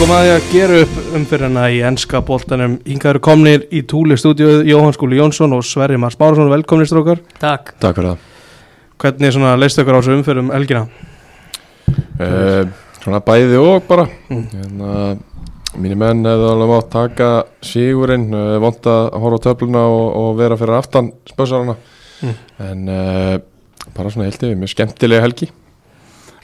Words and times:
komið 0.00 0.30
að 0.32 0.44
gera 0.48 0.76
upp 0.80 0.94
umfyrirna 1.18 1.62
í 1.74 1.80
ennska 1.84 2.22
boltanum. 2.24 2.78
Inga 2.88 3.10
eru 3.10 3.20
komnir 3.20 3.66
í 3.68 3.82
túli 3.88 4.16
stúdíu 4.16 4.62
Jóhann 4.64 4.94
Skúli 4.96 5.18
Jónsson 5.18 5.52
og 5.52 5.64
Sverri 5.66 5.98
Mars 6.00 6.16
Bárasson 6.16 6.48
velkomnir 6.48 6.88
strókar 6.88 7.20
Takk. 7.40 7.74
Takk 7.82 7.98
fyrir 7.98 8.14
það. 8.14 8.22
Hvernig 9.04 9.34
svona 9.36 9.50
leist 9.60 9.80
ykkur 9.82 9.96
á 9.96 10.00
þessu 10.00 10.14
umfyrum 10.16 10.48
elgina? 10.56 10.86
uh, 12.16 12.64
Svona 13.02 13.20
bæði 13.26 13.60
og 13.60 13.84
bara. 13.90 14.06
Mm. 14.32 14.46
hérna, 14.54 14.94
Mínir 15.76 16.00
menn 16.00 16.24
hefðu 16.26 16.48
alveg 16.54 16.72
mátt 16.72 16.90
taka 16.96 17.30
sigurinn 17.64 18.26
uh, 18.32 18.56
Vont 18.64 18.88
að 18.90 19.12
horfa 19.20 19.40
á 19.40 19.44
töfluna 19.50 19.84
og, 19.84 20.06
og 20.22 20.34
vera 20.40 20.56
fyrir 20.60 20.80
aftan 20.80 21.12
spössarana 21.28 21.76
Mm. 22.20 22.34
En 22.60 22.88
uh, 22.92 23.36
bara 23.96 24.10
svona 24.12 24.26
held 24.28 24.42
yfir 24.44 24.58
Mjög 24.60 24.74
skemmtilega 24.74 25.22
helgi. 25.24 25.46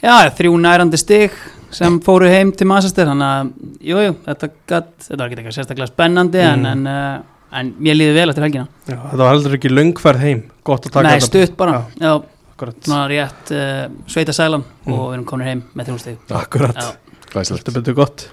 Já, 0.01 0.15
þrjú 0.33 0.55
nærandi 0.57 0.97
stig 0.97 1.35
sem 1.71 2.01
fóru 2.01 2.29
heim 2.31 2.53
til 2.53 2.67
Masastir 2.71 3.07
Þannig 3.07 3.27
að, 3.27 3.51
jú, 3.81 3.97
jú, 4.07 4.13
þetta, 4.27 4.49
gat, 4.69 4.91
þetta 5.03 5.19
var 5.23 5.27
ekki 5.31 5.39
eitthvað 5.43 5.57
sérstaklega 5.59 5.91
spennandi 5.91 6.39
Mm. 6.43 6.67
en, 6.67 6.67
en, 6.67 6.87
uh, 6.87 7.59
en 7.59 7.75
mér 7.81 7.95
líði 7.97 8.15
vel 8.15 8.29
eftir 8.31 8.43
helgina. 8.47 8.67
Já, 8.89 8.97
þetta 9.11 9.17
var 9.25 9.35
heldur 9.35 9.55
ekki 9.59 9.71
löngferð 9.73 10.21
heim 10.21 10.43
Gott 10.65 10.87
að 10.87 10.93
taka 10.93 11.03
Nei, 11.09 11.15
þetta. 11.19 11.27
stutt 11.27 11.57
bara, 11.57 11.85
já, 12.01 12.23
Akkurat, 12.57 12.77
svona 12.87 13.09
rétt 13.11 13.51
uh, 13.53 13.89
sveita 14.09 14.33
sælan 14.33 14.65
Mm. 14.87 14.93
og 14.93 15.11
við 15.11 15.15
erum 15.15 15.25
komin 15.27 15.47
heim 15.47 15.63
með 15.77 15.99
stig 15.99 16.19
akkurat. 16.31 16.97
Þetta 17.33 17.73
betur 17.75 17.95
gott. 17.95 18.29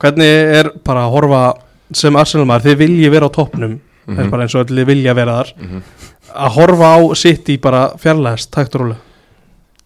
Hvernig 0.00 0.54
er 0.58 0.70
bara 0.84 1.04
að 1.06 1.12
horfa 1.12 1.42
sem 1.92 2.16
Arsenal 2.16 2.46
maður, 2.46 2.70
þið 2.70 2.78
vilji 2.78 3.10
vera 3.10 3.26
á 3.28 3.30
toppnum. 3.30 3.78
Það 4.08 4.18
er 4.24 4.30
bara 4.30 4.42
eins 4.46 4.54
og 4.56 4.64
allir 4.66 4.86
vilja 4.88 5.14
vera 5.14 5.36
þar. 5.42 5.52
Mhm. 5.60 5.82
Að 6.34 6.50
horfa 6.56 6.88
á 6.96 6.98
sitt 7.14 7.44
í 7.48 7.60
bara 7.60 7.90
fjarlæðast, 7.98 8.50
takt 8.50 8.74
og 8.74 8.80
rólega 8.80 8.98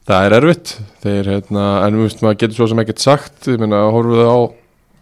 Það 0.04 0.26
er 0.26 0.34
erfitt. 0.36 0.74
Þeir, 1.04 1.30
hérna, 1.32 1.64
En 1.86 1.96
við 1.96 2.08
veist 2.08 2.20
maður 2.24 2.40
getur 2.42 2.58
svo 2.58 2.66
sem 2.68 2.82
ekkert 2.82 3.00
sagt. 3.00 3.48
Ég 3.48 3.60
meina, 3.62 3.80
horfum 3.94 4.20
á 4.28 4.38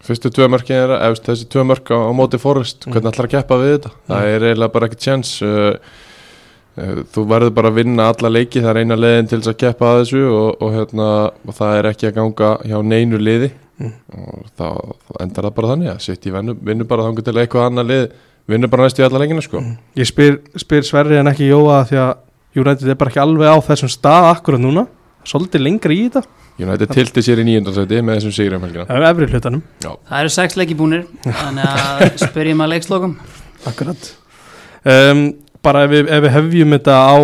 fyrstu 0.03 0.31
tvö 0.35 0.49
mörkin 0.51 0.75
þeirra, 0.79 1.01
eftir 1.11 1.33
þessi 1.33 1.49
tvö 1.51 1.65
mörk 1.67 1.91
á, 1.95 1.99
á 2.07 2.11
móti 2.15 2.39
Forrest, 2.43 2.87
Mm. 2.87 2.93
hvernig 2.93 3.13
ætlar 3.13 3.27
að 3.29 3.35
keppa 3.37 3.59
við 3.61 3.73
þetta? 3.77 3.91
Það 4.11 4.25
er 4.31 4.47
eiginlega 4.49 4.73
bara 4.75 4.87
ekkert 4.89 5.05
chance 5.07 5.43
uh, 5.47 5.77
uh, 6.79 7.03
þú 7.15 7.25
verður 7.31 7.53
bara 7.55 7.71
að 7.71 7.77
vinna 7.79 8.09
alla 8.11 8.31
leiki, 8.35 8.63
það 8.63 8.71
er 8.73 8.81
eina 8.83 8.97
leiðin 8.99 9.29
til 9.31 9.39
þess 9.39 9.53
að 9.53 9.61
keppa 9.63 9.91
að 9.93 10.01
þessu 10.03 10.23
og, 10.27 10.49
og, 10.63 10.73
hérna, 10.75 11.07
og 11.47 11.55
það 11.55 11.77
er 11.79 11.89
ekki 11.93 12.09
að 12.11 12.17
ganga 12.19 12.51
hjá 12.67 12.79
neinu 12.83 13.21
liði. 13.23 13.53
Mm. 13.79 13.93
og 14.15 14.43
þá, 14.59 14.67
þá 15.07 15.13
endar 15.25 15.47
það 15.47 15.55
bara 15.57 15.71
þannig 15.73 15.91
að 15.93 16.03
sitt 16.05 16.27
í 16.27 16.33
vinnu, 16.35 16.55
vinnu 16.63 16.85
bara 16.87 17.07
þangur 17.07 17.25
til 17.27 17.39
eitthvað 17.41 17.69
annað 17.71 17.89
lið 17.93 18.03
vinnur 18.53 18.71
bara 18.71 18.85
næstu 18.87 19.03
í 19.03 19.07
alla 19.07 19.23
leikina 19.23 19.43
sko. 19.43 19.63
Ég 19.99 20.07
spyr, 20.11 20.37
spyr 20.61 20.83
Sverri 20.87 21.17
en 21.19 21.31
ekki 21.31 21.47
Jóa 21.49 21.79
því 21.89 21.99
að 22.03 22.13
United 22.59 22.91
er 22.93 22.99
bara 23.01 23.11
ekki 23.15 23.23
alveg 23.23 23.49
á 23.49 23.57
þessum 23.71 23.91
stað 23.91 24.29
akkurat 24.35 24.61
núna 24.61 24.85
Svolítið 25.29 25.63
lengri 25.67 25.99
í 25.99 26.07
þetta. 26.09 26.23
United 26.63 26.91
tilti 26.93 27.23
sér 27.25 27.41
í 27.41 27.45
nýjöndarsæti 27.49 28.01
með 28.05 28.19
þessum 28.19 28.35
sigri 28.37 28.57
um 28.59 28.65
helgina. 28.67 28.85
Það 28.89 28.99
er 28.99 29.07
efri 29.09 29.29
hlutanum. 29.33 29.63
Það 29.83 30.19
eru 30.19 30.33
sex 30.35 30.57
leiki 30.61 30.75
búnir 30.77 31.07
Þannig 31.25 31.71
að 31.71 32.03
spyrjum 32.27 32.61
að 32.67 32.73
leikslokum. 32.75 33.15
Akkurat. 33.71 34.11
Um, 34.85 35.23
Bara 35.63 35.85
ef 35.87 35.93
við, 35.95 36.09
ef 36.11 36.23
við 36.27 36.33
hefjum 36.35 36.73
þetta 36.77 36.97
á 36.99 37.15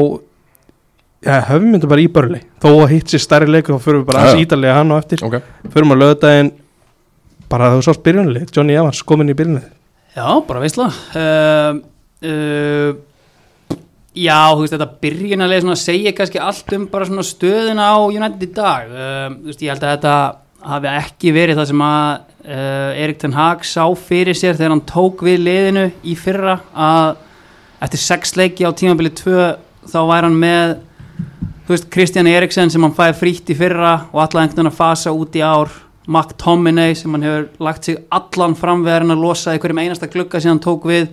Já, 1.26 1.34
hefjum 1.48 1.72
þetta 1.74 1.88
bara 1.90 2.02
í 2.04 2.08
börli 2.14 2.40
Þó 2.62 2.68
að 2.76 2.92
hitt 2.94 3.10
sér 3.10 3.22
stærri 3.24 3.48
leikur 3.50 3.74
þá 3.74 3.82
fyrir 3.88 3.98
við 3.98 4.04
bara 4.12 4.20
aðeins 4.22 4.38
já. 4.38 4.44
ítalega 4.46 4.76
hann 4.78 4.92
og 4.94 5.00
eftir. 5.02 5.24
Ok, 5.26 5.40
Fyrir 5.74 5.88
maður 5.90 6.00
lögðaðin 6.04 6.50
Bara 7.50 7.70
þú 7.74 7.80
sást 7.88 8.04
byrjunlið 8.06 8.52
Johnny 8.54 8.76
Evans 8.78 9.00
komin 9.08 9.32
í 9.32 9.36
byrjunlið 9.38 9.66
Já, 10.14 10.26
bara 10.46 10.62
veistla. 10.62 10.86
Uh, 11.18 11.82
uh, 12.26 12.94
Já, 14.18 14.50
þú 14.50 14.64
veist, 14.64 14.74
þetta 14.74 15.02
byrjunarlega 15.04 15.62
svona 15.62 15.78
segja 15.78 16.12
kannski 16.16 16.40
allt 16.42 16.72
um 16.74 16.86
bara 16.90 17.06
svona 17.06 17.24
stöðuna 17.26 17.86
á 17.94 17.98
United 18.08 18.42
í 18.42 18.50
dag. 18.56 18.88
Uh, 18.90 19.36
Þú 19.36 19.50
veist, 19.52 19.62
ég 19.62 19.70
held 19.70 19.84
að 19.84 19.92
þetta 19.94 20.14
hafi 20.68 20.90
ekki 20.90 21.32
verið 21.36 21.60
það 21.60 21.68
sem 21.70 21.84
að 21.86 22.08
uh, 22.48 23.02
Erik 23.04 23.20
Ten 23.22 23.36
Hag 23.36 23.64
sá 23.68 23.84
fyrir 23.94 24.38
sér 24.38 24.58
þegar 24.58 24.74
hann 24.74 24.84
tók 24.88 25.22
við 25.26 25.38
liðinu 25.44 25.84
í 26.02 26.16
fyrra 26.18 26.58
að 26.74 27.20
eftir 27.86 28.02
sex 28.02 28.34
leiki 28.34 28.66
á 28.66 28.74
tímabili 28.74 29.12
2 29.14 29.36
þá 29.92 29.98
væri 30.08 30.26
hann 30.26 30.40
með 30.42 30.74
þú 31.68 31.74
veist, 31.76 31.88
Kristján 31.94 32.30
Eriksen 32.32 32.72
sem 32.74 32.82
hann 32.82 32.96
fæði 32.96 33.18
frítt 33.20 33.52
í 33.54 33.58
fyrra 33.58 33.92
og 34.08 34.24
alla 34.24 34.42
einhvern 34.42 34.56
veginn 34.56 34.72
að 34.72 34.80
fasa 34.80 35.14
út 35.14 35.38
í 35.38 35.44
ár. 35.44 35.70
McTominay 36.08 36.94
sem 36.96 37.12
hann 37.12 37.26
hefur 37.26 37.48
lagt 37.60 37.84
sig 37.84 37.98
allan 38.16 38.54
framverðin 38.56 39.12
að 39.12 39.24
losa 39.26 39.52
í 39.52 39.58
hverjum 39.60 39.82
einasta 39.84 40.08
glugga 40.08 40.40
sem 40.40 40.54
hann 40.54 40.62
tók 40.64 40.86
við 40.88 41.10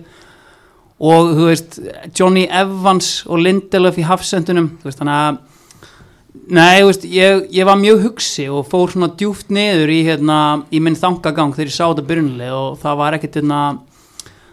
og 0.96 1.34
þú 1.36 1.50
veist 1.50 1.76
Johnny 2.16 2.46
Evans 2.48 3.20
og 3.28 3.42
Lindelöf 3.44 3.98
í 4.00 4.06
hafsendunum 4.08 4.72
veist 4.84 5.02
þannig 5.02 5.20
að 5.26 5.44
Nei, 6.46 6.84
veist, 6.86 7.02
ég, 7.10 7.48
ég 7.50 7.66
var 7.66 7.78
mjög 7.80 8.04
hugsi 8.04 8.44
og 8.52 8.68
fór 8.70 8.92
svona 8.92 9.08
djúft 9.18 9.48
niður 9.50 9.90
í, 9.90 9.96
hérna, 10.06 10.36
í 10.70 10.78
minn 10.84 10.94
þangagang 10.94 11.54
þegar 11.56 11.70
ég 11.72 11.74
sá 11.74 11.84
þetta 11.88 12.04
byrjunlega 12.06 12.58
og 12.60 12.76
það 12.82 12.98
var 13.00 13.16
ekkert 13.16 13.38
hérna, 13.40 13.60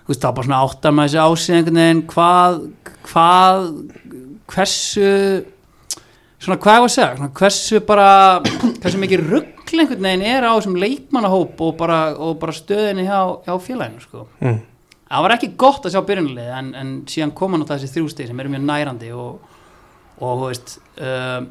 veist, 0.08 0.24
það 0.24 0.26
var 0.26 0.38
bara 0.40 0.48
svona 0.48 0.62
áttar 0.64 0.96
með 0.96 1.14
þessi 1.14 1.60
veginn 1.68 2.02
hvað, 2.10 2.58
hvað, 3.12 3.68
hversu, 4.56 5.12
svona 6.42 6.60
hvað 6.66 6.80
ég 6.80 6.86
var 6.86 6.90
að 6.90 6.96
segja, 6.96 7.12
svona 7.20 7.38
hversu 7.44 7.84
bara, 7.92 8.10
hversu 8.82 9.04
mikið 9.04 9.26
ruggl 9.30 9.84
einhvern 9.84 10.10
veginn 10.10 10.28
er 10.34 10.50
á 10.50 10.52
þessum 10.56 10.82
leikmannahóp 10.82 11.66
og 11.68 11.78
bara, 11.78 12.04
og 12.18 12.40
bara 12.42 12.58
stöðinni 12.58 13.06
hjá, 13.06 13.20
hjá 13.46 13.54
félaginu, 13.68 14.02
sko. 14.08 14.26
mm. 14.42 14.62
Það 15.08 15.26
var 15.26 15.36
ekki 15.36 15.50
gott 15.60 15.86
að 15.86 15.96
sjá 15.96 16.02
byrjunlega 16.08 16.60
en, 16.60 16.70
en 16.80 16.92
síðan 17.10 17.34
koma 17.38 17.60
náttúrulega 17.60 17.84
þessi 17.84 17.98
þrjústeg 17.98 18.30
sem 18.30 18.40
eru 18.42 18.54
mjög 18.54 18.64
nærandi 18.68 19.12
og, 19.14 19.56
og 20.24 20.44
veist, 20.48 20.78
uh, 20.98 21.42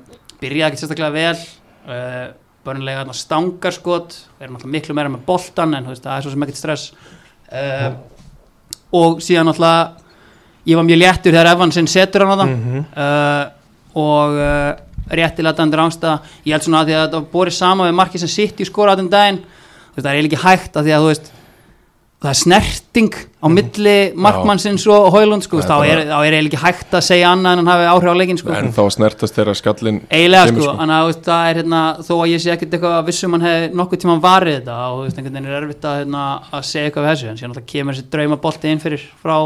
byrjaði 0.42 0.68
ekki 0.68 0.82
sérstaklega 0.82 1.14
vel, 1.14 1.42
uh, 1.86 2.24
börnulega 2.66 3.02
þarna 3.02 3.18
stangarskot, 3.18 4.16
erum 4.40 4.58
alltaf 4.58 4.72
miklu 4.72 4.96
meira 4.98 5.12
með 5.12 5.26
boltan 5.28 5.76
en 5.78 5.90
veist, 5.92 6.04
það 6.06 6.16
er 6.16 6.26
svo 6.26 6.34
sem 6.34 6.46
ekkert 6.46 6.62
stress. 6.62 6.92
Uh, 7.52 7.90
og 8.98 9.22
síðan 9.24 9.50
náttúrulega, 9.50 10.14
ég 10.66 10.78
var 10.78 10.88
mjög 10.88 11.02
léttur 11.02 11.34
þegar 11.34 11.52
Evansinn 11.52 11.90
setur 11.90 12.26
hann 12.26 12.34
á 12.34 12.40
það 12.42 12.54
Mm 12.54 12.86
uh, 12.96 13.44
og 13.92 14.38
uh, 14.40 14.72
réttilega 15.12 15.56
dandur 15.58 15.82
ángstæða 15.84 16.18
ég 16.46 16.54
held 16.54 16.66
svona 16.66 16.82
að 16.82 16.90
því 16.90 16.96
að 16.96 17.14
var 17.16 17.28
borið 17.32 17.56
sama 17.56 17.88
við 17.88 17.96
markið 17.98 18.22
sem 18.24 18.32
sitt 18.32 18.60
í 18.62 18.68
skora 18.68 18.94
á 18.94 18.98
þenn 18.98 19.10
daginn 19.12 19.40
það 19.96 20.06
er 20.06 20.18
eiginlega 20.18 20.38
ekki 20.38 20.44
hægt 20.46 20.78
að 20.78 20.86
því 20.86 20.94
að 20.96 21.02
þú 21.02 21.10
veist 21.10 21.30
það 22.22 22.30
er 22.30 22.38
snerting 22.38 23.16
á 23.42 23.46
milli 23.50 23.96
markmannsins 24.14 24.84
og 24.94 25.08
Hóilund 25.14 25.42
sko, 25.42 25.58
þá 25.66 25.74
er, 25.82 26.02
eiginlega 26.06 26.52
ekki 26.52 26.60
hægt 26.62 26.94
að 26.94 27.04
segja 27.08 27.32
annað 27.34 27.56
en 27.56 27.62
hann 27.62 27.70
hafi 27.72 27.88
áhrif 27.90 28.14
á 28.14 28.16
leikin 28.20 28.38
sko. 28.38 28.52
en 28.54 28.70
þá 28.76 28.82
snertast 28.94 29.38
þeirra 29.38 29.56
skallin 29.58 29.98
eiginlega 30.06 30.52
sko, 30.52 30.62
sko. 30.62 30.76
þannig 30.78 30.96
að 31.00 31.12
það 31.26 31.50
er 31.50 31.60
hérna, 31.62 31.82
þó 32.06 32.14
að 32.20 32.30
ég 32.30 32.44
sé 32.44 32.54
ekkert 32.54 32.76
eitthvað 32.78 32.96
að 33.00 33.10
vissum 33.10 33.34
hann 33.34 33.46
hefði 33.48 33.68
nokkuð 33.80 34.02
tíma 34.04 34.16
varið 34.22 34.58
þetta 34.60 34.78
og 34.86 35.02
einhvern 35.08 35.28
veginn 35.28 35.50
er 35.50 35.58
erfitt 35.58 35.88
að, 35.90 35.98
hérna, 36.04 36.24
að 36.52 36.66
segja 36.70 36.88
eitthvað 36.88 37.08
við 37.08 37.12
þessu 37.12 37.30
en 37.32 37.40
síðan 37.40 37.52
náttúrulega 37.52 37.72
kemur 37.74 37.98
þessi 37.98 38.10
draumabolti 38.14 38.72
inn 38.72 38.82
fyrir 38.82 39.06
frá 39.22 39.36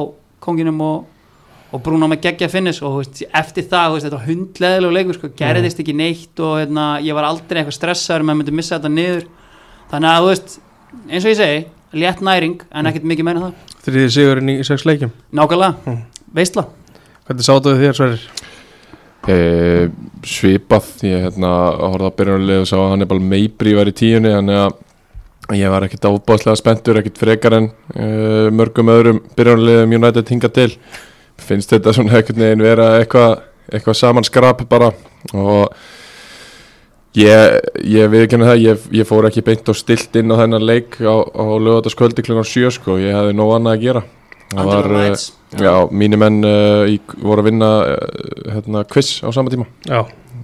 konginum 0.47 0.83
og, 0.85 1.07
og 1.73 1.83
Bruno 1.85 2.09
með 2.11 2.27
geggja 2.29 2.51
finnis. 2.53 2.83
Og 2.85 3.01
veist, 3.01 3.23
eftir 3.27 3.67
það, 3.71 3.97
veist, 3.97 4.07
þetta 4.07 4.21
var 4.21 4.29
hundleðilegu 4.29 4.97
leikur 4.97 5.19
sko, 5.19 5.33
gerðist 5.39 5.81
ekki 5.83 5.97
neitt 5.97 6.45
og 6.45 6.61
hérna, 6.61 6.87
ég 7.05 7.17
var 7.17 7.29
aldrei 7.29 7.63
eitthvað 7.63 7.79
stressaður 7.81 8.27
með 8.27 8.37
að 8.37 8.41
myndi 8.43 8.57
missa 8.61 8.79
þetta 8.79 8.93
niður. 8.93 9.27
Þannig 9.91 10.13
að 10.13 10.29
veist, 10.31 10.57
eins 11.07 11.27
og 11.27 11.33
ég 11.33 11.41
segi 11.41 11.65
létt 11.93 12.21
næring, 12.25 12.61
en 12.73 12.87
ekkert 12.91 13.05
mikið 13.05 13.25
meina 13.29 13.41
það. 13.41 13.53
Þriði 13.87 14.11
sigurinn 14.17 14.49
í 14.51 14.65
sex 14.67 14.85
leikjum. 14.89 15.13
Nákvæmlega, 15.33 15.75
Mm. 15.87 16.03
veistla 16.35 16.67
Hvernig 17.27 17.43
sáttu 17.47 17.73
þið 17.75 17.81
þér 17.83 17.97
Sverrir? 17.99 18.27
e, 19.29 19.37
svipað 20.23 20.91
ég 21.03 21.25
hérna 21.25 21.53
horfði 21.81 22.07
að 22.07 22.17
byrjunarlið 22.21 22.61
og 22.61 22.69
sá 22.71 22.77
að 22.79 22.91
Hannibal 22.93 23.19
Meibri 23.21 23.75
var 23.75 23.91
í 23.91 23.95
tíunni 23.97 24.31
þannig 24.31 24.61
að 24.63 25.59
ég 25.59 25.71
var 25.71 25.87
ekkit 25.87 26.07
ábáðslega 26.07 26.61
spenntur 26.61 27.01
ekkit 27.01 27.19
frekar 27.19 27.57
en 27.59 27.69
e, 27.95 28.07
mörgum 28.55 28.91
öðrum 28.93 29.21
byrjunarliðum 29.39 29.97
United 29.99 30.31
hinga 30.31 30.49
til. 30.55 30.71
Finnst 31.39 31.75
þetta 31.75 31.93
svona 31.95 32.21
ekkert 32.21 32.39
neginn 32.41 32.63
vera 32.65 33.01
eitthvað 33.01 33.41
eitthvað 33.73 33.99
saman 33.99 34.27
skrap 34.27 34.63
bara 34.71 34.93
og 35.35 35.75
ég, 37.17 37.57
ég 37.97 38.13
viðkynna 38.13 38.51
það 38.51 38.63
ég, 38.65 38.85
ég 39.01 39.09
fór 39.09 39.29
ekki 39.31 39.45
beint 39.47 39.73
og 39.73 39.79
stilt 39.79 40.17
inn 40.21 40.33
á 40.33 40.41
þennan 40.43 40.67
leik 40.67 40.99
á, 41.01 41.17
á 41.17 41.45
lögataskvöldi 41.63 42.25
klukkan 42.27 42.49
sjö 42.49 42.71
sko, 42.75 42.99
ég 43.03 43.17
hefði 43.17 43.37
nóg 43.39 43.57
annað 43.57 43.79
að 43.79 43.87
gera. 43.87 44.05
Það 44.53 44.69
var, 44.71 44.87
eh, 44.87 44.93
Rights 44.95 45.33
Já, 45.57 45.73
mínir 45.95 46.19
menn 46.21 46.43
uh, 46.45 46.85
í, 46.91 46.99
voru 47.23 47.43
að 47.43 47.49
vinna 47.49 47.71
uh, 47.87 48.53
hérna, 48.53 48.83
quiz 48.91 49.17
á 49.23 49.31
sama 49.35 49.53
tíma. 49.53 49.67
Já, 49.87 50.03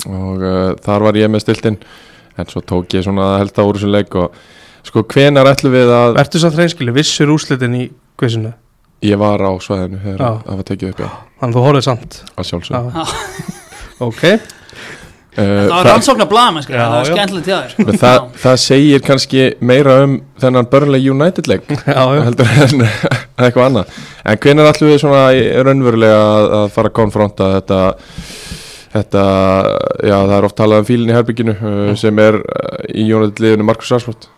og 0.08 0.42
uh, 0.42 0.72
þar 0.82 1.06
var 1.08 1.18
ég 1.18 1.30
með 1.30 1.44
stiltinn 1.44 1.78
en 2.38 2.48
svo 2.48 2.62
tók 2.64 2.94
ég 2.96 3.04
svona 3.04 3.34
að 3.34 3.40
helda 3.42 3.66
úr 3.68 3.78
þessum 3.78 3.92
leik 3.92 4.16
og 4.18 4.38
sko 4.86 5.04
hvenar 5.12 5.50
ætlum 5.50 5.74
við 5.74 5.92
að 5.92 6.16
verður 6.16 6.44
samt 6.46 6.58
reynskili 6.58 6.94
vissur 6.96 7.34
úrslitin 7.34 7.76
í 7.76 7.84
quizinu? 8.18 8.54
Ég 9.02 9.18
var 9.18 9.42
á 9.42 9.50
svæðinu 9.58 10.00
Já. 10.14 10.30
það 10.46 10.56
var 10.56 10.66
tekið 10.70 10.92
upp 10.92 11.02
já, 11.02 11.10
Þannig 11.42 11.58
þú 11.58 11.66
horfið 11.66 11.86
samt. 11.88 12.18
Að 12.38 12.48
sjálfsög 12.52 12.90
Já. 12.94 13.04
Ok, 14.06 14.22
það 15.36 15.70
var 15.72 15.86
rannsókn 15.88 16.24
að 16.26 16.28
blama, 16.28 16.62
sko, 16.64 16.74
það 16.76 16.92
var 16.92 17.06
já. 17.08 17.14
skemmtilegt 17.14 17.46
til 17.46 17.86
þér 17.86 18.00
það, 18.02 18.18
það, 18.42 18.56
segir 18.66 19.04
kannski 19.06 19.44
meira 19.64 19.94
um 20.04 20.18
þennan 20.42 20.68
Burnley 20.72 21.08
United 21.08 21.48
leik 21.48 21.72
heldur 22.26 22.52
en 22.66 22.84
eitthvað 23.42 23.64
annað 23.70 23.96
en 24.28 24.42
hvenar 24.44 24.68
ætlum 24.74 24.92
við 24.92 25.00
svona 25.04 25.22
í- 25.36 25.46
raunverulega 25.64 26.18
að, 26.20 26.50
að 26.60 26.66
fara 26.76 26.92
að 26.92 26.96
konfronta 27.00 27.48
þetta 27.56 27.80
þetta, 28.92 29.24
já 30.04 30.16
það 30.18 30.36
er 30.36 30.46
oft 30.50 30.58
talað 30.60 30.82
um 30.82 30.88
fílinn 30.90 31.12
í 31.12 31.16
herbygginu 31.16 31.54
uh, 31.56 31.90
sem 31.96 32.18
er 32.22 32.36
uh, 32.42 32.78
í 32.92 33.06
United 33.08 33.40
liðinu 33.40 33.64
Markus 33.70 33.92
Rashford 33.94 34.28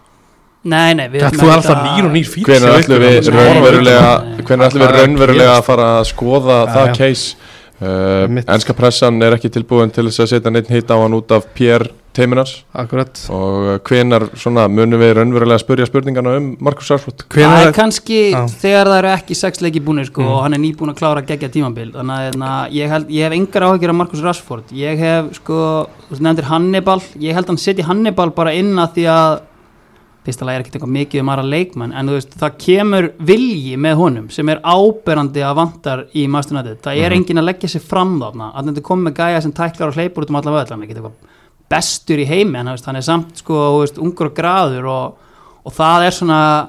nei, 0.65 0.95
nei 0.97 1.09
við 1.13 1.27
ætlum 1.27 1.51
alltaf 1.57 1.81
nýr 1.89 2.07
og 2.07 2.15
nýr 2.15 2.29
fíl 2.31 2.45
Hvenær 2.47 2.79
ætlum 2.79 3.03
við 3.03 3.33
raunverulega 3.35 4.13
nei. 4.29 4.45
Hvenær 4.47 4.71
ætlum 4.71 4.85
við 4.85 4.87
Hvað 4.87 4.95
er 4.95 4.95
að 4.95 5.03
raunverulega 5.03 5.51
að 5.51 5.59
gerast? 5.59 5.67
fara 5.73 5.89
að 5.99 6.07
skoða 6.13 6.61
það 6.71 6.87
já. 6.87 6.95
Uh, 7.81 8.29
Mitt. 8.31 8.49
Enska 8.49 8.75
pressan 8.77 9.21
er 9.23 9.37
ekki 9.39 9.51
tilbúin 9.55 9.93
til 9.95 10.07
þess 10.09 10.25
að 10.27 10.33
setja 10.37 10.51
neitt 10.55 10.71
hitt 10.73 10.91
á 10.91 10.97
hann 11.01 11.15
út 11.17 11.31
af 11.35 11.47
Pierre 11.57 11.91
Teiminars 12.15 12.61
Akkurat 12.79 13.19
og 13.35 13.81
hvenar 13.89 14.29
svona 14.39 14.69
munum 14.71 15.01
við 15.03 15.17
raunverulega 15.19 15.57
að 15.59 15.63
spurja 15.65 15.87
spurningana 15.89 16.37
um 16.39 16.53
Markus 16.63 16.93
Rashford 16.93 17.25
Það 17.35 17.57
er 17.65 17.73
kannski 17.75 18.19
Já. 18.31 18.45
þegar 18.63 18.91
það 18.93 18.99
eru 19.01 19.11
ekki 19.17 19.35
sex 19.41 19.59
leiki 19.65 19.83
búinir 19.83 20.07
sko, 20.07 20.23
Mm. 20.23 20.29
og 20.31 20.43
hann 20.45 20.55
er 20.55 20.63
nýbúin 20.63 20.93
að 20.93 21.01
klára 21.01 21.25
gegja 21.27 21.49
tímabil 21.51 21.91
þannig 21.97 22.15
að 22.15 22.29
hérna, 22.29 22.53
ég, 22.71 22.89
held, 22.95 23.09
ég 23.11 23.27
hef 23.27 23.35
engar 23.41 23.67
áhyggjur 23.67 23.91
af 23.91 23.99
Markus 23.99 24.23
Rashford 24.23 24.71
ég 24.79 25.03
hef 25.03 25.33
sko, 25.41 25.59
þú 26.13 26.21
nefndir 26.23 26.47
Hannibal 26.53 27.01
ég 27.19 27.35
held 27.35 27.51
hann 27.51 27.59
setji 27.59 27.83
Hannibal 27.89 28.31
bara 28.31 28.55
inn 28.55 28.77
að 28.79 28.95
því 28.95 29.09
að 29.11 29.41
fyrsta 30.25 30.47
lagi 30.47 30.57
er 30.57 30.65
ekkert 30.65 30.79
eitthvað 30.79 30.95
mikið 30.97 31.21
um 31.21 31.31
aðra 31.35 31.45
leikmenn 31.53 31.93
en 31.93 32.09
þú 32.09 32.17
veist, 32.17 32.37
það 32.41 32.57
kemur 32.65 33.09
vilji 33.31 33.77
með 33.77 33.99
honum 34.01 34.31
sem 34.33 34.49
er 34.49 34.63
áberandi 34.65 35.45
að 35.45 35.59
vantar 35.61 36.05
í 36.15 36.25
United, 36.25 36.81
það 36.83 36.97
er 36.97 37.11
Mhm. 37.11 37.19
engin 37.19 37.39
að 37.43 37.49
leggja 37.51 37.69
sér 37.75 37.85
fram 37.85 38.19
þarna, 38.21 38.53
að 38.55 38.71
þetta 38.71 38.87
komið 38.89 39.05
með 39.09 39.15
gæja 39.21 39.43
sem 39.43 39.53
tæklar 39.53 39.89
og 39.89 39.95
hleypur 39.95 40.25
út 40.25 40.31
um 40.31 40.37
alla 40.37 40.61
er 40.61 40.65
ekki 40.65 40.95
eitthvað 40.95 41.13
bestur 41.71 42.19
í 42.19 42.27
heimi, 42.27 42.59
en 42.59 42.67
hann 42.67 42.97
er 42.97 43.03
samt 43.03 43.37
sko, 43.37 43.79
veist, 43.81 43.99
ungur 43.99 44.27
og 44.27 44.35
graður 44.35 44.89
og, 44.89 45.15
og 45.65 45.73
það 45.73 46.07
er 46.07 46.11
svona 46.11 46.69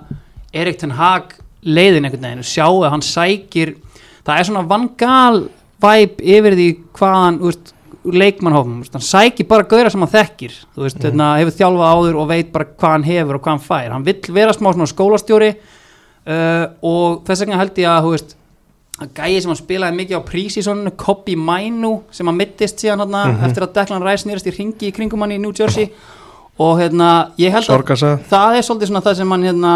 Erik 0.53 0.79
Ten 0.79 0.91
Hag 0.91 1.35
leiðin 1.63 2.05
einhvern 2.05 2.21
veginn, 2.21 2.43
sjáu 2.43 2.83
að 2.85 2.91
hann 2.91 3.01
sækir 3.01 3.75
það 4.25 4.39
er 4.39 4.47
svona 4.47 4.67
vangal 4.67 5.49
væp 5.81 6.21
yfir 6.21 6.55
því 6.55 6.67
hvaðan 6.97 7.39
þú 7.39 7.51
veist, 7.51 7.73
leikmannhófum, 8.13 8.79
hann 8.93 9.03
sækir 9.03 9.47
bara 9.49 9.65
gauðra 9.69 9.91
sem 9.93 10.03
hann 10.03 10.11
þekkir, 10.13 10.55
þú 10.75 10.85
veist, 10.85 11.01
mm. 11.01 11.21
hefur 11.39 11.55
þjálfað 11.59 11.93
áður 11.95 12.19
og 12.21 12.29
veit 12.29 12.51
bara 12.53 12.67
hvað 12.69 12.95
hann 12.95 13.07
hefur 13.07 13.37
og 13.37 13.43
hvað 13.45 13.55
hann 13.55 13.65
fær. 13.65 13.93
Hann 13.95 14.07
vill 14.07 14.33
vera 14.37 14.55
smá 14.55 14.71
svona 14.71 14.89
skólastjóri 14.91 15.51
uh, 15.55 16.65
og 16.85 17.23
þess 17.27 17.45
vegna 17.45 17.61
held 17.61 17.81
ég 17.81 17.89
að 17.91 18.05
þú 18.05 18.13
veist, 18.15 18.35
að 18.95 19.11
gæi 19.17 19.41
sem 19.41 19.51
hann 19.51 19.59
spilaði 19.59 19.99
mikið 19.99 20.21
á 20.21 20.27
prísísoninu, 20.29 20.95
Kobi 20.99 21.35
Mainu 21.35 21.95
sem 22.15 22.29
hann 22.29 22.39
mittist 22.39 22.83
síðan 22.83 23.03
hann 23.03 23.41
eftir 23.47 23.65
að 23.65 23.73
Declan 23.79 24.05
Rice 24.05 24.29
nýrist 24.29 24.47
í 24.47 24.55
ringi 24.55 24.91
í 24.91 24.95
kringum 24.95 25.25
hann 25.25 25.35
í 25.35 25.41
New 25.41 25.55
Jersey. 25.55 25.89
Og 26.61 26.77
hérna, 26.79 27.33
ég 27.41 27.51
held 27.51 27.65
að 27.65 27.73
Sorgasa 27.73 28.13
það 28.29 28.55
er 28.55 28.63
svolítið 28.63 28.91
svona 28.91 29.03
það 29.03 29.17
sem 29.19 29.33
hann 29.35 29.49
hérna 29.49 29.73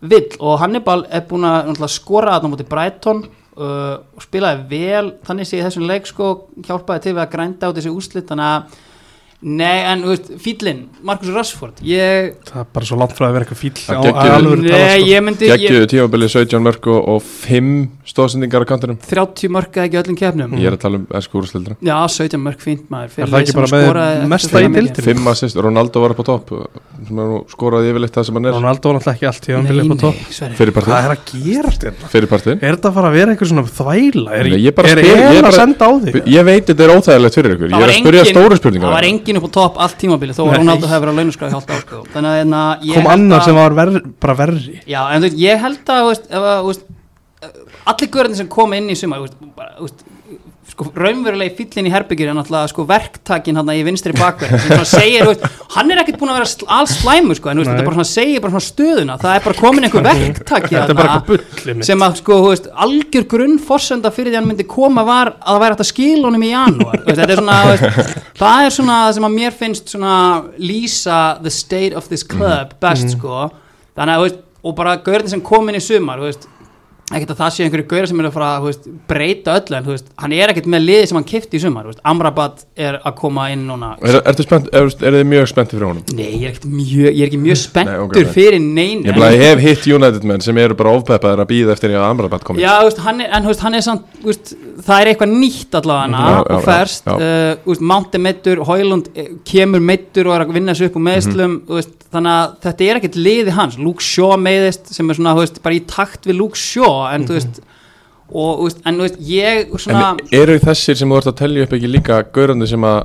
vill. 0.00 0.28
Og 0.40 0.56
Hannibal 0.62 1.02
er 1.12 1.26
búin 1.28 1.44
að 1.44 1.84
skora 1.92 2.38
þarna 2.38 2.54
mútið 2.54 2.70
Brighton 2.70 3.26
uh, 3.56 4.00
og 4.16 4.24
spilaði 4.24 4.64
vel 4.70 5.12
þannig 5.26 5.48
sé 5.48 5.60
þessum 5.62 5.86
leik 5.88 6.08
sko 6.08 6.32
hjálpaði 6.66 7.08
til 7.08 7.16
að 7.18 7.30
grænda 7.34 7.70
á 7.70 7.74
þessi 7.76 7.92
úslit 7.92 8.30
þannig 8.30 8.48
að 8.48 8.80
nei 9.42 9.82
en 9.90 10.04
þú 10.04 10.12
veist 10.12 10.28
fílinn 10.42 10.82
Marcus 11.02 11.32
Rashford 11.34 11.80
ég, 11.86 12.36
Það 12.46 12.60
er 12.62 12.68
bara 12.76 12.86
svo 12.88 12.98
langt 13.00 13.14
frá 13.18 13.26
að 13.26 13.34
vera 13.36 13.46
eitthvað 13.46 13.60
Það 13.82 14.08
tala, 14.14 14.52
nei 14.62 15.00
ég 15.08 15.24
myndi 15.24 15.48
ég, 15.48 15.64
Geggjuðu 15.64 15.88
tímabili 15.90 16.28
17 16.30 16.62
mörg 16.62 16.86
og, 16.92 17.00
og 17.16 17.20
5 17.26 17.72
stóðsendingar 18.12 18.62
á 18.62 18.66
kantinum. 18.70 18.98
30 19.02 19.52
mörka 19.52 19.84
ekki 19.86 19.98
í 19.98 20.00
öllum 20.02 20.18
kefnum 20.18 20.54
Ég 20.58 20.66
er 20.70 20.76
að 20.76 20.82
tala 20.84 21.00
um 21.00 21.06
esku 21.18 21.40
úrstildra 21.42 21.74
já 21.82 21.96
17 22.14 22.38
mörk 22.42 22.60
fínt 22.62 22.86
maður 22.92 23.18
Er 23.18 23.32
það 23.32 23.38
ekki 23.42 23.56
bara 23.58 24.06
með 24.22 24.28
mesta 24.30 24.52
það 24.54 24.62
í 24.62 24.70
deildinni? 24.78 25.06
5 25.10 25.32
assist, 25.32 25.56
Ronaldo 25.62 25.96
var 26.02 26.14
upp 26.14 26.22
á 26.22 26.26
topp. 26.30 26.46
Sem 27.02 27.18
er 27.18 27.26
nú 27.32 27.38
skoraði 27.50 27.90
yfirleitt 27.92 28.14
það 28.14 28.24
sem 28.28 28.36
hann 28.38 28.46
er. 28.46 28.54
Ronaldo 28.56 28.84
var 28.88 28.96
náttúrulega 28.98 29.16
ekki 29.16 29.26
allt 29.30 29.44
hann 29.52 29.66
upp 29.82 29.92
á 29.92 30.02
topp 30.02 30.18
nei, 30.18 30.32
Sverrir. 30.36 30.56
Fyrir 30.58 30.74
partinn. 30.76 30.92
Hvað 30.92 31.02
er 31.02 31.12
að 31.12 31.20
hérna? 31.82 32.54
Er 32.62 32.76
þetta 32.76 32.88
að 32.90 32.96
fara 32.98 33.08
að 33.10 33.16
vera 33.18 33.28
eitthvað 33.34 33.50
svona 33.52 33.64
þvæla? 33.72 34.30
Er, 34.32 34.44
Nei, 38.92 39.31
engin- 39.32 39.42
upp 39.42 39.48
á 39.48 39.56
topp 39.58 39.80
allt 39.86 39.98
tímabili 39.98 40.36
þó 40.36 40.42
að. 40.46 40.56
Ronaldo 40.60 40.90
hefur 40.92 41.06
verið 41.08 41.12
á 41.12 41.18
launaskrað 41.22 41.54
hjálpt 41.56 41.72
á 41.72 41.76
sko. 41.82 42.00
þannig 42.14 42.30
að 42.32 42.38
hérna, 42.42 42.62
ég 42.84 42.94
Kom 43.00 43.10
annar 43.16 43.42
sem 43.42 43.54
var 43.58 43.74
ver, 43.80 43.92
bara 44.20 44.34
verri 44.38 44.80
Já, 44.86 45.00
en 45.10 45.22
þú 45.22 45.28
veist, 45.28 45.38
ég 45.42 45.60
held 45.66 45.92
að, 45.96 46.06
veist, 46.12 46.26
ef 46.30 46.48
veist, 46.68 46.84
allir 47.92 48.10
görðin 48.14 48.36
sem 48.36 48.48
koma 48.52 48.76
inn 48.78 48.90
í 48.92 48.96
sumar, 48.98 49.22
þú 49.22 49.26
veist, 49.26 49.38
bara, 49.56 49.72
sko, 50.72 50.86
raunverulegi 50.96 51.52
fíllinn 51.58 51.88
í 51.88 51.92
herbyggjur 51.92 52.30
er 52.32 52.36
náttúrulega, 52.36 52.70
sko, 52.70 52.84
verktakin 52.88 53.58
hann 53.60 53.70
í 53.72 53.82
vinstri 53.86 54.14
bakverð, 54.16 54.64
sem 54.64 54.84
segir, 54.88 55.26
veist, 55.28 55.44
hann 55.74 55.92
er 55.92 56.00
ekkert 56.02 56.18
búin 56.20 56.32
að 56.32 56.38
vera 56.40 56.76
alls 56.78 56.94
slæmur, 57.00 57.38
sko, 57.38 57.50
en 57.52 57.60
veist, 57.60 57.70
þetta 57.70 57.86
bara 57.86 57.98
svona 57.98 58.10
segir 58.10 58.44
bara 58.44 58.54
svona 58.54 58.66
stöðuna, 58.66 59.16
það 59.22 59.36
er 59.36 59.46
bara 59.46 59.58
komin 59.60 59.88
einhver 59.88 60.06
verktaki 60.06 60.78
er 60.80 60.94
mitt 60.96 61.86
sem 61.88 62.04
að, 62.06 62.16
sko, 62.22 62.38
veist, 62.46 62.70
algjör 62.86 63.26
grunnforsenda 63.34 64.12
fyrir 64.14 64.32
því 64.32 64.40
hann 64.40 64.48
myndi 64.50 64.68
koma 64.68 65.04
var 65.08 65.34
að 65.36 65.50
það 65.50 65.62
væri 65.64 65.76
hægt 65.76 65.84
að 65.84 65.90
skila 65.90 66.30
honum 66.30 66.46
í 66.46 66.52
veist, 66.52 67.10
þetta 67.10 67.28
er 67.28 67.42
svona, 67.42 67.58
það 68.40 68.68
er 68.68 68.76
svona 68.78 69.00
það 69.02 69.12
sem 69.18 69.28
að 69.28 69.36
mér 69.36 69.58
finnst 69.60 69.92
svona 69.96 70.16
lýsa 70.60 71.20
the 71.42 71.52
state 71.52 71.98
of 71.98 72.08
this 72.12 72.24
club 72.24 72.72
best, 72.82 73.12
sko, 73.16 73.50
þannig 73.98 74.16
að, 74.16 74.40
og 74.62 74.76
bara 74.78 74.96
gaurinn 75.02 75.30
sem 75.30 75.42
kom 75.44 75.68
inn 75.68 75.80
í 75.80 75.82
sumar, 75.82 76.22
veist, 76.22 76.48
ekkert 77.16 77.32
að 77.34 77.40
það 77.42 77.52
sé 77.54 77.64
einhverju 77.66 77.86
gauðar 77.90 78.08
sem 78.10 78.20
er 78.22 78.28
að 78.28 78.34
fara 78.36 78.50
að 78.58 78.88
breyta 79.10 79.56
öllu 79.60 79.76
en 79.78 79.88
veist, 79.90 80.08
hann 80.22 80.34
er 80.36 80.52
ekkert 80.52 80.68
með 80.72 80.84
liði 80.86 81.08
sem 81.10 81.18
hann 81.20 81.28
kifti 81.32 81.58
í 81.58 81.62
sumar 81.62 81.88
veist, 81.88 82.00
Amrabat 82.08 82.64
er 82.76 82.98
að 83.02 83.16
koma 83.20 83.48
inn 83.52 83.66
núna 83.68 83.92
Er, 84.02 84.18
er, 84.22 84.32
er 84.32 85.16
þið 85.18 85.26
mjög 85.32 85.48
spenntið 85.52 85.76
fyrir 85.78 85.88
honum? 85.88 86.04
Nei, 86.16 86.28
ég 86.32 86.46
er, 86.48 86.54
ekkert 86.54 86.68
mjög, 86.72 87.08
ég 87.08 87.22
er 87.22 87.30
ekki 87.30 87.40
mjög 87.42 87.60
spenntur 87.62 87.92
Nei, 87.92 88.04
ok, 88.06 88.16
nei. 88.18 88.32
fyrir 88.36 88.62
nein 88.64 89.04
Ég, 89.06 89.22
ég 89.22 89.44
hef 89.46 89.64
hitt 89.66 89.88
United 89.92 90.28
menn 90.32 90.44
sem 90.44 90.62
eru 90.62 90.78
bara 90.78 90.94
ofpeppaðir 90.98 91.44
að 91.44 91.50
býða 91.52 91.76
eftir 91.76 91.96
að 91.96 92.06
Amrabat 92.08 92.46
komi 92.48 92.62
Já, 92.64 92.74
veist, 92.86 93.02
hann 93.06 93.22
er, 93.24 93.30
en 93.36 93.48
hann 93.62 93.78
er 93.78 93.84
samt, 93.84 94.22
það 94.82 94.94
er 95.00 95.12
eitthvað 95.12 95.34
nýtt 95.36 95.78
allavega 95.82 96.22
já, 96.22 96.38
og 96.42 96.66
já, 96.66 96.86
já. 97.06 97.16
uh, 97.66 97.80
Mount 97.92 98.14
er 98.16 98.22
meittur, 98.22 98.62
Hoylund 98.66 99.10
eh, 99.18 99.32
kemur 99.48 99.82
meittur 99.84 100.28
og 100.30 100.36
er 100.36 100.44
að 100.46 100.54
vinna 100.56 100.74
sig 100.78 100.88
upp 100.90 100.96
úr 101.00 101.04
meðslum, 101.08 101.52
Mhm. 101.52 101.66
þú 101.68 101.76
veist, 101.78 101.94
þannig 102.12 102.32
að 102.38 102.52
þetta 102.64 102.86
er 102.88 102.98
ekkert 103.00 103.16
liði 103.18 103.52
hans, 103.56 103.78
Luke 103.78 104.04
Shaw 104.04 104.36
meiðist 104.40 104.92
sem 104.94 105.10
er 105.10 105.14
svona, 105.18 105.34
bara 105.62 105.74
í 105.74 105.80
takt 105.88 106.26
við 106.28 106.36
Luke 106.38 106.56
Shaw, 106.60 107.01
en 107.10 107.26
þú 107.28 107.36
veist, 107.38 107.62
og, 108.30 108.50
þú 108.58 108.66
veist, 108.66 108.82
en 108.86 108.98
þú 108.98 109.06
veist, 109.06 109.20
ég 109.28 109.74
svona. 109.76 110.08
En 110.14 110.36
eru 110.42 110.58
þessir 110.62 111.00
sem 111.00 111.12
þú 111.12 111.20
ert 111.20 111.32
að 111.32 111.38
telja 111.42 111.66
upp 111.66 111.76
ekki 111.78 111.90
líka 111.90 112.20
gaurandi 112.34 112.70
sem 112.70 112.88
að 112.88 113.00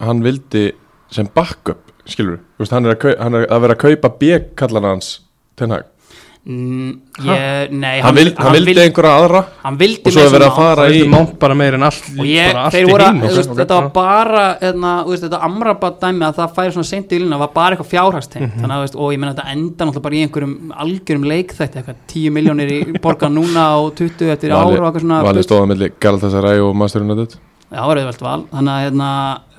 hann 0.00 0.24
vildi 0.24 0.66
sem 1.12 1.28
backup, 1.34 1.82
skilur 2.08 2.40
þú 2.56 2.64
veist, 2.64 2.76
hann 2.76 2.88
er 2.88 2.96
að, 2.96 3.08
hann 3.20 3.40
er 3.40 3.48
að 3.50 3.64
vera 3.66 3.76
að 3.76 3.82
kaupa 3.86 4.12
B-kallan 4.20 4.88
hans 4.92 5.14
Ten 5.58 5.74
Hag 5.74 5.84
mm, 5.86 5.99
ég, 6.40 7.72
nei, 7.76 8.00
hann, 8.00 8.14
vil, 8.16 8.30
hann 8.40 8.54
vildi 8.56 8.80
einhverja 8.80 9.10
aðra 9.20 9.40
hann 9.60 9.76
vildi 9.80 10.08
og 10.08 10.14
svo 10.14 10.22
er 10.24 10.30
verið 10.32 10.46
að 10.46 10.54
fara 10.56 10.86
í 10.88 11.02
mánt 11.12 11.34
bara 11.42 11.56
meir 11.58 11.76
en 11.76 11.84
allt 11.84 12.06
ég, 12.24 12.48
bara 12.54 12.62
allt 12.64 12.78
í 12.78 12.84
voru 12.88 13.08
heim 13.10 13.18
þú 13.20 13.32
veist, 13.34 13.52
þetta 13.58 13.76
var 13.76 13.90
bara 13.98 14.44
hérna, 14.62 14.94
þú 15.04 15.12
veist, 15.12 15.26
þetta 15.26 15.42
amrabat 15.50 16.00
dæmi 16.00 16.26
að 16.30 16.40
það 16.40 16.56
færi 16.56 16.74
svona 16.78 16.90
seint 16.92 17.12
í 17.12 17.20
lína 17.20 17.40
var 17.42 17.52
bara 17.58 17.76
eitthvað 17.76 17.90
fjárhagstengt 17.92 18.56
þannig 18.56 18.72
að, 18.72 18.80
þú 18.80 18.86
veist, 18.86 18.96
og 18.96 19.12
ég 19.12 19.20
meina 19.20 19.34
þetta 19.34 19.52
enda 19.52 19.90
náttúrulega 19.90 20.06
bara 20.08 20.16
í 20.16 20.24
einhverjum 20.24 20.74
algjörum 20.86 21.28
leikþætti, 21.34 21.82
eitthvað 21.82 22.02
10 22.14 22.36
miljónir 22.38 22.74
í 22.78 22.80
borgan 23.04 23.36
núna 23.36 23.68
og 23.84 23.92
20 24.00 24.34
eftir 24.38 24.56
ára 24.56 24.64
og 24.64 24.80
eitthvað 24.80 25.04
svona 25.04 25.22
Valið 25.28 25.48
stóða 25.50 25.70
melli 25.74 25.92
Galatasaray 26.00 26.64
og 26.64 26.72
Master 26.80 27.04
United 27.04 27.36
það 27.70 27.86
var 27.90 28.00
auðvelt 28.00 28.24
val, 28.26 28.42
þannig 28.50 28.72
að 28.74 28.84
hérna, 28.86 29.10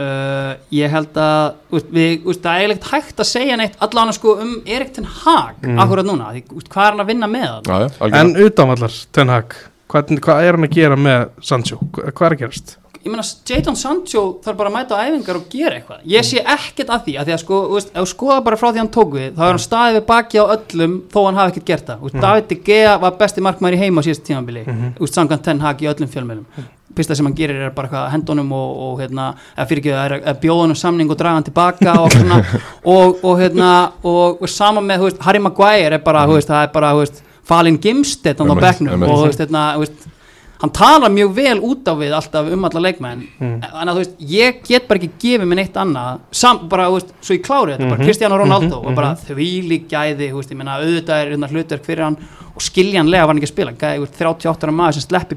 uh, 0.05 0.51
ég 0.75 0.91
held 0.95 1.19
að 1.23 1.45
þú 1.69 1.77
veist, 1.77 1.89
við, 1.95 2.11
þú 2.23 2.31
veist, 2.31 2.43
það 2.43 2.51
er 2.55 2.61
eiginlega 2.65 2.91
hægt 2.91 3.23
að 3.23 3.29
segja 3.31 3.59
neitt 3.61 3.77
allan 3.87 4.13
sko 4.17 4.35
um 4.43 4.53
Erik 4.65 4.93
ten 4.97 5.05
Hag 5.05 5.55
Mm. 5.61 5.79
akkurat 5.79 6.05
núna, 6.05 6.31
því, 6.33 6.43
þú 6.49 6.59
veist, 6.59 6.69
hvað 6.73 6.85
er 6.87 6.91
hann 6.91 7.05
að 7.05 7.11
vinna 7.13 7.27
með 7.31 7.49
það? 7.67 7.99
Já, 8.01 8.19
En 8.21 8.35
utanvallar, 8.35 8.99
Ten 9.11 9.29
Hag 9.29 9.55
hvað, 9.87 10.15
hvað 10.19 10.43
er 10.43 10.57
hann 10.57 10.67
að 10.67 10.75
gera 10.75 10.95
með 10.95 11.29
Sancho? 11.41 11.77
Hva- 11.91 12.11
Hvað 12.11 12.25
er 12.27 12.35
að 12.35 12.39
gerast? 12.39 12.77
ég 13.01 13.09
meina 13.09 13.23
Jadon 13.49 13.75
Sancho 13.75 14.21
þarf 14.45 14.57
bara 14.59 14.69
að 14.69 14.75
mæta 14.75 14.97
á 14.97 15.01
æfingar 15.09 15.39
og 15.39 15.45
gera 15.49 15.77
eitthvað 15.79 16.03
ég 16.05 16.25
sé 16.27 16.41
ekkert 16.41 16.91
að 16.93 17.07
því, 17.07 17.15
að 17.17 17.25
því 17.29 17.33
að 17.33 17.39
sko 17.41 17.61
þú 17.63 17.77
veist, 17.77 17.89
ef 17.95 18.03
þú 18.03 18.09
skoða 18.11 18.43
bara 18.45 18.59
frá 18.61 18.67
því 18.69 18.81
hann 18.81 18.91
tók 18.93 19.15
við, 19.15 19.31
þá 19.33 19.41
er 19.41 19.49
hann 19.49 19.63
staðið 19.65 19.97
við 19.97 20.05
baki 20.11 20.41
á 20.41 20.45
öllum 20.55 20.93
þó 21.09 21.19
hann 21.25 21.39
hafi 21.39 21.53
ekkert 21.55 21.71
gert 21.71 21.89
það 21.89 22.03
mm. 22.05 22.21
David 22.21 22.47
De 22.51 22.59
Gea 22.67 22.93
var 23.01 23.17
besti 23.17 23.41
markmaður 23.41 23.77
í 23.77 23.81
heima 23.81 24.01
á 24.01 24.05
síðast 24.05 24.25
tímabili 24.27 24.63
mm 24.67 24.77
-hmm. 24.77 25.11
samkvæmt 25.15 25.43
Ten 25.43 25.59
Hag 25.65 25.81
í 25.81 25.89
öllum 25.89 26.11
fjölmjölum 26.13 26.45
fyrsta 26.95 27.17
sem 27.17 27.27
hann 27.27 27.35
gerir 27.37 27.59
er 27.67 27.73
bara 27.75 27.87
eitthvað 27.89 28.05
að 28.05 28.13
henda 28.15 28.33
honum 28.33 28.53
og, 28.57 28.79
og 28.85 29.01
hérna, 29.01 29.27
honum 30.61 30.77
samning 30.77 31.11
og 31.11 31.19
draga 31.19 31.39
hann 31.39 31.47
tilbaka 31.47 31.97
og 32.03 32.15
svona 32.15 32.39
og, 32.95 33.19
og 33.23 33.41
hérna, 33.41 33.73
og, 34.03 34.41
og 34.41 34.49
sama 34.51 34.83
með, 34.85 35.07
veist, 35.09 35.21
Harry 35.25 35.41
Maguire 35.43 35.99
er 35.99 36.05
bara, 36.05 36.25
þú 36.29 36.39
veist, 36.39 36.51
það 36.51 36.67
er 36.67 36.73
bara, 36.75 36.95
þú 36.95 37.05
veist 37.05 37.21
Falin 37.51 37.77
Gimstedt 37.81 38.39
á 38.39 38.43
Einmitt, 38.45 38.63
bekknum 38.63 38.95
einmitt. 38.95 39.11
og 39.11 39.39
hérna, 39.41 39.65
hann 40.61 40.71
talar 40.77 41.09
mjög 41.09 41.31
vel 41.35 41.59
út 41.65 41.87
á 41.89 41.93
við 41.97 42.13
alltaf 42.13 42.51
um 42.53 42.65
alla 42.67 42.81
leikmenn. 42.85 43.23
Mm. 43.39 43.55
þannig 43.61 43.91
að 43.91 43.95
þú 43.97 44.03
veist, 44.03 44.15
ég 44.31 44.59
get 44.67 44.87
bara 44.87 44.99
ekki 44.99 45.09
gefið 45.23 45.47
mér 45.49 45.59
neitt 45.61 45.79
annað, 45.81 46.19
sam, 46.31 46.61
bara, 46.69 46.85
þú 46.89 46.97
veist, 46.99 47.13
svo 47.21 47.35
ég 47.37 47.43
klári 47.47 47.73
þetta 47.75 47.89
bara. 47.89 47.97
Mhm, 47.97 48.05
Cristiano 48.05 48.37
Ronaldo 48.37 48.77
mhm, 48.81 48.87
og 48.87 48.95
bara 48.95 49.15
þvílík 49.25 49.87
gæði, 49.89 50.29
þú 50.31 50.37
veist, 50.41 50.51
ég 50.53 50.57
meina 50.61 50.77
auðvitað 50.77 51.21
er 51.25 51.33
hérna 51.33 51.49
hlutverk 51.51 51.85
fyrir 51.85 52.03
hann 52.05 52.17
og 52.55 52.61
skiljanlega 52.61 53.25
var 53.25 53.33
hann 53.33 53.41
ekki 53.41 53.49
að 53.49 53.55
spila, 53.55 53.71
gæði, 53.73 53.99
veist, 54.05 54.17
38 54.21 54.67
ára 54.67 54.75
maður 54.77 54.97
sem 54.99 55.07
sleppi 55.09 55.35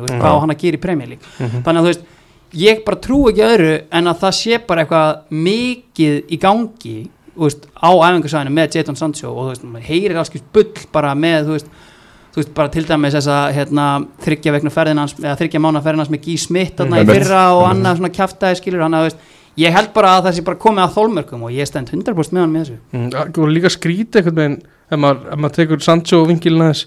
þú 0.00 0.06
veist, 0.06 0.14
Mhm. 0.14 0.22
hvað 0.22 0.34
á 0.34 0.40
hann 0.40 0.50
að 0.50 0.58
gera 0.58 0.76
í 0.76 0.80
League, 1.08 1.24
Mhm. 1.38 1.62
þannig 1.62 1.78
að 1.78 1.84
þú 1.84 1.92
veist 1.92 2.04
ég 2.54 2.84
bara 2.84 2.96
trú 2.96 3.28
ekki 3.28 3.44
öðru 3.44 3.82
en 3.92 4.04
að 4.04 4.18
það 4.22 4.32
sé 4.32 4.66
bara 4.66 4.84
eitthvað 4.84 5.20
mikið 5.30 6.22
í 6.32 6.38
gangi 6.40 7.08
veist, 7.46 7.66
á 7.76 7.90
æfingarsæðinu 7.92 8.52
með 8.52 8.74
Jadon 8.74 8.96
Sancho 8.96 9.30
og 9.30 9.44
þú 9.46 9.50
veist, 11.54 11.66
þú 12.38 12.44
veist, 12.44 12.54
bara 12.54 12.70
til 12.70 12.84
dæmis 12.86 13.16
þessa, 13.16 13.38
hérna, 13.56 13.86
þryggja 14.22 14.54
vegna 14.54 14.70
ferðinans 14.72 15.16
eða 15.18 15.34
þryggja 15.40 15.62
mána 15.64 15.82
ferðinans 15.82 16.12
með 16.12 16.22
Guy 16.26 16.36
Smith 16.38 16.76
þarna 16.78 17.02
í 17.02 17.08
fyrra 17.08 17.40
og 17.56 17.64
annað 17.72 17.98
svona 17.98 18.14
kjaftaði 18.14 18.60
skilur 18.60 18.84
hann 18.84 18.94
að, 18.94 19.08
veist, 19.08 19.24
ég 19.58 19.74
held 19.74 19.90
bara 19.96 20.12
að 20.18 20.28
það 20.28 20.36
sé 20.36 20.44
bara 20.46 20.60
komið 20.62 20.84
að 20.84 20.94
þólmörkum 20.98 21.42
og 21.48 21.56
ég 21.56 21.68
stend 21.68 21.90
100% 21.90 22.36
með 22.36 22.44
hann 22.44 22.54
með 22.54 22.64
þessu. 22.64 22.78
Mm, 22.94 23.34
voru 23.40 23.56
líka 23.56 23.72
skrítið 23.74 24.20
einhvern 24.22 24.38
veginn 24.38 24.56
ef 24.62 25.02
maður, 25.02 25.26
ef 25.26 25.42
maður 25.42 25.58
tekur 25.58 25.84
Sancho 25.88 26.22
vingilina 26.28 26.70
þess 26.70 26.86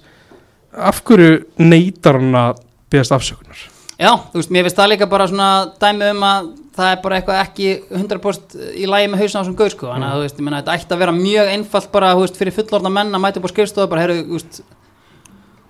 af 0.92 1.04
hverju 1.08 1.38
neytar 1.60 2.22
hann 2.22 2.42
að 2.46 2.64
beðast 2.92 3.16
afsökunar? 3.18 3.68
Já, 4.02 4.16
þú 4.32 4.40
veist, 4.40 4.54
mér 4.56 4.66
finnst 4.66 4.80
það 4.80 4.92
líka 4.96 5.12
bara 5.12 5.28
svona 5.30 5.50
dæmi 5.82 6.08
um 6.16 6.24
að 6.26 6.52
það 6.74 6.94
er 6.94 7.02
bara 7.04 7.18
eitthvað 7.20 7.42
ekki 7.44 7.68
100% 7.92 8.56
í 8.80 8.88
lægi 8.90 9.10
með 9.12 9.22
hausna 9.22 9.36
á 9.38 9.42
þessum 9.44 9.58
gauð 9.60 9.74
sko, 9.76 9.90
þannig 9.92 10.08
að 10.08 10.16
þú 10.16 10.24
veist, 10.24 10.40
ég 10.40 10.48
menna, 10.48 10.62
þetta 10.62 10.78
ætti 10.80 10.96
að 10.96 11.04
vera 11.04 11.14
mjög 11.18 11.52
einfalt 11.52 11.92
bara, 11.92 12.14
þú 12.16 12.24
veist, 12.24 12.40
fyrir 12.40 12.56
fullorðna 12.56 12.92
menn 12.96 13.12
að 13.14 13.22
mæta 13.22 13.42
upp 13.42 13.46
á 13.46 13.52
skrifstofu, 13.52 13.92
bara, 13.92 14.06
heyrðu, 14.06 14.24
þú 14.32 14.40
veist 14.40 14.62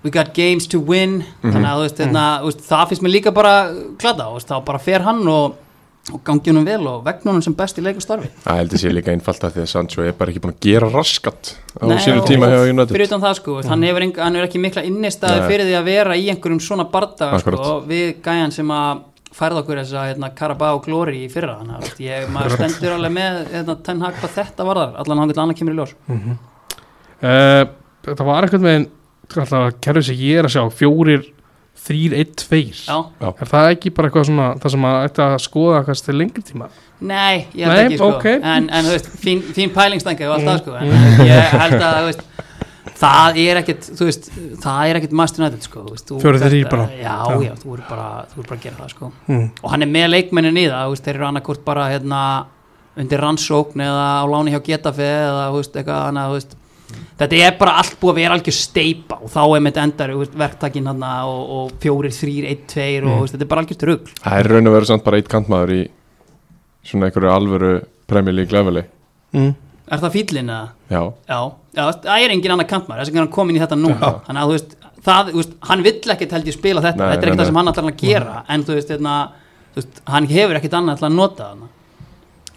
we 0.04 0.10
got 0.10 0.32
games 0.34 0.66
to 0.68 0.80
win. 0.80 1.20
Þannig 1.42 1.66
að, 1.68 1.76
þú 1.78 1.82
veist, 1.86 2.00
hérna, 2.02 2.22
þú 2.42 2.48
veist, 2.50 2.62
það 2.68 2.88
finnst 2.90 3.02
mér 3.06 3.12
líka 3.16 3.32
bara 3.34 3.52
glada, 4.02 4.30
veist, 4.34 4.48
þá 4.50 4.64
bara 4.66 4.80
fer 4.82 5.04
hann 5.06 5.20
og, 5.30 5.58
og 6.10 6.18
gangi 6.26 6.50
honum 6.50 6.64
vel 6.66 6.80
og 6.90 7.04
vegna 7.06 7.30
honum 7.30 7.44
sem 7.46 7.54
best 7.54 7.76
í 7.78 7.84
leik 7.86 8.00
og 8.00 8.02
starfi 8.02 8.26
Það 8.42 8.56
heldur 8.58 8.80
sér 8.82 8.94
líka 8.96 9.12
einfalt 9.14 9.44
að 9.46 9.52
því 9.54 9.60
að 9.62 9.68
Sancho 9.70 10.02
er 10.02 10.16
bara 10.18 10.32
ekki 10.32 10.40
búin 10.42 10.54
að 10.56 10.64
gera 10.66 10.88
raskat 10.90 11.52
á 11.78 11.86
og- 11.86 12.26
tíma 12.26 12.48
og 12.48 12.56
hjá 12.56 12.72
United 12.72 12.96
fyrir 12.96 13.06
utan 13.06 13.22
það 13.22 13.36
sko, 13.38 13.54
hann, 13.70 13.84
hefur 13.86 14.02
enga, 14.08 14.24
hann 14.24 14.34
hefur 14.34 14.48
ekki 14.48 14.62
mikla 14.64 14.82
innistæði 14.88 15.44
fyrir 15.46 15.68
því 15.70 15.76
að 15.78 15.86
vera 15.92 16.16
í 16.18 16.24
einhverjum 16.32 16.58
svona 16.66 16.88
bardaga 16.90 17.38
sko, 17.44 17.76
við 17.86 18.16
gæjan 18.26 18.50
sem 18.58 18.72
að 18.74 19.04
færða 19.32 19.62
okkur 19.62 19.78
þessa 19.84 20.02
hérna, 20.10 20.32
Carabao 20.36 20.80
Glory 20.82 21.22
í 21.24 21.30
fyrra 21.30 21.54
þannig 21.60 21.76
að 21.78 22.02
ég, 22.02 22.26
maður 22.34 22.56
stendur 22.58 22.96
alveg 22.98 23.14
með 23.14 23.38
hérna, 23.54 23.76
Ten 23.86 24.02
Hag 24.02 24.18
hvað 24.18 24.34
þetta 24.40 24.66
varðar, 24.66 24.96
allan 25.04 25.22
hann 25.22 25.30
vil 25.30 25.38
annað 25.44 25.60
kemur 25.62 25.72
í 25.72 25.78
ljós. 25.78 25.94
Uh, 27.22 27.62
þetta 28.02 28.26
var 28.26 28.42
einhvern 28.48 28.66
veginn 28.66 28.88
alltaf 29.40 29.80
kerfið 29.80 30.04
sem 30.10 30.16
ég 30.20 30.38
er 30.38 30.44
að 30.48 30.54
sjá 30.56 30.62
fjórir, 30.76 31.22
þrýr, 31.82 32.12
einn, 32.20 32.34
tveir 32.36 32.78
Já, 32.84 32.96
er 33.32 33.48
það 33.48 33.70
ekki 33.72 33.90
bara 33.96 34.08
eitthvað 34.08 34.28
svona 34.28 34.48
það 34.62 34.70
sem 34.76 34.84
að 34.84 34.98
ætti 35.08 35.22
að 35.24 35.36
skoða 35.46 35.84
kannski 35.88 36.06
til 36.10 36.18
lengri 36.20 36.42
tíma 36.42 36.68
nei, 37.00 37.46
ég 37.58 37.66
held 37.66 37.72
Nei, 37.74 37.84
ekki 37.86 37.98
sko 37.98 38.10
ok. 38.18 38.26
en, 38.38 38.68
en 38.70 38.84
þú 38.86 38.92
veist, 38.94 39.08
fín, 39.24 39.40
fín 39.56 39.72
pælingstængi 39.74 40.28
og 40.28 40.36
allt 40.36 40.46
það 40.46 40.60
sko, 40.62 40.76
en 40.78 41.26
ég 41.26 41.56
held 41.58 41.80
að 41.80 41.96
þú 41.98 42.10
veist 42.12 42.28
Það 43.02 43.36
er 43.38 43.58
ekkert, 43.60 43.86
þú 43.98 44.06
veist, 44.06 44.26
það 44.62 44.90
er 44.90 44.98
ekkert 44.98 45.12
Master 45.18 45.42
United 45.42 45.64
sko, 45.66 45.80
þú 45.86 45.92
veist, 45.94 46.04
þú- 46.06 46.18
Fjórir 46.22 46.42
þrír 46.42 46.52
þetta- 46.64 46.70
bara. 46.70 46.84
Já, 46.98 47.14
Já. 47.30 47.42
já, 47.46 47.52
þú 47.62 47.74
er 47.74 47.82
bara, 47.88 48.06
þú 48.30 48.38
er 48.38 48.46
bara 48.48 48.56
að 48.58 48.62
gera 48.62 48.76
það 48.78 48.90
sko 48.92 49.10
mm. 49.26 49.46
og 49.62 49.70
hann 49.70 49.82
er 49.82 49.90
með 49.90 50.06
leikmennin 50.12 50.58
í 50.58 50.64
það 50.68 50.82
þú 50.86 50.92
veist, 50.94 51.04
þeir 51.06 51.14
eru 51.18 51.26
annarkort 51.26 51.64
bara 51.64 51.86
hérna, 51.90 52.20
undir 52.96 53.22
rannsókn 53.22 53.82
eða 53.86 54.06
á 54.22 54.24
láni 54.30 54.54
hjá 54.54 54.60
Getafe 54.66 55.08
eða 55.08 55.46
þú 55.50 55.58
veist, 55.58 55.76
eitthvað 55.78 56.08
annað 56.10 56.28
þú 56.28 56.36
veist. 56.38 56.56
Þetta 57.20 57.40
er 57.46 57.56
bara 57.58 57.76
allt 57.80 57.96
búið 58.00 58.12
að 58.12 58.20
vera 58.20 58.36
algjör 58.38 58.56
steipa 58.56 59.18
og 59.22 59.32
þá 59.32 59.40
er 59.44 59.64
með 59.64 59.80
endar 59.82 60.12
verktakinn 60.42 60.90
hann 60.90 61.02
og, 61.02 61.42
og 61.56 61.74
fjórir, 61.82 62.14
þrýr, 62.16 62.46
einn, 62.50 62.62
tveir 62.70 63.06
og 63.08 63.22
veist, 63.22 63.36
þetta 63.36 63.46
er 63.46 63.52
bara 63.54 63.64
algjör 63.64 63.90
rugl 63.90 64.14
Það 64.22 64.38
er 64.38 64.50
raun 64.52 64.70
og 64.70 64.76
verið 64.76 64.90
samt 64.92 65.04
bara 65.06 65.20
eitt 65.20 65.32
kantmaður 65.32 65.74
í 65.76 65.82
svona 66.86 67.08
einhverju 67.08 67.32
alvöru 67.32 67.72
Premier 68.10 68.34
League 68.34 68.52
leveli. 68.52 68.82
Mm. 69.36 69.52
Er 69.92 70.00
það 70.00 70.14
fýllin 70.16 70.50
eða? 70.52 70.72
Já, 70.92 71.02
Já, 71.28 71.38
já, 71.76 71.84
það 72.04 72.24
er 72.24 72.34
engin 72.34 72.54
annar 72.54 72.68
kantmar 72.70 73.00
þess 73.00 73.12
að 73.12 73.20
hann 73.22 73.30
komin 73.32 73.58
í 73.58 73.62
þetta 73.62 73.78
núna. 73.78 73.98
Já. 74.00 74.18
þannig 74.26 74.42
að 74.42 74.48
þú 74.50 74.56
veist, 74.56 74.74
það, 75.06 75.30
þú 75.30 75.40
veist, 75.40 75.54
hann 75.68 75.84
vill 75.86 76.14
ekkert 76.14 76.34
held 76.36 76.50
ég 76.50 76.56
spila 76.56 76.82
þetta, 76.84 77.00
Nei, 77.02 77.12
þetta 77.12 77.26
er 77.26 77.30
ekkert 77.30 77.42
það 77.42 77.50
sem 77.50 77.60
hann 77.60 77.72
ætlar 77.72 77.88
að 77.90 78.02
gera. 78.02 78.42
En 78.54 78.66
þú 78.66 78.76
veist, 78.78 78.92
hérna, 78.94 79.14
þú 79.72 79.82
veist, 79.82 80.02
hann 80.14 80.28
hefur 80.32 80.60
ekkert 80.60 80.76
annað 80.80 81.06
að 81.08 81.16
nota 81.18 81.48
þarna 81.50 81.70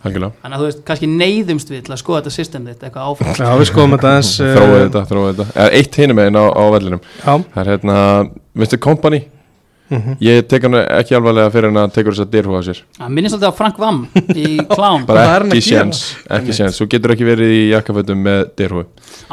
algjörlega. 0.09 0.39
Þannig 0.43 0.57
að 0.57 0.63
þú 0.63 0.69
veist, 0.69 0.81
kannski 0.89 1.09
neyðumst 1.12 1.71
við 1.74 1.83
til 1.85 1.95
að 1.95 2.01
skoða 2.01 2.21
þetta 2.21 2.35
system 2.35 2.67
þitt 2.69 2.88
eitthvað 2.88 3.12
áfram. 3.12 3.38
Já, 3.39 3.51
við 3.59 3.69
skoðum 3.71 3.95
þetta 3.95 4.15
eins 4.15 4.33
Þróið 4.41 4.81
þetta, 4.85 5.05
þróið 5.12 5.31
þetta. 5.39 5.69
Eitt 5.79 6.00
hinum 6.01 6.19
meginn 6.21 6.39
á, 6.41 6.45
á 6.51 6.63
vellinum. 6.75 7.01
Já, 7.21 7.33
Það 7.55 7.62
er 7.63 7.71
hérna, 7.74 7.97
veistu, 8.55 8.81
Company 8.85 9.21
mhm. 9.89 10.18
Ég 10.25 10.48
tek 10.50 10.65
hann 10.65 10.77
ekki 10.82 11.18
alvarlega 11.18 11.51
fyrir 11.54 11.70
hann 11.72 11.82
að 11.84 11.94
tekur 11.98 12.15
þess 12.15 12.25
að 12.25 12.32
dyrhúa 12.34 12.62
sér. 12.65 12.80
Það 12.98 13.12
minnir 13.18 13.34
svolítið 13.34 13.51
á 13.51 13.60
Frank 13.60 13.82
Vam 13.82 14.00
í 14.36 14.48
Clown. 14.75 15.06
Bara 15.10 15.25
að 15.25 15.48
ekki 15.50 15.65
séns, 15.68 16.04
ekki 16.38 16.56
séns. 16.58 16.80
Þú 16.82 16.88
getur 16.96 17.15
ekki 17.15 17.27
verið 17.27 17.54
í 17.54 17.62
jakkafötum 17.74 18.24
með 18.25 18.42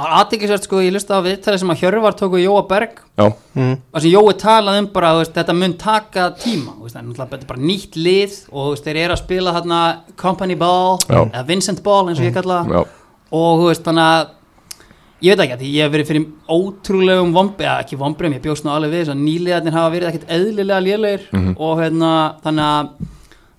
var 0.03 0.19
aðtekisvært 0.21 0.69
sko, 0.69 0.83
ég 0.85 0.95
lusti 0.95 1.17
á 1.17 1.21
viðtæli 1.25 1.63
sem 1.63 1.73
að 1.73 1.83
Hjörvar 1.83 2.19
tóku 2.19 2.41
Jóa 2.43 2.67
Berg. 2.69 3.01
Já, 3.19 3.27
mm. 3.29 3.73
og 3.93 4.05
sem 4.05 4.13
Jói 4.13 4.37
talaði 4.41 4.83
um 4.83 4.91
bara, 4.95 5.15
veist, 5.19 5.35
þetta 5.37 5.57
mun 5.57 5.75
taka 5.81 6.29
tíma, 6.41 6.77
veist, 6.81 6.97
er 6.97 7.09
þetta 7.19 7.41
er 7.41 7.49
bara 7.51 7.65
nýtt 7.71 7.99
lið 8.01 8.39
og 8.53 8.71
veist, 8.73 8.87
þeir 8.87 9.01
eru 9.03 9.17
að 9.17 9.21
spila 9.21 9.57
þarna 9.59 9.81
Company 10.21 10.57
Ball, 10.61 10.97
Já. 11.05 11.21
eða 11.27 11.45
Vincent 11.51 11.83
Ball 11.85 12.07
eins 12.09 12.23
og 12.23 12.29
ég 12.29 12.37
kalla 12.37 12.63
það. 12.63 12.73
Já, 12.73 13.03
og 13.43 13.67
þannig 13.89 14.09
að 14.15 14.31
ég 15.23 15.33
veit 15.37 15.45
ekki 15.47 15.55
að 15.57 15.63
því 15.63 15.71
ég 15.77 15.87
hef 15.87 15.93
verið 15.95 16.11
fyrir 16.11 16.27
ótrúlegum 16.57 17.33
vombi, 17.37 17.65
eða 17.65 17.81
ekki 17.85 17.99
vombriðum, 18.01 18.37
ég 18.39 18.43
bjóst 18.45 18.65
nú 18.67 18.71
alveg 18.75 18.91
við 18.95 19.03
þess 19.05 19.15
að 19.15 19.25
nýliðarnir 19.27 19.77
hafa 19.79 19.95
verið 19.95 20.09
ekkert 20.13 20.31
eðlilega 20.37 20.81
lélegir 20.87 21.27
Mhm. 21.33 21.57
og 21.59 21.79
hérna, 21.83 22.13
þannig 22.45 22.65
að 22.69 22.89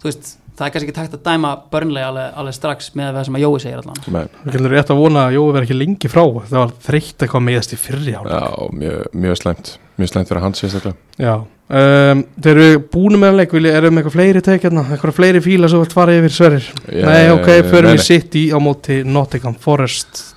þú 0.03 0.09
veist, 0.09 0.33
það 0.57 0.65
er 0.67 0.71
kannski 0.73 0.89
ekki 0.89 0.95
takt 0.99 1.13
að 1.17 1.23
dæma 1.25 1.51
börnlega 1.71 2.07
alveg, 2.11 2.33
alveg 2.37 2.53
strax 2.53 2.91
með 2.95 3.13
það 3.15 3.25
sem 3.25 3.35
að 3.39 3.41
Jói 3.45 3.59
segir 3.63 3.79
allan 3.79 4.27
Við 4.45 4.51
getum 4.53 4.67
rétt 4.73 4.91
að 4.93 4.99
vona 5.01 5.23
að 5.27 5.33
Jói 5.37 5.53
verði 5.53 5.65
ekki 5.69 5.77
lengi 5.79 6.11
frá 6.11 6.23
Það 6.49 6.59
var 6.59 6.73
þreytt 6.87 7.17
eitthvað 7.25 7.43
meðast 7.47 7.73
í 7.73 7.79
fyrri 7.79 8.13
ára 8.13 8.29
já 8.29 8.69
mjög, 8.73 9.07
mjög 9.13 9.39
slæmt 9.41 9.71
Mjög 9.97 10.09
slæmt 10.09 10.27
fyrir 10.29 10.41
hans 10.41 10.61
sérstaklega. 10.61 10.95
Já 11.17 11.33
um, 11.37 12.23
Þeir 12.41 12.57
eru 12.57 12.79
búinu 12.93 13.17
með 13.21 13.35
leik 13.39 13.53
Erum 13.53 13.97
eitthvað 13.97 14.15
fleiri 14.17 14.41
tekjarna 14.45 14.83
Eitthvað 14.93 15.13
fleiri 15.17 15.41
fíla 15.41 15.69
sem 15.69 15.79
þú 15.79 15.83
vilt 15.87 15.93
fara 15.97 16.11
yfir 16.19 16.33
sverir 16.37 16.69
Ég- 16.89 17.05
Nei, 17.05 17.29
ok, 17.33 17.49
förum 17.69 17.93
við 17.95 18.01
sitt 18.05 18.33
í 18.35 18.49
á 18.53 18.57
móti 18.61 19.03
Nottingham 19.05 19.55
Forest 19.55 20.32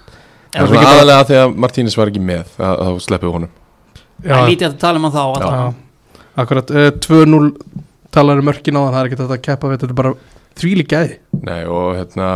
Það 0.57 0.63
er 0.65 0.71
svona 0.73 0.93
aðalega 0.93 1.27
því 1.29 1.39
að 1.43 1.57
Martínis 1.65 1.97
var 1.99 2.13
ekki 2.13 2.23
með 2.25 2.55
að 2.57 2.81
þá 2.87 3.05
sleppið 3.07 3.35
honum. 3.37 3.51
Það 4.23 4.39
er 4.39 4.49
lítið 4.51 4.69
að 4.71 4.79
tala 4.81 5.01
um 5.01 5.07
hann 5.07 5.17
þá 5.17 5.83
akkurat 6.37 6.73
uh, 6.73 6.89
2-0 7.01 7.53
talar 8.13 8.41
um 8.41 8.49
mörkin 8.49 8.77
á 8.77 8.81
það 8.81 8.95
Það 8.95 8.99
er 9.01 9.09
ekki 9.11 9.19
þetta 9.21 9.37
að 9.37 9.45
keppa 9.47 9.69
við 9.71 9.79
Þetta 9.81 9.93
er 9.93 10.01
bara 10.01 10.15
þvíli 10.57 10.87
gæði. 10.89 11.19
Nei 11.45 11.61
og 11.69 11.91
hérna 11.99 12.29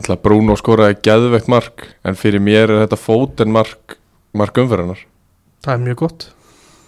ætla, 0.00 0.16
Bruno 0.22 0.56
skoraði 0.58 0.98
geðveikt 1.06 1.50
mark 1.50 1.86
en 2.06 2.18
fyrir 2.18 2.42
mér 2.42 2.66
er 2.66 2.84
þetta 2.84 2.98
fóten 2.98 3.54
mark 3.54 3.96
mark 4.36 4.58
umferðarnar, 4.62 5.06
Það 5.60 5.72
er 5.74 5.82
mjög 5.84 5.96
gott. 6.04 6.26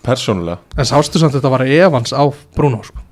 Persónulega. 0.03 0.59
En 0.79 0.89
sástu 0.89 1.21
samt 1.21 1.35
að 1.35 1.41
þetta 1.41 1.51
var 1.53 1.65
Evans 1.67 2.15
á 2.15 2.25
Bruno 2.57 2.81
sko. 2.87 3.03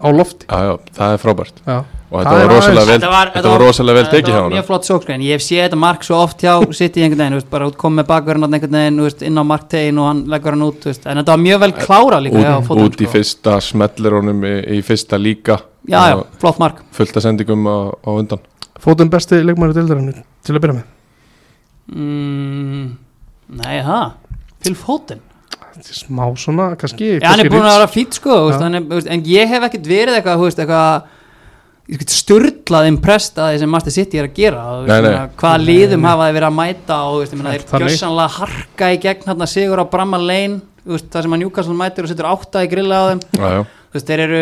Á 0.00 0.08
lofti. 0.12 0.46
Já, 0.48 0.68
já, 0.68 0.92
það 0.96 1.14
er 1.16 1.22
frábært. 1.22 1.62
Já, 1.66 1.76
og 2.12 2.20
þetta 2.20 2.34
var 2.36 2.50
rosalega 2.52 2.86
vel, 2.86 2.96
Þetta 2.98 3.10
var, 3.12 3.30
þetta 3.34 3.52
var 3.52 3.62
rosalega 3.64 3.98
vel 3.98 4.10
tekið 4.12 4.34
hjá 4.34 4.38
hann 4.42 4.52
mjög 4.52 4.66
flott 4.68 4.88
sókskræn, 4.88 5.24
ég 5.24 5.38
hef 5.38 5.44
séð 5.46 5.62
þetta 5.64 5.78
mark 5.80 6.06
svo 6.06 6.18
oft 6.20 6.44
hjá 6.44 6.52
City 6.76 7.02
einhvern 7.06 7.22
veginn, 7.22 7.34
þú 7.34 7.40
veist, 7.40 7.50
bara 7.54 7.68
út 7.70 7.78
komið 7.80 7.98
með 8.02 8.08
bakverðin 8.12 8.48
einhvern 8.48 8.78
veginn, 8.78 9.00
þú 9.00 9.08
veist, 9.08 9.24
inn 9.28 9.40
á 9.40 9.44
marktegin 9.48 10.00
og 10.02 10.08
hann 10.10 10.22
leggur 10.34 10.56
hann 10.56 10.64
út, 10.68 10.78
þú 10.84 10.90
veist, 10.92 11.08
en 11.08 11.22
þetta 11.22 11.34
var 11.34 11.42
mjög 11.46 11.62
vel 11.64 11.72
klára 11.80 12.20
líka 12.26 12.42
út, 12.42 12.68
fótum, 12.68 12.84
út 12.86 13.00
í 13.00 13.08
sko. 13.08 13.12
fyrsta 13.16 13.56
smellir 13.64 14.18
honum 14.18 14.44
í, 14.44 14.54
í 14.76 14.80
fyrsta 14.86 15.20
líka. 15.20 15.58
Já, 15.88 16.00
já, 16.12 16.18
flott 16.42 16.60
mark. 16.62 16.84
fullt 16.94 17.16
af 17.16 17.24
sendingum 17.24 17.64
á, 17.66 17.78
á 17.96 18.10
undan. 18.12 18.44
Fótum 18.82 19.10
besti 19.10 19.40
leikmæri 19.42 19.76
deildarinnu 19.78 20.14
til 20.44 20.56
að 20.56 20.62
byrja 20.62 20.78
með? 20.78 20.88
Mm, 21.92 22.86
Nei, 23.52 23.76
það 23.82 24.12
Phil 24.62 24.76
er 25.72 25.96
Smá 25.96 26.26
svona, 26.36 26.72
kannski 26.76 27.16
Já, 27.16 27.30
hann 27.30 27.40
er 27.40 27.48
kannski 27.48 27.52
búin 27.54 27.66
að 27.66 27.76
vera 27.78 27.88
fýtt 27.90 28.18
sko, 28.18 28.34
þú 28.36 28.48
veist, 28.50 28.58
Já. 28.58 28.64
hann 28.66 28.76
er, 28.76 28.84
þú 28.84 28.98
veist, 28.98 29.10
en 29.14 29.22
ég 29.24 29.52
hef 29.52 29.66
ekkert 29.68 29.88
verið 29.88 30.18
eitthvað, 30.18 31.06
styrlað 32.12 32.88
impressed 32.88 33.38
að 33.42 33.52
því 33.52 33.62
sem 33.62 33.72
Master 33.74 33.94
City 33.94 34.20
er 34.20 34.28
að 34.28 34.36
gera 34.38 34.62
þú 34.62 34.82
veist, 34.86 34.92
Nei, 34.92 35.10
nei. 35.10 35.36
hvaða 35.42 35.62
liðum 35.66 36.06
hafa 36.08 36.28
þeir 36.28 36.36
verið 36.38 36.48
að 36.48 36.58
mæta 36.58 36.98
og 37.02 37.14
þú 37.14 37.22
veist, 37.22 37.32
ég 37.34 37.40
meina, 37.40 37.54
þeir 37.56 37.64
Þannig. 37.72 37.92
gjössanlega 37.92 38.36
harka 38.38 38.90
í 38.92 39.00
gegn 39.02 39.28
hérna 39.28 39.48
sigur 39.50 39.82
á 39.82 39.86
Bramma 39.92 40.20
Lane 40.22 40.60
það 40.86 41.26
sem 41.26 41.36
að 41.36 41.42
Newcastle 41.42 41.78
mætir 41.78 42.06
og 42.06 42.10
setur 42.12 42.30
átta 42.30 42.62
í 42.64 42.70
grilla 42.70 43.02
á 43.02 43.04
þeim 43.12 43.22
veist, 43.92 44.08
þeir 44.08 44.22
eru, 44.24 44.40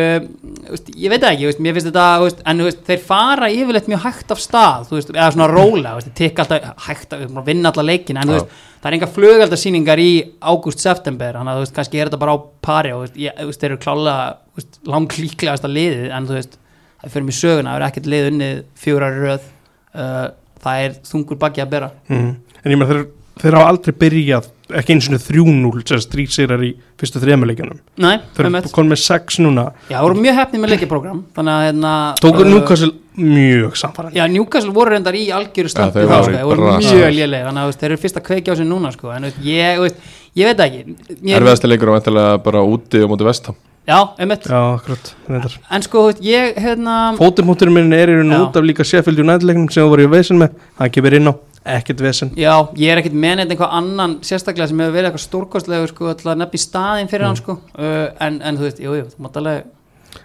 ég 0.95 1.11
veit 1.11 1.25
það 1.25 1.33
ekki 1.35 1.65
mér 1.65 1.77
finnst 1.77 1.89
þetta, 1.91 2.05
en 2.53 2.63
þeir 2.87 3.03
fara 3.03 3.49
yfirleitt 3.51 3.89
mjög 3.91 4.05
hægt 4.05 4.35
af 4.35 4.43
stað, 4.43 4.93
eða 5.11 5.31
svona 5.35 5.49
róla, 5.51 5.95
tikka 6.17 6.45
alltaf 6.45 6.87
hægt 6.87 7.17
þeir 7.17 7.43
vinna 7.49 7.73
alla 7.73 7.87
leikin, 7.89 8.21
en 8.23 8.31
það 8.31 8.89
er 8.93 8.97
enga 8.97 9.11
flugeldasýningar 9.11 10.01
í 10.01 10.11
ágúst-september, 10.39 11.41
þannig 11.41 11.53
að 11.53 11.59
þú 11.59 11.65
veist, 11.67 11.77
kannski 11.81 12.01
er 12.01 12.11
þetta 12.11 12.23
bara 12.23 12.37
á 12.37 12.39
pari 12.63 12.95
og 12.95 13.19
ég, 13.21 13.43
þeir 13.59 13.73
eru 13.73 13.81
klálega, 13.83 14.29
þú 14.55 14.63
veist, 14.63 14.81
langlíklegasta 14.95 15.73
liðið, 15.73 16.07
en 16.15 16.31
þú 16.31 16.39
veist, 16.39 16.59
það 17.01 17.15
fyrir 17.15 17.29
mig 17.29 17.39
söguna, 17.39 17.73
það 17.75 17.81
er 17.81 17.87
ekkert 17.89 18.11
lið 18.15 18.29
unnið 18.31 18.63
fjórar 18.85 19.19
röð, 19.25 19.49
uh, 19.95 20.27
það 20.65 20.85
er 20.87 20.97
þungur 21.11 21.41
baggi 21.41 21.65
að 21.65 21.75
bera. 21.77 21.91
mm. 22.11 22.31
En 22.61 22.75
ég 22.75 22.81
með 22.81 22.91
þeir, 22.93 23.05
þeir 23.41 23.57
hafa 23.57 23.69
aldrei 23.73 23.95
byrjað 23.97 24.51
ekki 24.79 24.95
eins 24.95 25.09
og 25.11 25.23
3-0 25.25 25.83
sem 25.89 26.03
strýt 26.05 26.35
sérar 26.35 26.63
í 26.63 26.71
fyrstu 27.01 27.21
þremaleikunum 27.23 27.79
Nei, 28.01 28.21
Þeir 28.37 28.49
um 28.51 28.59
eru 28.61 28.73
konum 28.75 28.93
með 28.95 29.01
6 29.03 29.41
núna. 29.43 29.65
Já, 29.89 29.97
það 29.97 30.05
voru 30.07 30.25
mjög 30.27 30.37
hefnið 30.41 30.63
með 30.63 30.73
leikjaprogram, 30.75 31.23
þannig 31.37 31.55
að, 31.55 31.65
hérna, 31.69 31.95
Tókur 32.21 32.45
uh, 32.45 32.51
Newcastle 32.53 32.93
mjög 33.21 33.81
samfærandi 33.81 34.21
Já, 34.21 34.25
Newcastle 34.31 34.75
voru 34.77 34.95
reyndar 34.95 35.19
í 35.19 35.25
algjöru 35.35 35.73
stönd 35.73 35.97
þeir 35.97 36.13
þá, 36.13 36.21
sko, 36.29 36.69
mjög 36.85 37.17
léleg 37.17 37.49
þannig 37.49 37.65
að 37.65 37.75
þeir 37.81 37.89
eru 37.91 38.03
fyrst 38.05 38.21
að 38.21 38.27
kveikja 38.29 38.55
á 38.55 38.59
sig 38.61 38.71
núna 38.71 38.93
sko, 38.95 39.11
en 39.17 39.27
ég, 39.47 39.83
veist, 39.83 40.07
ég 40.39 40.51
veit 40.53 40.63
ekki. 40.67 40.85
Ég, 41.17 41.35
erfiðasti 41.41 41.73
leikur 41.73 41.93
og 41.93 41.99
vantilega 41.99 42.39
bara 42.45 42.63
úti 42.67 43.03
og 43.05 43.13
móti 43.15 43.27
vestam 43.27 43.59
Já, 43.91 43.99
einmitt, 44.23 44.47
Já, 44.47 44.59
akkurat 44.77 45.13
reyndar. 45.27 45.55
en 45.71 45.83
sko, 45.87 46.03
ég 46.23 46.59
hérna, 46.63 46.97
Fótumhútturinn 47.19 47.75
minn 47.75 47.97
er 47.97 48.13
í 48.13 48.19
raun 48.21 48.31
Já. 48.31 48.39
út 48.45 48.59
af 48.61 48.67
líka 48.69 48.87
Sheffield 48.87 49.19
United 49.19 49.47
leiknum 49.49 49.67
sem 49.71 49.83
þú 49.83 49.95
voru 49.95 50.07
í 50.07 50.11
vesen 50.13 50.39
með. 50.39 50.55
Hann 50.79 50.93
kemur 50.95 51.17
inn 51.19 51.27
á, 51.27 51.35
ekkert 51.79 52.05
vesen. 52.07 52.31
Já, 52.39 52.55
ég 52.79 52.95
er 52.95 53.03
ekkit 53.03 53.19
með 53.19 53.41
neitt 53.41 53.57
einhvað 53.57 53.75
annan 53.81 54.15
sérstaklega 54.23 54.71
sem 54.71 54.79
hefur 54.85 54.95
verið 54.95 55.11
eitthvað 55.11 55.27
stórkostlegur 55.27 55.91
sko, 55.91 56.15
til 56.15 56.31
að 56.31 56.41
nefna 56.45 56.61
í 56.61 56.63
staðinn 56.63 57.11
fyrir 57.11 57.27
hann 57.27 57.41
sko, 57.41 57.59
uh, 57.75 58.07
en, 58.21 58.41
en 58.41 58.61
þú 58.61 58.69
veist, 58.69 58.81
jú, 58.87 58.95
jú, 59.01 59.11
alveg 59.35 59.67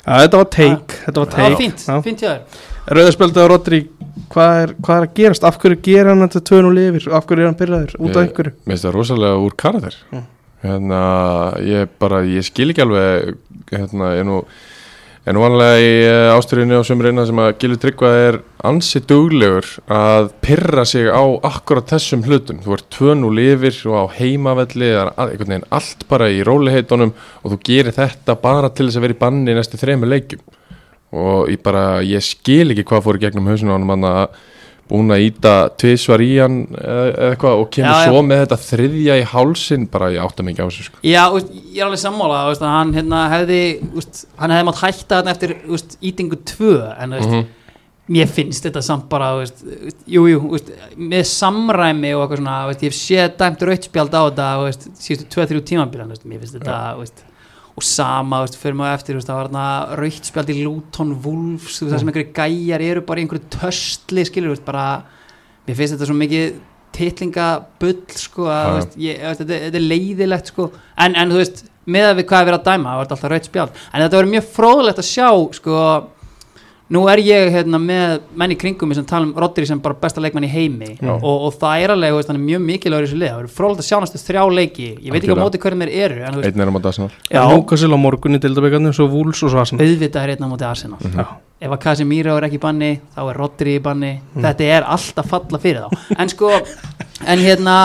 Já, 0.05 0.13
þetta 0.21 0.39
var 0.39 0.49
take, 0.53 1.01
þetta 1.05 1.21
var 1.21 1.29
það 1.33 1.43
var 1.43 1.51
take. 1.55 1.59
fínt, 1.61 1.85
Já. 1.85 1.97
fínt 2.05 2.21
hjá 2.23 2.29
þér. 2.29 2.63
Rauðarspjöldi 2.95 3.41
á 3.41 3.47
Rodri 3.49 3.79
hvað 4.33 4.61
er, 4.61 4.73
hvað 4.85 4.99
er 4.99 5.07
að 5.07 5.13
gerast, 5.19 5.45
af 5.47 5.57
hverju 5.61 5.81
gera 5.85 6.13
hann 6.13 6.23
þetta 6.25 6.41
tvönu 6.49 6.71
lifir, 6.75 7.07
af 7.13 7.25
hverju 7.25 7.43
er 7.43 7.49
hann 7.49 7.57
byrjaður 7.59 7.95
út 7.99 8.15
af 8.15 8.21
einhverju? 8.23 8.53
Mér 8.65 8.73
finnst 8.75 8.87
það 8.87 8.95
rosalega 8.95 9.41
úr 9.41 9.55
karakter. 9.57 9.97
Mm. 10.11 10.25
Hérna, 10.69 11.01
ég 11.63 11.91
bara, 12.01 12.23
ég 12.27 12.45
skil 12.45 12.71
ekki 12.71 12.85
alveg 12.85 13.35
hérna, 13.71 14.15
ég 14.19 14.25
nú 14.27 14.43
nú 15.33 15.41
vanlega 15.41 15.77
í 15.81 15.93
ásturinu 16.35 16.75
og 16.77 16.83
sömurina 16.85 17.23
sem 17.25 17.39
að 17.41 17.55
Gilvi 17.57 17.79
Tryggva 17.81 18.09
er 18.27 18.35
ansi 18.69 18.99
duglegur 19.09 19.65
að 19.89 20.27
pyrra 20.45 20.83
sig 20.85 21.09
á 21.09 21.25
akkurat 21.49 21.89
þessum 21.89 22.21
hlutum, 22.27 22.59
þú 22.61 22.75
ert 22.75 22.89
tvönu 22.93 23.31
lifir 23.33 23.79
og 23.89 24.05
á 24.05 24.13
heimavelli, 24.19 24.91
er 24.93 25.09
einhvern 25.17 25.55
veginn 25.55 25.67
allt 25.73 26.05
bara 26.11 26.29
í 26.29 26.43
róliheitunum 26.45 27.15
og 27.41 27.55
þú 27.55 27.59
gerir 27.65 27.97
þetta 27.97 28.37
bara 28.43 28.69
til 28.69 28.85
þess 28.85 28.99
að 29.01 29.07
vera 29.07 29.17
í 29.17 29.21
banni 29.23 29.55
í 29.55 29.57
næstu 29.57 29.81
þremur 29.81 30.13
leikjum. 30.13 30.45
Og 31.15 31.49
ég 31.49 31.63
bara, 31.65 32.03
ég 32.05 32.21
skil 32.21 32.75
ekki 32.75 32.85
hvað 32.85 33.05
fór 33.07 33.21
gegnum 33.25 33.49
hausinu 33.49 33.73
á 33.73 33.77
hann 33.79 33.89
manna 33.89 34.13
að 34.27 34.37
búin 34.89 35.09
að 35.15 35.23
íta 35.25 35.53
tvisvar 35.81 36.21
í 36.21 36.29
hann 36.37 36.59
eða 36.77 37.31
eitthvað 37.31 37.59
og 37.63 37.69
kemur 37.73 37.89
Já, 37.89 38.03
já. 38.05 38.09
svo 38.11 38.21
með 38.27 38.41
þetta 38.43 38.57
þriðja 38.67 39.15
í 39.17 39.25
hálsin 39.31 39.87
bara 39.89 40.11
ég 40.13 40.21
átta 40.21 40.45
mikið 40.45 40.61
á 40.61 40.67
þessu 40.69 40.85
sko. 40.89 40.99
Já, 41.01 41.23
úst, 41.33 41.49
ég 41.73 41.79
er 41.81 41.87
alveg 41.87 42.01
sammála 42.03 42.39
úst, 42.51 42.61
að 42.61 42.75
hann 42.77 42.93
hérna, 42.93 43.21
hefði 43.33 43.59
úst, 43.97 44.25
hann 44.37 44.53
hefði 44.53 44.67
mátt 44.69 44.81
hætta 44.83 45.19
þarna 45.21 45.33
eftir 45.35 45.55
ítingu 46.11 46.37
tvö 46.53 46.73
en 47.01 47.17
úst, 47.17 47.31
Mhm. 47.33 47.45
mér 48.13 48.27
finnst 48.29 48.61
þetta 48.67 48.83
samt 48.85 49.09
bara 49.09 49.31
úst, 49.41 49.63
jú, 50.05 50.21
með 50.97 51.23
samræmi 51.25 52.13
og 52.13 52.29
eitthvað 52.29 52.37
svona, 52.43 52.57
ég 52.69 52.81
hef 52.85 52.93
séð 52.93 53.37
dæmt 53.39 53.61
rautspjald 53.65 54.13
á 54.13 54.21
þetta 54.29 54.91
síðustu 55.01 55.25
2-3 55.33 55.61
tímabílan 55.65 56.13
mér 56.29 56.39
finnst 56.43 56.59
þetta 56.59 56.99
úst, 57.01 57.25
og 57.75 57.83
sama, 57.83 58.39
úst, 58.45 58.55
fyrir 58.59 58.77
maður 58.79 59.01
eftir 59.01 59.17
það 59.19 59.35
var 59.35 59.49
þarna 59.49 59.65
rautspjald 59.99 60.51
í 60.53 60.61
Luton 60.63 61.11
Wolves 61.25 61.81
úst, 61.81 61.89
það 61.89 61.99
sem 61.99 62.11
einhverju 62.11 62.31
gæjar 62.37 62.83
eru 62.85 63.03
bara 63.07 63.19
í 63.19 63.25
einhverju 63.25 63.49
töstli 63.57 64.23
skilur, 64.29 64.55
úst, 64.55 64.63
bara 64.67 64.85
mér 65.67 65.77
finnst 65.79 65.97
þetta 65.97 66.07
svo 66.07 66.15
mikið 66.21 66.55
titlingabull 66.95 67.97
sko, 68.15 68.47
að, 68.47 68.65
þú 68.69 68.77
veist, 68.79 68.97
ég, 69.03 69.21
veist, 69.25 69.41
þetta, 69.43 69.61
þetta 69.65 69.79
er 69.81 69.87
leiðilegt 69.91 70.51
sko. 70.53 70.69
en, 71.03 71.17
en 71.19 71.33
þú 71.33 71.41
veist, 71.41 71.63
með 71.85 72.07
að 72.09 72.19
við 72.21 72.27
hvað 72.29 72.41
er 72.41 72.49
verið 72.49 72.59
að 72.61 72.69
dæma 72.69 72.89
það 72.89 72.99
var 73.01 73.05
alltaf 73.05 73.27
raut 73.33 73.49
spjald, 73.49 73.81
en 73.91 74.05
þetta 74.05 74.19
verður 74.19 74.33
mjög 74.35 74.47
fróðlegt 74.55 75.01
að 75.03 75.09
sjá 75.09 75.29
sko, 75.59 75.81
nú 76.93 77.01
er 77.09 77.21
ég 77.25 77.49
hérna, 77.53 77.79
með 77.81 78.19
menn 78.37 78.53
í 78.53 78.57
kringum 78.61 78.91
mig 78.91 78.97
sem 78.99 79.05
tala 79.09 79.25
um 79.25 79.33
Rodri 79.41 79.65
sem 79.65 79.79
bara 79.81 79.97
besta 79.97 80.21
leikmann 80.21 80.45
í 80.45 80.49
heimi. 80.51 80.91
Já. 80.99 81.13
og, 81.15 81.47
og 81.47 81.55
það 81.57 81.85
er 81.85 81.93
alveg, 81.95 82.13
þú 82.13 82.19
veist, 82.19 82.29
hann 82.31 82.39
er 82.39 82.45
mjög 82.45 82.61
mikilvægur 82.65 83.05
í 83.05 83.09
þessu 83.09 83.19
lið, 83.21 83.31
það 83.31 83.39
verður 83.39 83.55
fróðlegt 83.57 83.81
að 83.81 83.87
sjá 83.87 83.97
næstu 84.03 84.21
þrjá 84.21 84.43
leiki. 84.59 84.89
Ég 85.01 85.15
veit 85.15 85.21
ekki 85.23 85.33
á 85.33 85.41
móti 85.41 85.61
hverjum 85.63 85.85
þeir 85.85 85.93
eru 86.05 86.19
en 86.21 86.39
einn 86.41 86.65
er 86.65 86.69
á 86.69 86.75
móti 86.75 86.91
Arsenal. 86.91 87.09
Já, 87.31 87.41
Núkasil 87.49 87.89
á 87.89 87.99
morgun 88.05 88.37
í 88.37 88.41
Dildabegarnir, 88.43 88.95
svo 88.97 89.07
Vúls 89.09 89.41
og 89.41 89.53
svo 89.53 89.63
Arsenal. 89.63 89.87
Auðvitað 89.87 90.27
er 90.27 90.35
einn 90.35 90.45
á 90.45 90.49
móti 90.51 90.67
Arsenal. 90.69 91.01
Já. 91.09 91.25
ef 91.65 91.73
að 91.73 91.81
Casemiro 91.87 92.37
er 92.37 92.45
ekki 92.49 92.59
í 92.59 92.63
banni 92.67 92.91
þá 93.15 93.21
er 93.23 93.41
Rodri 93.41 93.77
í 93.79 93.81
banni. 93.81 94.13
Þetta 94.35 94.69
er 94.77 94.85
alltaf 94.95 95.31
falla 95.31 95.61
fyrir 95.63 95.87
þá. 95.87 96.05
En 96.21 96.29
sko, 96.29 96.51
en 97.25 97.41
hérna 97.41 97.75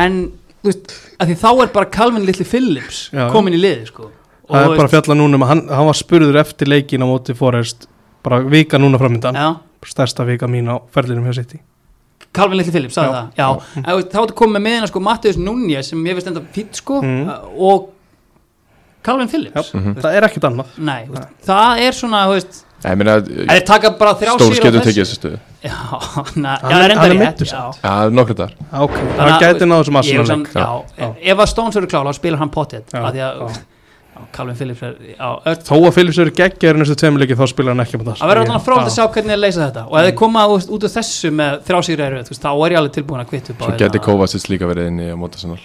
en, 0.00 0.20
þú 0.64 0.72
veist, 0.72 0.94
að 1.20 1.30
því 1.30 1.38
þá 1.44 1.48
er 1.52 1.72
bara 1.78 1.90
Calvin 1.94 2.26
Little 2.26 2.46
Phillips 2.48 3.08
Já. 3.14 3.28
komin 3.32 3.54
í 3.54 3.60
liði 3.60 3.88
sko. 3.92 4.10
Það 4.44 4.66
er 4.66 4.76
bara 4.76 4.92
fjalla 4.92 5.16
núna 5.16 5.38
um 5.38 5.44
hann, 5.48 5.62
hann 5.70 5.86
var 5.88 5.96
spurður 5.96 6.36
eftir 6.42 6.68
leikin 6.68 7.04
á 7.04 7.08
móti 7.08 7.36
Forrest 7.36 7.86
bara 8.24 8.40
vika 8.40 8.78
núna 8.80 8.98
framöndan, 9.00 9.34
já, 9.36 9.48
stærsta 9.84 10.24
vika 10.26 10.46
mín 10.50 10.68
á 10.72 10.80
ferlinum 10.90 11.24
hjá 11.28 11.34
City. 11.42 11.60
Calvin 12.34 12.56
Little 12.58 12.72
Phillips, 12.72 12.96
sagði 12.96 13.12
Já. 13.12 13.14
það? 13.14 13.26
Já, 13.38 13.94
veist, 13.94 14.08
þá 14.10 14.20
ertu 14.24 14.34
komið 14.34 14.54
með 14.56 14.62
miðina 14.66 14.86
sko 14.90 15.00
Mattius 15.00 15.36
Núñez 15.38 15.82
sem 15.92 16.00
ég 16.08 16.16
veist 16.18 16.26
enda 16.26 16.40
fýtt 16.54 16.80
sko 16.80 17.00
Mm. 17.02 17.28
og 17.58 17.90
Calvin 19.04 19.28
Phillips. 19.28 19.70
Já. 19.72 19.78
Mhm. 19.80 19.94
Það 20.00 20.14
er 20.16 20.22
ekkert 20.28 20.46
annað. 20.48 20.66
Nei, 20.78 21.04
veist, 21.10 21.28
það 21.46 21.78
er 21.84 21.92
svona 21.92 22.22
þú 22.26 22.32
veist, 22.38 22.64
ég 22.84 22.96
meina, 22.96 23.16
ef 23.18 23.24
þið 23.60 23.64
taka 23.66 23.90
bara 24.00 24.14
þrjá 24.14 24.32
stór 24.34 24.54
sigra 24.54 24.64
á 24.64 24.66
getur 24.70 24.80
þessu- 24.80 24.88
tekið 24.88 25.04
þessu 25.04 25.18
stöðu. 25.20 25.38
Já, 25.64 25.76
na, 26.44 26.56
já, 26.58 26.64
er- 26.64 26.72
það 26.72 26.80
er 26.80 26.84
er 26.84 26.96
enda 26.96 27.24
rétt 27.24 27.38
já. 27.44 27.52
já, 27.52 27.72
það 27.84 28.06
er 28.06 28.10
nokkru 28.10 28.34
þar 28.40 28.52
það 29.18 29.30
að- 29.34 29.40
gæti 29.44 29.64
náðu 29.70 29.84
sem 29.84 29.94
Ég 29.94 30.00
Arsenal 30.00 30.24
hugsa- 30.24 30.34
leik. 30.34 30.48
já, 30.54 31.04
Já. 31.04 31.14
ef 31.32 31.38
að 31.38 31.48
Stones 31.48 31.76
eru 31.76 31.86
klála 31.86 32.08
þá 32.10 32.14
spilar 32.18 32.38
hann 32.38 32.50
Já, 32.92 32.98
af 33.04 33.12
því 33.14 33.20
að 33.20 33.32
já. 33.38 33.48
já, 33.48 33.60
Calvin 34.34 34.56
Phillips 34.58 34.82
er 34.82 34.94
já, 35.14 35.28
öll, 35.50 35.56
Þó 35.66 35.74
að 35.78 35.92
Phillips 35.96 36.18
eru 36.22 36.32
geggjaður 36.38 36.78
í 36.78 36.82
næstu 36.82 36.96
tveimur 37.00 37.22
leiki 37.22 37.36
þá 37.38 37.44
spila 37.50 37.72
hann 37.74 37.82
ekki 37.84 37.98
með 38.00 38.10
það. 38.10 38.18
Það 38.20 38.30
verður 38.32 38.44
alltaf 38.44 38.66
frólægt 38.68 38.84
að 38.84 38.90
Já. 38.90 38.96
sjá 38.96 39.06
hvernig 39.14 39.32
þeir 39.34 39.40
leysa 39.42 39.62
þetta. 39.64 39.84
Og 39.88 39.96
ef 39.98 40.06
þeir 40.08 40.16
koma 40.20 40.44
út, 40.54 40.68
út 40.76 40.86
úr 40.86 40.92
þessu 40.94 41.32
með 41.34 41.56
þrjásýri 41.68 42.04
eru 42.06 42.20
þá 42.28 42.50
er 42.52 42.74
ég 42.74 42.80
alveg 42.80 42.94
tilbúin 42.98 43.24
að 43.24 43.30
kvitt 43.32 43.50
upp 43.54 43.62
á 43.62 43.64
svo 43.64 43.78
geti 43.84 44.02
Kovacic 44.04 44.46
líka 44.52 44.70
verið 44.70 44.90
inn 44.92 45.02
í 45.02 45.08
Arsenal. 45.14 45.58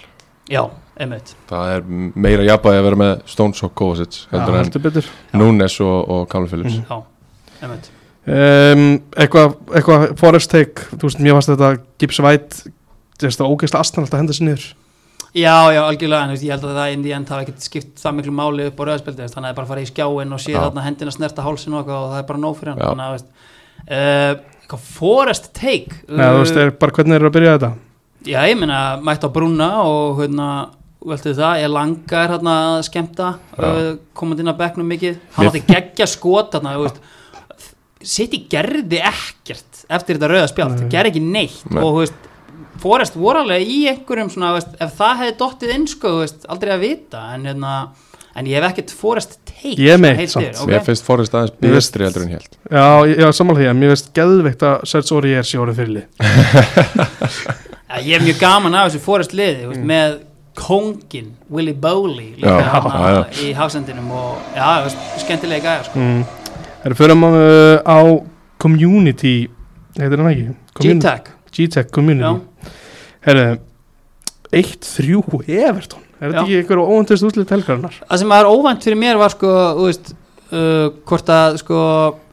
Já, 0.50 0.62
einmitt. 0.98 1.32
Það 1.50 1.72
er 1.76 1.86
meira 2.26 2.48
jafnvægi 2.48 2.80
að 2.80 2.88
vera 2.88 3.00
með 3.04 3.14
Stones 3.30 3.62
og 3.66 3.74
Kovacic 3.78 4.18
Já, 4.24 4.26
heldur 4.34 4.56
en 4.58 4.64
heldur 4.64 4.84
betur. 4.88 5.10
Núnes 5.36 5.78
og, 5.84 5.96
og 6.10 6.28
Calvin 6.32 6.50
Phillips. 6.50 6.80
Mhm. 6.80 6.86
já, 6.90 7.62
einmitt. 7.62 7.90
Um, 8.30 9.00
Eitthvað 9.16 9.54
eitthva 9.78 9.96
Forrest 10.20 10.50
take 10.52 10.90
Þú 10.92 11.06
veist, 11.08 11.22
mér 11.24 11.38
fannst 11.38 11.48
þetta 11.54 11.70
Gibbs 11.98 12.18
White 12.20 12.72
Þetta 13.16 13.46
ógeðslega 13.48 13.80
astnald 13.80 14.12
að 14.12 14.20
henda 14.20 14.36
sér 14.36 14.44
niður 14.50 14.66
já, 15.34 15.54
já, 15.74 15.80
algjörlega, 15.84 16.22
en 16.24 16.32
veist, 16.34 16.44
ég 16.46 16.54
held 16.54 16.64
að 16.66 16.78
það 16.80 16.94
inn 16.94 17.04
í 17.06 17.12
end 17.14 17.30
hafa 17.30 17.44
ekkert 17.44 17.66
skipt 17.66 18.00
það 18.02 18.16
miklu 18.18 18.32
máli 18.34 18.66
upp 18.70 18.80
á 18.80 18.84
rauðspildi 18.88 19.26
þannig 19.26 19.36
að 19.36 19.44
það 19.44 19.50
er 19.52 19.58
bara 19.58 19.66
að 19.66 19.72
fara 19.74 19.84
í 19.84 19.90
skjáin 19.90 20.34
og 20.36 20.42
sé 20.42 20.56
þarna 20.56 20.86
hendina 20.86 21.14
snerta 21.14 21.44
hálsin 21.46 21.76
og, 21.78 21.90
og 21.90 22.08
það 22.10 22.22
er 22.22 22.26
bara 22.30 22.42
nóg 22.42 22.58
fyrir 22.58 22.72
hann 22.72 22.82
þannig 22.82 23.06
að, 23.06 23.14
veist, 23.18 23.30
uh, 23.98 24.80
Forrest 24.80 25.48
take 25.56 26.02
Nei, 26.06 26.26
þú 26.26 26.42
veist, 26.44 26.58
er 26.62 26.74
bara 26.78 26.94
hvernig 26.94 27.16
er 27.16 27.26
að 27.26 27.34
byrja 27.34 27.54
þetta 27.56 27.70
Já, 28.30 28.40
ég 28.50 28.58
meina, 28.60 28.80
mætt 29.00 29.24
á 29.24 29.30
brúna 29.32 29.68
og 29.88 30.20
hérna, 30.20 30.48
veltu 31.08 31.32
það, 31.34 31.62
ég 31.62 31.72
langa 31.72 32.18
er 32.20 32.34
hérna 32.34 32.56
að 32.74 32.82
skemmta, 32.90 33.30
Já. 33.56 33.70
uh, 33.70 33.88
komandi 34.18 34.44
inn 34.44 34.52
á 34.52 34.60
bekknum 34.60 34.90
mikið, 34.92 35.16
hann 35.38 35.48
átti 35.48 35.62
geggja 35.66 36.06
skot 36.10 36.52
þarna, 36.54 36.74
þú 36.76 36.84
veist, 36.84 37.00
City 38.10 38.42
gerði 38.48 39.00
ekkert 39.04 39.82
eftir 39.92 40.16
þetta 40.16 40.28
rauða 40.30 40.50
spjald, 40.52 40.76
Nei. 40.76 40.82
það 40.82 40.92
gerði 40.94 41.10
ekki 41.14 41.24
neitt 41.24 41.64
Nei. 41.68 41.80
og 41.82 41.98
veist, 41.98 42.28
Forrest 42.82 43.16
voru 43.16 43.42
alveg 43.44 43.66
í 43.68 43.80
einhverjum 43.90 44.30
svona, 44.32 44.52
veist, 44.56 44.70
ef 44.80 44.94
það 44.98 45.18
hefði 45.22 45.34
dottið 45.42 45.74
inn 45.74 45.86
sko, 45.90 46.08
þú 46.14 46.22
veist, 46.24 46.46
aldrei 46.48 46.72
að 46.74 46.80
vita, 46.86 47.20
en 47.34 47.44
hérna, 47.50 47.72
en 48.36 48.46
ég 48.46 48.60
hef 48.62 48.70
ekkert 48.70 48.94
Forrest 48.94 49.38
take 49.48 49.74
Ég 49.82 49.98
er 50.06 50.16
heilt 50.20 50.30
samt. 50.32 50.46
yfir, 50.46 50.66
mér 50.70 50.78
ok? 50.80 50.86
finnst 50.86 51.04
Forrest 51.08 51.34
aðeins 51.34 51.54
finnst- 51.58 51.74
bestri 51.74 52.04
heldur 52.06 52.22
en 52.26 52.32
hélt 52.36 52.58
Já, 52.70 52.84
ég 53.10 53.24
var 53.26 53.32
sammála 53.36 53.58
því 53.60 53.68
að 53.72 53.78
mér 53.80 53.92
veist 53.94 54.10
geðveikt 54.16 54.62
að 54.70 54.84
Serge 54.92 55.14
Aurier 55.16 55.48
sé 55.50 55.58
orðið 55.58 55.80
fyrirli 55.80 56.04
Já, 57.90 57.96
ég 58.06 58.12
er 58.20 58.22
mjög 58.24 58.38
gaman 58.40 58.76
af 58.78 58.88
þessu 58.90 59.02
Forrest 59.02 59.32
liði, 59.34 59.66
veist, 59.72 59.82
með 59.90 60.18
kóngin 60.60 61.32
Willy 61.50 61.74
Bowley 61.74 62.34
líka 62.38 62.54
Já, 62.60 62.70
hana, 62.76 63.10
já, 63.16 63.20
í 63.46 63.50
hafsendinum 63.56 64.10
og 64.14 64.54
já, 64.54 64.66
þú 64.78 64.86
veist, 64.88 65.04
skemmtilega 65.24 65.64
gæja 65.66 65.88
sko. 65.88 65.98
mm. 65.98 66.22
Erum 66.86 66.96
fyrir 67.00 67.16
uh, 67.18 67.82
á 67.84 67.98
Community 68.62 69.34
Heitir 69.98 70.22
hann 70.22 70.30
ekki? 70.30 70.48
Community- 70.78 71.39
G-Tech 71.60 71.90
Community 71.92 72.40
Herru 73.26 73.58
1-3 74.50 75.44
Everton 75.68 76.06
Er 76.20 76.32
þetta 76.34 76.42
ekki 76.44 76.56
einhver 76.60 76.80
óvendist 76.82 77.24
útlið 77.24 77.46
telkarinnar? 77.48 77.94
það 78.10 78.18
sem 78.20 78.32
er 78.36 78.48
óvænt 78.50 78.82
fyrir 78.84 78.98
mér 79.00 79.16
var 79.20 79.32
sko, 79.32 79.52
þú 79.78 79.86
veist 79.86 80.10
uh, 80.52 80.90
hvort 81.08 81.30
að 81.32 81.54
sko 81.62 81.78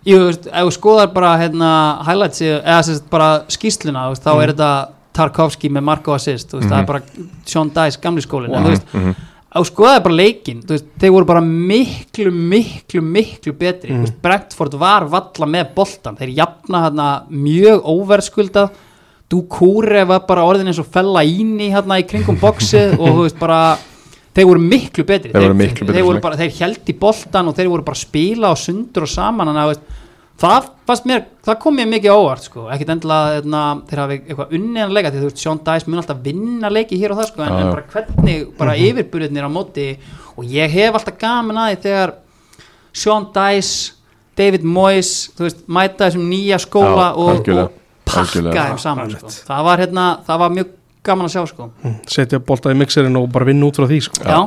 ég, 0.07 0.17
þú 0.17 0.25
veist, 0.25 0.47
ef 0.51 0.65
þú 0.67 0.73
skoðar 0.75 1.13
bara 1.15 1.29
hérna 1.39 1.69
highlights, 2.07 2.41
eða 2.43 2.81
sérst 2.83 3.05
bara 3.13 3.29
skýsluna 3.53 4.09
veist, 4.09 4.25
þá 4.25 4.33
Mm. 4.33 4.41
er 4.43 4.51
þetta 4.53 4.71
Tarkovski 5.17 5.69
með 5.73 5.85
Marko 5.87 6.13
Assist, 6.17 6.49
þú 6.51 6.59
veist, 6.59 6.69
það 6.69 6.75
Mhm. 6.75 6.83
er 6.83 6.85
bara 6.85 7.01
Sean 7.45 7.69
Dice 7.69 7.97
gamli 8.03 8.21
skólin, 8.21 8.51
en 8.51 8.63
Wow. 8.63 8.67
þú 8.67 8.73
veist 8.75 8.93
Mhm. 8.93 9.15
á 9.55 9.59
skoðaði 9.63 10.03
bara 10.03 10.15
leikin 10.15 10.61
veist, 10.67 10.85
þeir 10.99 11.11
voru 11.15 11.25
bara 11.25 11.41
miklu, 11.41 12.31
miklu 12.33 13.01
miklu 13.01 13.53
betri, 13.53 13.91
Mm. 13.93 14.03
mm. 14.03 14.13
Brentford 14.21 14.73
var 14.73 15.05
valla 15.07 15.45
með 15.47 15.73
boltan, 15.73 16.17
þeir 16.17 16.35
jafna 16.35 16.83
hérna 16.89 17.23
mjög 17.31 17.81
óverðskulda 17.87 18.69
Dukure 19.27 20.05
var 20.07 20.23
bara 20.27 20.45
orðin 20.47 20.71
eins 20.71 20.79
og 20.79 20.87
fella 20.91 21.23
íni 21.27 21.67
hérna 21.73 21.99
í 21.99 22.05
kringum 22.07 22.37
boxið 22.39 22.95
og 22.95 23.07
þú 23.09 23.23
veist 23.25 23.39
bara 23.41 23.61
þeir 24.37 24.47
voru 24.47 24.63
miklu 24.63 25.03
betri. 25.07 25.31
Þeir 25.33 25.47
voru 25.47 25.57
miklu 25.57 25.87
betri 25.87 25.97
þeir, 25.97 26.05
voru 26.07 26.21
bara, 26.23 26.37
þeir 26.39 26.53
held 26.61 26.91
í 26.91 26.95
boltan 27.01 27.49
og 27.49 27.55
þeir 27.57 27.71
voru 27.73 27.85
bara 27.87 27.99
spila 27.99 28.51
og 28.53 28.61
sundur 28.61 29.07
og 29.07 29.11
saman 29.11 29.51
veist, 29.57 29.81
það 30.39 30.69
mér, 31.09 31.25
það 31.43 31.57
kom 31.63 31.75
mér 31.75 31.89
mikið 31.91 32.13
óvart 32.13 32.47
sko, 32.47 32.67
ekkit 32.71 32.93
endilega 32.93 33.33
þeirna, 33.39 33.63
þeir 33.89 34.01
hafi 34.03 34.17
eitthvað 34.19 34.53
unnið 34.59 34.83
að 34.85 34.93
leika 34.95 35.11
því 35.11 35.23
þú 35.23 35.31
veist, 35.31 35.41
Sean 35.43 35.61
Dice 35.65 35.89
mun 35.89 36.01
alltaf 36.03 36.21
vinna 36.23 36.71
leiki 36.71 36.99
hér 37.01 37.13
og 37.13 37.19
það 37.19 37.29
sko, 37.31 37.43
en, 37.43 37.57
en 37.57 37.71
bara 37.73 37.85
hvernig, 37.95 38.45
bara 38.59 38.77
yfirburðinir 38.85 39.49
á 39.49 39.51
móti 39.51 39.87
og 40.37 40.47
ég 40.53 40.77
hef 40.77 40.99
alltaf 40.99 41.17
gaman 41.19 41.59
að 41.63 41.73
því 41.73 41.81
þegar 41.87 42.15
Sean 43.01 43.27
Dice 43.35 43.97
David 44.37 44.63
Moyes, 44.63 45.11
veist, 45.41 45.65
mæta 45.65 46.05
þessum 46.05 46.29
nýja 46.29 46.61
skóla 46.61 47.09
Já, 47.09 47.17
og, 47.17 47.51
og 47.57 47.83
pakka 48.17 48.67
þeim 48.67 48.83
saman 48.83 49.15
Já, 49.15 49.19
sko. 49.21 49.33
það 49.47 49.65
var 49.69 49.83
hérna, 49.83 50.05
það 50.27 50.43
var 50.43 50.53
mjög 50.57 50.75
gaman 51.07 51.29
að 51.29 51.33
sjá 51.35 51.43
sko. 51.53 51.71
Mm. 51.83 51.97
Setja 52.17 52.39
bolta 52.43 52.73
í 52.73 52.77
mixerin 52.77 53.19
og 53.19 53.27
bara 53.33 53.47
vinna 53.47 53.67
út 53.69 53.79
frá 53.79 53.87
því 53.89 53.99
sko. 54.09 54.23
já, 54.23 54.39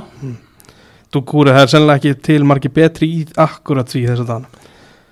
Dugúri, 1.10 1.50
það 1.50 1.64
er 1.64 1.70
sennilega 1.72 1.98
ekki 1.98 2.22
til 2.22 2.42
margir 2.46 2.70
betri 2.70 3.06
í 3.10 3.22
akkurat 3.34 3.88
því 3.90 4.04
þessa 4.12 4.26
dagana. 4.28 4.66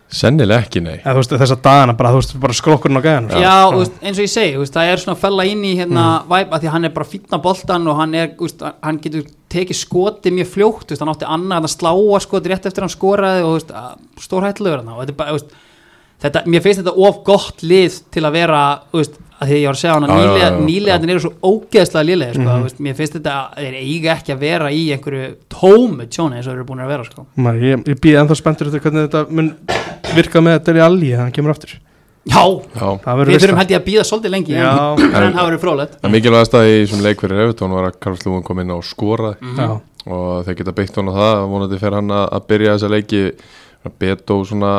Sennilega 0.09 0.65
ekki 0.65 0.81
nei. 0.81 0.95
Eða, 1.03 1.11
þú 1.17 1.21
veist, 1.21 1.33
þessa 1.43 1.57
dagana, 1.65 1.95
bara, 1.99 2.13
þú 2.15 2.21
veist, 2.23 2.37
bara 2.41 2.55
skrokkurinn 2.57 2.97
á 2.97 3.03
gæðan 3.05 3.27
Já, 3.43 3.57
þú 3.67 3.81
veist, 3.83 3.97
eins 4.01 4.21
og 4.21 4.25
ég 4.25 4.31
segi, 4.33 4.69
það 4.73 4.93
er 4.93 5.03
svona 5.03 5.17
að 5.19 5.25
fella 5.27 5.45
inn 5.51 5.65
í 5.69 5.73
hérna 5.77 6.05
væp 6.31 6.55
að 6.55 6.63
því 6.63 6.71
hann 6.73 6.89
er 6.89 6.95
bara 6.95 7.09
fýtna 7.11 7.41
boltan 7.45 7.91
og 7.91 7.99
hann 7.99 8.15
er, 8.17 8.31
hann 8.87 9.01
getur 9.05 9.27
tekið 9.53 9.81
skoti 9.83 10.33
mjög 10.33 10.49
fljótt, 10.55 10.95
hann 10.97 11.13
átti 11.13 11.29
annað 11.29 11.69
að 11.69 11.75
sláa 11.75 12.23
skoti 12.25 12.55
rétt 12.55 12.71
eftir 12.71 12.87
hann 12.87 12.95
skoraði 12.95 13.45
og 13.51 13.75
stórhættulegur 14.25 14.81
hann 14.81 14.95
og 14.95 15.03
þetta 15.03 15.13
er 15.13 15.21
bara, 15.21 15.37
þetta, 16.25 16.43
mér 16.51 16.65
finnst 16.65 16.83
þetta 16.83 16.95
of 17.09 17.23
gott 17.27 17.65
lið 17.67 17.99
til 18.15 18.25
að 18.27 18.37
vera, 18.39 18.61
þú 18.93 19.03
veist, 19.03 19.19
að 19.39 19.51
því 19.53 19.59
ég 19.61 19.67
var 19.69 19.77
að 19.77 19.81
segja 19.81 19.97
að 19.97 20.07
já, 20.09 20.15
já, 20.19 20.39
já. 20.43 20.61
nýliðarnir 20.67 21.13
eru 21.15 21.23
svo 21.23 21.33
ógeðslega 21.47 22.07
liðlega, 22.09 22.35
sko, 22.35 22.47
þú 22.49 22.65
veist, 22.67 22.79
mér 22.87 22.97
finnst 22.99 23.19
þetta 23.19 23.35
þeir 23.59 23.77
eiga 23.79 24.15
ekki 24.17 24.35
að 24.35 24.41
vera 24.43 24.71
í 24.75 24.81
einhverju 24.97 25.29
tómu 25.55 26.09
tjóni 26.11 26.39
eins 26.41 26.47
og 26.49 26.53
þeir 26.53 26.59
eru 26.59 26.69
búin 26.73 26.83
að 26.83 26.91
vera, 26.95 27.05
sko. 27.07 27.27
Maður, 27.39 27.67
ég, 27.69 27.85
ég 27.93 28.01
býð 28.03 28.19
ennþá 28.23 28.39
spenntur 28.41 28.71
eftir 28.71 28.83
hvernig 28.83 29.07
þetta 29.07 29.23
mun 29.39 29.53
virka 30.17 30.43
með 30.43 30.59
Deli 30.67 30.83
Alli 30.83 31.13
þegar 31.13 31.23
hann 31.23 31.37
kemur 31.39 31.55
aftur. 31.55 31.77
Já, 32.29 32.43
við 33.17 33.39
þurfum 33.41 33.61
held 33.63 33.71
ég 33.73 33.79
að 33.79 33.87
býða 33.87 34.03
svolítið 34.05 34.33
lengi 34.35 34.53
Já. 34.59 34.73
en, 34.99 35.33
það 35.33 35.39
verður 35.47 35.61
frólætt 35.63 35.95
en 36.05 36.13
mikilvægast 36.13 36.57
að 36.59 36.67
í 36.69 36.75
þessum 36.83 37.05
leik 37.07 37.23
fyrir 37.23 37.41
Evertón 37.47 37.73
var 37.73 37.87
að 37.89 37.97
Karls 38.05 38.27
Lúin 38.27 38.45
kom 38.45 38.61
inn 38.61 38.75
á 38.75 38.77
Mhm. 39.41 39.57
Já, 39.57 39.81
og 40.13 40.45
þeir 40.45 40.59
geta 40.59 40.75
byggt 40.77 40.99
hann 41.01 41.09
á 41.09 41.15
það 41.17 41.47
vonandi 41.55 41.79
fer 41.81 41.97
hann 41.97 42.13
að, 42.13 42.27
að 42.37 42.47
byrja 42.51 42.75
þessa 42.77 42.91
leiki. 42.93 43.23
Beto 43.99 44.45
svona 44.45 44.73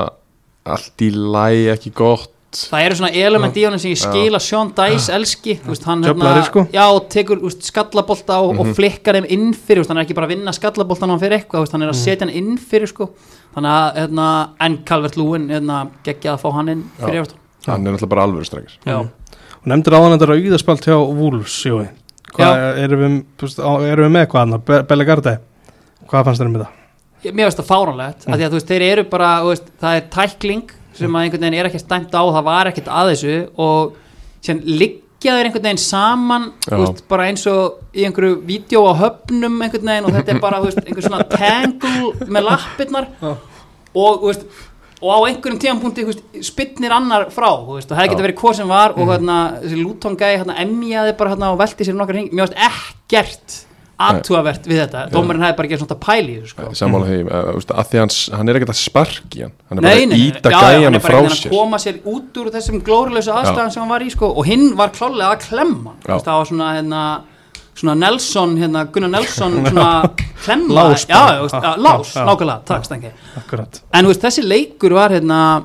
allt 0.76 1.04
í 1.06 1.10
læ 1.14 1.48
ekki 1.76 1.92
gott. 1.96 2.36
Það 2.50 2.82
eru 2.88 2.96
svona 2.98 3.12
element 3.14 3.58
í 3.62 3.64
honum 3.68 3.78
sem 3.82 3.92
ég 3.94 4.00
skil 4.02 4.34
að 4.34 4.42
Sean 4.42 4.72
Dice 4.74 5.14
elski 5.14 5.54
þú 5.62 5.70
veist, 5.70 5.84
hann 5.86 6.02
Djöflari, 6.02 6.46
sko. 6.48 6.64
já, 6.74 6.86
tekur 7.14 7.44
úst, 7.46 7.62
skallabolta 7.68 8.40
og, 8.42 8.58
og 8.64 8.72
flikkar 8.74 9.20
þeim 9.20 9.28
inn 9.36 9.52
fyrir 9.54 9.84
úst, 9.84 9.92
hann 9.94 10.00
er 10.02 10.08
ekki 10.08 10.16
bara 10.18 10.26
að 10.26 10.34
vinna 10.34 10.54
skallaboltan 10.58 11.14
hann 11.14 11.22
fyrir 11.22 11.38
eitthvað 11.38 11.68
úst, 11.68 11.76
hann 11.78 11.86
er 11.86 11.92
að 11.92 12.00
setja 12.00 12.26
hann 12.26 12.34
inn 12.34 12.58
fyrir 12.58 12.90
sko. 12.90 13.12
þannig 13.54 13.76
að 13.76 14.00
hérna, 14.00 14.26
en 14.66 14.80
Calvert 14.90 15.20
Lúin 15.22 15.46
hérna, 15.54 15.84
geggja 16.08 16.34
að 16.34 16.42
fá 16.42 16.50
hann 16.58 16.74
inn 16.74 16.82
fyrir 16.98 17.22
Everton. 17.22 17.38
Hann 17.68 17.86
er 17.86 17.94
náttúrulega 17.94 18.12
bara 18.16 18.26
alveg 18.26 18.50
strengis 18.50 18.80
já. 18.82 18.98
og 18.98 19.70
nefndir 19.70 19.98
áðan 20.00 20.18
þetta 20.18 20.32
rauðaspalt 20.34 20.90
hjá 20.90 20.98
Wolves, 20.98 21.60
erum 22.88 23.06
við, 23.06 23.22
veist, 23.46 23.62
á- 23.62 23.86
erum 23.86 24.10
við 24.10 24.16
með 24.18 24.28
hvað 24.34 24.58
Be 24.66 24.82
Bellegarde. 24.90 25.38
Hvað 26.10 26.26
fannst 26.26 26.42
þér 26.42 26.50
um 26.50 26.58
þetta? 26.58 26.79
Mér 27.24 27.50
finnst 27.50 27.60
það 27.60 27.70
fáránlegt 27.70 28.26
mm. 28.26 28.34
að 28.34 28.46
að 28.46 28.56
veist, 28.58 28.70
þeir 28.72 28.86
eru 28.88 29.06
bara 29.12 29.32
veist, 29.44 29.68
það 29.82 30.00
er 30.00 30.08
tækling 30.14 30.74
sem 31.00 31.16
að 31.16 31.26
einhvern 31.26 31.46
veginn 31.46 31.60
er 31.60 31.70
ekki 31.70 31.82
stæmt 31.82 32.16
á 32.16 32.24
það 32.24 32.48
var 32.48 32.70
ekkert 32.72 32.90
að 32.92 33.12
þessu 33.14 33.36
og 33.60 33.98
sem 34.46 34.64
liggja 34.64 35.36
þeir 35.36 35.50
einhvern 35.50 35.68
veginn 35.68 35.84
saman 35.84 36.48
veist, 36.70 37.04
bara 37.12 37.28
eins 37.30 37.46
og 37.52 37.94
í 37.94 38.08
einhverju 38.08 38.40
vídeo 38.48 38.86
á 38.88 38.94
höfnum 39.04 39.60
einhvern 39.66 39.92
veginn 39.92 40.10
og 40.10 40.18
þetta 40.18 40.36
er 40.36 40.42
bara 40.44 40.64
þú 40.64 40.72
veist, 40.72 40.82
einhver 40.86 41.08
svona 41.08 41.28
tangle 41.36 42.32
með 42.32 42.50
lappirnar 42.50 43.12
og 43.30 44.28
og 45.00 45.16
á 45.16 45.20
einhverjum 45.30 45.60
tíðanpunkti 45.64 46.44
spinnir 46.44 46.92
annar 46.92 47.30
frá 47.32 47.48
og 47.54 47.80
það 47.88 48.02
Já. 48.04 48.10
geta 48.12 48.26
verið 48.26 48.40
hvað 48.42 48.58
sem 48.58 48.72
var 48.72 48.96
og 48.98 49.12
hérna, 49.14 49.38
þessi 49.62 49.80
Luton 49.80 50.18
gæi 50.20 50.34
hérna, 50.34 50.58
emjaði 50.60 51.16
bara 51.20 51.34
hérna, 51.34 51.52
og 51.54 51.62
velti 51.62 51.88
sér 51.88 51.96
nokkar 51.96 52.18
hring 52.18 52.34
mér 52.34 52.50
finnst 52.50 52.60
ekkert 52.68 53.60
aðtúavert 54.00 54.68
við 54.70 54.78
þetta, 54.80 55.00
dómarinn 55.12 55.44
hefði 55.44 55.58
bara 55.58 55.70
gert 55.72 55.82
svona 55.84 55.98
pæli 56.06 56.36
í 56.36 56.38
þessu 56.40 56.54
sko. 56.54 56.68
því, 57.10 57.18
uh, 57.28 57.50
veist, 57.58 57.72
að 57.76 57.90
því 57.90 58.00
hans, 58.00 58.20
hann 58.32 58.50
er 58.52 58.60
ekkert 58.60 58.72
að 58.74 58.80
sparki 58.80 59.42
hann. 59.44 59.52
Hann 59.70 59.82
er 59.82 59.84
bara 59.84 59.96
að 59.96 60.14
íta 60.20 60.40
já, 60.40 60.54
já, 60.54 60.60
hann 60.60 60.80
gæjana 60.80 60.96
er 60.96 61.04
bara 61.04 61.20
frá 61.20 61.34
sér 61.36 61.50
að 61.50 61.56
koma 61.58 61.80
sér 61.84 62.00
út 62.14 62.40
úr 62.40 62.52
þessum 62.54 62.80
glórulösa 62.88 63.36
aðstæðan 63.42 63.74
sem 63.76 63.84
hann 63.84 63.92
var 63.92 64.06
í 64.08 64.10
sko, 64.14 64.32
og 64.40 64.48
hinn 64.48 64.70
var 64.80 64.94
klálega 64.96 65.34
að 65.36 65.44
klemma. 65.50 65.94
Það 66.08 66.32
var 66.32 66.50
svona, 66.54 66.70
hérna, 66.80 67.04
svona 67.76 67.96
Nelson, 68.00 68.56
hérna, 68.60 68.86
Gunnar 68.92 69.14
Nelson 69.18 69.60
svona 69.68 69.90
klemma, 70.46 70.74
Lás 70.80 71.06
nákvæmlega, 72.16 72.60
takk 72.72 72.86
stengi 72.88 73.12
en 73.92 74.06
veist, 74.10 74.24
þessi 74.24 74.44
leikur 74.48 74.96
var 74.96 75.12
hérna, 75.12 75.64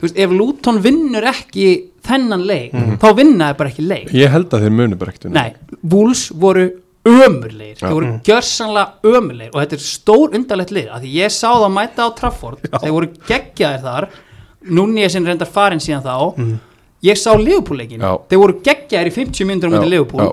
veist, 0.00 0.16
ef 0.16 0.30
Luton 0.30 0.82
vinnur 0.84 1.24
ekki 1.32 1.68
þennan 2.06 2.44
leik, 2.46 2.72
Mhm. 2.72 2.98
þá 3.02 3.08
vinna 3.16 3.48
þeir 3.50 3.56
bara 3.58 3.70
ekki 3.70 3.82
leik. 3.88 4.10
Ég 4.14 4.30
held 4.30 4.50
að 4.54 4.60
þeir 4.66 4.70
muni 4.72 4.94
bara 4.94 5.10
ekkert 5.12 5.32
Wolves 5.82 6.28
voru 6.30 6.70
ömurleir 7.06 7.74
Já. 7.76 7.82
þeir 7.86 7.94
voru 7.96 8.12
gjörsanlega 8.26 9.12
ömurleir 9.16 9.50
og 9.54 9.60
þetta 9.62 9.76
er 9.78 9.84
stór 9.86 10.34
undarlegt 10.38 10.72
lið. 10.74 10.88
Því 11.02 11.12
ég 11.16 11.34
sá 11.34 11.48
það 11.52 11.68
mæta 11.76 12.06
á 12.06 12.08
Trafford. 12.18 12.64
Þeir 12.72 12.94
voru 12.96 13.10
geggjaðir 13.28 13.84
þar. 13.86 14.08
Núni 14.76 15.04
ég 15.04 15.12
sinn 15.14 15.26
reyndar 15.28 15.50
farin 15.50 15.82
síðan 15.82 16.02
þá. 16.06 16.16
Ég 17.06 17.20
sá 17.20 17.30
Leopold-leikin 17.38 18.02
Já. 18.02 18.12
þeir 18.30 18.42
voru 18.42 18.58
geggjaðir 18.66 19.12
í 19.12 19.14
50 19.14 19.46
minnur 19.46 19.68
á 19.68 19.70
Já, 19.70 19.76
mútið 19.78 19.92
Leopold 19.94 20.26
já. 20.26 20.32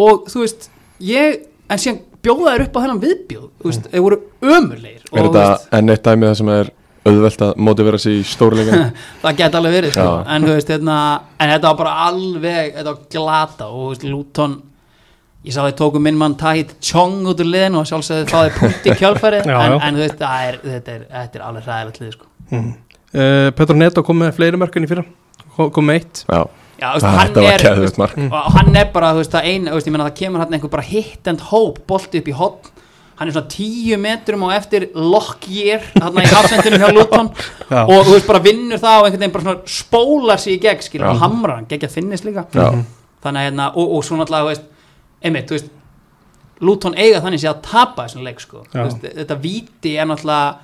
og 0.00 0.28
þú 0.32 0.42
veist, 0.42 0.70
ég 1.04 1.40
en 1.70 1.78
síðan 1.78 2.00
bjóða 2.24 2.54
þeir 2.56 2.64
upp 2.66 2.76
á 2.76 2.80
þennan 2.82 3.02
viðbjóð. 3.04 3.46
Veist, 3.68 3.86
þeir 3.92 4.04
voru 4.06 4.18
ömurleir 4.42 5.00
er 5.00 5.10
og 5.12 5.18
þú 5.20 5.32
þetta 5.36 5.78
enn 5.78 5.92
eitt 5.94 6.04
dæmi 6.08 6.26
það 6.30 6.38
sem 6.40 6.50
er 6.56 6.70
auðvelt 7.10 7.42
að 7.46 7.52
mótivera 7.64 7.98
sig 8.00 8.18
í 8.20 8.24
stórleika 8.28 8.80
það 9.22 9.36
geti 9.38 9.56
alveg 9.60 9.76
verið 9.78 9.94
sko. 9.94 10.08
Já. 10.08 10.24
en, 10.34 10.48
veist, 10.50 10.72
hérna, 10.74 10.96
en 11.40 11.52
þetta 11.54 11.70
var 11.70 11.78
bara 11.78 11.94
alveg 12.08 12.74
þetta 12.74 12.90
var 12.90 12.98
glata 13.14 13.68
og 13.72 14.04
Luton 14.04 14.58
ég 15.46 15.54
sá 15.54 15.62
þeir 15.64 15.76
tóku 15.78 16.02
minn 16.02 16.18
mann 16.20 16.36
Tahit 16.40 16.74
Chong 16.84 17.24
út 17.30 17.40
úr 17.40 17.48
liðinu 17.48 17.80
og 17.80 17.88
sjálfsögðu 17.88 18.28
fáði 18.28 18.54
punkt 18.58 18.88
í 18.88 18.96
kjálfæri 19.00 19.42
Já, 19.48 19.56
en, 19.56 19.74
já. 19.74 19.76
en 19.88 20.00
veist, 20.02 20.18
það 20.20 20.46
er, 20.48 20.58
þetta, 20.66 20.96
er, 20.96 21.04
þetta 21.14 21.40
er 21.40 21.44
alveg 21.48 21.68
hræðilegt 21.68 22.00
lið 22.02 22.16
sko. 22.16 22.30
mm. 22.50 22.72
uh, 23.14 23.46
Petro 23.56 23.78
Neto 23.78 24.04
kom 24.06 24.20
með 24.20 24.34
fleiri 24.36 24.60
mörkun 24.60 24.84
í 24.84 24.90
fyrra. 24.90 25.06
Kom 25.56 25.88
með 25.88 26.00
eitt. 26.00 26.24
Já, 26.26 26.42
Já, 26.80 26.90
veist, 26.94 27.04
Ah, 27.04 27.16
hann 27.18 27.32
þetta 27.34 27.42
var 27.44 27.64
er 27.64 28.28
og 28.32 28.52
hann 28.56 28.76
er 28.80 28.92
bara, 28.92 29.14
veist, 29.16 29.34
veist, 29.36 29.88
meina 29.92 30.06
það 30.06 30.14
kemur 30.20 30.40
hann 30.44 30.54
einhver 30.56 30.72
bara 30.72 30.84
hit 30.86 31.28
and 31.28 31.42
hope 31.50 31.82
bolti 31.88 32.22
upp 32.22 32.30
í 32.30 32.36
hotn 32.36 32.70
hann 33.20 33.28
er 33.28 33.34
svona 33.36 33.52
tíu 33.52 33.98
metrum 34.00 34.46
og 34.46 34.52
eftir 34.56 34.86
Lockyear, 34.96 35.82
hann 36.00 36.16
í 36.16 36.24
hafsendinu 36.32 36.78
hjá 36.80 36.88
Luton. 36.96 37.28
Og 37.68 38.06
þú 38.06 38.14
veist, 38.14 38.28
bara 38.30 38.40
vinnur 38.40 38.80
það 38.80 39.02
og 39.02 39.08
einhvern 39.08 39.20
veginn 39.26 39.34
bara 39.34 39.44
svona 39.44 39.74
spólar 39.74 40.40
sig 40.40 40.56
í 40.56 40.62
gegn 40.62 41.04
og 41.04 41.20
hamrar 41.20 41.58
hann, 41.58 41.66
geggja 41.68 41.90
finnist 41.92 42.24
líka. 42.24 42.46
Já, 42.56 42.70
þannig 43.20 43.42
að 43.42 43.48
hérna, 43.50 43.66
og, 43.76 43.92
og 43.98 44.06
svo 44.08 44.16
náttúrulega, 44.16 44.46
þú 44.46 44.54
veist 44.54 44.64
einmitt, 45.24 45.48
þú 45.50 45.58
veist 45.58 45.70
Luton 46.60 46.94
eiga 47.00 47.20
þannig 47.24 47.40
sé 47.40 47.48
að 47.48 47.62
tapa 47.64 48.04
þessum 48.04 48.26
leik 48.26 48.40
sko. 48.42 48.64
Já. 48.74 48.82
veist, 48.84 49.06
þetta 49.16 49.36
víti 49.40 49.94
er 49.96 50.06
náttúrulega 50.10 50.58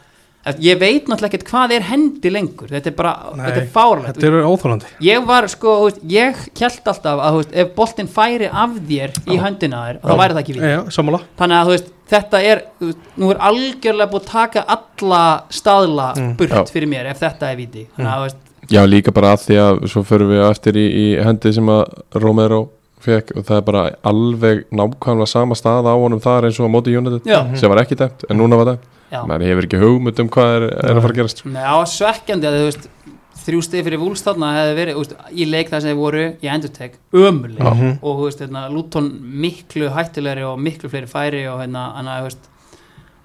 ég 0.63 0.77
veit 0.79 1.09
náttúrulega 1.09 1.31
ekkert 1.33 1.49
hvað 1.49 1.73
er 1.75 1.83
hendi 1.89 2.31
lengur. 2.31 2.69
Þetta 2.71 2.91
er 2.93 2.95
bara, 2.95 3.13
Nei, 3.35 3.47
þetta 3.49 3.63
er 3.63 3.71
fárlegt 3.75 4.13
Þetta 4.21 4.29
eru 4.29 4.43
óþólandi 4.53 4.91
ég 5.03 5.25
var 5.27 5.49
sko, 5.51 5.73
ég 6.13 6.37
held 6.61 6.91
alltaf 6.93 7.23
að 7.27 7.39
veist, 7.41 7.57
ef 7.65 7.73
boltinn 7.75 8.11
færi 8.13 8.47
af 8.53 8.77
þér 8.87 9.17
í 9.27 9.41
höndina 9.43 9.81
þér, 9.89 9.99
þá 10.05 10.13
væri 10.21 10.37
það 10.37 10.43
ekki 10.45 10.57
víti. 10.59 10.71
Já, 10.77 10.81
sammála. 10.95 11.23
Þannig 11.41 11.59
að 11.63 11.73
veist, 11.73 11.91
þetta 12.13 12.43
er 12.53 12.63
veist, 12.85 13.03
nú 13.17 13.31
er 13.33 13.43
algjörlega 13.51 14.11
búið 14.13 14.23
að 14.23 14.31
taka 14.37 14.65
alla 14.77 15.23
staðla 15.51 16.09
Mm. 16.17 16.37
burt 16.37 16.51
Já. 16.55 16.65
fyrir 16.77 16.89
mér 16.93 17.11
ef 17.11 17.19
þetta 17.25 17.51
er 17.51 17.57
víti. 17.57 17.87
Þannig 17.97 18.13
að 18.13 18.21
þú 18.21 18.29
veist, 18.29 18.43
já, 18.71 18.83
líka 18.87 19.13
bara 19.17 19.33
að 19.35 19.43
því 19.49 19.57
að 19.65 19.89
svo 19.91 20.05
förum 20.07 20.31
við 20.31 20.45
á 20.47 20.49
eftir 20.53 20.77
í, 20.79 20.87
í 20.87 21.07
hendi 21.25 21.53
sem 21.53 21.67
að 21.67 21.85
Romero 22.23 22.69
fekk 23.07 23.33
og 23.37 23.47
það 23.49 23.61
er 23.61 23.65
bara 23.71 23.85
alveg 24.11 24.65
nákvæmlega 24.75 25.31
sama 25.31 25.57
stað 25.59 25.89
á 25.89 25.95
honum 25.95 26.23
þar 26.23 26.49
eins 26.51 26.61
og 26.61 26.69
á 26.69 26.75
móti 26.75 26.95
United 26.99 27.27
já, 27.29 27.41
sem 27.57 27.73
var 27.73 27.83
ekki 27.85 27.99
dæmt, 28.03 28.27
en 28.31 28.41
núna 28.43 28.59
var 28.61 28.73
dæmt. 28.75 28.93
Maður 29.17 29.47
hefur 29.47 29.67
ekki 29.69 29.79
hugmynd 29.81 30.21
um 30.21 30.29
hvað 30.35 30.55
er, 30.59 30.65
er 30.83 30.99
að 30.99 31.05
fara 31.05 31.15
að 31.15 31.21
gerast. 31.21 31.45
Já, 31.47 31.75
svekkjandi 31.95 32.49
að 32.51 32.57
þú 32.59 32.65
veist 32.67 32.89
þrjú 33.47 33.63
stið 33.63 33.85
fyrir 33.87 34.01
Wolves 34.03 34.25
þarna 34.27 34.49
hefði 34.57 34.75
verið 34.81 34.99
úst, 35.01 35.15
í 35.31 35.47
leik 35.47 35.71
þar 35.71 35.83
sem 35.85 35.93
þeir 35.93 35.99
voru 36.01 36.25
í 36.43 36.51
endurtek 36.51 36.97
ömuleg 37.15 37.61
Já. 37.63 37.71
Mhm. 37.71 37.93
og 38.03 38.19
þú 38.19 38.27
veist, 38.27 38.43
hérna, 38.43 38.65
Luton 38.73 39.11
miklu 39.23 39.91
hættilegri 39.95 40.47
og 40.47 40.59
miklu 40.59 40.91
fleiri 40.91 41.11
færi 41.11 41.43
og 41.47 41.61
hérna, 41.63 41.85
hana, 41.95 42.17
veist 42.27 42.49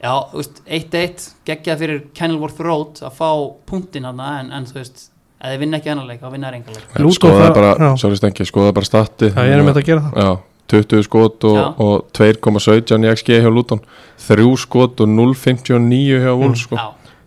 já, 0.01 0.13
þú 0.31 0.41
veist, 0.41 0.61
1-1 0.67 1.27
geggjað 1.49 1.81
fyrir 1.81 2.03
Kenilworth 2.17 2.61
Road 2.61 3.01
að 3.01 3.17
fá 3.17 3.31
punktin 3.69 4.05
hann 4.05 4.21
en, 4.21 4.51
en 4.51 4.69
þú 4.69 4.77
veist, 4.81 5.07
þeir 5.49 5.60
vinna 5.63 5.77
ekki 5.82 5.91
annar 5.93 6.08
leik 6.10 6.21
þá 6.21 6.32
vinna 6.32 6.49
þeir 6.51 6.58
enga 6.60 6.75
leik. 6.75 6.88
Luton 7.01 7.17
skoða 7.17 7.41
það- 7.41 7.54
bara, 7.58 7.91
sorry 7.97 8.15
stengi, 8.19 8.45
skoða 8.45 8.73
bara 8.77 8.86
stati 8.86 9.30
Það 9.34 9.51
er 9.51 9.62
með 9.62 9.69
þetta 9.73 9.82
að 9.82 9.89
gera 9.91 10.01
það. 10.01 10.21
Já, 10.21 10.32
20 10.71 11.04
skot 11.08 11.43
og, 11.49 11.80
og 11.84 12.06
2,17 12.13 13.06
í 13.08 13.13
XG 13.15 13.39
hjá 13.41 13.49
Luton. 13.51 13.82
3 14.27 14.58
skot 14.58 15.01
og 15.01 15.08
0,59 15.10 16.21
hjá 16.21 16.32
Wolves 16.38 16.65
sko. 16.67 16.77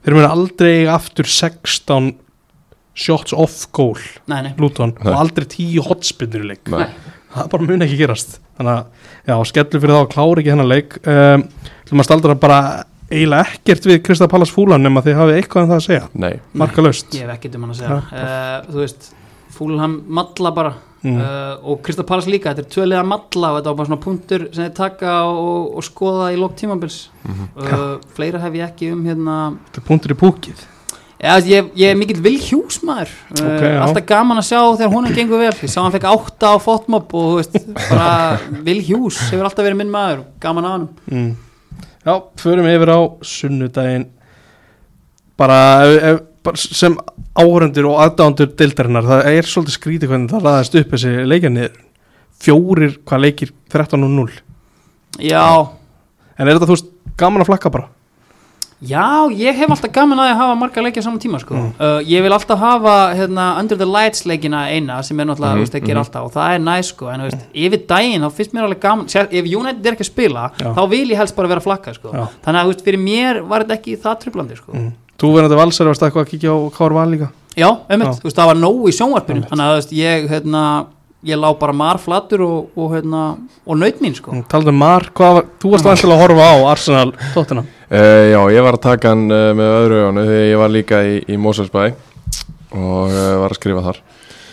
Þeir 0.05 0.15
munu 0.19 0.29
aldrei 0.29 0.71
eiga 0.83 0.95
aftur 0.99 1.25
16 1.29 2.15
shots 2.95 3.33
off 3.35 3.67
goal 3.75 3.99
nei, 4.31 4.41
nei, 4.47 4.53
Luton 4.63 4.93
Nei. 5.01 5.11
og 5.11 5.19
aldrei 5.19 5.49
10 5.51 5.81
hotspinnur 5.83 6.45
í 6.45 6.51
leik. 6.53 6.69
Nei. 6.71 6.87
það 7.35 7.49
bara 7.51 7.67
mun 7.67 7.83
ekki 7.83 7.97
gerast. 7.99 8.37
Þannig 8.55 8.77
að, 8.77 8.85
já, 9.27 9.35
skellur 9.51 9.83
fyrir 9.83 9.97
þá 9.97 10.03
að 10.05 10.13
klára 10.13 10.43
ekki 10.45 10.53
hennar 10.55 10.69
leik. 10.71 10.99
Um, 11.03 11.43
þú 11.89 11.97
maður 11.99 12.07
staldra 12.07 12.37
bara 12.39 12.59
eiginlega 13.15 13.55
ekkert 13.55 13.87
við 13.91 14.01
Krista 14.07 14.29
Pallas 14.31 14.53
fúlan 14.55 14.85
nema 14.85 15.03
þið 15.05 15.21
hafið 15.21 15.39
eitthvað 15.41 15.67
um 15.67 15.71
það 15.71 15.81
að 15.81 15.87
segja. 15.87 16.09
Nei, 16.25 16.33
marka 16.63 16.85
laust 16.85 17.15
ég 17.15 17.27
hef 17.27 17.37
ekkert 17.37 17.59
um 17.59 17.67
hann 17.67 17.77
að 17.77 17.81
segja. 17.83 18.01
Uh, 18.11 18.73
þú 18.73 18.83
veist, 18.83 19.15
Fúlham 19.55 19.97
malla 20.11 20.51
bara. 20.55 20.75
Mm. 21.05 21.19
uh, 21.21 21.67
og 21.69 21.83
Kristaf 21.85 22.07
Pallas 22.09 22.27
líka, 22.33 22.55
þetta 22.55 22.65
er 22.65 22.71
tvölega 22.73 23.03
malla 23.05 23.51
og 23.53 23.59
þetta 23.59 23.71
var 23.71 23.79
bara 23.79 23.89
svona 23.91 24.01
punktur 24.01 24.47
sem 24.49 24.65
þeir 24.65 24.77
taka 24.79 25.17
og, 25.29 25.75
og 25.77 25.85
skoða 25.85 26.31
í 26.33 26.39
lók 26.41 26.55
tímabils. 26.57 27.11
Mhm. 27.27 27.51
uh, 27.61 27.83
fleira 28.17 28.41
hef 28.41 28.57
ég 28.57 28.71
ekki 28.71 28.93
um 28.95 29.03
hérna. 29.05 29.41
Þetta 29.69 29.83
er 29.83 29.91
punktur 29.91 30.17
í 30.17 30.21
púkið 30.23 30.71
Já, 31.25 31.39
ég, 31.49 31.69
ég 31.79 31.89
er 31.89 31.97
mikill 31.97 32.21
Will 32.21 32.41
Hughes 32.43 32.83
maður. 32.85 33.13
Uh, 33.39 33.63
alltaf 33.81 34.05
gaman 34.09 34.41
að 34.43 34.49
sjá 34.51 34.59
þegar 34.77 34.91
honum 34.93 35.15
gengur 35.17 35.41
vel. 35.41 35.55
Ég 35.63 35.71
sá 35.73 35.79
hann 35.81 35.95
fekk 35.95 36.09
átta 36.11 36.51
á 36.53 36.57
fótmob 36.61 37.15
og 37.17 37.31
þú 37.31 37.39
veist, 37.39 37.55
bara 37.87 38.81
Hughes 38.89 39.21
hefur 39.31 39.47
alltaf 39.47 39.65
verið 39.65 39.79
minn 39.81 39.93
maður, 39.95 40.27
gaman 40.43 40.69
á 40.69 40.71
hann 40.75 40.89
mm. 41.09 41.31
Já, 42.05 42.15
förum 42.41 42.69
yfir 42.69 42.93
á 42.93 43.01
sunnudaginn. 43.25 44.07
Bara, 45.41 45.59
ef, 45.89 46.03
ef, 46.11 46.21
bara 46.45 46.61
sem 46.61 46.97
áhörundur 47.35 47.89
og 47.91 48.03
aðdándur 48.05 48.53
deildarinnar, 48.59 49.09
það 49.09 49.31
er 49.33 49.49
svolítið 49.51 49.79
skrítið 49.79 50.13
hvernig 50.13 50.35
það 50.35 50.45
ræðast 50.47 50.77
upp 50.81 50.93
þessi 50.95 51.15
leikjarnir 51.27 51.73
fjórir, 52.45 52.99
hvað 53.07 53.25
leikir? 53.25 53.55
13 53.75 54.05
og 54.05 54.13
0 54.13 54.37
Já, 55.23 55.47
En 56.35 56.49
er 56.49 56.57
þetta, 56.57 56.67
þú 56.67 56.75
veist, 56.75 56.89
gaman 57.19 57.45
að 57.45 57.51
flakka 57.53 57.71
bara? 57.75 57.89
Já, 58.83 59.31
ég 59.31 59.57
hef 59.57 59.71
alltaf 59.71 59.93
gaman 59.95 60.19
að 60.19 60.31
að 60.33 60.41
hafa 60.41 60.55
marga 60.59 60.83
leikja 60.83 61.03
saman 61.05 61.21
tíma 61.23 61.39
sko. 61.41 61.55
Mm. 61.55 61.69
uh, 61.79 62.01
Ég 62.09 62.25
vil 62.25 62.33
alltaf 62.35 62.59
hafa 62.61 62.95
hérna, 63.17 63.47
Under 63.61 63.79
the 63.79 63.87
Lights 63.89 64.25
leikina 64.27 64.65
eina 64.69 64.99
sem 65.03 65.21
er 65.21 65.29
náttúrulega, 65.29 65.55
mm 65.55 65.65
-hmm, 65.65 65.77
ekki 65.79 65.93
mhm. 65.93 66.03
alltaf 66.03 66.25
og 66.25 66.33
það 66.33 66.55
er 66.55 66.59
næs 66.59 66.91
sko, 66.93 67.09
en 67.09 67.21
veist, 67.21 67.47
yfir 67.55 67.87
daginn 67.89 68.23
þá 68.23 68.31
finnst 68.31 68.53
mér 68.53 68.67
alveg 68.67 68.81
gaman, 68.81 69.07
sér, 69.07 69.29
ef 69.31 69.45
United 69.45 69.87
er 69.87 69.93
ekki 69.93 70.05
að 70.05 70.13
spila 70.13 70.51
Já. 70.59 70.75
þá 70.75 70.91
vil 70.91 71.11
ég 71.11 71.17
helst 71.17 71.37
bara 71.37 71.49
vera 71.49 71.61
flakka 71.61 71.95
sko. 71.95 72.09
Þannig 72.45 72.61
að 72.61 72.67
veist, 72.67 72.85
fyrir 72.85 73.01
mér 73.01 73.43
var 73.49 73.63
þetta 73.63 73.75
ekki 73.75 73.97
það 73.97 74.19
trublandi 74.21 74.57
sko. 74.57 74.73
Mm. 74.73 74.93
Þú 75.19 75.33
verðandi 75.37 75.57
valsar, 75.57 75.87
varst 75.87 76.03
eitthvað 76.03 76.25
að 76.25 76.31
kíkja 76.31 76.51
á 76.51 76.59
Kár 76.77 76.93
Val 76.93 77.11
líka? 77.11 77.29
Já, 77.57 77.71
veist, 77.89 78.35
það 78.35 78.47
var 78.47 78.57
nóg 78.57 78.89
í 78.89 78.93
sjónvarpinu 78.93 79.47
þannig 79.49 79.65
að 79.65 79.75
veist, 79.79 79.93
ég, 79.93 80.29
hérna 80.29 80.87
ég 81.25 81.41
lá 81.41 81.49
bara 81.59 81.77
marflatur 81.77 82.45
og, 82.45 82.75
og, 82.77 82.91
hérna, 82.95 83.23
og 83.65 83.81
naut 83.81 84.03
mín 84.05 84.17
sko. 84.17 84.35
Mm. 84.35 84.45
Taldu 84.51 84.73
um 84.73 84.83
Mar, 84.83 85.09
hvað 85.17 85.45
þú 85.63 85.73
varst 85.75 85.89
vantilega 85.89 86.19
að 86.19 86.25
horfa 86.25 86.51
á 86.51 86.57
Arsenal 86.75 87.09
tóttina 87.37 87.65
Uh, 87.95 88.33
já, 88.33 88.41
ég 88.51 88.65
var 88.65 88.79
að 88.79 88.83
taka 88.89 89.11
hann 89.13 89.29
uh, 89.29 89.53
með 89.55 89.71
öðru 89.77 89.97
ögunu 90.01 90.23
þegar 90.25 90.47
ég 90.49 90.59
var 90.59 90.71
líka 90.73 91.01
í, 91.05 91.19
í 91.31 91.37
Moselsbæ 91.39 91.83
og 91.85 93.13
uh, 93.13 93.19
var 93.43 93.53
að 93.53 93.59
skrifa 93.59 93.83
þar. 93.85 93.99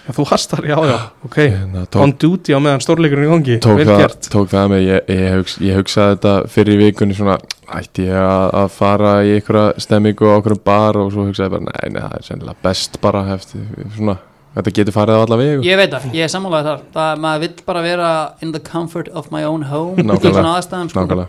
Já, 0.01 0.11
þú 0.17 0.25
hastar, 0.29 0.61
já, 0.67 0.75
já, 0.89 0.97
ok. 1.23 1.37
Hérna, 1.39 1.85
tók, 1.87 2.03
On 2.03 2.13
duty 2.21 2.53
á 2.53 2.59
meðan 2.59 2.83
stórleikurinn 2.83 3.29
í 3.29 3.31
gangi 3.31 3.57
tók, 3.63 3.81
það, 3.87 4.15
tók 4.33 4.51
það 4.51 4.67
með 4.73 4.83
ég, 4.83 5.09
ég, 5.15 5.37
hugsa, 5.39 5.63
ég 5.63 5.79
hugsaði 5.79 6.17
þetta 6.17 6.33
fyrir 6.51 6.81
vikunni 6.81 7.17
svona 7.17 7.37
ætti 7.79 8.09
ég 8.09 8.19
að, 8.19 8.47
að 8.61 8.69
fara 8.75 9.13
í 9.23 9.33
einhverja 9.37 9.85
stemmingu 9.87 10.27
á 10.27 10.33
okkur 10.35 10.57
bar 10.67 10.99
og 11.01 11.13
svo 11.15 11.29
hugsaði 11.29 11.47
ég 11.47 11.55
bara 11.55 11.67
nei, 11.69 11.95
nei, 11.95 12.01
það 12.03 12.17
er 12.19 12.27
sennilega 12.27 12.65
best 12.67 13.01
bara 13.01 13.23
eftir, 13.37 13.63
svona, 13.95 14.17
þetta 14.55 14.73
getur 14.77 14.95
farið 14.95 15.15
á 15.15 15.21
alla 15.25 15.37
vegu 15.39 15.61
Ég 15.67 15.77
veit 15.79 15.93
það, 15.93 16.09
ég 16.17 16.25
er 16.27 16.31
sammálaði 16.33 16.67
þar 16.71 16.81
það, 16.95 17.21
maður 17.25 17.43
vill 17.45 17.53
bara 17.69 17.83
vera 17.85 18.09
in 18.43 18.51
the 18.55 18.59
comfort 18.59 19.07
of 19.15 19.29
my 19.31 19.43
own 19.47 19.63
home 19.69 19.95
í 20.01 20.19
svona 20.25 20.57
aðstæðum 20.57 20.89
sko. 20.91 21.27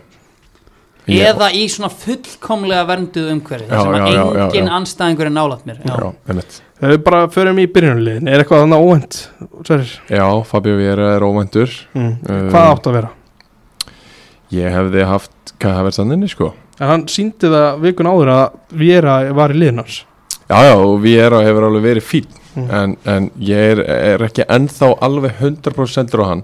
eða 1.13 1.49
í 1.55 1.63
svona 1.71 1.89
fullkomlega 1.91 2.83
vernduð 2.87 3.31
umhverfi 3.33 3.67
þar 3.67 3.79
Já, 3.79 3.83
sem 3.83 3.95
já, 3.95 4.03
að 4.03 4.13
já, 4.13 4.23
já, 4.39 4.43
engin 4.47 4.69
anstæðingur 4.77 5.29
er 5.29 5.33
nálægt 5.35 5.65
mér 5.67 5.81
já. 5.83 5.95
já, 5.95 6.43
við 6.93 7.01
bara 7.07 7.21
förum 7.31 7.59
í 7.59 7.65
byrjunarliðin 7.75 8.29
Er 8.31 8.43
eitthvað 8.43 8.63
þannig 8.63 8.85
óvænt, 8.87 9.17
Sverrir? 9.67 9.91
Já, 10.11 10.25
Fabio 10.47 10.77
Vera 10.79 11.09
er 11.17 11.25
óvæntur 11.27 11.75
Mm. 11.93 12.13
Uh, 12.23 12.47
Hvað 12.51 12.69
átt 12.73 12.87
að 12.91 12.97
vera? 12.99 13.11
Ég 14.53 14.69
hefði 14.77 15.03
haft 15.09 15.53
hvað 15.59 15.77
hefði 15.79 15.95
standinni 15.97 16.29
sko 16.31 16.53
En 16.79 16.89
hann 16.89 17.03
síndi 17.11 17.49
það 17.51 17.83
vikun 17.83 18.09
áður 18.09 18.31
að 18.33 18.55
Viera 18.83 19.17
var 19.35 19.53
í 19.53 19.59
liðin 19.59 19.83
hans 19.83 19.99
Já, 20.49 20.57
já, 20.67 20.73
og 20.75 20.95
Vera 21.03 21.43
hefur 21.45 21.67
alveg 21.69 21.85
verið 21.87 22.07
fín 22.07 22.27
Mm. 22.55 22.69
en, 22.69 22.97
en 23.05 23.31
ég 23.41 23.71
er, 23.73 23.79
er 23.89 24.23
ekki 24.27 24.43
ennþá 24.47 24.91
alveg 25.01 25.39
100% 25.41 26.13
á 26.21 26.25
hann 26.29 26.43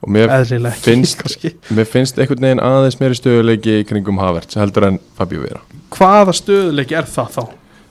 og 0.00 0.08
mér, 0.12 0.28
Eðlilega 0.32 0.74
ekki, 0.76 0.84
finnst- 0.90 1.18
kannski. 1.20 1.50
mér 1.76 1.86
finnst 1.88 2.18
einhvern 2.20 2.40
veginn 2.44 2.60
aðeins 2.64 2.98
meiri 3.00 3.16
stöðuleiki 3.18 3.78
kringum 3.88 4.18
Havertz 4.20 4.56
heldur 4.60 4.86
en 4.90 4.98
Fabio 5.16 5.40
Vera 5.44 5.60
Hvaða 5.96 6.32
stöðuleiki 6.36 6.96
er 6.96 7.08
það 7.08 7.30
þá? 7.38 7.42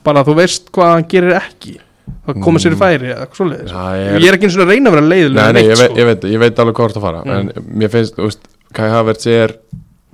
Bara 0.06 0.22
að 0.22 0.30
þú 0.30 0.36
veist 0.40 0.70
hvað 0.74 0.92
hann 0.94 1.08
gerir 1.10 1.36
ekki 1.40 1.76
Það 2.26 2.40
komið 2.42 2.62
sér 2.64 2.74
í 2.74 2.78
færi 2.80 3.10
eða 3.10 3.24
eitthvað 3.26 3.38
svoleiðis 3.40 3.70
Já, 3.70 3.82
Ég 4.18 4.28
er 4.30 4.36
ekki 4.38 4.48
eins 4.48 4.56
og 4.56 4.62
að 4.64 4.72
reyna 4.72 4.90
að 4.90 4.94
vera 4.96 5.04
Nei, 5.06 5.10
leiðilega 5.12 5.52
nei, 5.54 5.62
ég, 5.62 5.74
sko. 5.76 5.82
veit, 5.84 5.98
ég, 6.00 6.06
veit, 6.10 6.24
ég 6.34 6.40
veit 6.42 6.58
alveg 6.64 6.74
hvað 6.80 6.94
það 6.96 7.04
fara 7.06 7.20
Mm. 7.24 7.36
en 7.36 7.68
mér 7.82 7.92
finnst, 7.92 8.16
þú 8.18 8.26
veist, 8.26 8.48
Kai 8.74 8.88
Havertz 8.90 9.26
er 9.30 9.54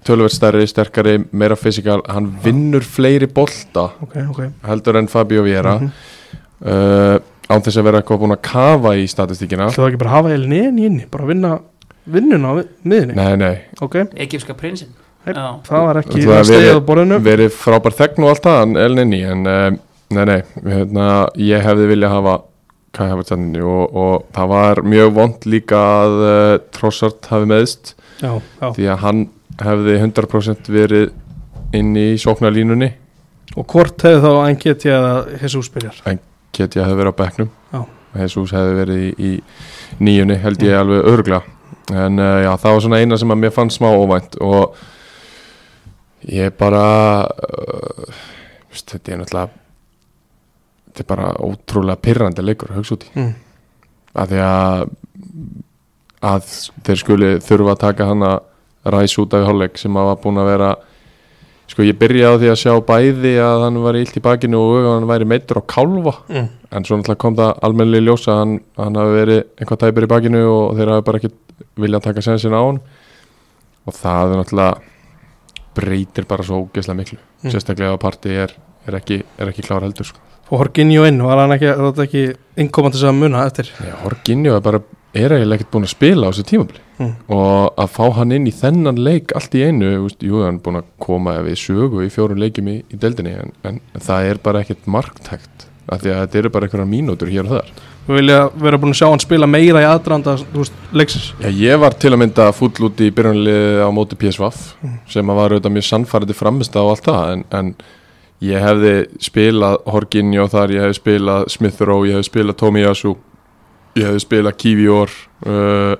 tölvöld 0.06 0.32
stærri, 0.32 0.66
sterkari, 0.68 1.16
meira 1.32 1.56
fysikal 1.56 2.02
hann 2.08 2.28
vinnur 2.44 2.84
fleiri 2.84 3.26
bolta 3.32 3.88
Ok, 4.04 4.16
ok 4.30 4.42
heldur 4.68 4.96
en 5.00 5.08
Fabio 5.08 5.42
Vera 5.42 5.78
Mhm. 5.78 5.90
Uh, 6.64 7.16
án 7.50 7.62
þess 7.62 7.78
að 7.80 7.86
vera 7.88 8.00
eitthvað 8.02 8.20
búin 8.24 8.34
að 8.36 8.42
kafa 8.48 8.94
í 8.98 9.06
statistíkina. 9.10 9.68
Það 9.74 9.88
ekki 9.90 10.00
bara 10.02 10.10
að 10.12 10.16
hafa 10.16 10.34
Elnén 10.36 10.78
í 10.80 10.86
inni 10.88 11.04
Bara 11.10 11.28
vinna 11.28 11.50
vinnuna 12.06 12.52
á 12.52 12.54
miðinni 12.86 13.14
Nei, 13.18 13.36
nei, 13.40 13.54
Ok, 13.82 13.96
Egypska 14.26 14.54
prinsinn. 14.58 14.92
Það 15.26 15.80
var 15.82 15.98
ekki 16.02 16.20
Það 16.22 16.36
að 16.38 16.50
verið- 16.52 16.76
á 16.78 16.86
borðinu. 16.86 17.16
verið 17.26 17.54
frábær 17.58 17.94
þegn 17.98 18.22
og 18.24 18.28
allt 18.30 18.44
það 18.46 18.60
en 18.62 18.76
Elnini 18.84 19.22
en 19.26 19.46
uh, 19.50 19.70
nei, 20.14 20.24
nei, 20.24 20.42
hérna, 20.62 21.06
ég 21.42 21.64
hefði 21.66 21.88
viljað 21.90 22.14
hafa 22.14 22.34
Kai 22.96 23.08
Havertz 23.10 23.32
hann 23.34 23.48
og, 23.60 23.96
og 23.98 24.22
það 24.32 24.46
var 24.54 24.78
mjög 24.86 25.10
vond 25.18 25.48
líka 25.50 25.76
að 25.76 26.14
uh, 26.22 26.58
Trossart 26.72 27.26
hafi 27.28 27.48
meðst 27.50 27.94
Já, 28.22 28.30
já. 28.62 28.68
Því 28.72 28.86
að 28.88 29.02
hann 29.02 29.18
hefði 29.60 29.96
100% 30.00 30.70
verið 30.72 31.10
inn 31.76 31.90
í 32.00 32.06
sóknarlínunni. 32.22 32.88
Og 33.60 33.66
hvort 33.68 34.00
hefði 34.06 34.22
þá 34.24 34.30
einn 34.46 34.56
getið 34.62 34.94
að 34.96 35.34
Jesus 35.42 35.68
byrjar 35.74 35.98
get 36.56 36.78
ég 36.78 36.86
hefði 36.86 37.00
verið 37.00 37.14
á 37.14 37.20
bekknum 37.20 37.50
Já. 37.72 37.80
Jesus 38.22 38.54
hefði 38.56 38.78
verið 38.80 39.04
í, 39.04 39.10
í 39.18 40.02
nýjunni 40.02 40.38
held 40.42 40.64
ég 40.64 40.78
alveg 40.80 41.10
örgla 41.12 41.42
en 41.92 42.18
uh, 42.18 42.40
já, 42.42 42.50
það 42.58 42.72
var 42.72 42.84
svona 42.86 43.00
eina 43.02 43.18
sem 43.20 43.34
að 43.34 43.42
mér 43.42 43.54
fann 43.54 43.70
smá 43.70 43.88
óvænt 43.92 44.38
og 44.42 44.78
ég 46.26 46.56
bara 46.58 46.82
uh, 47.26 48.18
veist, 48.72 48.88
þetta 48.90 49.12
er 49.12 49.22
náttúrulega 49.22 49.62
þetta 50.86 51.04
er 51.04 51.10
bara 51.12 51.30
ótrúlega 51.44 52.02
pirrandi 52.02 52.44
leikur 52.44 52.72
að 52.72 52.80
hugsa 52.80 52.96
út 52.96 53.06
í 53.06 53.12
mm. 53.14 53.32
að 54.16 54.34
því 54.34 54.42
að 54.46 54.86
að 56.26 56.52
þeir 56.86 57.00
skuli 57.02 57.32
þurfa 57.44 57.74
að 57.74 57.82
taka 57.84 58.10
hann 58.10 58.24
að 58.26 58.92
ræs 58.96 59.16
út 59.20 59.34
af 59.36 59.46
hálfleik 59.46 59.78
sem 59.78 59.98
að 59.98 60.08
var 60.10 60.20
búin 60.22 60.40
að 60.40 60.50
vera 60.50 60.70
sko 61.66 61.82
ég 61.82 61.96
byrjaði 61.98 62.30
á 62.30 62.40
því 62.40 62.50
að 62.52 62.60
sjá 62.62 62.72
bæði 62.86 63.32
að 63.42 63.62
hann 63.66 63.78
var 63.82 63.96
illt 63.98 64.16
í 64.16 64.22
bakinu 64.22 64.58
og 64.60 64.76
að 64.84 64.92
hann 64.94 65.08
væri 65.10 65.26
meittur 65.32 65.58
á 65.60 65.62
kálfa 65.66 66.14
Mm. 66.28 66.48
en 66.72 66.84
svo 66.84 66.96
náttúrulega 66.98 67.18
kom 67.18 67.36
það 67.36 67.58
almennilega 67.62 68.02
í 68.02 68.06
ljós 68.06 68.26
að 68.28 68.38
hann, 68.42 68.54
hann 68.76 68.94
hafi 69.00 69.16
verið 69.20 69.40
einhvað 69.60 69.80
tæpur 69.82 70.06
í 70.06 70.10
bakinu 70.14 70.42
og 70.50 70.76
þeir 70.76 70.92
hafi 70.94 71.04
bara 71.08 71.18
ekki 71.18 71.32
viljað 71.76 72.02
taka 72.06 72.22
sensin 72.22 72.54
á 72.54 72.60
hann 72.62 72.80
og 73.86 73.94
það 73.94 74.32
er 74.32 74.40
náttúrulega 74.42 74.80
breytir 75.76 76.24
bara 76.28 76.42
svo 76.46 76.62
ógeðslega 76.64 76.96
miklu 77.02 77.18
Mm. 77.44 77.50
sérstaklega 77.52 77.92
að 77.94 78.00
parti 78.00 78.30
er, 78.32 78.52
er, 78.88 78.94
ekki, 78.96 79.22
ekki 79.38 79.62
klár 79.66 79.82
heldur 79.84 80.06
sko. 80.08 80.18
Og 80.50 80.60
Horginjó 80.60 81.06
inn, 81.08 81.18
var 81.26 81.40
hann 81.42 81.56
ekki, 81.56 81.72
ekki 82.06 82.24
innkomandi 82.62 83.00
sem 83.00 83.10
að 83.10 83.22
muna 83.24 83.46
eftir? 83.48 83.70
Já, 83.82 83.96
Horginjó 84.04 84.56
er 84.58 84.62
bara 84.62 84.80
er 85.16 85.32
eiginlega 85.32 85.62
ekkert 85.62 85.72
búin 85.72 85.86
að 85.88 85.94
spila 85.96 86.28
á 86.28 86.30
þessu 86.32 86.44
tímabli 86.52 86.82
Mm. 86.96 87.10
og 87.28 87.74
að 87.76 87.90
fá 87.92 88.04
hann 88.16 88.30
inn 88.32 88.46
í 88.48 88.52
þennan 88.56 88.96
leik 89.04 89.34
allt 89.36 89.52
í 89.52 89.60
einu, 89.66 89.90
úst, 90.06 90.22
jú, 90.24 90.38
hann 90.46 90.54
er 90.56 90.62
búin 90.64 90.78
að 90.78 90.86
koma 91.04 91.34
við 91.44 91.58
sögu 91.60 92.00
í 92.06 92.08
fjórum 92.08 92.38
leikjum 92.40 92.70
í, 92.72 92.76
í 92.88 92.96
deildinni 92.96 93.34
en, 93.36 93.50
en 93.68 93.80
það 94.00 94.28
er 94.30 94.38
bara 94.40 94.62
ekkert 94.64 94.86
marktækt 94.88 95.66
af 95.92 96.00
því 96.00 96.14
að 96.14 96.22
þetta 96.22 96.38
eru 96.40 96.52
bara 96.54 96.64
einhverja 96.70 96.88
mínútur 96.88 97.28
hér 97.28 97.44
og 97.44 97.52
þar. 97.52 97.68
Við 98.06 98.16
vilja 98.22 98.38
vera 98.64 98.80
búin 98.80 98.94
að 98.94 98.98
sjá 99.02 99.06
hann 99.12 99.20
spila 99.26 99.46
meira 99.50 99.82
í 99.84 99.88
aðdraðanda 99.90 100.38
þú 100.40 100.62
veist, 100.62 100.80
leiksins. 100.96 101.28
Já, 101.44 101.50
ég 101.52 101.82
var 101.84 101.98
til 102.00 102.14
að 102.16 102.22
mynda 102.24 102.48
full 102.56 102.72
út 102.88 103.04
í 103.04 103.10
byrjunlið 103.20 103.84
á 103.84 103.88
móti 103.92 104.16
PSV 104.24 104.48
sem 105.12 105.34
að 105.34 105.40
var 105.42 105.52
auðvitað 105.52 105.76
mjög 105.76 105.88
sannfærandi 105.92 106.38
framist 106.40 106.80
á 106.80 106.82
allt 106.82 107.04
það 107.12 107.32
en, 107.36 107.44
en 107.60 107.70
ég 108.44 108.60
hefði 108.60 108.94
spilað 109.24 109.78
Horginjó 109.88 110.44
þar, 110.52 110.74
ég 110.76 110.84
hefði 110.84 110.98
spilað 111.00 111.46
Smith 111.54 111.80
Rowe, 111.88 112.08
ég 112.10 112.18
hefði 112.18 112.28
spilað 112.30 112.58
Tomiyasu 112.60 113.14
ég 113.96 114.04
hefði 114.10 114.22
spilað 114.26 114.56
Kivior 114.60 115.12
uh, 115.48 115.94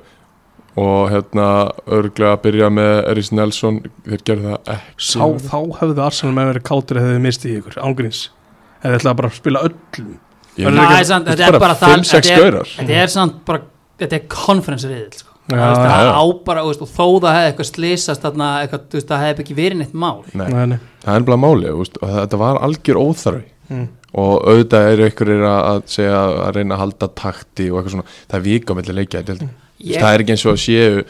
og 0.77 1.07
hérna 1.09 1.47
örglega 1.89 2.35
að 2.37 2.43
byrja 2.45 2.69
með 2.77 2.95
Eris 3.09 3.31
Nelson. 3.33 3.79
Þeir 4.05 4.25
gerðu 4.29 4.51
það 4.51 4.73
ekki. 4.75 5.07
Sá 5.09 5.23
þá 5.47 5.57
hefðu 5.81 6.03
Arsenal 6.05 6.35
með 6.37 6.51
verið 6.53 6.67
kátur 6.69 7.01
eða 7.01 7.15
þið 7.15 7.23
mistið 7.25 7.55
ykkur, 7.63 7.79
ángríns 7.89 8.21
eða 8.83 8.99
ætlaði 8.99 9.19
bara 9.23 9.31
að 9.33 9.39
spila 9.41 9.63
öllum. 9.71 10.11
Nei, 10.57 10.69
ekki- 10.83 11.09
samt, 11.09 11.31
þetta 11.31 11.49
er 11.49 11.59
bara 11.61 11.79
það 11.81 11.95
5-6 11.95 12.13
þetta 12.13 12.35
er- 12.37 12.45
gaurar. 12.45 12.69
þetta 12.77 13.01
er 13.01 13.11
samt 13.17 13.41
bara 13.49 13.63
þetta 14.01 14.19
er 14.21 14.29
conference 14.37 14.89
riðil. 14.93 15.25
Já, 15.25 15.26
Það 15.47 15.61
veist, 15.63 15.81
já, 15.81 15.91
það 15.91 16.07
já. 16.07 16.15
á 16.19 16.25
bara, 16.47 16.63
þú 16.65 16.71
veist, 16.73 16.83
og 16.83 16.89
þó 16.91 17.07
það 17.23 17.37
hefði 17.37 17.51
eitthvað 17.51 18.95
veist, 18.97 19.09
það 19.11 19.21
hefði 19.27 19.45
ekki 19.45 19.55
verið 19.61 19.79
neitt 19.83 19.93
mál 19.95 20.23
Nei, 20.35 20.47
Nei, 20.51 20.65
nei. 20.73 20.79
það 21.05 21.19
er 21.21 21.27
bara 21.29 21.37
máli 21.45 21.71
úst, 21.71 22.01
og 22.03 22.09
þetta 22.17 22.41
var 22.47 22.63
algjör 22.67 23.03
óþarfi 23.03 23.45
Mm. 23.67 23.87
og 24.15 24.45
auðvitað 24.47 24.85
eru 24.93 25.05
einhverjir 25.09 25.41
að 25.51 25.79
segja 25.91 26.19
að 26.47 26.53
reyna 26.55 26.77
að 26.77 26.83
halda 26.85 27.09
takti 27.19 27.65
og 27.73 27.81
eitthvað 27.81 27.95
svona, 27.97 28.05
það 28.31 28.37
er 28.39 28.45
vika 28.45 28.71
á 28.71 28.77
milli 28.79 28.95
leikja 28.95 29.23
deildinni. 29.27 29.55
Ég- 29.83 29.99
það 30.05 30.15
er 30.15 30.23
ekki 30.23 30.31
eins 30.37 30.45
og 30.47 30.53
að 30.53 30.61
séu 30.63 31.01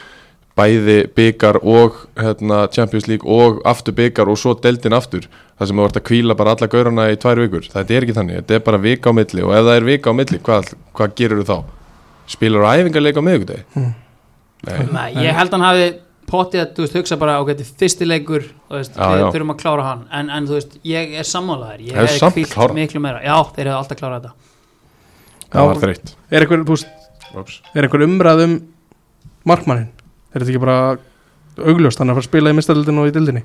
bæði 0.57 0.95
byggar 1.13 1.59
og 1.61 1.99
hérna, 2.17 2.63
Champions 2.73 3.05
League 3.07 3.29
og 3.29 3.61
aftur 3.69 3.93
byggar 3.93 4.27
og 4.33 4.39
svo 4.41 4.55
deildin 4.57 4.97
aftur 4.97 5.27
það 5.59 5.67
sem 5.69 5.77
þú 5.77 5.85
ert 5.85 5.99
að 6.01 6.07
kvíla 6.09 6.35
bara 6.39 6.55
alla 6.57 6.67
gaurana 6.73 7.05
í 7.13 7.19
tvær 7.21 7.43
vikur 7.45 7.69
það 7.69 7.91
er 7.93 8.01
ekki 8.07 8.17
þannig, 8.17 8.41
þetta 8.41 8.55
er 8.57 8.65
bara 8.65 8.81
vika 8.81 9.09
á 9.09 9.13
milli 9.13 9.45
og 9.45 9.53
ef 9.53 9.63
það 9.69 9.77
er 9.77 9.87
vika 9.91 10.09
á 10.09 10.13
milli, 10.17 10.39
hvað, 10.41 10.73
hvað 10.97 11.13
gerur 11.21 11.43
þú 11.43 11.45
þá? 11.45 11.63
Spilar 12.33 12.65
þú 12.65 12.73
æfingarleik 12.73 13.21
á 13.21 13.27
miðvikudegi? 13.29 13.63
Mm. 13.77 13.93
Nei, 14.67 14.85
Nei, 14.93 15.23
ég 15.25 15.35
held 15.37 15.51
hann 15.55 15.61
hafi 15.67 15.87
pottið 16.27 16.59
að, 16.61 16.71
þú 16.75 16.83
veist, 16.83 16.95
hugsa 16.99 17.17
bara, 17.21 17.37
ok, 17.41 17.47
þetta 17.53 17.63
er 17.63 17.77
fyrsti 17.79 18.07
leikur 18.07 18.43
og 18.43 18.73
þú 18.73 18.79
veist, 18.81 18.95
Já, 18.97 19.07
við 19.13 19.21
já. 19.21 19.27
þurfum 19.35 19.53
að 19.53 19.59
klára 19.61 19.83
hann 19.87 20.01
en, 20.19 20.29
en 20.37 20.47
þú 20.49 20.57
veist, 20.57 20.73
ég 20.83 21.13
er 21.21 21.27
sammálaður 21.29 21.83
ég 21.87 21.93
Hefur 21.95 22.07
hef 22.11 22.17
samt 22.19 22.35
kvílt 22.35 22.51
klárað. 22.51 22.73
miklu 22.81 22.99
meira 23.05 23.21
já, 23.23 23.35
þeir 23.55 23.69
hefur 23.69 23.77
alltaf 23.79 23.99
klárað 24.01 24.25
þetta 24.27 24.33
það 25.47 25.61
Já. 25.61 25.67
var 25.71 25.79
þreytt 25.85 26.15
Er 26.31 26.43
einhver, 26.43 26.65
þú 26.67 26.75
veist, 26.75 26.89
Ups. 27.39 27.61
er 27.73 27.87
einhver 27.87 28.03
umræð 28.07 28.43
um 28.43 28.57
markmannin? 29.47 29.87
Er 30.35 30.41
þetta 30.43 30.51
ekki 30.51 30.63
bara 30.65 30.77
augljóst, 31.57 31.97
hann 32.03 32.09
er 32.09 32.13
að 32.13 32.19
fara 32.19 32.25
að 32.25 32.29
spila 32.29 32.51
í 32.51 32.57
mistaldinu 32.59 33.01
og 33.05 33.07
í 33.07 33.15
dildinni? 33.15 33.43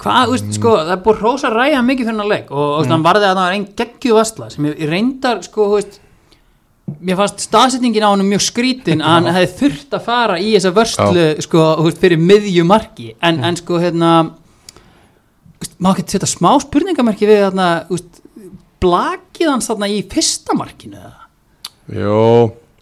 Hvað, 0.00 0.16
þú 0.16 0.26
Mm. 0.26 0.32
veist, 0.36 0.56
sko, 0.58 0.72
það 0.76 0.90
er 0.96 1.04
búið 1.04 1.20
hrósa 1.22 1.50
ræja 1.52 1.82
mikið 1.84 2.08
fyrir 2.08 2.20
hann 2.20 2.28
leik 2.32 2.50
og, 2.50 2.64
og 2.80 2.82
mm. 2.84 2.90
hann 2.92 3.04
varði 3.04 3.24
að 3.28 3.36
það 3.36 3.44
var 3.44 3.52
einn 3.56 3.68
geggju 3.76 4.16
vastla 4.16 4.48
sem 4.52 4.64
ég, 4.68 4.74
ég 4.80 4.90
reyndar, 4.90 5.42
sko, 5.46 5.68
þú 5.70 5.78
veist 5.78 6.00
mér 6.86 7.18
fannst 7.18 7.42
staðsetningin 7.46 8.04
á 8.06 8.10
hann 8.12 8.26
mjög 8.26 8.44
skrítin 8.46 9.02
að 9.02 9.14
hann 9.16 9.30
hefði 9.34 9.54
þurft 9.60 9.96
að 9.98 10.04
fara 10.06 10.36
í 10.38 10.52
þessa 10.54 10.74
vörslu 10.76 11.24
sko, 11.44 11.64
fyrir 11.98 12.20
miðju 12.22 12.66
marki. 12.68 13.12
En, 13.20 13.40
en 13.44 13.58
sko 13.58 13.80
hérna 13.82 14.12
má 15.82 15.90
ekki 15.92 16.06
setja 16.14 16.28
smá 16.30 16.52
spurningamarki 16.62 17.28
við 17.28 17.48
veist, 17.56 18.20
blakið 18.82 19.50
hans 19.50 19.70
þarna 19.70 19.88
í 19.92 19.98
fyrsta 20.10 20.56
markinu 20.56 21.00
eða? 21.00 21.26
Jó, 21.96 22.22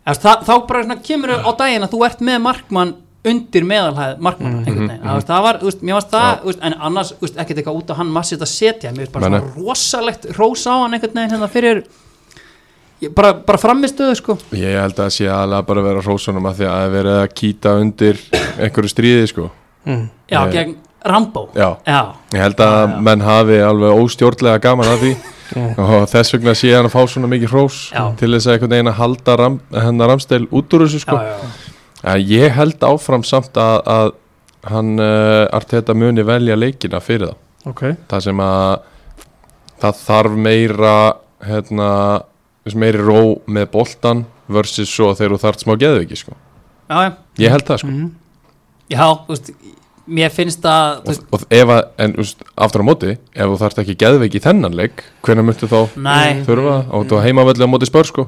það, 0.09 0.45
þá 0.47 0.55
bara 0.69 0.99
kemur 1.05 1.35
á 1.45 1.51
daginn 1.59 1.87
að 1.87 1.95
þú 1.95 2.05
ert 2.09 2.23
með 2.25 2.38
markmann 2.45 2.95
undir 3.25 3.64
meðalhæð 3.64 4.19
markmann 4.21 4.57
mm 4.61 4.64
-hmm, 4.64 4.88
það, 5.01 5.14
veist, 5.14 5.29
það 5.29 5.45
var, 5.47 5.59
veist, 5.62 5.83
mér 5.83 5.97
varst 5.97 6.11
það 6.12 6.45
veist, 6.45 6.62
en 6.62 6.75
annars, 6.88 7.12
ekkert 7.23 7.59
eitthvað 7.59 7.79
út 7.79 7.93
á 7.93 7.99
hann 8.01 8.11
massið 8.12 8.45
að 8.45 8.51
setja, 8.53 8.93
mér 8.93 9.07
finnst 9.07 9.14
bara 9.17 9.43
rosalegt 9.57 10.27
rós 10.37 10.67
á 10.69 10.75
hann 10.83 10.93
einhvern 10.93 11.14
veginn 11.14 11.33
hérna 11.33 11.49
fyrir 11.49 11.85
bara, 13.14 13.33
bara 13.47 13.59
framistöðu 13.61 14.14
sko. 14.19 14.37
Ég 14.57 14.79
held 14.81 14.95
að 14.97 15.05
það 15.05 15.12
sé 15.17 15.29
aðlega 15.29 15.67
bara 15.69 15.83
að 15.83 15.88
vera 15.90 16.03
hrósunum 16.07 16.49
að 16.51 16.57
því 16.61 16.67
að 16.69 16.75
það 16.79 16.87
er 16.88 16.95
verið 16.97 17.19
að 17.21 17.35
kýta 17.40 17.75
undir 17.83 18.21
einhverju 18.64 18.93
stríði 18.95 19.29
sko. 19.33 19.51
Mm. 19.85 20.05
já, 20.33 20.40
Nei. 20.40 20.53
gegn 20.55 20.75
Rambo. 21.05 21.43
Já, 21.53 21.69
já, 21.85 21.99
ég 22.33 22.40
held 22.40 22.61
að 22.64 22.75
Já, 22.75 22.87
já. 22.88 23.01
menn 23.05 23.21
hafi 23.27 23.59
alveg 23.61 23.99
óstjórnlega 24.05 24.62
gaman 24.64 24.88
að 24.95 25.03
því. 25.05 25.14
Og 25.85 26.07
þess 26.09 26.33
vegna 26.35 26.55
sé 26.57 26.71
hann 26.73 26.87
að 26.88 26.95
fá 26.95 27.03
svona 27.12 27.29
mikið 27.29 27.51
hrós 27.53 27.77
Já. 27.93 28.07
til 28.19 28.31
þess 28.33 28.47
að 28.49 28.55
einhvern 28.55 28.73
veginn 28.73 28.88
að 28.90 28.97
halda 29.03 29.35
ram, 29.38 29.59
hennar 29.77 30.09
ramstel 30.11 30.47
út 30.49 30.73
úr 30.75 30.87
þessu 30.87 31.03
sko. 31.05 31.19
Já, 31.21 31.35
já, 31.37 31.75
En 32.14 32.25
ég 32.33 32.57
held 32.57 32.83
áfram 32.88 33.23
samt 33.25 33.61
að, 33.61 33.77
að 33.85 34.09
hann 34.73 34.95
uh, 35.01 35.45
Arteta 35.57 35.95
muni 35.95 36.25
velja 36.27 36.57
leikina 36.57 37.01
fyrir 37.05 37.29
það. 37.31 37.38
Ok, 37.71 37.83
það 38.11 38.25
sem 38.27 38.40
að 38.45 38.73
það 39.85 40.01
þarf 40.09 40.35
meira 40.49 40.97
hérna, 41.45 41.90
meiri 42.81 43.05
ró 43.05 43.20
með 43.44 43.70
boltan 43.74 44.24
versus 44.48 44.88
svo 44.88 45.12
þegar 45.12 45.37
þú 45.37 45.40
þarft 45.44 45.64
smá 45.64 45.74
geðviki 45.81 46.16
sko. 46.16 46.37
já, 46.88 46.96
já, 47.05 47.11
ég 47.44 47.53
held 47.53 47.66
það 47.68 47.83
sko. 47.83 47.92
mm. 47.92 48.11
já, 48.94 49.05
þú 49.05 49.37
veist 49.37 49.53
mér 50.05 50.33
finnst 50.33 50.64
að, 50.68 51.03
og, 51.09 51.20
og 51.33 51.44
ef 51.48 51.70
að, 51.72 51.83
en 52.05 52.16
úst, 52.20 52.42
aftur 52.61 52.85
á 52.85 52.88
móti 52.88 53.12
ef 53.16 53.44
þú 53.44 53.61
þarft 53.62 53.85
ekki 53.85 53.98
geðviki 54.00 54.40
í 54.40 54.44
þennan 54.44 54.77
leik 54.77 55.05
hvernig 55.24 55.48
myndu 55.48 55.68
þá 55.70 55.79
nei. 55.96 56.42
þurfa? 56.48 56.81
Og 56.96 57.07
þú 57.09 57.20
heimavelli 57.24 57.64
á 57.64 57.72
móti 57.72 57.88
spör 57.88 58.09
sko. 58.09 58.27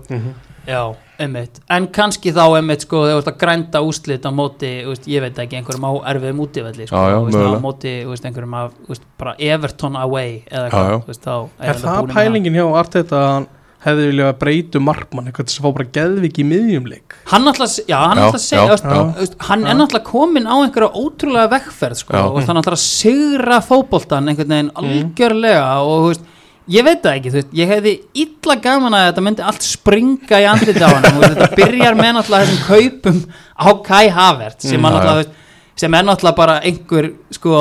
já, 0.66 0.80
einmitt, 1.20 1.60
en 1.72 1.88
kannski 1.92 2.32
þá 2.34 2.44
einmitt 2.58 2.86
sko, 2.86 3.02
þegar 3.04 3.18
þú 3.18 3.22
ert 3.22 3.30
að 3.32 3.38
grænda 3.42 3.82
úslit 3.84 4.24
á 4.24 4.30
móti, 4.34 4.70
veist, 4.88 5.10
ég 5.10 5.24
veit 5.24 5.42
ekki, 5.44 5.60
einhverjum 5.60 5.86
á 5.86 5.92
erfiðum 6.12 6.40
útivelli, 6.46 6.88
sko, 6.88 7.02
Já, 7.12 7.18
veist, 7.28 7.38
á 7.38 7.60
móti, 7.62 7.92
einhverjum 8.16 8.56
af, 8.58 9.04
bara 9.20 9.36
Everton 9.36 10.00
away, 10.00 10.40
eða 10.48 10.88
veist, 11.06 11.22
þá 11.22 11.36
er 11.60 11.80
það 11.84 12.00
með 12.00 12.16
pælingin 12.16 12.58
hjá 12.58 12.66
Arteta 12.80 13.22
að 13.28 13.52
hefði 13.86 14.06
viljað 14.10 14.28
að 14.32 14.38
breytu 14.42 14.80
markmann 14.82 15.28
eitthvað 15.30 15.50
að 15.54 15.64
fá 15.64 15.70
bara 15.78 15.88
geðvik 15.96 16.38
í 16.42 16.46
miðjumleik 16.50 17.16
hann 17.32 17.46
náttúrulega, 17.46 17.84
já, 17.88 17.96
hann 18.02 18.18
Já, 18.18 18.22
náttúrulega 18.22 18.44
segja, 18.46 18.68
veist, 18.72 19.34
já. 19.36 19.46
hann 19.48 19.66
er 19.66 19.78
náttúrulega 19.80 20.10
komin 20.10 20.46
á 20.50 20.54
einhverja 20.60 20.90
ótrúlega 21.02 21.52
vekkferð, 21.56 22.00
sko, 22.02 22.22
og 22.32 22.40
hann 22.42 22.58
náttúrulega 22.60 22.84
sigra 22.84 23.60
fótboltan 23.64 24.28
einhvern 24.32 24.54
veginn 24.56 24.72
Mm. 24.76 24.80
algjörlega 24.82 25.68
og, 25.86 26.08
veist, 26.10 26.24
ég 26.68 26.82
veit 26.84 27.02
það 27.04 27.16
ekki, 27.20 27.30
veist, 27.36 27.50
ég 27.54 27.68
hefði 27.70 27.94
illa 28.26 28.56
gaman 28.66 28.94
að 28.98 29.04
þetta 29.12 29.22
myndi 29.28 29.44
allt 29.46 29.62
springa 29.62 30.40
í 30.42 30.46
andliti 30.50 30.82
á 30.82 30.90
hann, 30.90 31.10
og 31.16 31.22
þetta 31.30 31.50
byrjar 31.56 31.94
með 31.98 32.14
náttúrulega 32.18 32.46
þessum 32.46 32.64
kaupum 32.66 33.20
á 33.54 33.68
Kai 33.86 34.08
Havert 34.10 34.60
sem, 34.66 34.80
Mm, 34.80 34.84
hann 34.90 35.20
veist, 35.22 35.30
sem 35.76 35.94
er 35.94 36.02
náttúrulega 36.08 36.36
bara 36.36 36.60
einhver, 36.66 37.12
sko 37.30 37.54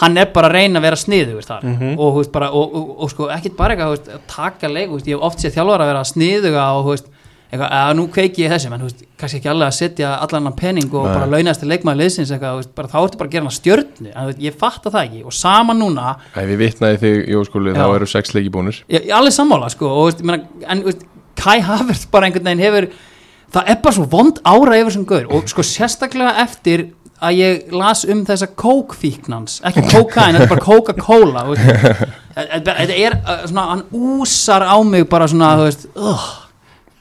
hann 0.00 0.16
er 0.16 0.30
bara 0.32 0.48
að 0.48 0.52
reyna 0.56 0.80
að 0.80 0.86
vera 0.88 0.96
sniður 0.96 1.44
þar 1.44 1.62
Mhm. 1.64 1.98
og, 1.98 2.14
þú 2.14 2.18
veist, 2.22 2.32
bara, 2.32 2.50
og, 2.50 2.74
og, 2.74 2.96
og 3.02 3.10
sko 3.10 3.28
ekkit 3.28 3.56
bara 3.56 3.74
eitthvað, 3.76 3.94
veist, 3.96 4.08
að 4.08 4.20
taka 4.26 4.68
leik 4.68 4.90
veist, 4.90 5.06
ég 5.06 5.16
hef 5.18 5.22
oft 5.28 5.38
séð 5.44 5.54
þjálfara 5.58 5.84
að 5.84 5.90
vera 5.92 6.04
sniðuga 6.08 6.64
og 6.78 6.86
eitthvað, 7.52 7.70
að 7.72 7.92
nú 7.96 8.06
kveiki 8.12 8.42
ég 8.44 8.52
þú 8.80 8.88
veist, 8.88 9.04
kannski 9.18 9.38
ekki 9.40 9.48
alveg 9.48 9.68
að 9.68 9.76
setja 9.78 10.08
allan 10.20 10.44
hann 10.48 10.56
penning 10.56 10.88
og 10.94 11.04
Nei. 11.06 11.14
bara 11.14 11.26
launast 11.26 11.60
til 11.60 11.68
leikmaður 11.68 12.00
liðsins 12.02 12.32
eitthvað, 12.32 12.66
bara, 12.74 12.88
þá 12.88 12.98
ertu 13.02 13.18
bara 13.18 13.28
að 13.28 13.32
gera 13.32 13.44
hann 13.44 13.56
stjörnu 13.56 14.12
en 14.14 14.32
ég 14.40 14.54
fatta 14.60 14.90
það 14.90 15.04
ekki 15.08 15.24
og 15.24 15.32
sama 15.32 15.72
núna 15.74 16.16
ef 16.36 16.48
ég 16.48 16.58
vitnaði 16.60 16.98
þig 17.04 17.28
Jóskóli 17.32 17.72
þá 17.76 17.84
Já. 17.84 17.94
eru 17.96 18.06
sex 18.06 18.34
leiki 18.36 18.50
búnir 18.52 18.80
alveg 19.12 19.32
sammála 19.32 19.70
sko 19.72 19.86
og, 19.88 20.20
meina, 20.22 20.44
en 20.68 20.84
Kai 21.38 21.60
Havertz 21.60 22.06
bara 22.10 22.26
einhvern 22.26 22.44
veginn 22.44 22.64
hefur 22.66 22.88
það 23.54 23.68
er 23.72 23.76
bara 23.80 23.94
svo 23.96 24.04
vond 24.12 24.40
ára 24.44 24.76
yfir 24.82 24.92
sem 24.92 25.04
gaur 25.08 25.26
og 25.32 25.48
sko 25.48 25.62
sérstaklega 25.64 26.34
eftir 26.44 26.90
að 27.18 27.38
ég 27.38 27.70
las 27.74 28.04
um 28.08 28.24
þessa 28.26 28.50
kókfíknans 28.58 29.60
ekki 29.66 29.86
kókain, 29.90 30.36
þetta 30.36 30.44
er 30.44 30.52
bara 30.52 30.66
veist. 31.48 32.18
þetta 32.38 32.98
er 32.98 33.16
uh, 33.18 33.46
svona, 33.46 33.70
hann 33.72 33.86
úsar 33.92 34.66
á 34.66 34.76
mig 34.86 35.08
bara 35.10 35.26
svona, 35.30 35.56
þú 35.58 35.66
veist, 35.66 35.88
uh, 35.98 36.28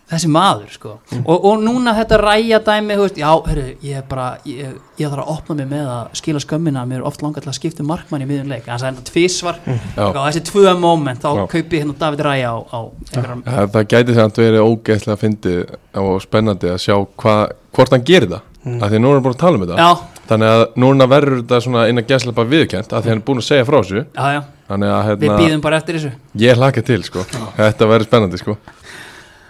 þessi 0.07 0.31
maður 0.31 0.71
sko, 0.73 0.95
og, 1.19 1.35
og 1.35 1.61
núna 1.61 1.93
þetta 1.99 2.19
ræja 2.23 2.59
dæmi, 2.65 2.97
veist, 2.97 3.19
já, 3.21 3.29
hörru 3.29 3.67
ég 3.85 4.01
er 4.01 4.07
bara, 4.09 4.31
ég, 4.49 4.73
ég 4.97 5.13
þarf 5.13 5.25
að 5.27 5.31
opna 5.35 5.59
mig 5.59 5.69
með 5.75 5.93
að 5.93 6.17
skila 6.21 6.41
skömmina, 6.41 6.87
mér 6.89 7.03
er 7.03 7.07
oft 7.11 7.21
langar 7.21 7.45
til 7.45 7.53
að 7.53 7.59
skipta 7.59 7.85
um 7.85 7.91
markmann 7.93 8.25
í 8.25 8.29
miðjum 8.29 8.51
leik, 8.55 8.65
en 8.65 8.81
það 8.81 8.89
er 8.89 9.07
tvísvar 9.11 9.61
Já. 9.67 10.03
og 10.07 10.19
þessi 10.23 10.45
tvö 10.49 10.75
moment, 10.81 11.21
þá 11.21 11.45
kaupi 11.53 11.83
hérna 11.83 11.97
David 12.01 12.25
Ræja 12.25 12.57
á, 12.57 12.59
á 12.73 12.79
það, 13.13 13.71
það 13.77 13.89
gæti 13.93 14.17
samt 14.17 14.41
verið 14.41 14.65
ógeðslega 14.65 15.21
fyndið 15.27 15.63
og 16.01 16.21
spennandi 16.25 16.73
að 16.73 16.85
sjá 16.87 16.95
hva, 16.97 17.39
hvort 17.75 17.93
hann 17.93 18.07
gerir 18.07 18.31
það 18.33 18.53
Mm. 18.67 18.83
af 18.83 18.91
því 18.91 18.97
að 18.97 19.03
nú 19.03 19.09
er 19.09 19.17
hann 19.17 19.25
búin 19.25 19.35
að 19.35 19.41
tala 19.43 19.57
um 19.57 19.63
þetta 19.63 19.77
já, 19.79 20.21
þannig 20.27 20.53
að 20.53 20.63
núna 20.83 21.07
verður 21.07 21.41
þetta 21.41 21.59
svona 21.63 21.83
inn 21.87 22.01
að 22.01 22.09
gæsla 22.11 22.33
bara 22.35 22.51
viðkjönt 22.51 22.91
af 22.91 23.03
því 23.03 23.07
að 23.07 23.13
hann 23.13 23.21
er 23.21 23.25
búin 23.29 23.41
að 23.41 23.47
segja 23.47 23.67
frá 23.67 23.77
þessu 23.77 24.01
já, 24.03 24.25
já, 24.35 24.41
að 24.67 24.83
við 24.83 25.27
hérna, 25.27 25.37
býðum 25.39 25.63
bara 25.63 25.79
eftir 25.79 25.99
þessu 25.99 26.11
ég 26.43 26.59
hlaka 26.59 26.83
til 26.83 26.99
sko. 27.07 27.23
þetta 27.55 27.87
verður 27.93 28.09
spennandi 28.09 28.41
sko. 28.41 28.57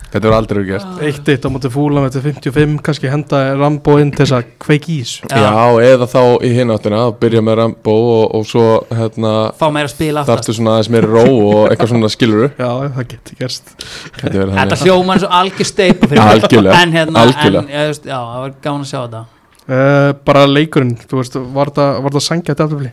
Þetta 0.07 0.21
verður 0.23 0.35
aldrei 0.37 0.57
verið 0.57 0.69
gert 0.71 1.01
eitt 1.07 1.29
eitt 1.33 1.45
á 1.45 1.49
móti 1.51 1.69
fúlam 1.73 2.05
eftir 2.07 2.23
55 2.25 2.77
kannski 2.87 3.09
henda 3.11 3.41
Rambo 3.59 3.97
inn 4.01 4.11
til 4.15 4.23
þess 4.25 4.35
að 4.37 4.49
kveiki 4.63 4.95
í 4.95 5.01
þessu 5.03 5.29
Já. 5.31 5.41
já. 5.43 5.91
eða 5.91 6.07
þá 6.13 6.19
í 6.47 6.51
hináttina 6.55 7.01
að 7.05 7.13
byrja 7.23 7.43
með 7.43 7.57
Rambo 7.61 7.95
og, 8.13 8.23
og 8.39 8.47
svo 8.47 8.65
hérna, 8.95 9.33
fá 9.59 9.67
meira 9.75 9.91
spil 9.91 10.13
aftast 10.15 10.31
þarftu 10.31 10.57
svona 10.59 10.77
aðeins 10.77 10.91
meiri 10.95 11.11
ró 11.11 11.25
og 11.27 11.61
eitthvað 11.71 11.91
svona 11.93 12.11
skiluru 12.13 12.49
já, 12.63 12.69
það 12.97 13.07
getur 13.13 13.39
gerst 13.43 13.73
Þetta 14.17 14.47
þannig. 14.55 14.83
hljóma 14.87 15.17
eins 15.17 15.27
og 15.27 15.37
algjör 15.41 16.09
mig. 16.09 16.19
Algjörlega, 16.27 16.81
En 16.81 16.95
hérna, 16.95 17.23
algjörlega. 17.27 17.63
en, 17.67 17.73
ég, 17.75 17.87
veist, 17.91 18.07
já, 18.07 18.17
það 18.17 18.43
var 18.45 18.55
gáðan 18.63 18.85
að 18.85 18.91
sjá 18.91 18.99
þetta 19.03 19.23
uh, 19.67 20.09
bara 20.31 20.45
leikurinn, 20.47 20.95
þú 21.03 21.19
veist, 21.21 21.35
var 21.59 21.71
það, 21.75 21.99
var 22.07 22.15
það 22.17 22.25
sangjætt 22.31 22.63
aftöfli? 22.65 22.91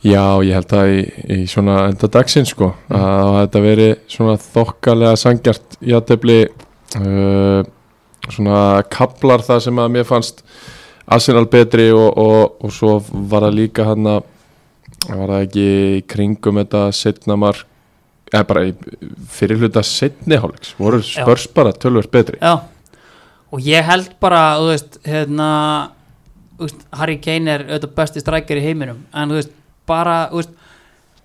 Já, 0.00 0.40
ég 0.40 0.56
held 0.56 0.72
að 0.72 0.90
í, 0.94 1.00
í 1.28 1.38
svona 1.50 1.82
enda 1.90 2.08
dagsins 2.08 2.54
sko 2.54 2.70
að 2.88 3.34
þetta 3.42 3.62
veri 3.66 3.88
svona 4.08 4.38
þokkalega 4.40 5.18
sangjart 5.20 5.76
í 5.84 5.92
aðtefli 5.96 6.38
uh, 6.48 7.60
svona 8.30 8.60
kaplar 8.92 9.44
það 9.44 9.64
sem 9.66 9.82
að 9.82 9.90
mér 9.98 10.08
fannst 10.08 10.40
Arsenal 11.10 11.44
betri 11.50 11.90
og, 11.92 12.08
og, 12.16 12.56
og 12.64 12.72
svo 12.72 12.94
var 13.10 13.48
það 13.48 13.58
líka 13.58 13.88
hann 13.90 14.08
að 14.08 14.22
var 15.08 15.34
það 15.34 15.44
ekki 15.46 15.66
í 15.66 16.00
kringum 16.08 16.60
þetta 16.62 16.82
setna 16.96 17.36
mark 17.40 17.66
eða 18.30 18.46
bara 18.46 18.64
fyrir 19.36 19.60
hluta 19.60 19.82
setni 19.84 20.38
hálfleiks 20.38 20.74
voru 20.78 21.00
spörs 21.04 21.48
bara 21.54 21.72
tölvöld 21.74 22.10
betri. 22.12 22.38
Já, 22.40 22.62
og 23.50 23.64
ég 23.66 23.86
held 23.86 24.12
bara, 24.22 24.42
þú 24.60 24.68
veist, 24.70 25.00
hérna 25.04 25.48
Harry 26.94 27.16
Kane 27.22 27.56
er 27.56 27.64
auðvitað 27.66 27.96
besti 27.96 28.22
strækjar 28.22 28.60
í 28.60 28.66
heiminum, 28.68 29.00
en 29.12 29.32
þú 29.32 29.40
veist 29.40 29.56
bara, 29.90 30.22
þú 30.30 30.40
veist 30.40 30.56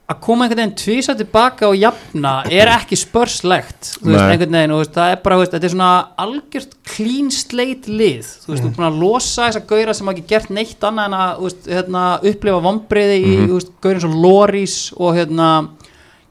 að 0.05 0.19
koma 0.21 0.45
einhvern 0.45 0.59
veginn 0.59 0.75
tvísa 0.77 1.15
tilbaka 1.17 1.65
og 1.65 1.79
jafna 1.81 2.31
er 2.53 2.69
ekki 2.75 2.97
spörslegt 2.99 3.87
þú 3.95 4.11
veist, 4.11 4.25
einhvern 4.27 4.57
veginn, 4.59 4.73
þú 4.75 4.81
veist, 4.83 4.91
það 4.93 5.13
er 5.15 5.21
bara, 5.23 5.37
veist, 5.39 5.53
þetta 5.55 5.65
er 5.65 5.73
svona 5.73 5.93
algjört 6.21 6.75
clean 6.91 7.31
slate 7.33 7.89
lið 7.89 8.27
þú 8.43 8.51
veist, 8.51 8.61
þú 8.61 8.69
er 8.69 8.75
búin 8.75 8.87
að 8.91 8.99
losa 9.01 9.47
þessa 9.47 9.63
gauðra 9.71 9.95
sem 9.97 10.11
hafa 10.11 10.19
ekki 10.19 10.29
gert 10.29 10.51
neitt 10.53 10.85
annað 10.85 11.09
en 11.09 11.17
að, 11.17 11.31
veist, 11.47 11.71
hérna 11.73 12.03
upplifa 12.33 12.59
vombriði 12.67 13.17
í, 13.17 13.33
þú 13.47 13.55
veist, 13.55 13.73
gauðrin 13.81 14.05
svo 14.05 14.21
Loris 14.27 14.77
og 14.99 15.17
hérna 15.17 15.49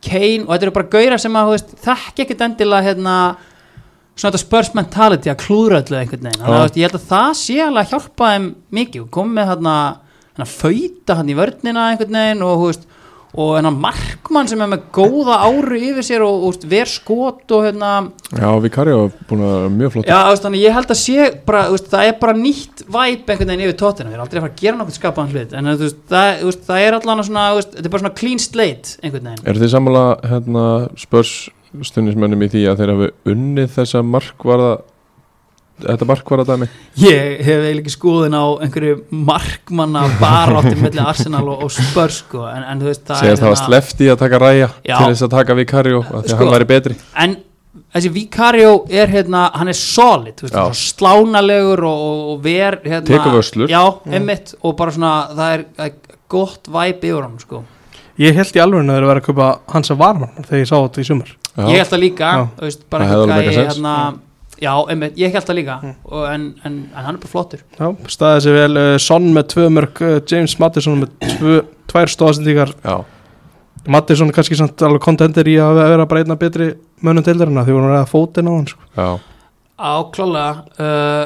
Kane, 0.05 0.45
og 0.45 0.53
þetta 0.53 0.69
eru 0.69 0.77
bara 0.79 0.93
gauðra 0.95 1.19
sem 1.25 1.41
að, 1.41 1.57
þekki 1.89 2.27
ekkert 2.29 2.47
endilega, 2.47 2.87
hérna 2.93 3.19
svona 4.15 4.31
þetta 4.31 4.43
spurs 4.45 4.73
mentality 4.77 5.31
að 5.33 5.41
klúðra 5.43 5.81
öllu 5.83 5.99
einhvern 5.99 6.29
veginn, 6.29 6.43
þannig 6.45 6.61
að 6.63 6.79
ég 6.79 6.87
held 6.87 6.99
að 7.01 7.07
það 7.11 7.31
sé 7.41 7.57
alveg 7.65 7.81
að 7.83 7.95
hjálpa 7.95 8.29
þeim 8.31 8.45
mikið. 8.79 9.01
Og 9.03 9.09
komið 9.17 9.49
hérna, 9.51 9.77
hérna 10.35 10.51
fauta 10.51 11.19
hann 11.21 11.31
í 11.33 11.39
vörnina 11.39 11.89
einhvern 11.93 12.21
veginn 12.21 12.45
og 12.45 12.67
veist 12.67 12.91
og 13.35 13.57
hérna 13.57 13.73
markmann 13.75 14.47
sem 14.47 14.61
er 14.63 14.69
með 14.71 14.85
góða 14.95 15.41
áru 15.43 15.75
yfir 15.75 16.07
sér 16.07 16.23
og, 16.23 16.45
og 16.47 16.67
ver 16.71 16.87
skot 16.91 17.51
og 17.57 17.65
hérna, 17.67 17.91
Já, 18.31 18.47
Vicario 18.63 19.09
er 19.09 19.17
búin 19.27 19.43
að 19.43 19.65
mjög 19.75 19.95
flott 19.97 20.11
já, 20.11 20.19
veist, 20.29 20.45
þannig 20.47 20.63
ég 20.63 20.77
held 20.77 20.95
að 20.95 21.01
sé 21.01 21.27
bara, 21.49 21.65
veist, 21.73 21.89
það 21.91 22.11
er 22.11 22.15
bara 22.21 22.37
nýtt 22.39 22.85
væp 22.87 23.33
einhvern 23.35 23.51
veginn 23.51 23.65
yfir 23.67 23.81
tóttina, 23.83 24.13
við 24.13 24.19
erum 24.19 24.27
aldrei 24.27 24.39
að 24.39 24.47
fara 24.47 24.55
að 24.55 24.63
gera 24.63 24.79
nokkuð 24.79 24.99
skapaðan 25.01 25.35
hlut, 25.35 25.57
en 25.59 25.73
það, 26.15 26.47
það 26.71 26.87
er 26.87 26.99
allan 27.01 27.27
svona, 27.27 27.49
þetta 27.65 27.85
er 27.85 27.95
bara 27.97 28.05
svona 28.05 28.17
clean 28.23 28.43
slate 28.45 28.97
einhvern 29.03 29.31
veginn, 29.33 29.45
Er 29.51 29.63
þið 29.65 29.75
sammála 29.75 30.07
hérna, 30.31 30.67
spörs 31.03 31.37
stundismönnum 31.83 32.47
í 32.47 32.51
því 32.53 32.67
að 32.71 32.83
þeir 32.83 32.93
hafi 32.95 33.13
unnið 33.35 33.73
þessa 33.75 34.05
markvarða 34.07 34.75
þetta 35.83 36.07
markvarða 36.07 36.45
dæmi? 36.53 36.69
ég 37.03 37.41
hef 37.43 37.63
eiginlega 37.65 37.83
ekki 37.83 37.95
skoðin 37.97 38.37
á 38.39 38.45
einhverju 38.63 38.99
markmanna 39.11 40.05
baráttum 40.21 40.85
melli 40.85 41.03
Arsenal 41.11 41.43
og, 41.49 41.65
og 41.67 41.73
Spurs 41.75 42.21
sko, 42.23 42.45
en, 42.51 42.63
en 42.71 42.85
þú 42.85 42.91
veist, 42.93 43.03
það 43.09 43.23
Segja 43.25 43.35
það 43.41 43.49
var 43.49 43.57
hérna- 43.57 43.67
slefti 43.67 44.11
að 44.13 44.21
taka 44.23 44.41
ræja 44.45 44.69
Já. 44.87 44.95
til 45.01 45.09
þess 45.11 45.27
að 45.27 45.35
taka 45.39 45.59
Vicario 45.59 46.01
að 46.05 46.13
því 46.13 46.23
að 46.23 46.31
Sko. 46.31 46.39
hann 46.45 46.55
væri 46.55 46.69
betri 46.71 46.99
en 47.27 47.37
þessi 47.95 48.13
Vicario 48.15 48.73
er 48.91 49.11
hérna, 49.11 49.45
hann 49.59 49.69
er 49.75 49.79
solid 49.79 50.39
þú 50.39 50.47
veist, 50.47 50.55
svona 50.55 50.81
slánalegur 50.85 51.85
og, 51.91 52.03
og, 52.09 52.25
og 52.35 52.43
ver 52.45 52.79
hérna, 52.85 53.07
Tekur 53.11 53.35
vörslur. 53.41 53.71
já, 53.71 53.83
einmitt, 54.15 54.55
og 54.63 54.77
bara 54.79 54.95
svona 54.95 55.15
það 55.35 55.55
er, 55.59 55.65
það 55.79 55.87
er 55.91 56.19
gott 56.35 56.71
væp 56.75 57.03
yfir 57.07 57.23
hann 57.27 57.39
sko. 57.43 57.65
Ég 58.19 58.35
held 58.39 58.55
í 58.55 58.61
alveg 58.63 58.79
að 58.79 58.87
þeir 58.93 58.97
eru 59.01 59.07
að 59.09 59.11
vera 59.11 59.21
að 59.23 59.27
kaupa 59.27 59.47
Hansa 59.75 59.95
Varman 59.99 60.37
þegar 60.47 60.61
ég 60.63 60.69
sá 60.71 60.77
þetta 60.79 61.03
í 61.03 61.07
sumar 61.09 61.33
Já. 61.35 61.65
ég 61.67 61.81
held 61.81 61.91
það 61.91 62.03
líka 62.05 62.31
þú 62.55 62.69
veist, 62.69 62.85
bara 62.91 63.09
Það 63.11 63.33
hérna, 63.59 63.95
já, 64.63 64.73
einmitt, 64.91 65.17
ég 65.21 65.35
held 65.35 65.49
það 65.49 65.59
líka. 65.61 65.77
Og, 66.05 66.23
en, 66.31 66.47
en, 66.65 66.79
en 66.93 67.07
hann 67.09 67.17
er 67.17 67.23
bara 67.23 67.33
flottur. 67.33 67.65
Já, 67.79 67.89
staðið 68.17 68.47
sér 68.47 68.59
vel, 68.59 68.71
uh, 68.81 68.95
Son 69.03 69.29
með 69.35 69.51
tvö 69.55 69.69
mörg 69.79 70.03
uh, 70.05 70.17
James 70.31 70.57
Mattisson 70.63 71.03
með 71.03 71.15
tvö, 71.39 71.59
tvær 71.91 72.13
stóðsendíkar 72.15 72.75
Já, 72.85 72.97
Mattisson 73.91 74.31
er 74.33 74.37
kannski 74.37 74.57
samt 74.59 74.83
alveg 74.87 75.05
kontentir 75.05 75.49
í 75.53 75.59
að 75.61 75.83
vera 75.83 76.09
bara 76.09 76.25
einna 76.25 76.39
betri 76.41 76.73
mönnum 77.05 77.25
deildarina 77.27 77.65
því 77.67 77.77
voru 77.77 77.91
að 77.91 77.97
ræða 77.99 78.11
fótinn 78.11 78.49
á 78.49 78.53
hann 78.55 78.69
sko. 78.71 78.87
já, 78.97 79.93
klálega 80.15 80.53
uh, 80.81 81.25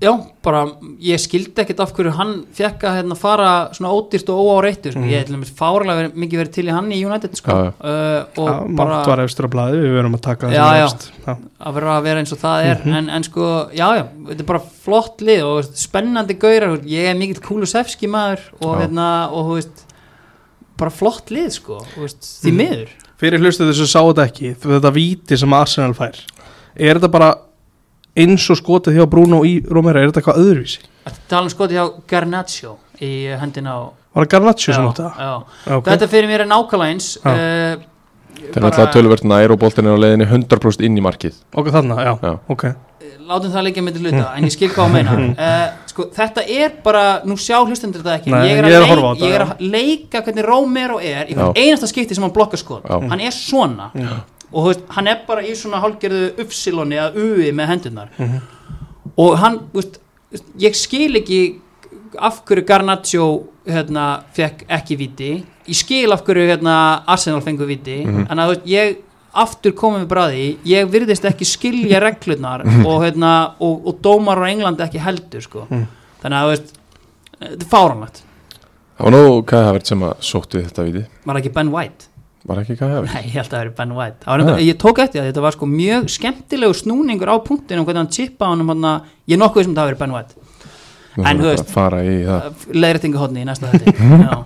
já, 0.00 0.10
bara 0.42 0.62
ég 1.04 1.20
skildi 1.20 1.60
ekkert 1.60 1.80
af 1.84 1.90
hverju 1.92 2.12
hann 2.16 2.30
fekk 2.56 2.84
að 2.88 2.94
hérna, 3.00 3.16
fara 3.20 3.48
svona 3.76 3.90
ódýrt 3.92 4.30
og 4.32 4.38
óáreittu 4.48 4.92
sko. 4.94 5.00
Mhm. 5.02 5.10
ég 5.12 5.28
hef 5.28 5.50
fárlega 5.58 5.96
verið, 5.98 6.14
mikið 6.22 6.40
verið 6.40 6.52
til 6.56 6.64
í 6.70 6.72
hann 6.72 6.88
í 6.96 7.00
United 7.04 7.36
sko. 7.36 7.50
Já, 7.50 7.64
já. 7.64 7.72
uh, 7.84 8.40
og 8.40 8.48
Já, 8.48 8.76
bara 8.76 8.94
Mátt 9.00 9.06
var 9.12 9.18
efstur 9.26 9.44
á 9.44 9.50
blaði, 9.52 9.82
við 9.84 9.94
verum 9.98 10.14
að 10.16 10.22
taka 10.22 10.46
það 10.48 10.54
Já, 10.56 10.88
sem 10.88 11.10
já. 11.26 11.36
að 11.60 11.74
vera 11.74 11.98
að 11.98 12.02
vera 12.08 12.20
eins 12.24 12.32
og 12.32 12.38
það 12.38 12.64
er 12.70 12.78
Mhm. 12.84 12.94
en, 12.96 13.10
en 13.10 13.22
sko, 13.28 13.68
já, 13.76 13.88
já, 14.00 14.04
þetta 14.30 14.40
er 14.40 14.48
bara 14.54 14.62
flott 14.84 15.20
lið 15.20 15.42
og 15.44 15.54
veist, 15.60 15.76
spennandi 15.76 16.34
gaurar 16.40 16.78
ég 16.86 17.04
er 17.10 17.14
mikill 17.14 17.40
Kulusevski 17.44 18.08
maður 18.08 18.40
og, 18.60 18.74
Já. 18.76 18.80
hérna, 18.86 19.30
og 19.32 19.46
þú 19.46 19.54
veist 19.60 19.84
bara 20.78 20.90
flott 20.90 21.26
lið, 21.30 21.50
sko, 21.52 21.78
veist, 21.96 22.20
því 22.42 22.50
Mhm. 22.52 22.56
miður 22.56 22.88
Fyrir 23.20 23.38
hlustu 23.38 23.68
þessu 23.68 23.84
sá 23.86 24.00
þetta 24.00 24.24
ekki 24.30 24.54
þetta 24.56 24.90
víti 24.94 25.36
sem 25.36 25.52
Arsenal 25.52 25.92
fær 25.92 26.16
er 26.74 26.94
þetta 26.96 27.10
bara 27.12 27.34
eins 28.16 28.46
og 28.50 28.58
skotið 28.58 28.98
hjá 28.98 29.06
Bruno 29.10 29.42
í 29.46 29.60
Romero, 29.70 30.00
er 30.00 30.10
þetta 30.10 30.20
eitthvað 30.22 30.40
öðruvísi? 30.44 30.80
að 31.06 31.20
tala 31.30 31.46
um 31.46 31.52
skoti 31.52 31.74
hjá 31.78 31.84
Garnaccio 32.10 32.76
í 33.00 33.12
hendina 33.40 33.76
á 33.76 33.80
Var 34.10 34.24
það 34.26 34.30
Garnaccio 34.34 34.74
sem 34.74 34.88
átti 34.90 35.02
það? 35.06 35.20
já. 35.22 35.32
Já, 35.70 35.76
ok. 35.78 35.86
þetta 35.92 36.08
fyrir 36.10 36.28
mér 36.30 36.44
er 36.44 36.50
nákvæmlega 36.50 36.94
eins 36.96 37.08
uh, 37.22 37.86
það 38.40 38.56
er 38.60 38.66
alltaf 38.70 38.92
töluvert 38.94 39.24
nær 39.30 39.52
og 39.54 39.58
boltin 39.62 39.86
er 39.86 39.94
á 39.94 40.02
leiðinni 40.02 40.26
100% 40.26 40.84
inn 40.86 40.98
í 40.98 41.04
markið 41.04 41.36
Ok, 41.54 41.70
þarna, 41.74 41.98
já, 42.04 42.14
Já. 42.24 42.32
ok 42.50 42.64
látum 43.30 43.52
það 43.54 43.62
líka 43.68 43.82
með 43.86 43.94
til 43.96 44.02
hluta 44.08 44.24
en 44.34 44.44
ég 44.48 44.52
skil 44.54 44.68
hvað 44.74 44.88
að 44.88 44.94
meina 44.96 45.12
uh, 45.30 45.66
sko, 45.90 46.08
þetta 46.16 46.42
er 46.50 46.72
bara, 46.82 47.04
nú 47.26 47.36
sjá 47.38 47.60
hlustendur 47.62 48.02
þetta 48.02 48.16
ekki 48.18 48.32
Nei, 48.34 48.40
ég 48.50 48.58
er, 48.58 48.66
ég 48.66 48.74
er 48.74 48.82
að 48.82 48.90
leik- 48.90 49.04
þetta, 49.06 49.28
ég 49.30 49.36
er 49.38 49.44
að 49.46 49.62
leika 49.76 50.22
hvernig 50.26 50.48
Romero 50.50 50.98
er 50.98 51.30
í 51.30 51.36
einasta 51.38 51.86
skipti 51.90 52.16
sem 52.18 52.26
hann 52.26 52.34
blokkar 52.34 52.58
skot 52.60 52.82
Já. 52.90 52.98
hann 53.12 53.22
er 53.22 53.34
svona 53.36 53.90
og 54.52 54.66
veist, 54.66 54.80
hann 54.88 55.06
er 55.08 55.20
bara 55.26 55.42
í 55.42 55.52
svona 55.54 55.80
hálgerðu 55.82 56.32
uppsiloni 56.44 56.96
eða 56.96 57.14
ui 57.16 57.50
með 57.52 57.66
hendurnar 57.68 58.08
Mhm. 58.18 58.40
og 59.16 59.38
hann, 59.38 59.58
veist, 59.74 59.98
ég 60.58 60.74
skil 60.74 61.16
ekki 61.16 61.60
af 62.18 62.42
hverju 62.44 62.64
Garnaccio 62.66 63.26
hérna, 63.66 64.22
fekk 64.34 64.64
ekki 64.68 64.96
viti 64.98 65.44
ég 65.68 65.74
skil 65.76 66.12
af 66.12 66.24
hverju 66.24 66.48
hérna, 66.48 67.02
Arsenal 67.06 67.40
fengu 67.40 67.66
viti 67.66 68.04
Mhm. 68.04 68.26
en 68.30 68.38
að 68.38 68.56
ég 68.66 68.96
aftur 69.34 69.70
komið 69.72 70.00
með 70.04 70.08
bræði, 70.08 70.56
ég 70.66 70.88
virðist 70.90 71.24
ekki 71.24 71.44
skilja 71.46 72.00
reglurnar 72.00 72.64
Mhm. 72.64 72.86
og, 72.86 73.02
hérna, 73.02 73.52
og, 73.60 73.86
og 73.86 74.00
dómar 74.02 74.38
á 74.38 74.50
Englandi 74.50 74.82
ekki 74.82 74.98
heldur 74.98 75.40
sko. 75.40 75.66
Mhm. 75.70 75.86
þannig 76.22 76.36
að 76.42 76.48
veist 76.50 76.72
þetta 77.40 77.62
er 77.62 77.70
fáranlegt, 77.70 78.22
Það 79.00 79.04
var 79.04 79.12
nú 79.12 79.46
Kai 79.46 79.62
Havert 79.64 79.86
sem 79.86 80.00
að 80.00 80.16
sótti 80.20 80.60
þetta 80.62 80.84
viti 80.84 81.06
var 81.24 81.36
ekki 81.36 81.52
Ben 81.54 81.70
White 81.72 82.08
Var 82.48 82.60
ekki 82.62 82.76
Kai 82.80 82.88
Havert? 82.88 83.12
Nei, 83.14 83.24
ég 83.28 83.34
held 83.36 83.46
að 83.50 83.52
það 83.52 83.60
veri 83.64 83.72
Ben 83.76 83.90
White. 83.96 84.16
Það 84.24 84.44
Nei. 84.48 84.62
Ég 84.64 84.76
tók 84.80 84.98
eftir 85.04 85.20
það, 85.20 85.26
þetta 85.30 85.42
var 85.44 85.56
sko 85.56 85.66
mjög 85.68 86.06
skemmtilegu 86.14 86.76
snúningur 86.78 87.28
á 87.28 87.36
punktinu 87.44 87.82
og 87.82 87.88
hvernig 87.90 88.00
hann 88.00 88.12
chippa 88.16 88.48
honum 88.48 88.72
hana, 88.72 88.92
ég 89.28 89.36
er 89.36 89.42
nokkuð 89.42 89.66
sem 89.66 89.74
það 89.76 89.90
veri 89.90 89.98
Ben 90.00 90.14
White. 90.16 90.34
Nú 91.18 91.26
En 91.26 91.36
þú 91.36 91.42
bara 91.42 91.50
veist- 91.50 91.66
að 91.66 91.74
fara 91.74 92.00
í 92.06 92.14
það. 92.24 92.46
næsta 93.50 93.72
þetta 93.74 94.08
Já, 94.30 94.38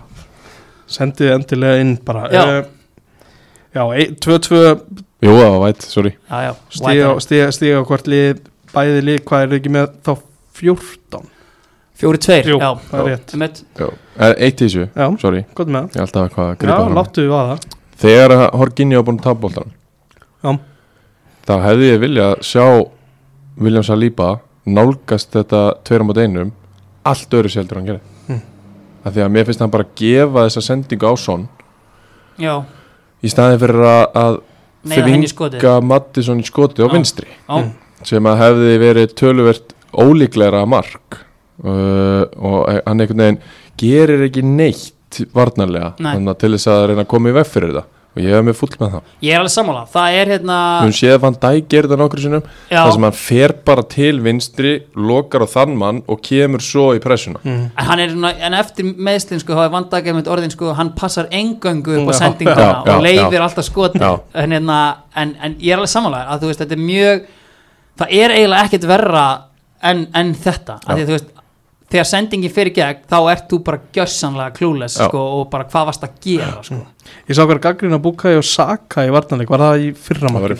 Sendið 0.96 1.30
endilega 1.36 1.80
inn 1.84 1.94
bara 2.04 2.24
Já. 2.32 2.42
Eh, 2.42 2.64
Já, 3.74 3.82
ein- 3.94 4.16
tvö, 4.22 4.38
tvö. 4.38 4.64
Jú, 5.24 5.30
það 5.38 5.50
var 5.54 5.60
væt, 5.68 5.82
sorry. 5.82 6.10
Já, 6.30 6.40
já 6.48 6.52
stiga, 6.70 7.06
White 7.14 7.20
stiga, 7.24 7.46
stiga 7.56 7.78
á 7.78 7.82
hvort 7.88 8.06
lið 8.10 8.42
bæði 8.74 9.00
lið, 9.06 9.22
hvað 9.30 9.46
er 9.46 9.56
ekki 9.60 9.70
með 9.78 9.94
þá 10.04 10.12
14? 10.58 11.30
Fjóri 11.94 12.18
tveir, 12.18 12.48
Jú, 12.50 12.58
já. 12.58 12.70
það 12.90 13.00
er 13.00 13.08
rétt. 13.14 13.62
Eh, 14.18 14.34
Eitt 14.46 14.60
í 14.62 14.66
þessu, 14.66 14.88
Já, 14.98 15.06
sorry. 15.22 15.44
gott 15.54 15.68
með 15.70 15.88
Ég 15.94 15.96
er 16.00 16.02
alltaf 16.04 16.24
eitthvað 16.28 16.44
að 16.44 16.50
það 16.50 16.58
gripa 16.64 16.78
Já, 16.82 16.94
láttu 16.98 17.22
við 17.24 17.34
að 17.38 17.50
það 17.52 17.73
Þegar 18.00 18.50
Horginni 18.58 18.96
var 18.98 19.04
búin 19.06 19.18
að 19.20 19.26
tapa 19.28 19.40
boltan 19.44 19.70
Já. 20.44 20.58
þá 21.46 21.54
hefði 21.68 21.90
ég 21.92 22.00
viljað 22.02 22.34
sjá 22.44 22.64
William 23.60 23.84
Saliba 23.86 24.30
nálgast 24.66 25.30
þetta 25.36 25.60
tveira 25.86 26.04
mot 26.08 26.18
einum 26.18 26.50
allt 27.06 27.36
öðru 27.36 27.52
seldur 27.52 27.78
hann 27.80 27.86
gerir 27.92 28.00
Mm. 28.24 28.40
af 29.04 29.12
því 29.12 29.20
að 29.20 29.32
mér 29.34 29.44
finnst 29.44 29.60
hann 29.60 29.70
bara 29.70 29.84
gefa 30.00 30.46
þessa 30.46 30.62
sendingu 30.64 31.04
á 31.04 31.12
son 31.20 31.42
Já, 32.40 32.64
í 33.22 33.28
staðin 33.28 33.60
fyrir 33.60 33.82
að, 33.84 34.04
að 34.16 34.38
þvinga 34.88 35.74
Mattisson 35.84 36.40
í 36.40 36.46
skoti 36.48 36.82
á 36.82 36.88
vinstri. 36.92 37.28
Já, 37.48 37.58
Mm. 37.60 37.70
sem 38.02 38.24
að 38.26 38.40
hefði 38.40 38.72
verið 38.82 39.14
töluvert 39.14 39.74
ólíklegra 39.92 40.64
mark. 40.68 41.20
Uh, 41.62 42.24
og 42.42 42.66
hann 42.86 43.00
einhvern 43.00 43.20
veginn 43.22 43.38
gerir 43.78 44.24
ekki 44.26 44.42
neitt 44.42 44.93
varnarlega 45.34 45.92
Nei. 45.98 46.14
þannig 46.14 46.32
að 46.34 46.40
til 46.44 46.54
þess 46.56 46.72
að 46.74 46.86
reyna 46.90 47.04
að 47.04 47.12
koma 47.14 47.30
í 47.30 47.36
veg 47.36 47.50
fyrir 47.50 47.74
þetta 47.74 47.90
og 48.14 48.22
ég 48.22 48.30
hef 48.30 48.44
mig 48.46 48.54
full 48.54 48.70
með 48.78 48.92
það. 48.92 49.06
Ég 49.26 49.34
er 49.34 49.40
alveg 49.42 49.50
sammála. 49.50 49.80
Það 49.90 50.16
er 50.20 50.28
hérna 50.30 50.56
höfum 50.84 50.92
séð 50.94 51.14
að 51.16 51.22
Van 51.24 51.36
Dijk 51.42 51.64
gerir 51.72 51.88
þetta 51.88 51.96
nokkur 51.98 52.20
sinnum 52.22 52.44
Já, 52.70 52.76
þar 52.76 52.92
sem 52.94 53.06
hann 53.08 53.16
fer 53.18 53.54
bara 53.66 53.84
til 53.90 54.12
vinstri 54.22 54.74
lokar 54.94 55.42
á 55.42 55.48
þann 55.50 55.72
mann 55.80 55.98
og 56.06 56.20
kemur 56.22 56.62
svo 56.62 56.84
í 56.94 57.00
pressuna. 57.02 57.42
Mm. 57.42 57.64
en 57.74 57.88
hann 57.88 58.02
er 58.04 58.14
en 58.46 58.56
eftir 58.60 58.86
meðslinn 58.86 59.42
sko, 59.42 59.56
þá 59.58 59.64
er 59.66 59.74
vandagið 59.74 60.18
með 60.20 60.30
orðin 60.36 60.54
sko, 60.54 60.70
hann 60.78 60.92
passar 60.94 61.26
engöngu 61.34 61.98
upp 62.04 62.12
á 62.14 62.20
sendinguna 62.20 62.68
Já, 62.68 62.70
já, 62.86 62.94
og 62.94 63.02
leifir 63.08 63.38
já. 63.40 63.42
alltaf 63.48 63.66
skoti 63.66 63.98
en, 63.98 64.54
hérna, 64.54 64.78
en, 65.16 65.34
en 65.42 65.58
ég 65.58 65.74
er 65.74 65.82
alveg 65.82 65.90
sammála 65.96 66.22
að 66.30 66.44
þú 66.44 66.52
veist, 66.52 66.62
þetta 66.62 66.78
er 66.78 66.86
mjög 66.86 67.26
það 67.98 68.14
er 68.22 68.36
eiginlega 68.38 68.68
ekkert 68.68 68.88
verra 68.94 69.26
en, 69.82 70.06
en 70.14 70.34
þetta, 70.38 70.78
að 70.86 70.94
því 70.94 71.02
að 71.02 71.10
þú 71.10 71.18
veist 71.18 71.33
þegar 71.94 72.10
sendingin 72.10 72.50
fyrir 72.54 72.74
gegn, 72.74 73.04
þá 73.10 73.18
ert 73.30 73.46
þú 73.52 73.60
bara 73.68 73.80
gjörsanlega 73.94 74.56
klúles 74.58 74.98
Já. 74.98 75.06
sko, 75.06 75.24
og 75.38 75.48
bara 75.52 75.68
hvað 75.70 75.88
varst 75.92 76.06
að 76.08 76.20
gera 76.26 76.52
sko. 76.66 76.82
Ég 77.30 77.38
sá 77.38 77.44
hver 77.46 77.60
gaggrina 77.62 78.00
Bukai 78.02 78.34
og 78.38 78.46
Saka 78.48 79.04
í 79.06 79.12
varnarleik 79.14 79.50
Var 79.52 79.62
það 79.68 79.82
í 79.84 79.90
fyrra 79.94 80.30
það 80.32 80.40
var 80.40 80.54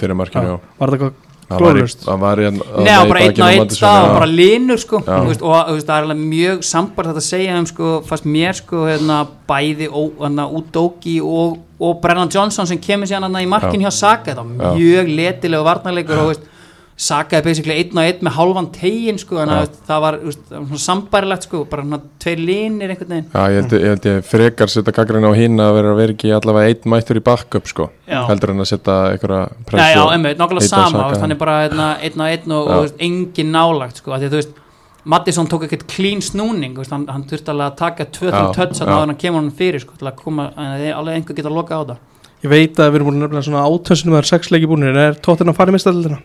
já. 0.44 0.58
Það 0.78 0.94
eitthvað 0.94 1.14
það 1.44 1.60
var, 1.60 1.60
í, 1.60 1.80
glóðlust? 1.80 2.04
það 2.04 2.20
var 2.22 2.40
að- 2.40 2.60
að 2.94 3.18
einn 3.20 3.42
á 3.42 3.48
einn 3.50 3.68
stað 3.74 3.96
já. 3.98 4.04
og 4.04 4.14
bara 4.14 4.28
linur 4.30 4.80
sko, 4.80 5.00
Já. 5.04 5.18
þú 5.18 5.26
veist, 5.28 5.42
og 5.42 5.72
veist, 5.74 5.86
það 5.88 5.96
er 5.98 6.06
alveg 6.06 6.22
mjög 6.30 6.62
sambart 6.64 7.08
þetta 7.10 7.22
að 7.22 7.28
segja 7.28 7.58
um 7.58 7.66
sko, 7.66 7.90
fast 8.06 8.24
mér 8.24 8.54
sko, 8.54 8.84
hérna, 8.88 9.18
bæði 9.48 9.88
ó, 9.90 10.00
hérna, 10.22 10.46
Udoki 10.60 11.20
og, 11.20 11.58
og 11.80 12.00
Brennan 12.00 12.30
Johnson 12.32 12.66
sem 12.66 12.78
kemur 12.78 13.06
síðan 13.10 13.28
hérna, 13.28 13.42
í 13.44 13.48
markin 13.50 13.80
hjá 13.84 13.92
Saka 13.92 14.30
þetta 14.32 14.44
var 14.44 14.78
mjög 14.78 15.10
letilegu 15.18 15.64
varnarleikur 15.68 16.22
og 16.22 16.32
veist, 16.32 16.48
Saka 16.94 17.40
er 17.40 17.42
basically 17.42 17.74
einn 17.74 17.98
og 17.98 18.04
einn 18.04 18.20
með 18.22 18.36
hálfan 18.36 18.68
tegin 18.70 19.16
sko, 19.18 19.34
þannig 19.40 19.56
að 19.56 19.64
Já. 19.64 19.78
það 19.88 20.02
var 20.04 20.16
svona 20.30 20.78
sambærilegt 20.78 21.46
sko, 21.48 21.62
bara 21.66 21.82
svona 21.82 21.98
tveir 22.22 22.42
linir 22.46 22.92
einhvern 22.94 23.10
veginn 23.10 23.32
Já, 23.32 23.40
ég 23.50 23.56
held, 23.58 23.74
ég 23.74 23.86
held 23.90 24.06
ég 24.10 24.28
frekar 24.28 24.70
setja 24.70 24.94
gaggrinn 24.94 25.26
á 25.26 25.32
hinn 25.34 25.58
að 25.58 25.72
vera 25.74 25.90
að 25.90 25.98
vera 25.98 26.14
ekki 26.14 26.30
allavega 26.36 26.70
einn 26.70 26.92
mættur 26.94 27.18
í 27.18 27.24
backup 27.26 27.66
sko, 27.66 27.88
Já. 28.06 28.20
heldur 28.28 28.54
en 28.54 28.62
að 28.62 28.70
setja 28.70 28.98
einhverja 29.10 29.40
Já, 29.42 29.64
pressu 29.72 29.98
já, 29.98 30.04
emmi, 30.14 30.34
nákvæmlega 30.38 30.68
heita 30.68 30.84
sama, 30.86 31.32
er 31.34 31.40
bara 31.42 31.56
hérna, 31.64 31.88
einn 31.98 32.22
og 32.22 32.30
einn 32.30 32.56
og, 32.60 32.70
og 32.76 32.86
Já. 32.86 32.94
engin 33.08 33.52
nálagt 33.58 33.98
sko, 33.98 34.14
af 34.14 34.22
því 34.22 34.30
að 34.30 34.36
þú 34.36 34.42
veist, 34.44 34.62
Mattisson 35.04 35.50
tók 35.50 35.66
ekkert 35.66 35.82
clean 35.90 36.22
snúning, 36.24 36.78
veist, 36.78 36.94
hann, 36.94 37.08
hann 37.10 37.26
þurfti 37.28 37.50
alveg 37.52 37.72
að 37.72 37.80
taka 37.82 38.06
2-3 38.14 38.30
Já, 38.30 38.54
tötts 38.54 38.80
já. 38.80 38.86
að 38.86 39.02
hann 39.02 39.18
kemur 39.20 39.42
hann 39.42 39.50
fyrir 39.58 39.82
sko, 39.82 39.98
til 39.98 40.08
að 40.08 40.16
koma, 40.22 40.46
alveg 40.54 41.18
einhver 41.18 41.36
geta 41.36 41.50
að 41.50 41.58
loka 41.58 41.76
á 41.76 41.82
það 41.90 41.98
Ég 42.44 42.52
veit 42.52 42.78
að 42.78 42.90
við 42.92 42.98
erum 42.98 43.06
búin 43.08 43.18
að 43.18 43.22
nefnilega 43.24 43.46
svona 43.46 43.64
átössunum 43.64 44.14
Það 44.14 44.22
er 44.22 44.28
sex 44.28 44.50
leiki 44.52 44.68
búinir 44.68 44.98
Er 45.00 45.14
tóttin 45.24 45.48
að 45.48 45.56
fara 45.56 45.72
í 45.72 45.76
mistaldina? 45.78 46.18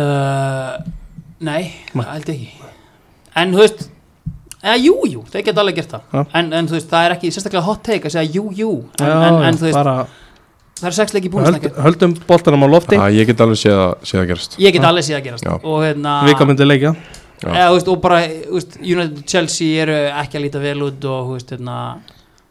Uh, 0.00 0.80
Nei, 1.40 1.72
það 1.94 2.12
held 2.12 2.30
ekki. 2.34 2.70
En 3.40 3.54
þú 3.54 3.62
veist 3.62 3.86
eða 4.60 4.76
jú, 4.76 4.96
jú, 5.08 5.22
þeir 5.32 5.44
geta 5.46 5.62
alveg 5.62 5.78
gert 5.80 5.94
það. 5.94 6.02
Já. 6.12 6.24
en, 6.40 6.50
en 6.58 6.66
þú 6.68 6.76
veist, 6.76 6.90
það 6.90 7.06
er 7.06 7.14
ekki 7.14 7.30
sérstaklega 7.32 7.64
hot 7.64 7.80
take 7.86 8.10
að 8.10 8.16
segja 8.16 8.34
jú, 8.36 8.50
jú. 8.56 8.72
En, 9.00 9.06
Já, 9.06 9.14
en, 9.30 9.38
en 9.48 9.60
þú 9.60 9.68
veist, 9.68 9.78
bara 9.78 9.94
það 10.80 10.90
er 10.90 10.96
sex 10.96 11.14
leiki 11.16 11.32
búin 11.32 11.48
höld, 11.48 11.66
Höldum 11.86 12.14
boltanum 12.28 12.64
á 12.64 12.68
lofti. 12.74 12.98
Já, 13.00 13.16
ég 13.16 13.28
get 13.30 13.40
alveg 13.44 13.60
séð 13.60 13.80
að, 13.80 13.90
séð 14.10 14.22
að 14.22 14.30
gerast. 14.32 14.60
Ég 14.60 14.76
get 14.76 14.86
alveg 14.90 15.06
séð 15.08 15.18
að 15.18 15.26
gerast. 15.28 15.50
Og 15.64 15.82
hérna 15.84 16.14
Vika 16.28 16.48
myndi 16.48 16.68
leikja. 16.68 16.94
Eða, 17.40 17.68
veist, 17.72 17.88
og 17.88 18.00
bara 18.04 18.20
veist, 18.28 18.76
United 18.80 19.20
og 19.22 19.28
Chelsea 19.28 19.84
eru 19.84 19.96
ekki 20.10 20.36
að 20.40 20.44
líta 20.44 20.60
vel 20.60 20.80
út 20.90 21.06
og 21.08 21.34
veist, 21.34 21.54
hérna 21.54 21.76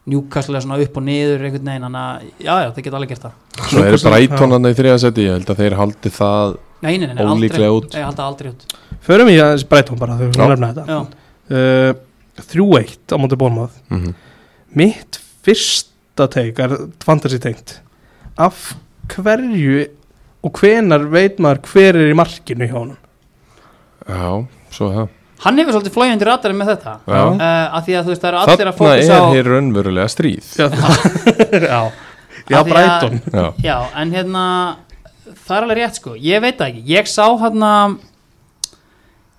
Newcastle 0.10 0.58
er 0.58 0.66
svona 0.66 0.80
upp 0.82 0.95
og 0.97 1.06
niður 1.06 1.43
einhvern 1.45 1.70
veginn, 1.70 1.86
þannig 1.86 2.02
að 2.02 2.47
já, 2.47 2.54
já, 2.64 2.70
þeir 2.74 2.86
geta 2.88 2.97
alveg 2.97 3.12
gert 3.14 3.28
það. 3.28 3.36
Svo 3.70 3.84
eru 3.86 4.00
Brighton 4.08 4.56
hann 4.56 4.70
í 4.70 4.74
þriða 4.80 5.02
seti, 5.04 5.28
ég 5.28 5.38
held 5.38 5.52
að 5.54 5.62
þeir 5.62 5.76
haldi 5.78 6.12
það 6.16 6.56
Nei, 6.82 6.98
nei, 6.98 7.10
nei, 7.12 7.26
aldrei, 7.26 7.68
út. 7.76 7.94
Nei, 7.94 8.04
halda 8.06 8.24
aldrei 8.30 8.52
út. 8.54 8.62
Förum 9.04 9.28
í 9.32 9.36
aðeins 9.42 9.66
breytum 9.68 10.00
bara 10.00 10.16
þegar 10.20 10.32
við 10.32 10.52
nefna 10.54 10.70
þetta. 10.74 10.86
Já, 10.88 11.00
uh, 11.60 12.44
3-1 12.54 13.12
á 13.12 13.16
móti 13.20 13.36
bólmað 13.40 13.74
mm 13.92 14.14
Mitt 14.80 15.18
fyrsta 15.44 16.28
teik 16.30 16.60
er 16.62 16.76
fantasy 17.04 17.40
tengt. 17.42 17.80
Af 18.38 18.76
hverju 19.10 19.88
og 20.46 20.60
hvenar 20.62 21.08
veit 21.10 21.40
maður 21.42 21.64
hver 21.72 21.98
er 21.98 22.12
í 22.12 22.16
markinu 22.16 22.68
hjá 22.70 22.76
honum? 22.78 23.00
Já, 24.06 24.46
svo 24.76 24.92
er 24.92 25.00
það. 25.00 25.16
Hann 25.40 25.58
hefur 25.62 25.74
svolítið 25.76 25.96
flóið 25.96 26.14
undir 26.14 26.28
radarinn 26.30 26.60
með 26.60 26.70
þetta. 26.76 26.94
Já. 27.08 27.22
uh, 27.32 27.78
af 27.80 27.86
því 27.88 27.96
að 27.98 28.06
þú 28.06 28.14
veist 28.14 28.22
það 28.24 28.30
eru 28.30 28.40
allir 28.44 28.54
að 28.54 28.60
Þarna 28.60 28.74
fókus 28.78 29.10
á 29.10 29.18
er 29.18 29.34
hér 29.36 29.50
raunverulega 29.56 30.14
stríð. 30.14 30.50
Já, 30.60 30.68
já, 31.74 31.82
já 32.54 32.58
að- 32.60 32.70
Brighton. 32.70 33.20
Já, 33.34 33.46
Já, 33.66 33.76
en 34.04 34.14
hérna 34.16 34.46
það 35.36 35.58
er 35.58 35.64
alveg 35.66 35.78
rétt 35.82 35.96
sko, 36.00 36.16
ég 36.16 36.42
veit 36.42 36.58
það 36.58 36.70
ekki. 36.72 36.84
Ég 36.94 37.08
sá 37.08 37.26
hérna 37.42 37.72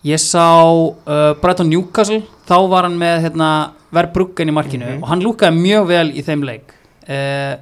ég 0.05 0.18
sá 0.22 0.47
uh, 0.64 1.32
Brighton 1.41 1.68
Newcastle. 1.68 2.22
Þá 2.49 2.55
var 2.72 2.86
hann 2.88 2.97
með 3.01 3.24
hérna 3.26 3.49
Verbruggen 3.95 4.49
í 4.49 4.55
markinu 4.55 4.86
Mhm. 4.86 5.03
og 5.03 5.09
hann 5.11 5.22
lúkaði 5.22 5.59
mjög 5.61 5.86
vel 5.91 6.07
í 6.14 6.22
þeim 6.24 6.45
leik. 6.47 6.72
Uh, 7.09 7.57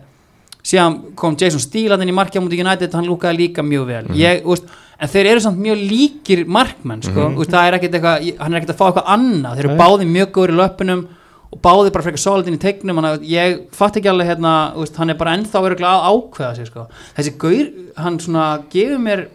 síðan 0.63 1.15
kom 1.17 1.37
Jason 1.41 1.61
Steele 1.61 1.95
hann 1.97 2.03
inn 2.05 2.13
í 2.13 2.17
markja 2.17 2.41
mútið 2.45 2.61
United, 2.65 2.93
hann 2.93 3.07
lúkaði 3.09 3.39
líka 3.49 3.63
mjög 3.65 3.87
vel. 3.87 4.05
Mhm. 4.05 4.15
ég, 4.17 4.43
úst, 4.45 4.65
en 5.01 5.09
þeir 5.09 5.27
eru 5.33 5.41
samt 5.41 5.59
mjög 5.59 5.79
líkir 5.91 6.45
markmenn 6.47 7.03
sko, 7.03 7.31
úst, 7.39 7.51
það 7.51 7.69
er 7.69 7.79
ekkit 7.79 7.95
eitthvað 7.95 8.39
hann 8.39 8.55
er 8.55 8.61
ekkit 8.61 8.75
að 8.75 8.79
fá 8.79 8.87
eitthvað 8.93 9.07
annað, 9.15 9.57
þeir 9.57 9.65
eru 9.65 9.77
báði 9.79 10.07
mjög 10.13 10.31
góður 10.33 10.53
í 10.53 10.59
löpunum 10.59 11.07
og 11.49 11.61
báði 11.65 11.93
bara 11.95 12.05
frekar 12.05 12.21
solid 12.21 12.49
inn 12.51 12.59
í 12.59 12.61
tegnum 12.61 13.01
ég 13.25 13.63
fatt 13.77 13.97
ekki 13.97 14.11
alveg 14.11 14.29
hérna 14.35 14.55
úst, 14.79 14.97
hann 15.01 15.13
er 15.13 15.19
bara 15.19 15.35
ennþá 15.39 15.63
verið 15.65 15.87
að 15.89 16.07
ákveða 16.13 16.53
sig 16.59 16.69
sko. 16.69 16.85
þessi 17.17 17.35
gaur, 17.41 17.71
hann 17.97 18.21
svona 18.21 18.47
gefur 18.73 19.03
mér 19.03 19.27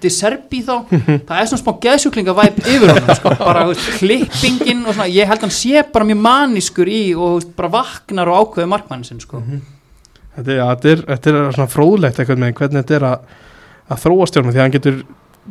Deserbi 0.00 0.60
þá 0.62 0.86
það 1.26 1.34
er 1.34 1.48
svona 1.50 1.62
smá 1.64 1.72
geðsjúklinga 1.82 2.34
væp 2.38 2.60
yfir 2.62 2.92
honum 2.92 3.10
sko. 3.18 3.34
bara 3.40 3.66
úst, 3.72 3.88
klippingin 3.98 4.84
og 4.84 4.94
svona 4.94 5.10
ég 5.10 5.26
held 5.26 5.42
hann 5.42 5.54
sé 5.54 5.82
bara 5.90 6.06
mjög 6.06 6.20
manískur 6.22 6.90
í 6.90 7.02
og 7.16 7.40
úst, 7.40 7.50
bara 7.58 7.72
vaknar 7.80 8.30
og 8.30 8.44
ákveður 8.44 8.70
markmann 8.70 9.02
sinn 9.08 9.22
sko. 9.22 9.42
þetta 10.36 10.46
er, 10.46 10.60
já, 10.60 10.66
þetta 10.70 10.94
þetta 11.10 11.32
er 11.34 11.56
svona 11.58 11.72
fróðlegt 11.74 12.22
eitthvað 12.22 12.44
með 12.44 12.54
hvernig 12.60 12.84
þetta 12.84 13.00
er 13.00 13.08
að, 13.10 13.34
að 13.90 14.04
þróast 14.06 14.36
hjá 14.36 14.44
honum 14.44 14.54
því 14.54 14.62
að 14.62 14.68
hann 14.68 14.78
getur 14.78 15.02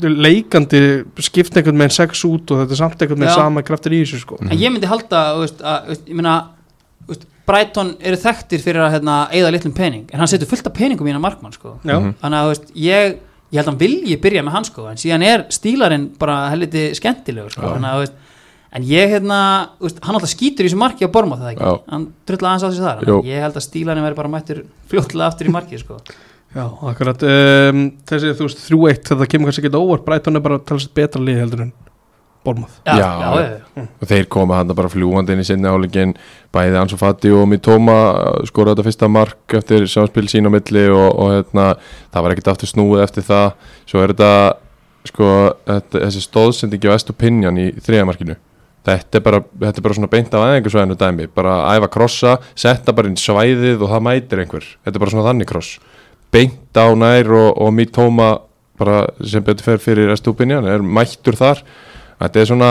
leikandi 0.07 0.81
skipt 1.25 1.57
einhvern 1.57 1.77
meginn 1.79 1.95
sex 1.95 2.23
út 2.27 2.53
og 2.53 2.63
þetta 2.63 2.75
er 2.75 2.79
samt 2.79 3.01
einhvern 3.03 3.19
meginn 3.19 3.33
Já. 3.33 3.41
sama 3.41 3.63
kraftur 3.67 3.95
í 3.95 4.01
þessu 4.03 4.21
sko 4.23 4.39
en 4.45 4.55
ég 4.57 4.71
myndi 4.71 4.89
halda 4.89 5.23
veist, 5.39 5.59
að, 5.61 5.89
veist, 5.91 6.05
ég 6.07 6.19
meina 6.19 6.35
þú 7.03 7.13
veist, 7.13 7.25
Brighton 7.49 7.95
eru 8.05 8.19
þekktir 8.21 8.61
fyrir 8.61 8.85
að 8.85 8.91
hérna, 8.99 9.15
eigða 9.33 9.51
litlum 9.55 9.73
pening 9.73 10.05
en 10.13 10.21
hann 10.21 10.29
setur 10.29 10.49
fullt 10.51 10.69
af 10.69 10.75
peningum 10.77 11.07
í 11.07 11.09
hennar 11.09 11.23
markmann 11.23 11.55
sko. 11.55 11.79
Mhm. 11.83 12.15
þannig 12.21 12.39
að 12.39 12.73
ég, 12.77 13.15
ég 13.49 13.57
held 13.57 13.65
að 13.65 13.71
hann 13.71 13.79
vilji 13.81 14.17
byrja 14.21 14.43
með 14.45 14.57
hann 14.57 14.67
sko, 14.69 14.85
en 14.91 15.01
síðan 15.01 15.25
er 15.25 15.45
stílarinn 15.49 16.09
bara 16.19 16.49
helviti 16.53 16.91
skemmtilegur 16.99 17.55
sko, 17.55 17.73
þannig 17.73 17.95
að 17.95 18.11
en 18.77 18.85
ég 18.85 19.09
hérna, 19.15 19.39
hann 19.81 20.15
alltaf 20.15 20.29
skýtur 20.29 20.67
í 20.67 20.69
þessu 20.69 20.77
marki 20.77 21.07
á 21.09 21.09
Borma 21.09 21.39
það 21.39 21.55
ekki, 21.55 21.65
Já. 21.65 21.81
hann 21.89 22.07
drulla 22.29 22.51
aðeins 22.51 22.65
á 22.65 22.69
þessu 22.69 22.85
þar 22.85 23.25
ég 23.25 23.41
held 23.41 23.57
að 23.57 23.65
stílarinn 23.65 24.05
verði 24.05 24.19
bara 24.19 24.33
mættur 24.35 24.59
fljótlega 24.91 25.31
aftur 25.31 25.49
í 25.49 25.53
marki 25.55 25.81
sko. 25.81 25.97
já, 26.55 26.63
akkurat. 26.91 27.21
Um, 27.25 27.83
þessi 28.09 28.33
þú 28.39 28.47
veist 28.47 28.63
3-1 28.69 29.05
þetta 29.11 29.27
kemur 29.29 29.49
kannski 29.51 29.65
ekki 29.67 29.77
óvart. 29.79 30.05
Brighton 30.07 30.39
er 30.39 30.43
bara 30.45 30.59
talast 30.59 30.91
betra 30.97 31.21
lið 31.23 31.43
heldur 31.43 31.65
en 31.67 31.71
Bournemouth. 32.45 32.77
Já, 32.87 32.93
Já, 32.95 33.07
já, 33.19 33.47
já. 33.75 33.83
og 33.99 34.07
þeir 34.07 34.27
koma 34.31 34.55
hann 34.61 34.71
bara 34.71 34.87
fljúandi 34.89 35.33
inn 35.35 35.41
í 35.43 35.47
sinni 35.47 35.67
áleikin 35.67 36.13
bæði 36.55 36.77
Ansu 36.79 36.95
Fati 36.97 37.33
og 37.35 37.49
Mitoma 37.51 37.97
skora 38.47 38.71
þetta 38.71 38.85
fyrsta 38.87 39.09
mark 39.11 39.55
eftir 39.59 39.83
samspil 39.91 40.23
sín 40.31 40.47
á 40.47 40.51
milli 40.53 40.85
og, 40.87 41.09
og 41.19 41.33
hérna, 41.35 41.65
það 42.13 42.23
var 42.25 42.35
ekkert 42.37 42.51
aftur 42.53 42.71
snúið 42.71 43.03
eftir 43.03 43.27
það. 43.27 43.49
Svo 43.91 44.05
er 44.05 44.13
þetta 44.15 44.31
sko, 45.11 45.27
þetta, 45.67 46.05
þessi 46.05 46.23
stóðsendingi 46.29 46.89
á 46.91 46.95
Estopinion 46.95 47.59
í 47.59 47.67
þriðamarkinu 47.83 48.39
þetta 48.89 49.19
er 49.19 49.21
bara, 49.25 49.39
þetta 49.59 49.81
er 49.81 49.83
bara 49.85 49.95
svona 49.99 50.09
beint 50.09 50.33
af 50.33 50.43
aðeingarsvæðinu 50.47 50.95
dæmi, 50.97 51.25
bara 51.35 51.57
æfa 51.75 51.89
krossa 51.91 52.37
setta 52.57 52.93
bara 52.95 53.11
inn 53.11 53.19
í 53.19 53.21
svæðið 53.21 53.83
og 53.83 53.91
það 53.91 54.05
mætir 54.07 54.41
einhver. 54.41 54.65
Þetta 54.85 54.95
er 54.95 55.03
bara 55.03 55.13
svona 55.13 55.27
þannig 55.27 55.49
kross 55.51 55.73
beint 56.33 56.77
á 56.77 56.85
nær 56.97 57.31
og, 57.33 57.49
og 57.57 57.73
Mitoma 57.75 58.29
bara 58.79 59.03
sem 59.27 59.43
betur 59.43 59.65
fer 59.65 59.81
fyrir 59.83 60.13
Estopinion 60.13 60.67
er 60.69 60.83
mættur 60.83 61.35
þar. 61.39 61.63
Þetta 62.19 62.39
er 62.39 62.47
svona, 62.47 62.69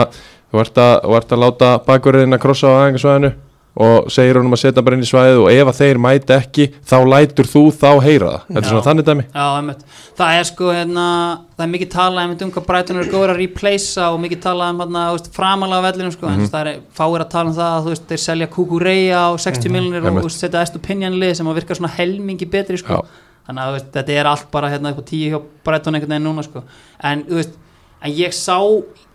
þú 0.49 0.63
ert 0.63 0.81
að, 0.81 0.95
þú 1.05 1.19
ert 1.19 1.35
að 1.35 1.43
láta 1.45 1.75
bakverðin 1.85 2.37
að 2.37 2.43
krossa 2.45 2.71
á 2.71 2.77
aðeingarsvæðinu 2.79 3.35
og 3.79 4.09
segir 4.11 4.35
honum 4.39 4.55
að 4.57 4.63
setja 4.63 4.81
bara 4.83 4.97
inn 4.97 5.05
í 5.05 5.07
svæðið 5.07 5.37
og 5.43 5.49
ef 5.53 5.69
að 5.71 5.77
þeir 5.77 5.99
mæta 6.03 6.37
ekki, 6.41 6.65
þá 6.89 6.95
lætur 7.07 7.47
þú 7.47 7.61
þá 7.71 7.87
heyra 8.03 8.31
það, 8.31 8.41
þetta 8.49 8.59
er 8.59 8.67
svona 8.67 8.85
þannig 8.87 9.07
dæmi. 9.07 9.25
Já, 9.29 9.93
það 10.19 10.39
er 10.39 10.49
sko 10.49 10.73
hérna, 10.73 11.05
það 11.53 11.65
er 11.65 11.71
mikið 11.75 11.91
talað 11.93 12.33
um 12.33 12.51
hvað 12.57 12.67
Brighton 12.67 12.99
eru 12.99 13.13
góður 13.13 13.33
að 13.35 13.39
replacea 13.43 14.09
og 14.09 14.19
mikið 14.25 14.41
talað 14.47 14.73
um 14.73 14.83
hérna, 14.83 15.05
framalega 15.37 15.85
vellinum 15.85 16.15
sko, 16.17 16.27
þú 16.27 16.43
veist, 16.43 16.55
það 16.57 16.71
er 16.73 16.83
fáir 16.99 17.23
að 17.23 17.31
tala 17.37 17.53
um 17.53 17.57
það 17.61 17.77
að 17.77 17.89
veist, 17.93 18.05
þeir 18.09 18.23
selja 18.25 18.51
Kukureya 18.57 19.23
á 19.23 19.31
60 19.47 19.75
miljonir 19.77 20.01
og 20.03 20.11
Einmitt. 20.11 20.25
þú 20.25 20.31
veist, 20.33 20.43
setja 20.43 20.65
Estupinian-lið 20.67 21.35
sem 21.39 21.53
að 21.53 21.61
virka 21.61 21.79
svona 21.79 21.93
helmingi 21.95 22.49
betri 22.51 22.81
sko. 22.81 22.99
Já. 22.99 23.25
Þannig 23.49 23.65
að 23.65 23.75
veist, 23.75 23.89
þetta 23.95 24.15
er 24.15 24.29
allt 24.29 24.51
bara 24.53 24.69
hérna 24.69 24.93
tíu 25.01 25.31
hjá 25.33 25.39
Brighton 25.65 25.97
einhvern 25.97 26.13
veginn 26.13 26.29
núna 26.29 26.45
sko. 26.45 26.61
en 27.01 27.25
veist, 27.29 27.57
en 27.99 28.13
ég 28.13 28.35
sá 28.37 28.59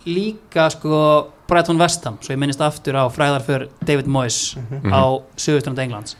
líka 0.04 0.66
sko 0.74 0.98
Brighton 1.46 1.78
Vestham, 1.78 2.18
svo 2.20 2.34
ég 2.34 2.40
minnist 2.40 2.62
aftur 2.64 2.98
á 2.98 3.04
fræðar 3.12 3.44
fyrir 3.46 3.70
David 3.84 4.08
Moyes 4.10 4.56
á 4.90 5.02
Suðustrand 5.36 5.78
Englands. 5.78 6.16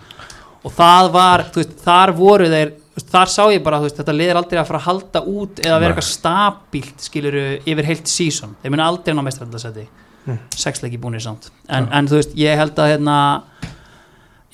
Og 0.65 0.73
það 0.73 1.11
var, 1.13 1.45
veist, 1.57 1.75
þar 1.83 2.15
voru 2.17 2.49
þeir 2.53 2.75
þar 3.11 3.31
sá 3.33 3.43
ég 3.51 3.63
bara, 3.65 3.81
veist, 3.83 3.99
þetta 3.99 4.15
liðir 4.15 4.39
aldrei 4.39 4.61
að 4.61 4.69
fara 4.71 4.81
að 4.83 4.87
halda 4.87 5.23
út 5.27 5.61
eða 5.65 5.81
vera 5.83 5.95
eitthvað 5.95 6.11
stabílt 6.13 7.09
skiluru 7.09 7.45
yfir 7.67 7.89
heilt 7.89 8.11
season. 8.11 8.55
Þeir 8.63 8.75
muni 8.75 8.85
aldrei 8.85 9.17
ná 9.17 9.25
mestraraldarsæti 9.27 9.87
mm. 10.29 10.39
sexleiki 10.55 11.01
búinir 11.01 11.25
samt. 11.25 11.51
En, 11.67 11.89
en 11.91 12.11
þú 12.11 12.21
veist, 12.21 12.37
ég 12.39 12.61
held 12.61 12.79
að 12.79 12.93
hérna 12.95 13.17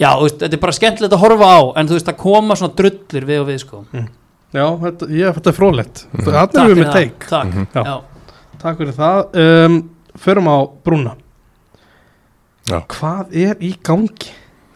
já, 0.01 0.09
þú 0.17 0.25
veist, 0.27 0.39
þetta 0.43 0.57
er 0.59 0.63
bara 0.65 0.77
skemmtilegt 0.79 1.15
að 1.17 1.23
horfa 1.25 1.51
á 1.53 1.61
en 1.81 1.91
þú 1.91 1.97
veist, 1.99 2.09
að 2.13 2.19
koma 2.25 2.57
svona 2.59 2.77
drullur 2.81 3.27
við 3.31 3.41
og 3.43 3.49
við 3.51 3.59
sko 3.65 3.83
já, 4.51 4.65
þetta, 4.85 5.09
ég, 5.15 5.35
þetta 5.39 5.53
er 5.53 5.59
fróðlegt 5.61 6.05
Mhm. 6.11 6.25
þannig 6.27 6.53
Takk 6.53 6.65
erum 6.65 6.79
við 6.79 6.85
með 6.85 6.93
teik 6.97 7.27
Takk. 7.31 7.57
Já. 7.75 7.83
já. 7.85 7.97
takk 8.63 8.79
fyrir 8.81 8.97
það 8.97 9.41
um, 9.45 9.81
förum 10.19 10.49
á 10.51 10.57
brúna 10.85 11.13
Já. 12.71 12.79
hvað 12.93 13.33
er 13.35 13.57
í 13.65 13.73
gangi 13.83 14.31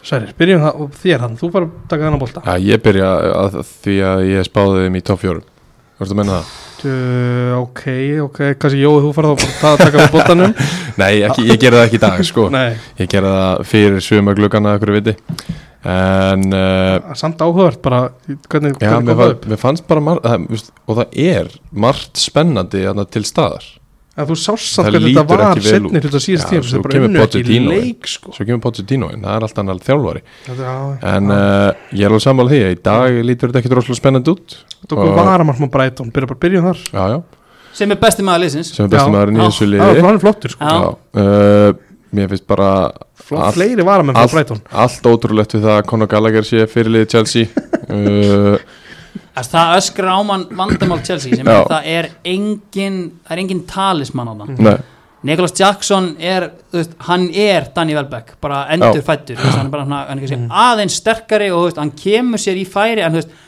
Særir, 0.04 0.34
byrjum 0.36 0.60
það 0.60 0.80
og 0.84 0.96
þér 1.00 1.22
hann, 1.24 1.36
þú 1.40 1.48
fara 1.54 1.64
að 1.64 1.76
taka 1.88 2.04
þennan 2.04 2.20
bolta 2.20 2.40
Já, 2.44 2.54
ég 2.60 2.80
byrja 2.84 3.10
að, 3.40 3.54
því 3.84 3.94
að 4.04 4.22
ég 4.28 4.44
spáði 4.48 4.82
þeim 4.84 4.98
í 4.98 5.02
topp 5.08 5.22
fjórum 5.22 5.44
Þú 5.94 6.02
veist 6.02 6.12
að 6.12 6.18
menna 6.20 6.38
það? 6.40 6.73
Uh, 6.88 7.58
ok, 7.60 7.82
ok, 8.24 8.40
kannski 8.60 8.80
Jói, 8.80 8.96
þú 9.04 9.12
fara 9.16 9.34
þá 9.34 9.68
að 9.70 9.82
taka 9.82 10.06
á 10.06 10.12
boltanum. 10.12 10.56
Nei, 11.00 11.12
ekki, 11.26 11.46
ég 11.50 11.60
gera 11.60 11.80
það 11.82 11.86
ekki 11.88 12.00
í 12.00 12.02
dag, 12.04 12.24
sko. 12.28 12.48
Ég 13.02 13.12
gera 13.12 13.34
það 13.34 13.62
fyrir 13.70 14.04
sumagluggana, 14.04 14.74
ykkur 14.78 14.94
viti. 14.96 15.16
En 15.84 16.44
uh, 16.56 17.14
samt 17.18 17.42
áhugavert 17.44 17.82
bara, 17.84 18.02
hvernig, 18.48 18.78
Já, 18.80 18.94
hvernig 18.94 19.10
mér, 19.10 19.18
fann, 19.20 19.34
upp? 19.36 19.48
mér 19.52 19.60
fannst 19.60 19.88
bara 19.90 20.04
mar, 20.04 20.20
það, 20.24 20.46
veist, 20.54 20.70
og 20.88 21.00
það 21.00 21.18
er 21.26 21.50
margt 21.84 22.22
spennandi 22.22 22.86
til 23.12 23.24
staðar 23.28 23.66
að 24.14 24.28
þú 24.30 24.36
sást 24.38 24.68
samt 24.74 24.86
Það 24.86 24.94
hvernig 24.94 25.16
þetta 25.16 25.36
var 25.38 25.60
setni 25.64 25.88
út. 25.90 26.04
hluta 26.04 26.20
síðast 26.22 26.50
tíma 26.50 26.66
svo 26.68 26.82
kemur 26.84 27.14
Pochettino 28.62 29.08
sko. 29.08 29.14
inn, 29.14 29.22
það 29.24 29.36
er 29.36 29.46
alltaf 29.48 29.58
annar 29.64 29.80
þjálfari. 29.82 30.22
Þetta- 30.46 30.68
já, 30.68 30.76
en 31.14 31.30
uh, 31.30 31.72
ég 31.92 32.04
er 32.04 32.12
alveg 32.12 32.22
sammála 32.26 32.50
því 32.54 32.60
að 32.64 32.74
í 32.76 32.82
dag 32.82 33.18
lítur 33.30 33.50
þetta 33.50 33.62
ekki 33.64 33.72
droslega 33.74 33.98
spennandi 33.98 34.30
út. 34.34 34.56
Tókum 34.86 35.08
og- 35.10 35.16
varamarkmann 35.18 35.70
Brighton, 35.74 36.12
byrja 36.14 36.30
bara 36.30 36.42
byrjum 36.46 36.68
þar. 36.70 36.84
Já, 36.94 37.04
já, 37.14 37.18
sem 37.74 37.90
er 37.90 37.96
besti 37.96 38.22
maður 38.22 38.44
liðsins. 38.44 38.70
Sem 38.74 38.84
er 38.86 38.92
besti 38.94 39.08
Já, 39.10 39.14
maðurinn 39.16 39.40
í 39.40 39.48
það 39.48 39.66
liði. 39.72 40.02
var 40.02 40.10
hann 40.12 40.22
flottur 40.22 40.50
sko. 40.54 40.64
Já. 40.64 40.78
Já, 40.78 41.20
uh, 41.24 41.72
mér 42.14 42.28
finnst 42.30 42.46
bara 42.46 42.70
Flott, 43.24 43.40
Allt- 43.48 43.54
fleiri 43.56 43.82
varamenn 43.82 44.14
frá 44.14 44.20
allt, 44.28 44.32
Brighton. 44.36 44.60
allt 44.70 45.02
ótrúlegt 45.08 45.54
við 45.56 45.62
það 45.64 45.78
að 45.80 45.86
Conor 45.88 46.06
Gallagher 46.06 46.44
sé 46.44 46.66
fyrirliði 46.68 47.08
Chelsea. 47.08 47.46
Uh, 47.88 48.58
Þess, 48.62 48.83
það 49.34 49.76
öskrar 49.78 50.16
á 50.16 50.20
mann 50.26 50.48
vandamál 50.50 51.02
Chelsea 51.06 51.36
sem 51.36 51.46
Já. 51.46 51.60
er, 51.60 51.70
það 51.70 51.88
er 51.94 52.10
engin 52.24 52.98
það 53.24 53.36
er 53.36 53.42
engin 53.44 53.62
talismann 53.70 54.30
á 54.30 54.34
það 54.40 54.60
nei, 54.66 54.76
Nicholas 55.24 55.54
Jackson 55.56 56.10
er, 56.20 56.50
veist, 56.74 56.92
hann 57.06 57.30
er 57.30 57.70
Danny 57.74 57.94
Welbeck, 57.96 58.34
bara 58.44 58.66
endur 58.74 59.00
fættur 59.06 59.40
hann 59.40 59.66
er 59.66 59.72
bara 59.72 59.86
svona, 59.86 60.02
hann 60.10 60.20
er 60.20 60.26
kannski 60.26 60.60
aðeins 60.64 60.98
sterkari 61.00 61.48
og 61.54 61.68
veist, 61.68 61.80
hann 61.80 61.94
kemur 61.96 62.42
sér 62.42 62.60
í 62.60 62.66
færi 62.68 63.04
en 63.04 63.16
þú 63.16 63.22
veist, 63.22 63.38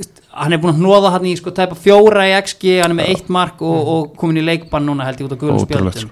veist, 0.00 0.22
hann 0.32 0.56
er 0.56 0.62
búin 0.62 0.72
að 0.72 0.80
hnóða 0.80 1.12
hann 1.18 1.28
í 1.28 1.34
sko 1.36 1.52
tæpa 1.56 1.76
fjóra 1.76 2.24
í 2.30 2.32
XG, 2.38 2.78
hann 2.80 2.94
er 2.94 3.00
með 3.02 3.12
eitt 3.12 3.28
mark 3.36 3.60
og, 3.60 3.92
og 3.92 4.16
komin 4.16 4.40
í 4.40 4.46
leikbann 4.46 4.88
núna 4.88 5.08
held 5.08 5.20
ég 5.20 5.28
út 5.28 5.36
á 5.36 5.42
gulum 5.42 5.60
spjöldum 5.66 6.10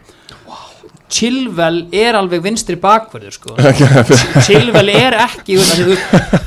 Chilwell 1.15 1.85
er 1.95 2.17
alveg 2.19 2.43
vinstri 2.43 2.75
bakverður 2.81 3.35
sko. 3.37 3.55
Chilwell 4.47 4.91
er 4.91 5.15
ekki 5.25 5.59
þú, 5.61 5.67
þú, 5.85 5.99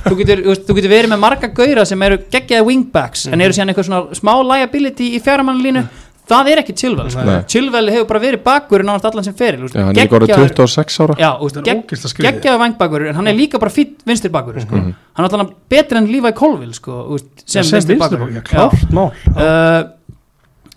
þú, 0.08 0.18
getur, 0.20 0.42
þú, 0.68 0.76
getur 0.80 0.92
verið 0.92 1.14
með 1.14 1.24
marga 1.24 1.52
gauðra 1.56 1.86
sem 1.88 2.04
eru 2.08 2.20
geggjaði 2.34 2.68
wingbacks 2.68 3.28
en 3.32 3.46
eru 3.46 3.56
síðan 3.56 3.72
eitthvað 3.72 3.88
svona 3.92 4.20
smá 4.20 4.34
liability 4.44 5.14
í 5.16 5.24
fjaramannlínu 5.24 5.86
það 6.28 6.50
er 6.52 6.62
ekki 6.62 6.76
Chilwell 6.82 7.12
sko. 7.14 7.36
Chilwell 7.48 7.92
hefur 7.94 8.08
bara 8.10 8.22
verið 8.26 8.42
bakverður 8.44 8.88
nánast 8.90 9.08
allan 9.08 9.24
sem 9.28 9.36
feril 9.38 9.70
já, 9.72 9.80
hann 9.88 10.02
er 10.04 10.16
orðið 10.18 10.34
26 10.58 10.98
ára. 11.06 11.16
Er 11.64 11.84
geggjaði 12.28 12.62
vangbakverður 12.66 13.12
en 13.14 13.20
hann 13.22 13.32
er 13.32 13.38
líka 13.38 13.62
bara 13.64 13.72
fýtt 13.72 14.04
vinstri 14.08 14.32
bakverður 14.34 14.66
sko. 14.68 14.82
hann 14.82 15.24
er 15.24 15.30
alltaf 15.30 15.54
betri 15.72 16.02
en 16.02 16.10
Levi 16.12 16.34
Colville 16.36 16.76
sko, 16.76 17.06
sem, 17.46 17.64
sem 17.64 17.78
vinstri 17.78 17.96
bakverður 18.02 18.42
bakverður, 18.42 18.50
klárt 18.52 18.92
mál 18.92 19.08
Já. 19.24 19.38
uh, 19.38 19.94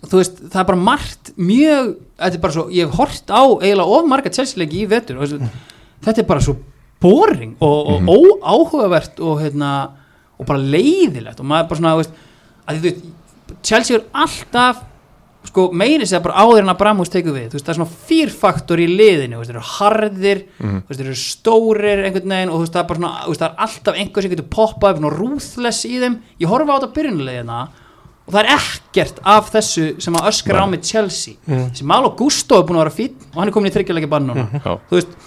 þú 0.01 0.17
veist, 0.17 0.41
það 0.49 0.59
er 0.63 0.67
bara 0.71 0.83
margt 0.89 1.31
mjög, 1.37 1.93
þetta 2.17 2.37
er 2.37 2.43
bara 2.43 2.55
svo 2.55 2.67
ég 2.73 2.89
hef 2.89 2.99
hort 2.99 3.33
á 3.33 3.41
eiginlega 3.61 3.97
of 3.97 4.09
marga 4.09 4.33
Chelsea-leiki 4.33 4.83
í 4.83 4.87
og 4.89 5.23
þessu, 5.23 5.49
þetta 6.01 6.23
er 6.23 6.29
bara 6.29 6.45
svo 6.45 6.55
boring 7.01 7.55
og, 7.61 7.91
og 8.09 8.45
óáhugavert 8.45 9.21
og 9.25 9.41
hérna 9.41 9.71
og 10.37 10.47
bara 10.49 10.61
leiðilegt 10.61 11.41
og 11.41 11.49
maður 11.49 11.69
bara 11.69 11.81
svona, 11.81 11.95
þú 11.97 12.03
veist 12.03 12.15
að 12.65 12.77
því 12.77 12.81
þú 12.81 12.87
veist 12.91 13.67
Chelsea 13.67 13.97
er 13.97 14.07
alltaf 14.23 14.87
sko 15.49 15.67
meiri 15.73 16.05
segja 16.05 16.21
bara 16.21 16.43
áður 16.45 16.61
en 16.61 16.71
að 16.71 16.79
Bramhús 16.79 17.11
tekur 17.11 17.33
við 17.35 17.55
veist 17.55 17.65
það 17.65 17.73
er 17.73 17.79
svona 17.79 18.01
fýrfaktor 18.09 18.81
í 18.81 18.87
liðinu 18.89 19.39
veist 19.39 19.49
þeir 19.49 19.57
eru 19.57 19.69
harðir, 19.71 20.43
þú 20.61 20.81
veist 20.87 21.01
þeir 21.01 21.07
eru 21.07 21.21
stórir 21.21 22.03
einhvern 22.05 22.35
veginn 22.35 22.53
og 22.53 22.65
það 22.67 22.81
er 22.83 22.89
bara 22.91 23.01
svona 23.01 23.37
það 23.39 23.47
er 23.47 23.63
alltaf 23.65 24.01
einhver 24.03 24.25
sem 24.25 24.33
getur 24.35 24.49
poppað 24.53 24.93
upp 24.93 25.01
svona 25.01 25.13
ruthless 25.17 25.87
í 25.89 25.95
þeim, 26.03 26.19
ég 26.41 26.51
horfa 26.53 26.77
á 26.77 26.77
þetta 26.77 26.91
byrjunlegina 26.99 27.61
og 28.31 28.37
það 28.37 28.45
er 28.45 28.53
ekkert 28.55 29.19
af 29.27 29.49
þessu 29.51 29.83
sem 30.01 30.15
að 30.15 30.29
öskra 30.31 30.63
á 30.63 30.65
með 30.71 30.85
Chelsea. 30.87 31.35
Mm. 31.47 31.65
sem 31.75 31.87
Malo 31.91 32.13
Gusto 32.15 32.61
er 32.61 32.63
búin 32.69 32.79
að 32.79 32.85
vera 32.85 32.95
fín 32.95 33.17
og 33.33 33.41
hann 33.41 33.51
er 33.51 33.55
komin 33.57 33.71
í 33.71 33.75
þryggjarleika 33.75 34.09
bann 34.09 34.29
núna. 34.31 34.47
Já, 34.55 34.77
þú 34.87 34.95
veist 35.01 35.17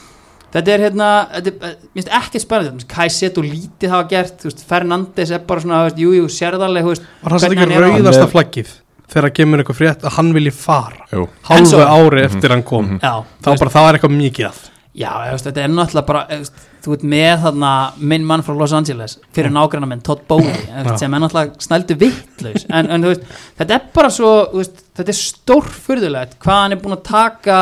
þetta 0.55 0.71
er 0.75 0.85
hérna, 0.87 1.09
þetta 1.35 1.51
er, 1.51 1.57
eh, 1.69 1.75
mér 1.91 2.01
finnst 2.01 2.13
ekki 2.21 2.41
spennandi. 2.45 2.87
Kajset 2.95 3.39
og 3.43 3.45
lítið 3.45 3.91
hafa 3.91 4.09
gert 4.09 4.39
þú 4.41 4.49
veist, 4.51 4.65
Fernandes 4.71 5.31
er 5.35 5.39
bara 5.45 5.61
svona, 5.61 5.83
veist, 5.89 5.99
jú, 6.01 6.13
jú, 6.15 6.25
sérðarleg 6.31 6.87
þú 6.87 6.93
veist, 6.95 7.09
Var 7.25 7.33
það 7.35 7.47
hvernig 7.49 7.65
ekki 7.75 7.85
rauðasta 7.85 8.23
er- 8.29 8.35
flaggið 8.35 8.71
þegar 9.15 9.31
kemur 9.37 9.61
eitthvað 9.63 9.81
frétt 9.83 10.01
að 10.09 10.13
hann 10.17 10.33
vilji 10.33 10.53
fara? 10.55 11.05
Hálfu 11.45 11.83
ári 11.85 12.25
eftir 12.25 12.49
hann 12.55 12.63
kom. 12.63 12.99
Já, 13.03 13.25
þá 13.43 13.51
bara 13.59 13.71
það 13.71 13.89
er 13.91 13.99
eitthvað 13.99 14.17
mikið 14.17 14.47
að 14.49 14.63
Já, 14.95 15.11
veist, 15.33 15.49
þetta 15.49 15.65
er 15.65 15.73
náttúrulega 15.73 16.07
bara 16.07 16.23
veist, 16.31 16.65
þú 16.85 16.93
veit 16.93 17.05
með 17.15 17.33
þarna 17.43 17.71
minn 18.13 18.27
mann 18.29 18.45
frá 18.47 18.55
Los 18.55 18.75
Angeles 18.77 19.17
fyrir 19.35 19.51
nágrannar 19.51 19.91
minn 19.91 20.05
Todd 20.07 20.23
Já. 20.31 20.95
sem 21.01 21.17
er 21.17 21.25
náttúrulega 21.25 21.67
snældu 21.67 21.97
vittlaus 21.99 22.67
en, 22.71 22.91
en 22.95 23.09
veist, 23.09 23.25
þetta 23.59 23.79
er 23.79 23.89
bara 23.97 24.13
svo 24.15 24.33
þetta 24.55 25.09
er 25.11 25.19
stórfurðulegt 25.19 26.39
hvað 26.39 26.61
hann 26.63 26.77
er 26.77 26.83
búin 26.85 26.95
að 26.95 27.07
taka 27.11 27.59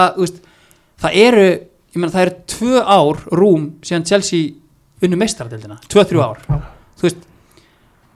það 1.02 1.20
eru, 1.24 1.46
ég 1.94 1.98
meina 2.02 2.12
það 2.12 2.26
eru 2.26 2.36
tvö 2.52 2.84
ár 2.84 3.24
rúm 3.40 3.68
síðan 3.80 4.06
Chelsea 4.12 4.52
unnu 5.02 5.18
meistaradildina, 5.18 5.80
tvö, 5.90 6.04
þrjú 6.06 6.22
ár. 6.22 6.42
Þú 7.00 7.08
veist 7.08 7.24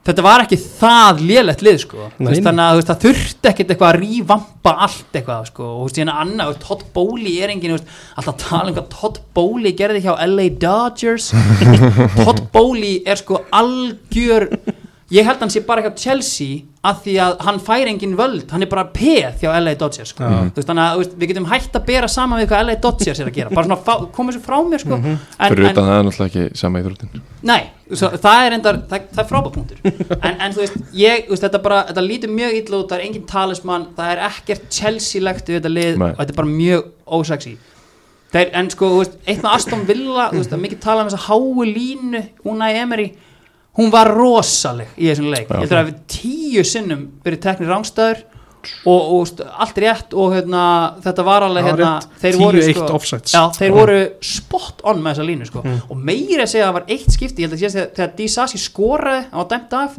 þetta 0.07 0.23
var 0.25 0.43
ekki 0.45 0.57
það 0.61 1.21
lélegt 1.27 1.63
lið 1.65 1.77
sko. 1.83 2.07
Veist, 2.17 2.43
þannig 2.45 2.63
að 2.63 2.79
veist, 2.79 2.89
það 2.91 3.03
þurfti 3.05 3.51
ekkert 3.51 3.73
eitthvað 3.73 3.89
að 3.89 3.99
rívampa 4.03 4.73
allt 4.87 5.19
eitthvað 5.19 5.49
sko. 5.51 5.69
Og 5.83 5.93
hérna 5.97 6.17
annað, 6.23 6.57
Todd 6.63 6.83
Bowley 6.95 7.37
er 7.43 7.53
engin 7.53 7.75
alltaf 7.77 8.39
tala 8.43 8.71
um 8.71 8.77
hvað 8.77 8.89
Todd 8.95 9.21
Bowley 9.37 9.75
gerði 9.77 10.03
hjá 10.07 10.13
LA 10.27 10.49
Dodgers. 10.63 11.31
Todd 12.21 12.43
Bowley 12.55 13.01
er 13.05 13.19
sko 13.19 13.43
algjör 13.55 14.49
ég 15.13 15.23
held 15.23 15.37
að 15.37 15.45
hann 15.45 15.51
sé 15.53 15.61
bara 15.63 15.83
hjá 15.85 15.91
Chelsea 16.01 16.65
að 16.87 16.99
því 17.05 17.13
að 17.23 17.33
hann 17.47 17.59
fær 17.63 17.89
engin 17.89 18.15
völd 18.19 18.51
hann 18.51 18.63
er 18.65 18.69
bara 18.71 18.83
peð 18.91 19.39
hjá 19.41 19.49
LA 19.55 19.73
Dodgers 19.79 20.11
sko. 20.11 20.27
Já. 20.27 20.49
Þú 20.51 20.59
veist, 20.59 20.67
þannig 20.67 20.83
að 20.83 20.99
veist, 21.01 21.13
við 21.21 21.31
getum 21.31 21.47
hægt 21.51 21.77
að 21.79 21.85
bera 21.87 22.09
saman 22.11 22.41
við 22.41 22.49
hvað 22.51 22.65
LA 22.67 22.75
Dodgers 22.83 23.21
er 23.23 23.29
að 23.29 23.37
gera 23.37 23.53
bara 23.55 23.69
svona 23.69 24.09
koma 24.17 24.33
þessu 24.33 24.43
frá 24.43 24.57
mér 24.67 24.83
sko. 24.83 24.99
en, 24.99 25.21
fyrir 25.39 25.63
en, 25.63 25.71
utan 25.71 25.87
það 25.87 25.99
er 25.99 26.07
náttúrulega 26.09 26.27
ekki 26.43 26.59
sama 26.61 26.81
íþróttin 26.83 27.23
Nei, 27.47 27.61
svo, 27.93 28.11
það 28.25 28.41
er 28.43 28.57
endar, 28.57 28.81
það, 28.91 29.07
það 29.13 29.23
er 29.23 29.29
frábæð 29.31 29.55
punktur 29.55 30.17
en, 30.17 30.35
en 30.35 30.57
þú 30.57 30.63
veist, 30.65 30.77
ég, 30.97 31.23
veist, 31.31 31.45
þetta 31.45 31.63
bara 31.63 31.79
þetta 31.91 32.05
lítur 32.07 32.35
mjög 32.35 32.59
illa 32.59 32.81
út, 32.81 32.91
það 32.91 32.99
er 32.99 33.07
engin 33.07 33.25
talismann 33.31 33.89
það 33.97 34.13
er 34.15 34.23
ekkert 34.27 34.69
Chelsea-legt 34.73 35.51
við 35.51 35.61
þetta 35.61 35.73
lið 35.73 36.03
Nei. 36.03 36.11
og 36.11 36.21
þetta 36.21 36.35
er 36.35 36.39
bara 36.41 36.55
mjög 36.57 36.93
ósexy 37.19 37.55
en 38.37 38.69
sko, 38.69 38.89
eitt 39.25 39.39
með 39.39 39.53
Aston 39.53 39.85
Villa 39.87 40.27
mikið 40.33 40.79
tala 40.83 41.05
um 41.05 41.09
þessa 41.09 41.29
háu 41.29 41.63
línu 41.63 42.23
Unai 42.47 42.73
Emery, 42.75 43.07
hún 43.77 43.93
var 43.93 44.09
rosaleg 44.13 44.95
í 44.97 45.11
þessum 45.11 45.29
leik, 45.31 45.47
Já. 45.47 45.55
ég 45.55 45.63
heldur 45.65 45.81
að 45.81 45.91
við 45.91 46.01
tíu 46.11 46.65
sinnum 46.65 47.05
verið 47.25 47.43
teknir 47.45 47.71
rángstæður 47.71 48.25
og, 48.89 49.13
og 49.15 49.43
allt 49.63 49.79
rétt 49.83 50.15
og 50.17 50.35
hérna, 50.35 50.63
þetta 51.03 51.25
var 51.27 51.45
alveg 51.47 51.69
hérna, 51.69 51.91
þeir 52.21 52.39
voru 52.41 52.63
10-1 52.65 52.77
sko, 52.81 53.19
já, 53.31 53.41
þeir 53.57 53.75
voru 53.75 53.97
spot 54.25 54.83
on 54.87 55.01
með 55.03 55.15
þessa 55.15 55.27
línu 55.29 55.47
sko. 55.49 55.63
Mm. 55.63 55.79
og 55.87 56.03
meira 56.09 56.45
að 56.45 56.53
segja 56.53 56.65
að 56.65 56.69
það 56.69 56.77
var 56.79 56.93
eitt 56.97 57.15
skipti 57.15 57.43
ég 57.43 57.47
held 57.47 57.57
að 57.57 57.63
sé 57.63 57.71
að 57.71 57.89
þegar 57.99 58.13
Disasi 58.17 58.61
skoraði 58.61 59.23
hann 59.29 59.41
var 59.43 59.49
dæmt 59.53 59.77
af 59.77 59.97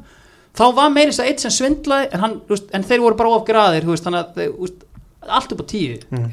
þá 0.59 0.65
var 0.81 0.93
meira 0.95 1.13
að 1.13 1.19
segja 1.21 1.33
eitt 1.35 1.45
sem 1.45 1.55
svindlaði 1.55 2.11
en, 2.11 2.25
hann, 2.25 2.37
veist, 2.51 2.69
en 2.75 2.87
þeir 2.91 3.05
voru 3.05 3.21
bara 3.21 3.35
of 3.37 3.47
graðir 3.49 3.87
þú 3.87 3.95
veist, 3.95 4.09
þannig 4.09 4.25
að 4.25 4.41
þeir, 4.41 4.79
allt 5.27 5.53
upp 5.53 5.61
á 5.61 5.67
tíu 5.69 5.97
Mm. 6.11 6.29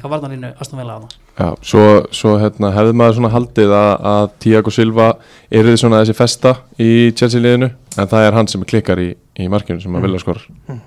Aston 0.60 0.78
Villa 0.78 0.94
hana. 0.94 1.08
Já, 1.36 1.48
svo, 1.62 2.06
svo 2.14 2.36
hérna, 2.40 2.70
hefði 2.72 2.94
maður 2.96 3.16
svona 3.18 3.32
haldið 3.34 3.72
að, 3.76 3.92
að 4.12 4.30
Tiago 4.40 4.70
Silva 4.72 5.08
er 5.50 5.64
þið 5.68 5.76
svona 5.82 6.00
þessi 6.02 6.14
festa 6.16 6.54
í 6.80 7.12
Chelsea 7.12 7.40
liðinu 7.40 7.70
en 7.98 8.08
það 8.08 8.26
er 8.26 8.32
hann 8.38 8.48
sem 8.48 8.64
klikkar 8.64 8.98
í, 9.02 9.10
í 9.36 9.48
markinu 9.52 9.80
sem 9.82 9.94
að 9.98 10.06
vilja 10.06 10.22
skor 10.22 10.40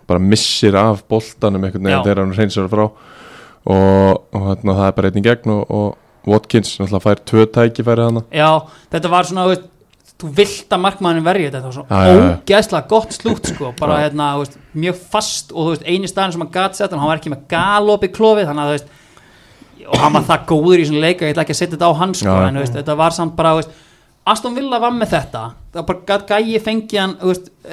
bara 0.10 0.20
missir 0.20 0.76
af 0.80 1.04
boltanum 1.10 1.64
einhvern 1.68 1.84
veginn 1.86 2.06
þegar 2.08 2.24
hann 2.24 2.34
reynsar 2.38 2.70
frá. 2.72 2.88
Og, 3.70 4.24
og 4.34 4.46
hérna, 4.48 4.74
það 4.80 4.88
er 4.88 4.96
bara 4.98 5.12
einn 5.12 5.20
í 5.20 5.26
gegn 5.26 5.54
og, 5.54 5.66
og 5.70 6.30
Watkins 6.30 6.78
náttúrulega 6.80 7.04
fær 7.06 7.22
tvö 7.30 7.46
tækifæri 7.54 8.04
hana 8.08 8.24
já, 8.34 8.50
þetta 8.92 9.12
var 9.12 9.28
svona 9.28 9.46
þú 9.46 9.54
veist, 9.54 9.68
þú 10.20 10.30
vilt 10.36 10.74
að 10.76 10.82
markmannin 10.84 11.24
verja 11.26 11.50
þetta 11.50 11.60
þetta 11.70 11.70
var 11.70 11.76
Já, 11.90 12.08
já, 12.10 12.14
svona 12.14 12.30
já. 12.30 12.38
ógeðslega 12.44 12.88
gott 12.92 13.14
slútt 13.16 13.52
sko, 13.54 13.74
bara 13.82 14.00
Já. 14.00 14.06
hérna, 14.08 14.30
veist, 14.42 14.58
mjög 14.76 14.98
fast 15.14 15.54
og 15.54 15.62
þú 15.68 15.76
veist, 15.76 15.86
eini 15.88 16.10
staðin 16.12 16.36
sem 16.36 16.44
hann 16.44 16.52
gat 16.56 16.80
sett 16.80 16.96
hann 16.96 17.08
var 17.08 17.22
ekki 17.22 17.32
með 17.34 17.46
galop 17.54 18.04
í 18.04 18.12
klofið 18.16 18.50
þannig 18.50 18.66
að 18.66 18.72
þú 18.74 18.80
veist 18.80 18.98
og 19.90 20.02
hann 20.04 20.14
var 20.20 20.26
það 20.28 20.44
góður 20.52 20.82
í 20.84 20.88
svona 20.90 21.06
leika, 21.08 21.26
ég 21.26 21.34
ætla 21.34 21.46
ekki 21.48 21.56
að 21.56 21.62
setja 21.64 21.76
þetta 21.78 21.88
á 21.90 21.94
hann 22.02 22.12
sko, 22.20 22.34
en 22.46 22.60
þú 22.60 22.66
veist, 22.66 22.76
þetta 22.78 22.98
var 23.00 23.16
samt 23.16 23.36
bara 23.40 23.54
þú 23.56 23.62
veist, 23.64 23.78
Aston 24.30 24.54
Villa 24.54 24.78
var 24.84 24.92
með 24.94 25.14
þetta 25.16 25.44
það 25.74 25.86
bara 25.88 26.04
gat 26.12 26.28
gæi 26.30 26.60
fengi 26.62 27.00
hann 27.00 27.16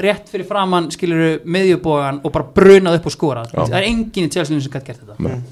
rétt 0.07 0.31
fyrir 0.33 0.47
framann 0.49 0.87
skiluru 0.95 1.33
miðjubógan 1.45 2.23
og 2.25 2.33
bara 2.33 2.47
brunað 2.57 3.01
upp 3.01 3.09
og 3.11 3.13
skora 3.13 3.43
Já. 3.51 3.59
það 3.67 3.77
er 3.83 3.89
enginn 3.91 4.31
í 4.31 4.33
Chelsea 4.33 4.55
sem 4.55 4.73
gæti 4.73 4.87
gert 4.93 5.03
þetta 5.03 5.19
Nei. 5.27 5.43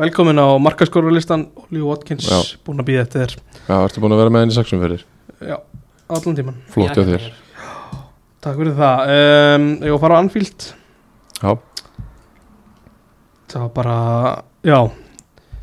Velkomin 0.00 0.40
á 0.40 0.46
markaskorfarlistan 0.60 1.46
Oli 1.66 1.82
Watkins, 1.84 2.30
Já. 2.30 2.38
búin 2.64 2.80
að 2.80 2.88
býða 2.92 3.04
eftir 3.04 3.24
þér 3.26 3.36
Já, 3.66 3.76
ertu 3.82 4.04
búin 4.04 4.16
að 4.16 4.22
vera 4.22 4.32
með 4.32 4.46
henni 4.46 4.56
sexum 4.56 4.80
fyrir 4.86 5.04
Já, 5.44 5.58
allan 6.08 6.36
tíman 6.38 6.56
flott 6.72 6.94
hjá 6.96 7.04
þér. 7.08 7.26
Takk 8.46 8.60
fyrir 8.60 8.76
það. 8.78 9.08
Um, 9.56 9.64
Ég 9.82 9.90
var 9.90 9.96
að 9.96 10.02
fara 10.04 10.18
á 10.18 10.20
Anfield? 10.22 10.66
Já, 11.42 11.50
Það 13.46 13.60
var 13.62 13.72
bara, 13.76 13.96
já. 14.66 14.78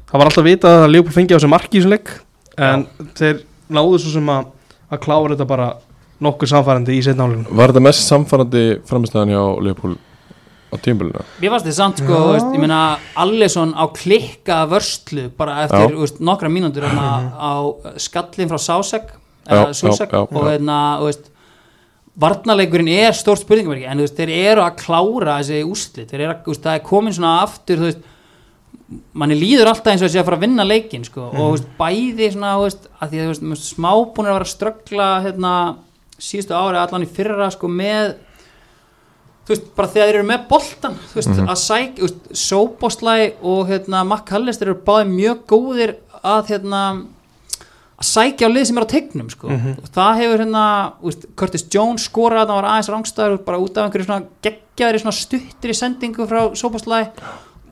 Það 0.09 0.19
var 0.21 0.29
alltaf 0.29 0.45
vitað 0.47 0.77
að 0.83 0.91
Leopold 0.93 1.15
fengi 1.15 1.33
á 1.33 1.37
þessu 1.37 1.49
marki 1.51 1.77
í 1.77 1.81
þessum 1.81 1.93
leik 1.95 2.11
En 2.61 2.83
þeir 3.17 3.39
náðu 3.73 3.97
svo 4.03 4.11
sem 4.13 4.29
að, 4.29 4.49
að 4.93 5.01
klára 5.03 5.33
þetta 5.33 5.47
bara 5.49 5.67
nokkuð 6.23 6.51
samfærandi 6.53 6.95
í 6.95 7.01
setna 7.03 7.25
álegunum 7.25 7.57
var 7.57 7.71
þetta 7.73 7.83
mest 7.87 8.05
samfarrandi 8.07 8.61
framistæðan 8.87 9.31
hjá 9.33 9.41
Leopold 9.65 9.97
á 10.69 10.75
tímbilinu? 10.85 11.23
Mér 11.41 11.53
fannst 11.55 11.65
þetta 11.67 11.77
samt 11.79 12.03
sko, 12.03 12.13
Já. 12.13 12.27
veist, 12.35 12.51
ég 12.53 12.61
meina 12.61 12.79
Allison 13.25 13.73
á 13.73 13.83
klikka 13.97 14.59
vörslu 14.69 15.25
bara 15.37 15.63
eftir 15.65 15.89
Já. 15.89 15.97
veist, 16.03 16.21
nokkra 16.23 16.51
mínútur 16.53 16.85
hérna, 16.85 17.33
á 17.33 17.53
skallin 18.05 18.53
frá 18.53 18.61
Sásek 18.61 19.09
Já, 19.49 19.73
og 20.39 20.47
hérna, 20.47 20.77
varnarleikurinn 22.23 22.91
er 22.93 23.15
stórt 23.17 23.41
spurningverki 23.41 23.87
en 23.89 24.01
veist, 24.03 24.15
þeir 24.17 24.31
eru 24.51 24.61
að 24.63 24.75
klára 24.83 25.39
þessi 25.41 25.63
úslit, 25.65 26.11
þeir 26.11 26.21
eru 26.27 26.33
að, 26.35 26.43
veist, 26.51 26.61
það 26.67 26.75
er 26.77 26.83
komin 26.85 27.15
svona 27.17 27.31
aftur, 27.41 27.79
þú 27.81 27.87
veist 27.89 28.03
manni 29.17 29.37
líður 29.39 29.71
alltaf 29.71 29.89
eins 29.93 30.03
og 30.03 30.09
þessi 30.11 30.19
að 30.21 30.27
fara 30.27 30.37
að 30.37 30.43
vinna 30.45 30.65
leikin 30.67 31.07
sko, 31.07 31.23
og 31.31 31.39
þú 31.39 31.47
veist, 31.55 31.71
bæði 31.79 32.27
svona, 32.35 32.51
veist, 32.61 32.85
að 33.01 33.15
því 33.15 33.23
að 33.23 33.55
smábúnir 33.63 34.29
að 34.29 34.37
vera 34.37 34.45
að 34.47 34.53
ströggla 34.53 35.07
hérna, 35.25 35.53
síðustu 36.21 36.53
ári 36.59 36.77
allan 36.83 37.07
í 37.07 37.09
fyrra 37.17 37.49
sko, 37.55 37.71
með 37.81 38.13
þú 39.47 39.55
veist, 39.55 39.65
bara 39.75 39.91
þegar 39.95 40.07
þeir 40.11 40.19
eru 40.19 40.27
með 40.29 40.45
boltan 40.53 40.99
þú 41.09 41.17
veist, 41.17 41.33
Mhm. 41.33 41.49
að 41.49 41.59
sæk, 41.63 41.95
þú 41.97 42.05
veist, 42.05 42.21
Sóboslæ 42.43 43.17
og 43.41 43.67
hérna, 43.67 44.05
McAllister 44.05 44.69
eru 44.69 44.77
báði 44.85 45.09
mjög 45.09 45.41
góðir 45.49 45.95
að 46.23 46.53
hérna 46.53 46.83
sækja 48.03 48.49
á 48.49 48.53
lið 48.53 48.65
sem 48.69 48.77
er 48.79 48.85
á 48.85 48.93
tegnum 48.93 49.29
sko. 49.31 49.49
Mhm. 49.49 49.77
og 49.83 49.89
það 49.95 50.19
hefur 50.21 50.43
hérna 50.43 50.65
veist, 51.03 51.25
Curtis 51.35 51.65
Jones 51.73 52.09
skorað, 52.09 52.47
það 52.49 52.59
var 52.59 52.69
aðeins 52.71 52.91
rángstæður 52.93 53.45
bara 53.45 53.61
út 53.63 53.77
af 53.77 53.87
einhverju 53.87 54.05
svona 54.05 54.27
geggjaðri 54.43 55.01
svona 55.01 55.17
stuttir 55.17 55.73
í 55.73 55.77
sendingu 55.77 56.27
frá 56.27 56.51
Sóboslæ 56.53 57.11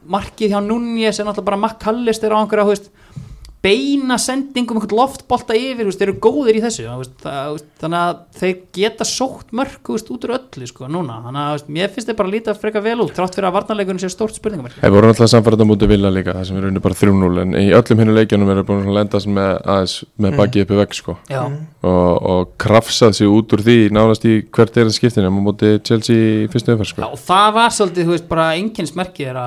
markið 0.07 0.51
hjá 0.51 0.59
Núñez 0.65 1.19
er 1.19 1.25
náttúrulega 1.25 1.45
bara 1.45 1.57
McAllister 1.57 2.34
á 2.34 2.41
einhverja 2.41 2.65
þú 2.65 2.73
veist, 2.73 2.89
beina 3.62 4.18
sendingum 4.18 4.80
einhvern 4.80 4.97
loftbolta 4.97 5.53
yfir, 5.57 5.86
veist, 5.86 5.99
þeir 6.01 6.09
eru 6.09 6.22
góðir 6.24 6.57
í 6.57 6.62
þessu 6.64 6.88
veist, 6.88 7.14
það, 7.22 7.49
veist, 7.53 7.68
þannig 7.82 7.99
að 8.01 8.22
þeir 8.39 8.55
geta 8.78 9.05
sótt 9.07 9.53
mörg 9.57 9.91
út 9.93 10.12
úr 10.16 10.34
öllu 10.38 10.70
sko, 10.70 10.89
núna. 10.89 11.20
Þannig 11.28 11.43
að 11.45 11.70
mér 11.78 11.91
finnst 11.93 12.09
þeir 12.09 12.18
bara 12.18 12.32
að 12.32 12.36
líta 12.36 12.55
freka 12.57 12.82
vel 12.82 12.97
út 13.05 13.14
þrátt 13.18 13.38
fyrir 13.38 13.49
að 13.49 13.55
varnarleikurinn 13.59 14.01
sé 14.01 14.09
stórt 14.12 14.38
spurningum 14.38 14.72
Þeir 14.74 14.95
voru 14.95 15.12
náttúrulega 15.12 15.34
samfærandi 15.36 15.68
á 15.68 15.70
múti 15.70 15.89
vilja 15.91 16.14
líka 16.14 16.36
það 16.38 16.47
sem 16.49 16.57
er 16.57 16.68
unni 16.72 16.82
bara 16.82 16.97
3-0 16.97 17.43
en 17.43 17.51
í 17.59 17.66
öllum 17.78 18.01
hinnu 18.01 18.18
leikjunum 18.18 18.51
eru 18.55 18.66
búin 18.66 18.89
að 18.89 18.97
lenda 18.97 19.22
með, 19.30 19.51
aðeins, 19.76 19.95
með 20.26 20.38
bakið 20.39 20.66
uppi 20.66 20.80
vegg 20.82 20.97
sko. 20.97 21.18
já, 21.30 21.43
og, 21.45 22.12
og 22.34 22.41
krafsað 22.62 23.18
sig 23.20 23.30
út 23.30 23.53
úr 23.53 23.62
því 23.66 23.78
nánast 23.93 24.26
í 24.26 24.34
hvert 24.49 24.78
er 24.78 24.89
það 24.89 24.97
skiptinu 24.97 25.30
á 25.30 25.34
múti 25.38 25.70
Chelsea 25.86 26.18
í 26.18 26.49
fyrstu 26.51 26.78
Já, 26.78 26.86
sko. 26.88 27.09
og 27.12 27.20
það 27.22 27.49
var 27.57 27.76
svolítið, 27.76 28.14
bara 28.32 28.45
einkennismerkið 28.57 29.32
er 29.32 29.39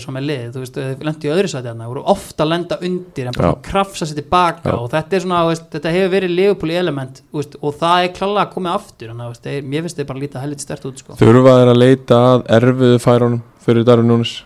að 0.00 0.06
ég 0.06 0.06
Rodgers 0.06 0.08
var 0.08 0.16
með 0.16 0.26
lið, 0.28 0.46
þú 0.54 0.62
veist, 0.62 0.78
þau 0.78 1.04
lendi 1.06 1.28
í 1.28 1.32
öðru 1.34 1.50
sæti 1.50 1.68
þarna, 1.68 1.88
voru 1.90 2.02
ofta 2.10 2.44
að 2.44 2.50
lenda 2.52 2.78
undir 2.86 3.28
en 3.28 3.36
bara 3.36 3.50
krafsa 3.64 4.06
sér 4.08 4.18
tilbaka 4.20 4.70
Já. 4.70 4.76
og 4.78 4.88
þetta 4.92 5.16
er 5.16 5.24
svona, 5.24 5.42
þú 5.44 5.50
veist, 5.52 5.66
þetta 5.74 5.92
hefur 5.96 6.12
verið 6.14 6.34
Liverpool 6.36 6.72
element, 6.80 7.20
þú 7.30 7.40
veist, 7.40 7.56
og 7.60 7.76
það 7.80 8.06
er 8.06 8.14
klálega 8.16 8.46
að 8.46 8.54
koma 8.54 8.74
aftur, 8.78 9.12
að, 9.12 9.38
þeir- 9.44 9.68
mér 9.70 9.84
finnst 9.84 10.00
þeir 10.00 10.08
bara 10.10 10.22
líta 10.24 10.44
hellit 10.44 10.64
stert 10.64 10.88
út, 10.88 11.02
sko. 11.02 11.18
Þurfa 11.20 11.56
þeir 11.58 11.72
að 11.74 11.80
leita 11.80 12.20
að 12.30 12.44
erfiðu 12.58 13.00
færunum 13.04 13.42
fyrir 13.64 13.86
Darvin 13.88 14.10
Núnes 14.10 14.36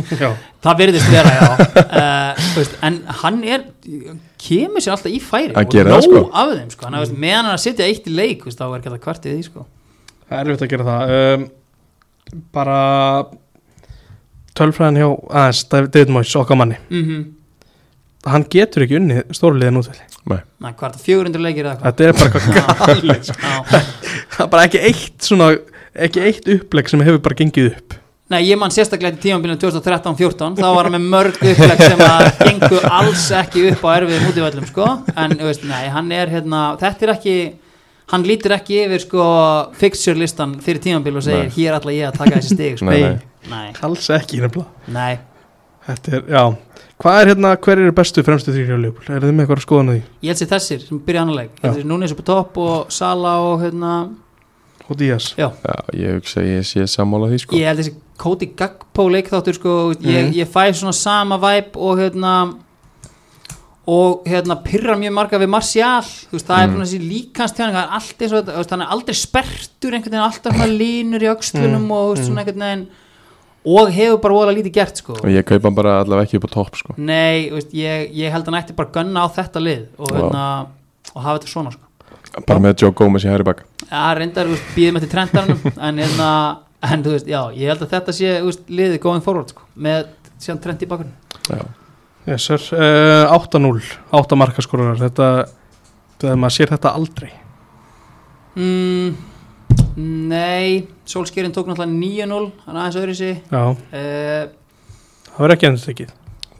Já, 0.00 0.30
það 0.62 0.78
verðist 0.78 1.10
vera, 1.10 1.30
já 1.34 1.48
uh, 2.00 2.44
veist, 2.54 2.76
en 2.86 3.00
hann 3.20 3.40
er 3.44 3.64
kemur 4.40 4.80
sér 4.80 4.94
alltaf 4.94 5.12
í 5.12 5.18
færi 5.20 5.50
og 5.50 5.74
nóg 5.90 6.04
sko. 6.06 6.22
af 6.30 6.52
þeim, 6.54 6.70
sko, 6.72 6.86
hann, 6.86 7.00
mm. 7.02 7.18
meðan 7.18 7.42
hann 7.42 7.50
er 7.50 7.58
að 7.58 7.64
sitja 7.66 7.88
eitt 7.90 8.06
í 8.06 8.14
leik, 8.14 8.46
veist, 8.46 8.60
þá 8.60 8.68
er 8.70 8.76
ekki 8.78 8.92
að 8.94 9.02
kvartið 9.02 9.34
því, 9.34 9.48
sko 9.50 9.66
það 10.30 10.38
er 10.38 10.52
erfitt 10.52 10.64
að 10.64 10.72
gera 10.72 10.86
það 10.86 11.16
um, 11.18 11.48
Bara 12.54 12.80
Tölfræðin 14.58 15.00
hjá 15.00 15.08
aðeins 15.42 15.62
David 15.70 16.14
Moyes, 16.14 16.36
okkar 16.40 16.58
manni 16.60 16.80
mm 16.90 17.20
Hann 18.28 18.44
getur 18.52 18.84
ekki 18.84 18.98
unni 18.98 19.22
stórliðin 19.32 19.80
útvelli 19.80 20.04
Nei, 20.60 20.72
hvað 20.76 20.90
er 20.90 20.96
það, 20.96 21.04
400 21.06 21.40
leikir 21.40 21.68
eða 21.70 21.76
hvað? 21.80 21.86
Þetta 21.86 22.04
er 22.04 22.18
bara 22.18 22.26
eitthvað. 22.28 23.30
Já. 23.30 23.84
Það 24.34 24.42
er 24.44 24.50
bara 24.52 24.64
ekki 24.68 24.82
eitt 24.90 25.24
svona 25.24 25.46
Ekki 26.04 26.24
eitt 26.28 26.50
upplegg 26.52 26.90
sem 26.92 27.04
hefur 27.06 27.22
bara 27.24 27.38
gengið 27.38 27.70
upp 27.70 27.96
Nei, 28.30 28.44
ég 28.46 28.58
man 28.60 28.70
sérstaklega 28.70 29.16
í 29.16 29.22
tímabilinu 29.24 29.58
2013-14 29.58 30.60
þá 30.60 30.66
var 30.70 30.86
hann 30.86 30.94
með 30.94 31.06
mörg 31.10 31.40
upplegg 31.40 31.80
sem 31.82 32.02
að 32.04 32.26
gengu 32.44 32.82
alls 32.86 33.24
ekki 33.40 33.64
upp 33.72 33.82
á 33.82 33.88
erfiðum 33.96 34.28
útivöllum 34.28 34.68
sko, 34.68 34.86
en 35.18 35.34
þú 35.40 35.48
veist, 35.48 35.64
nei, 35.66 35.88
hann 35.90 36.12
er 36.14 36.30
hérna, 36.30 36.60
þetta 36.78 37.08
er 37.08 37.12
ekki 37.16 37.34
hann 38.10 38.24
lítur 38.26 38.52
ekki 38.56 38.80
yfir 38.86 39.02
sko 39.04 39.24
fixture 39.78 40.18
listan 40.18 40.56
fyrir 40.64 40.80
tímabil 40.82 41.16
og 41.20 41.22
segir 41.26 41.46
Nei. 41.48 41.54
hér 41.56 41.76
ætla 41.78 41.92
ég 41.94 42.08
að 42.08 42.18
taka 42.18 42.38
þessi 42.40 42.54
stig 42.56 42.78
sko. 42.80 42.86
Nei, 42.90 43.18
nei. 43.50 43.68
Alls 43.86 44.08
ekki 44.16 44.40
nefnilega 44.42 44.94
nei. 44.96 45.18
Þetta 45.86 46.16
er, 46.18 46.26
já 46.28 46.44
Hvað 47.00 47.18
er 47.22 47.28
hérna, 47.30 47.50
hver 47.56 47.80
eru 47.80 47.92
bestu 47.96 48.20
fremstu 48.22 48.52
þrýri 48.52 48.74
á 48.76 48.78
Leopold? 48.82 49.06
Er 49.08 49.22
þið 49.24 49.30
með 49.32 49.46
eitthvað 49.46 49.56
að 49.56 49.62
skoða 49.64 49.84
því? 49.94 50.00
ég 50.20 50.28
held 50.34 50.40
sér 50.42 50.50
þessir 50.50 50.80
sem 50.84 50.98
byrja 51.06 51.22
annar 51.22 51.36
leik, 51.38 51.52
Já. 51.56 51.62
þessi 51.70 51.84
Núnes 51.88 52.12
upp 52.12 52.20
á 52.20 52.24
topp 52.28 52.58
og 52.60 52.90
Sala 52.92 53.32
og 53.40 53.62
hérna 53.62 53.92
Og 54.90 54.98
Díaz 55.00 55.30
já, 55.38 55.46
já, 55.64 55.76
ég 55.96 56.18
hugsa 56.18 56.40
að 56.42 56.48
ég 56.50 56.66
sé 56.68 56.84
sammála 56.90 57.30
því 57.30 57.38
sko 57.40 57.56
ég 57.56 57.70
held 57.70 57.80
þessi 57.80 57.94
Cody 58.20 58.50
Gagpo 58.58 59.06
leikþáttur 59.14 59.54
sko, 59.56 59.74
ég, 59.96 60.26
Mhm. 60.26 60.34
ég 60.36 60.48
fæ 60.52 60.66
svona 60.76 60.92
sama 60.92 61.38
væp 61.40 61.76
og 61.80 61.96
hérna 62.02 62.34
og 63.88 64.24
hérna 64.28 64.56
pyrra 64.62 64.94
mjög 65.00 65.12
marga 65.16 65.38
við 65.40 65.48
Martial. 65.50 66.02
Þú 66.04 66.36
veist, 66.36 66.46
það 66.46 66.62
er 66.62 66.66
Mm. 66.68 66.74
svona 66.74 66.86
þessi 66.86 67.10
líkanstjáning 67.10 67.74
það 67.74 67.84
er 67.86 67.94
allt 67.98 68.18
eins 68.20 68.32
og 68.32 68.44
þetta, 68.46 68.70
hann 68.70 68.82
er 68.82 68.92
aldrei 68.94 69.14
sperrtur 69.16 69.92
einhvern 69.96 70.12
veginn, 70.12 70.26
alltaf 70.28 70.52
svona 70.54 70.78
línur 70.78 71.22
í 71.24 71.30
öxlunum 71.34 71.84
Mm, 71.86 71.90
og 71.90 72.10
veist, 72.14 72.22
mm. 72.22 72.26
svona 72.28 72.40
einhvern 72.44 72.64
veginn. 72.66 72.86
Og 73.66 73.90
hefur 73.92 74.20
bara 74.22 74.34
voða 74.34 74.54
lítið 74.56 74.72
gert 74.72 74.96
sko. 74.96 75.12
Og 75.20 75.28
ég 75.28 75.44
kaupa 75.44 75.70
bara 75.74 76.00
allavega 76.04 76.24
ekki 76.28 76.36
upp 76.40 76.46
á 76.48 76.52
topp 76.54 76.76
sko. 76.76 76.94
Nei, 76.96 77.50
veist, 77.50 77.72
ég, 77.76 78.12
ég 78.14 78.30
held 78.32 78.44
að 78.46 78.52
hann 78.54 78.62
ætti 78.62 78.76
bara 78.76 78.88
að 78.88 78.92
gunna 78.94 79.20
á 79.20 79.28
þetta 79.28 79.60
lið 79.60 79.82
og, 79.98 80.08
hérna, 80.16 80.44
og 81.14 81.22
hafa 81.22 81.38
þetta 81.40 81.50
svona 81.52 81.72
sko. 81.72 81.80
Bara 82.46 82.60
með 82.60 82.76
Joe 82.80 82.92
Gomez 82.92 83.24
í 83.24 83.28
hæri 83.28 83.44
bak. 83.44 83.64
Já, 83.90 84.14
reyndar, 84.16 84.46
býðum 84.76 84.96
eftir 85.00 85.10
trendarinn 85.10 85.60
en 85.88 85.98
hérna, 85.98 86.30
en 86.82 87.02
þú 87.02 87.10
veist, 87.16 87.26
já, 87.26 87.42
ég 87.52 87.68
held 87.68 87.82
að 87.82 87.90
þetta 87.96 88.12
sé, 88.16 88.40
veist, 88.46 88.62
liðið 88.70 89.00
going 89.00 89.20
forward, 89.24 89.48
sko, 89.50 89.62
með 89.76 90.06
síðan 90.38 90.60
trend 90.62 90.80
í 90.82 90.86
bakgrunn. 90.86 91.12
Já, 91.50 91.64
Yes 92.28 92.44
sir, 92.44 92.60
uh, 92.76 93.32
8-0 93.32 93.80
8 94.12 94.36
markaskorar, 94.36 94.96
þetta 95.00 95.28
þegar 96.20 96.36
maður 96.42 96.56
sér 96.58 96.72
þetta 96.74 96.92
aldrei. 96.98 97.30
Mm, 98.60 99.14
nei, 100.28 100.86
Solskýrin 101.08 101.52
tók 101.54 101.68
náttúrulega 101.70 101.94
9-0, 102.26 102.50
hann 102.66 102.76
aðeins 102.80 102.98
öðru 103.00 103.14
sig. 103.16 103.40
Já, 103.50 103.62
Uh, 103.70 104.48
það 105.30 105.38
verður 105.40 105.54
ekki 105.56 105.68
endur 105.70 105.92
ekki 105.94 106.06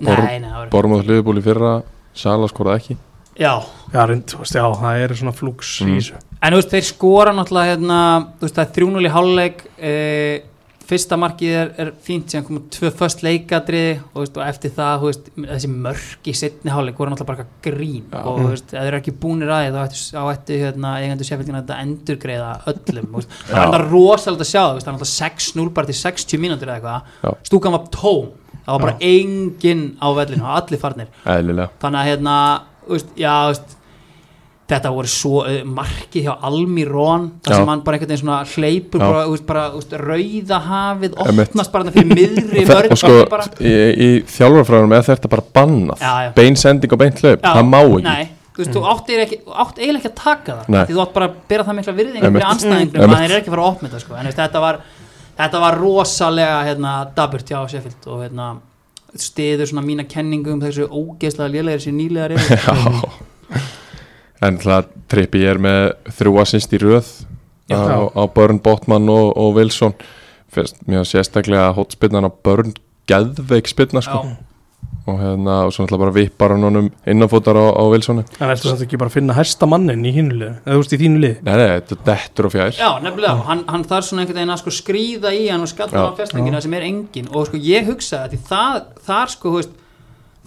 Bor- 0.00 0.22
nei, 0.24 0.38
nei, 0.40 0.48
það 0.48 0.58
var 0.62 0.68
Bormóð 0.72 1.02
hliðbúli 1.04 1.42
fyrra 1.44 1.72
Sala 2.16 2.46
skoraði 2.48 2.80
ekki. 2.80 2.96
Já, 3.40 3.52
Já, 3.92 4.00
reynd, 4.06 4.24
þú 4.30 4.38
veist, 4.42 4.54
já, 4.56 4.64
það 4.80 5.02
er 5.04 5.14
svona 5.18 5.32
flúks 5.36 5.80
Mm. 5.82 5.88
í 5.88 5.98
þessu. 6.00 6.14
En 6.42 6.52
þú 6.52 6.56
veist, 6.60 6.70
þeir 6.70 6.86
skora 6.88 7.32
náttúrulega, 7.36 7.76
hérna, 7.76 7.98
þú 8.38 8.46
veist, 8.46 8.54
það 8.56 8.64
er 8.66 8.72
3-0 8.78 9.06
í 9.06 9.12
hálfleik, 9.14 9.58
uh, 9.78 10.49
fyrsta 10.90 11.16
markið 11.20 11.52
er, 11.54 11.70
er 11.84 11.90
fínt, 12.04 12.30
síðan 12.32 12.44
komum 12.46 12.64
tvö 12.74 12.90
föst 12.98 13.22
leikadriði 13.24 13.92
og, 14.10 14.24
og 14.24 14.40
eftir 14.44 14.72
það, 14.74 15.04
veist, 15.06 15.30
þessi 15.36 15.70
mörk 15.70 16.30
í 16.30 16.34
setni 16.36 16.72
hálfleik 16.74 16.98
voru 17.00 17.12
náttúrulega 17.12 17.30
bara 17.30 17.46
grín. 17.64 18.04
Já. 18.10 18.20
og 18.20 18.40
þú 18.40 18.48
veist, 18.50 18.66
ef 18.72 18.76
þeir 18.76 18.88
eru 18.90 19.00
ekki 19.00 19.14
búnir 19.22 19.52
að 19.54 19.64
því 19.64 19.72
þá 19.76 19.80
ættu, 19.84 20.02
þá 20.10 20.22
ættu 20.34 20.60
hérna, 20.64 20.92
eigendur 21.00 21.30
sérfjöldina 21.30 21.62
þetta 21.62 21.80
endurgreiða 21.86 22.50
öllum, 22.74 23.08
þú 23.10 23.22
veist, 23.22 23.34
það 23.40 23.56
Já. 23.56 23.62
er 23.62 23.66
þetta 23.66 23.82
rosalega 23.86 24.46
að 24.46 24.52
sjá, 24.52 24.62
það 24.62 24.80
er 24.80 24.86
náttúrulega 24.90 25.10
6-0 25.16 25.74
bara 25.78 25.90
til 25.90 25.98
60 26.00 26.44
mínútur 26.44 26.72
eða 26.74 26.78
eitthvað, 26.80 27.40
stúkan 27.50 27.76
var 27.76 27.90
tóm, 27.94 28.30
það 28.60 28.72
var 28.74 28.86
bara 28.86 28.96
enginn 29.10 29.84
á 30.02 30.08
vellinu, 30.20 30.48
allir 30.58 30.82
farnir. 30.82 31.12
Eðlilega. 31.24 31.76
Þannig 31.82 32.00
að 32.02 32.10
hérna, 32.10 32.38
já, 33.14 33.34
þú 33.34 33.52
veist 33.54 33.76
þetta 34.70 34.90
voru 34.94 35.10
svo 35.10 35.42
uh, 35.42 35.60
markið 35.66 36.26
hjá 36.26 36.32
Almirón 36.48 37.26
þar 37.44 37.54
sem 37.56 37.70
hann 37.72 37.84
bara 37.86 37.98
einhvern 37.98 38.10
veginn 38.12 38.22
svona 38.22 38.38
hleypur 38.48 39.02
bara, 39.02 39.22
veist, 39.30 39.46
bara, 39.48 39.64
veist, 39.74 39.94
rauða 40.00 40.60
hafið 40.66 41.16
opnast 41.24 41.72
bara 41.74 41.94
fyrir 41.94 42.10
miðri 42.14 42.66
vörn 42.68 42.94
Og 42.94 43.00
sko, 43.00 43.14
í, 43.60 43.72
í 43.74 44.10
þjálfarfræðunum 44.30 44.94
er 44.96 45.06
þetta 45.06 45.30
bara 45.32 45.46
bannað. 45.58 46.04
Já, 46.04 46.12
já. 46.26 46.30
Bein 46.36 46.58
sending 46.58 46.94
og 46.94 47.00
beint 47.00 47.22
hlaup, 47.22 47.42
það 47.44 47.68
má 47.68 47.78
ekki. 47.80 48.04
Nei, 48.06 48.30
þú 48.54 48.62
veist, 48.62 48.72
þú 48.74 48.84
átt 48.92 49.10
eiginlega 49.10 49.26
ekki, 49.26 49.40
þú 49.44 49.58
átt 49.64 49.80
eiginlega 49.80 50.00
ekki 50.00 50.10
að 50.10 50.16
taka 50.22 50.56
það. 50.56 50.72
Nei. 50.74 50.80
því 50.80 50.96
þú 50.96 51.04
átt 51.04 51.14
bara 51.18 51.28
að 51.30 51.38
bera 51.52 51.66
það 51.68 51.78
mikla 51.80 51.96
virðingu 52.00 52.26
Einmitt. 52.26 52.40
fyrir 52.40 52.50
anstæðingum 52.54 53.00
Einmitt. 53.00 53.14
að 53.16 53.22
þeir 53.22 53.30
eru 53.30 53.38
ekki 53.40 53.50
að 53.50 53.56
fara 53.56 53.66
að 53.66 53.72
opna 53.74 53.90
þetta 53.90 54.02
sko. 54.04 54.18
en 54.20 54.32
þetta 54.40 54.64
var 54.66 54.80
þetta 55.40 55.62
var 55.64 55.80
rosalega 55.80 56.58
hérna, 56.68 56.94
daburt 57.16 57.54
hjá 57.54 57.58
Sheffield 57.70 58.10
og 58.12 58.22
hérna, 58.26 58.48
stiður 59.16 59.70
svona 59.70 59.86
mína 59.86 60.06
kenningu 60.10 60.52
um 60.52 60.62
þessu 60.62 60.86
ógeðslega 60.90 61.54
lélegir 61.56 61.84
sem 61.86 61.96
nýlegar 61.96 62.36
eru. 62.36 62.44
Já 62.66 63.29
En 64.46 64.56
það 64.62 64.90
trippi 65.12 65.42
ég 65.44 65.54
er 65.54 65.60
með 65.60 65.80
þrjú 66.16 66.36
assist 66.40 66.72
í 66.72 66.80
röð 66.80 67.08
Já. 67.70 67.76
á, 67.76 67.98
á 68.08 68.22
Börn, 68.34 68.60
Botman 68.64 69.08
og, 69.12 69.34
og 69.36 69.56
Wilson. 69.58 69.92
Fyrst, 70.50 70.80
Mér 70.88 71.04
sérstæklega 71.06 71.70
hotspinnan 71.76 72.26
á 72.26 72.30
Börn 72.32 72.72
geðveik 73.10 73.68
spinna 73.70 74.02
sko. 74.04 74.22
Já. 74.24 74.38
og 75.10 75.16
hérna 75.18 75.54
og 75.66 75.72
svo 75.72 75.82
náttúrulega 75.82 76.02
bara 76.04 76.12
vippar 76.14 76.52
hann 76.54 76.62
honum 76.62 76.88
innanfótar 77.08 77.56
á, 77.56 77.66
á 77.72 77.82
Wilsoni. 77.90 78.22
En 78.38 78.50
ertu 78.52 78.68
samt 78.68 78.82
ekki 78.84 78.98
bara 79.00 79.10
að 79.10 79.16
finna 79.16 79.34
hæsta 79.34 79.66
mannin 79.66 80.04
í 80.06 80.12
hínu 80.14 80.36
liði? 80.36 80.50
Eða 80.60 80.76
þú 80.76 80.82
veist 80.82 80.94
í 80.94 80.98
þínu 81.00 81.22
liði? 81.24 81.38
Nei, 81.46 81.52
nei, 81.56 81.66
þetta 81.80 81.96
er 81.96 82.02
dettur 82.10 82.46
og 82.46 82.52
fjær. 82.54 82.70
Já, 82.76 82.90
nefnilega, 83.02 83.46
hann, 83.48 83.64
hann 83.72 83.86
þarf 83.90 84.06
svona 84.06 84.22
einhvern 84.22 84.38
veginn 84.42 84.54
að 84.54 84.60
sko 84.62 84.74
skrýða 84.76 85.32
í 85.34 85.42
hann 85.48 85.64
og 85.64 85.72
skalla 85.72 86.04
Já. 86.04 86.04
á 86.04 86.18
fjastengina 86.20 86.60
sem 86.62 86.76
er 86.78 86.86
engin 86.86 87.30
og 87.32 87.48
sko 87.48 87.60
ég 87.64 87.88
hugsa 87.90 88.22
að 88.26 88.36
því 88.36 88.40
það, 88.52 88.78
þar 89.08 89.34
sko, 89.34 89.54
þú 89.54 89.62
veist 89.62 89.74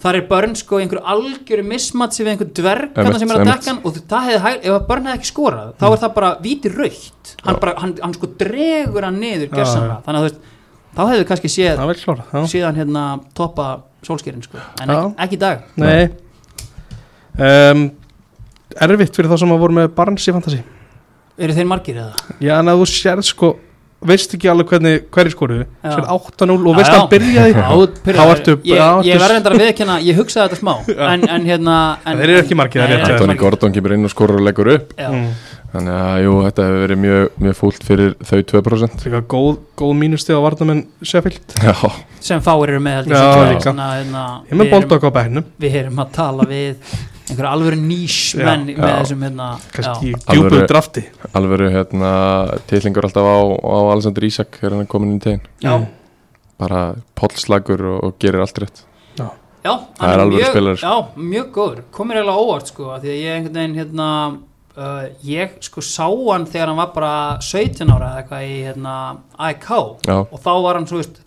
þar 0.02 0.18
er 0.18 0.24
börn 0.28 0.54
sko 0.58 0.78
í 0.80 0.84
einhverju 0.84 1.04
algjöru 1.14 1.64
mismatsi 1.68 2.24
við 2.24 2.32
einhver 2.34 2.50
dvergana 2.58 3.04
Einmitt, 3.04 3.20
sem 3.22 3.30
er 3.30 3.38
að 3.40 3.50
dekka 3.50 3.70
hann 3.70 3.78
og 3.84 4.00
það 4.10 4.26
hefði, 4.28 4.40
hæg- 4.44 4.64
ef 4.66 4.74
að 4.74 4.86
börn 4.90 5.06
hefði 5.08 5.18
ekki 5.20 5.30
skorað 5.30 5.70
þá 5.80 5.86
er 5.90 6.00
það 6.02 6.14
bara 6.18 6.30
víti 6.44 6.72
raukt 6.74 7.34
hann, 7.44 7.60
bara, 7.62 7.74
hann, 7.80 7.94
hann 8.02 8.14
sko 8.18 8.30
dregur 8.42 9.06
hann 9.06 9.20
niður 9.22 9.48
Já, 9.48 9.54
gersamlega, 9.60 10.00
þannig 10.04 10.18
að 10.18 10.24
þú 10.24 10.28
veist 10.28 10.40
þá 10.94 11.00
hefðu 11.04 11.22
við 11.22 11.28
kannski 11.30 11.52
séð 11.54 11.80
já. 12.34 12.44
síðan 12.52 12.76
hérna 12.78 13.04
toppa 13.34 13.68
sólskerinn 14.04 14.42
sko. 14.44 14.60
En 14.82 14.90
ekki, 14.92 15.14
ekki 15.24 15.34
í 15.34 15.40
dag. 15.40 15.62
Nei. 15.80 16.10
Um, 17.40 17.86
Erfitt 18.84 19.16
fyrir 19.16 19.30
þá 19.32 19.38
sem 19.42 19.52
að 19.54 19.62
voru 19.64 19.74
með 19.78 19.88
Barnes 19.96 20.26
í 20.28 20.34
Fantasí 20.34 20.60
eru 21.34 21.54
þeir 21.56 21.66
margir 21.66 21.96
eða? 21.98 22.20
Já, 22.42 22.52
en 22.60 22.70
að 22.70 22.82
þú 22.82 22.86
sérð 22.92 23.26
sko 23.26 23.48
veist 24.10 24.36
ekki 24.36 24.50
alveg 24.52 24.70
hvernig 24.74 25.06
hverju 25.14 25.32
skoruðu. 25.34 25.66
Sér 25.84 26.06
8-0 26.14 26.54
og 26.54 26.78
veist 26.78 26.92
að 26.92 26.98
hann 26.98 27.10
byrjaði. 27.14 27.56
Þá 28.04 28.22
ertu- 28.34 28.58
ég, 28.68 29.18
verður 29.22 29.38
endar 29.40 29.56
að 29.56 29.64
viðkjanna, 29.64 29.98
ég 30.04 30.20
hugsaði 30.20 30.48
þetta 30.48 30.60
smá. 30.60 30.74
En, 31.14 31.26
en 31.28 31.44
hérna 31.46 31.74
en, 32.04 32.20
Þeir 32.20 32.30
eru 32.32 32.42
ekki 32.44 32.56
margir, 32.58 32.84
er 32.84 33.04
margir. 33.04 33.40
Gordon 33.40 33.74
kemur 33.74 33.94
inn 33.96 34.08
og 34.08 34.12
skorur 34.12 34.40
og 34.40 34.46
leggur 34.46 34.72
upp. 34.74 34.94
Já. 34.98 35.10
mm. 35.10 35.28
Þannig 35.74 35.94
að 35.98 36.16
jú, 36.22 36.34
þetta 36.44 36.64
hefur 36.68 36.82
verið 36.84 36.98
mjög, 37.02 37.22
mjög 37.42 37.54
fúlt 37.58 37.84
fyrir 37.88 38.12
þau 38.22 38.36
2% 38.52 38.52
Það 38.54 38.84
er 38.84 39.08
eitthvað 39.08 39.24
góð, 39.32 39.56
góð 39.80 39.94
mínusti 39.98 40.36
á 40.36 40.38
varnamenn 40.44 40.82
Sheffield. 41.02 41.56
Já, 41.58 41.74
sem 42.22 42.44
fáir 42.46 42.70
eru 42.76 42.82
með 42.84 43.08
ég, 43.10 43.16
Já, 43.16 43.24
sem 43.34 43.48
líka. 43.50 43.64
svona, 43.66 43.88
hérna, 43.98 44.22
Ég 44.46 44.54
með 44.54 44.68
erum, 44.68 44.86
bólta 44.86 45.10
á 45.10 45.16
bæðinum 45.18 45.48
við 45.64 45.76
erum 45.80 45.98
að 46.04 46.12
tala 46.14 46.46
við 46.46 46.94
einhverja 47.30 47.50
alvöru 47.56 47.76
nýsmenn 47.80 48.66
Já, 48.68 48.76
með 48.76 48.88
já. 48.90 48.96
þessum 49.00 49.22
hérna, 49.24 49.48
kannski 49.72 50.14
djúbuðu 50.28 50.66
drafti. 50.68 51.04
alveg 51.34 51.62
hérna 51.72 52.10
tillingur 52.68 53.06
alltaf 53.08 53.24
á, 53.24 53.38
á 53.64 53.76
Alexander 53.94 54.24
Isak 54.28 54.58
þegar 54.60 54.72
hann 54.76 54.80
er 54.84 54.90
komin 54.92 55.12
inn 55.14 55.20
í 55.20 55.24
tegin. 55.24 55.40
Já, 55.64 55.74
Mm. 55.78 55.86
bara 56.58 56.94
pollslagur 57.16 57.80
og, 57.94 58.04
og 58.04 58.18
gerir 58.18 58.40
allt 58.40 58.58
rétt. 58.62 58.84
Já, 59.64 59.80
Það 59.96 60.10
hann 60.12 60.32
er 60.36 60.44
spilari, 60.44 60.76
sko. 60.76 60.86
já, 60.86 60.96
mjög 61.16 61.46
góður, 61.54 61.78
komir 61.90 62.16
eiginlega 62.20 62.42
óvart 62.44 62.66
sko, 62.68 62.90
af 62.92 63.00
því 63.02 63.08
að 63.08 63.22
ég 63.24 63.36
einhvern 63.38 63.54
veginn 63.54 63.78
hérna, 63.80 64.08
uh, 64.76 65.08
ég 65.24 65.50
sko 65.64 65.80
sá 65.80 66.04
hann 66.32 66.44
þegar 66.44 66.66
hann 66.68 66.76
var 66.76 66.90
bara 66.92 67.38
17 67.40 67.88
ára 67.88 68.10
eða 68.12 68.18
eitthvað 68.20 68.44
í 68.44 68.58
hérna, 68.68 68.94
AEK 69.38 69.68
Já, 70.04 70.18
og 70.20 70.38
þá 70.44 70.50
var 70.62 70.74
hann 70.74 70.86
svo 70.86 71.00
veist, 71.00 71.22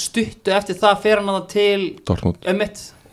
stuttu 0.00 0.50
eftir 0.56 0.78
það 0.80 1.00
fer 1.04 1.20
hann 1.20 1.28
að 1.34 1.48
til 1.52 1.80
Dortmund 2.08 2.40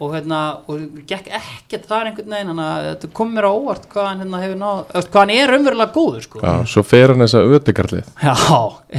og 0.03 0.13
hérna 0.15 0.39
og 0.69 1.01
gekk 1.09 1.29
ekkert 1.39 1.85
þar 1.89 2.09
einhvern 2.09 2.33
veginn 2.35 2.51
þannig 2.51 2.69
að 2.69 2.87
þetta 2.89 3.09
kom 3.19 3.33
mér 3.35 3.47
á 3.47 3.51
óvart 3.53 3.85
hvað 3.91 4.07
hann 4.09 4.23
hérna 4.23 4.41
hefur 4.43 4.59
náð, 4.61 4.81
hvað 4.97 5.19
hann 5.21 5.33
er 5.35 5.53
umverulega 5.57 5.95
góður 5.95 6.25
sko. 6.27 6.41
Já, 6.43 6.53
svo 6.73 6.83
fer 6.87 7.13
hann 7.13 7.23
þessa 7.25 7.43
ödegarlið 7.57 8.09
Já, 8.23 8.33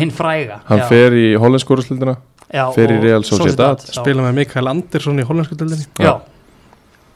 hinn 0.00 0.14
fræga. 0.14 0.61
Hann 0.70 0.82
já, 0.82 0.86
fer 0.92 1.18
í 1.20 1.26
hollenskóruslildina 1.44 2.16
já, 2.48 2.64
fer 2.76 2.94
í 2.94 3.00
Real 3.05 3.26
Sociedad. 3.26 3.84
já. 3.84 3.98
spila 4.00 4.26
með 4.28 4.40
Mikael 4.42 4.72
Andersson 4.72 5.20
í 5.20 5.26
hollensku 5.28 5.59
deildinni. 5.61 5.88
Já, 6.00 6.14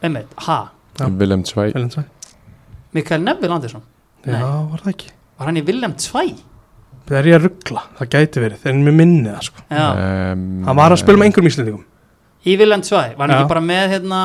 einmitt, 0.04 0.34
ha? 0.46 0.60
Já. 0.98 1.06
Willem 1.08 1.44
Zweig. 1.46 1.74
Velin 1.76 1.92
tvæ 1.94 2.04
Mikael 2.96 3.22
Neville 3.22 3.54
Andersson? 3.54 3.82
Já, 4.24 4.32
Nei. 4.32 4.40
var 4.72 4.80
það 4.82 4.94
ekki? 4.94 5.10
Var 5.38 5.50
hann 5.50 5.60
í 5.60 5.64
Willem 5.68 5.94
2? 5.94 6.24
Það 7.08 7.18
er 7.20 7.28
ég 7.30 7.36
að 7.38 7.44
ruggla, 7.46 7.82
það 7.98 8.08
gæti 8.12 8.40
verið 8.42 8.64
En 8.68 8.80
mér 8.84 8.96
minni 8.98 9.30
það 9.30 9.44
sko. 9.46 9.62
Já, 9.72 9.84
um, 10.32 10.42
Hann 10.66 10.76
var 10.76 10.92
að 10.92 11.00
spila 11.00 11.20
með 11.20 11.30
einhverjum 11.30 11.50
íslendingum 11.52 11.84
í 12.46 12.54
Villand 12.60 12.86
Svæ, 12.86 13.16
var 13.18 13.26
hann 13.26 13.36
ekki 13.38 13.50
bara 13.54 13.64
með 13.64 13.94
hérna 13.96 14.20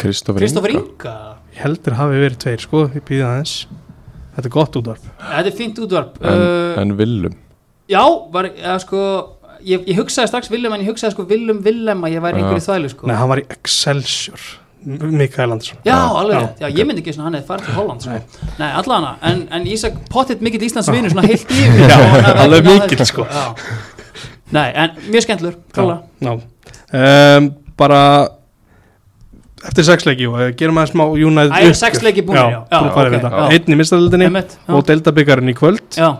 Kristoffer 0.00 0.42
Inga? 0.74 0.82
Inga? 0.82 1.14
Ég 1.54 1.62
heldur 1.62 1.94
hafi 2.00 2.18
verið 2.18 2.40
tveir 2.42 2.64
sko. 2.64 2.80
Ég 2.90 3.04
býði 3.06 3.22
aðeins. 3.28 3.54
Þetta 4.34 4.48
er 4.48 4.54
gott 4.56 4.76
útvarp. 4.80 5.04
Þetta 5.22 5.50
er 5.52 5.54
fínt 5.54 5.78
útvarp. 5.84 6.16
En, 6.18 6.42
uh, 6.42 6.80
en 6.82 6.96
Willum? 6.98 7.36
Já, 7.86 8.02
var, 8.34 8.48
eða, 8.50 8.74
sko 8.82 9.04
ég, 9.62 9.86
ég 9.86 9.96
hugsaði 10.00 10.32
strax 10.32 10.50
Willem 10.50 10.74
en 10.74 10.82
ég 10.82 10.90
hugsaði 10.90 11.14
sko 11.14 11.26
Willem 11.30 11.62
Willem 11.64 12.02
að 12.08 12.16
ég 12.16 12.24
væri 12.24 12.42
einhverju 12.42 12.66
þvælu 12.66 12.90
sko. 12.92 13.08
Nei, 13.10 13.16
hann 13.20 13.30
var 13.30 13.42
í 13.44 13.46
Excelsior. 13.54 14.44
Mikael 14.84 15.54
Andersson. 15.54 15.78
Já, 15.86 15.94
Já. 15.94 16.00
alveg 16.20 16.34
Já. 16.36 16.48
já, 16.60 16.66
ég 16.76 16.84
myndi 16.88 17.00
ekki 17.00 17.14
svona 17.14 17.30
hann 17.30 17.36
hefði 17.38 17.48
farið 17.48 17.68
til 17.70 17.76
Holland 17.78 18.02
sko. 18.04 18.18
Nei, 18.58 18.66
allana, 18.82 19.12
en, 19.24 19.38
en 19.56 19.68
Ísak 19.72 19.96
pottitt 20.12 20.42
mikill 20.44 20.66
Íslands 20.66 20.90
vinur 20.92 21.14
svona 21.14 21.24
heilt 21.30 21.54
yfir. 21.54 21.94
Alveg 22.42 22.68
mikill, 22.68 23.04
sko. 23.08 23.24
já. 23.24 23.46
Nei, 24.52 24.66
en 24.76 24.98
mjög 25.08 25.24
skemmtlur, 25.24 25.56
klála 25.72 25.96
Já, 26.20 26.34
um, 26.92 27.50
Bara 27.78 28.00
Eftir 29.64 29.86
sexleiki 29.86 30.26
og 30.28 30.40
gerum 30.58 30.76
aðeins 30.76 30.92
smá 30.92 31.04
United 31.08 31.54
Æ, 31.54 31.60
uppgjör. 31.62 31.76
sex 31.78 32.02
leikir 32.04 32.26
búnir, 32.28 32.42
já. 32.52 32.58
Já, 32.68 32.78
já. 33.24 33.44
Einn 33.48 33.72
í 33.72 33.78
já. 34.20 34.74
og 34.76 34.86
deildabyggarinn 34.90 35.48
í 35.48 35.56
kvöld 35.56 35.96
Já, 35.96 36.10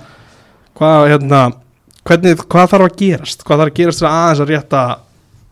hvað, 0.80 1.08
hérna, 1.12 1.40
hvernig, 2.08 2.40
hvað 2.48 2.70
þarf 2.72 2.88
að 2.88 2.98
gerast 3.02 3.44
hvað 3.44 3.62
þarf 3.64 3.74
að 3.74 3.80
gerast 3.82 4.00
til 4.00 4.08
að 4.08 4.16
aðeins 4.22 4.44
að 4.46 4.52
rétta 4.54 4.84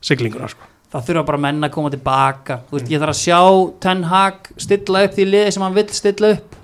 siglinguna 0.08 0.48
sko? 0.48 0.70
það 0.92 1.06
þurfa 1.08 1.24
bara 1.28 1.40
menn 1.46 1.66
að 1.66 1.72
koma 1.76 1.92
tilbaka 1.92 2.58
Þú 2.68 2.78
veist, 2.78 2.90
ég 2.92 3.02
þarf 3.02 3.14
að 3.14 3.20
sjá 3.22 3.38
Ten 3.84 4.02
Hag 4.10 4.50
stilla 4.60 5.04
upp 5.06 5.16
því 5.16 5.28
liði 5.28 5.54
sem 5.54 5.64
hann 5.64 5.76
vill 5.76 5.86
stilla 5.96 6.32
upp 6.36 6.56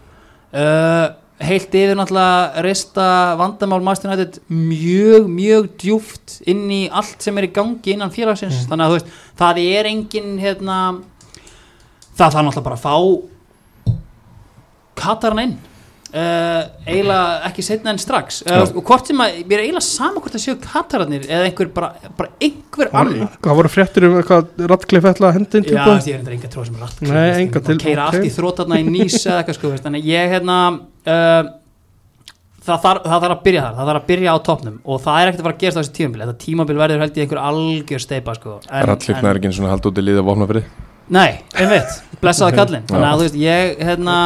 uh, 0.52 1.06
heilt 1.38 1.74
yfir 1.78 1.94
náttúrulega 1.98 2.62
reista 2.66 3.04
vandamál 3.38 3.80
United 3.82 4.40
mjög, 4.50 5.28
mjög 5.30 5.68
djúft 5.78 6.38
inn 6.50 6.64
í 6.70 6.80
allt 6.90 7.22
sem 7.22 7.38
er 7.38 7.46
í 7.46 7.52
gangi 7.54 7.94
innan 7.94 8.10
félagsins. 8.14 8.66
Þannig 8.66 8.84
að 8.84 8.90
þú 8.90 8.98
veist, 8.98 9.14
það 9.38 9.62
er 9.62 9.90
engin 9.92 10.34
hérna, 10.42 10.78
það 12.18 12.34
þarf 12.34 12.44
náttúrulega 12.48 12.68
bara 12.68 12.78
að 12.78 12.86
fá 12.86 12.96
Katarn 14.98 15.44
inn 15.46 15.56
Uh, 16.08 16.62
eiginlega 16.88 17.42
ekki 17.50 17.60
setna 17.66 17.92
en 17.92 17.98
strax. 18.00 18.38
Uh, 18.48 18.62
og 18.80 18.84
hvort 18.88 19.10
sem 19.10 19.18
að, 19.20 19.42
mér 19.44 19.58
er 19.60 19.66
eiginlega 19.66 19.84
sama 19.84 20.22
hvort 20.24 20.32
það 20.32 20.40
séu 20.40 20.54
Katararnir 20.62 21.26
eða 21.28 21.50
einhver 21.50 21.68
bara, 21.74 21.90
bara 22.16 22.30
einhver 22.40 22.88
annar. 22.96 23.34
það 23.44 23.58
voru 23.58 23.70
fréttir 23.74 24.06
um 24.08 24.14
hvað 24.24 24.64
Ratcliffe 24.72 25.10
ætla 25.12 25.28
að 25.28 25.36
henda 25.36 25.60
inn 25.60 25.66
Já, 25.68 25.82
ég 26.08 26.16
er 26.16 26.32
enga 26.38 26.48
tróð 26.54 26.70
sem 26.70 26.78
allt 26.86 27.02
Nei, 27.04 27.26
enga 27.42 27.60
til- 27.66 27.76
Keira 27.82 28.06
ok. 28.08 28.16
allt 28.16 28.24
í 28.24 28.32
þrótarna 28.38 28.78
í 28.80 28.86
nýs 28.88 29.18
eða 29.18 29.42
eitthvað 29.42 29.58
sko. 29.58 29.74
Þannig 29.84 30.08
ég 30.08 30.32
hérna 30.32 30.56
uh, 31.08 31.48
það, 32.68 32.82
þarf, 32.84 33.00
það 33.04 33.24
þarf 33.24 33.34
að 33.34 33.42
byrja 33.46 33.64
þar 33.64 33.78
Það 33.78 33.90
þarf 33.90 34.00
að 34.02 34.08
byrja 34.12 34.34
á 34.34 34.38
topnum 34.48 34.76
Og 34.84 35.00
það 35.06 35.20
er 35.20 35.30
ekkert 35.30 35.42
að 35.42 35.48
fara 35.48 35.56
að 35.56 35.64
gerast 35.64 35.78
á 35.78 35.80
þessi 35.80 35.96
tímabil. 35.98 36.22
Þetta 36.24 36.44
tímabil 36.44 36.78
verður 36.82 37.04
held 37.04 37.18
ég 37.18 37.26
einhver 37.26 37.42
algjör 37.48 38.04
steipa 38.04 38.36
sko. 38.38 38.58
Rallifna 38.68 39.32
er 39.32 39.40
ekki 39.40 39.50
eins 39.50 39.60
og 39.62 39.72
halda 39.72 39.92
út 39.92 40.00
í 40.00 40.06
liða 40.06 40.24
vopnafrið 40.28 40.70
Nei, 41.08 41.38
einmitt, 41.56 41.94
blessaða 42.20 42.52
kallinn. 42.52 42.82
Þannig 42.90 43.06
að 43.08 43.20
þú 43.20 43.24
veist, 43.24 43.36
ég 43.40 43.78
hérna 43.88 44.16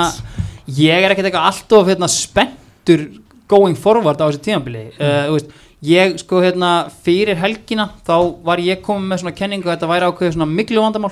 Ég 0.73 1.05
er 1.05 1.13
ekkert 1.13 1.29
eitthvað 1.29 1.51
alltof 1.51 1.91
hérna, 1.91 2.09
spenntur 2.11 3.05
going 3.51 3.79
forward 3.79 4.19
á 4.19 4.27
þessi 4.27 4.43
tímabili. 4.49 4.89
Uh, 4.99 5.29
veist, 5.37 5.53
Ég 5.83 6.15
sko 6.21 6.39
hérna 6.39 6.87
fyrir 7.03 7.35
helgina 7.41 7.89
þá 8.07 8.15
var 8.47 8.61
ég 8.63 8.85
komið 8.87 9.09
með 9.11 9.19
svona 9.25 9.35
kenningu 9.35 9.67
að 9.67 9.73
þetta 9.73 9.89
væri 9.91 10.11
ákveðið 10.13 10.37
svona 10.37 10.47
miklu 10.47 10.85
vandamál. 10.85 11.11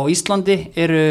Og 0.00 0.08
Íslandi 0.08 0.56
eru 0.80 1.02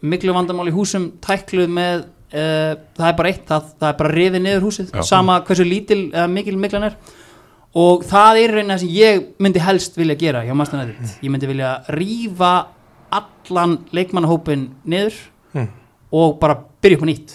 miklu 0.00 0.32
vandamál 0.32 0.70
í 0.70 0.72
húsum 0.72 1.10
tækluð 1.20 1.68
með 1.76 2.06
uh, 2.34 2.74
það 2.96 3.08
er 3.08 3.16
bara 3.18 3.28
eitt, 3.32 3.44
það, 3.48 3.62
það 3.80 3.88
er 3.92 3.96
bara 4.02 4.14
rifið 4.14 4.42
niður 4.44 4.66
húsið 4.68 4.90
Já. 4.94 5.02
sama 5.02 5.40
hversu 5.46 5.64
lítil 5.66 6.00
eða 6.12 6.28
mikil 6.30 6.56
miklan 6.56 6.84
er 6.90 6.96
og 7.74 8.02
það 8.04 8.40
er 8.44 8.50
reyna 8.58 8.78
sem 8.78 8.88
ég 8.88 9.26
myndi 9.38 9.60
helst 9.62 9.96
vilja 9.96 10.16
gera 10.18 10.44
hjá 10.44 10.54
Master 10.58 10.78
United 10.80 11.18
ég 11.22 11.30
myndi 11.30 11.46
vilja 11.46 11.74
rífa 11.88 12.54
allan 13.10 13.78
leikmannahópin 13.92 14.68
niður 14.86 15.14
Mm. 15.54 15.66
og 16.12 16.36
bara 16.38 16.54
byrja 16.82 16.96
upp 16.96 17.02
á 17.02 17.08
nýtt 17.10 17.32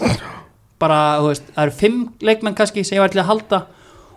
bara, 0.79 0.99
þú 1.19 1.27
veist, 1.27 1.47
það 1.55 1.63
eru 1.65 1.71
fimm 1.75 1.97
leikmenn 2.23 2.55
kannski 2.55 2.83
sem 2.85 2.95
ég 2.95 3.01
var 3.03 3.09
til 3.11 3.19
að 3.19 3.27
halda 3.27 3.59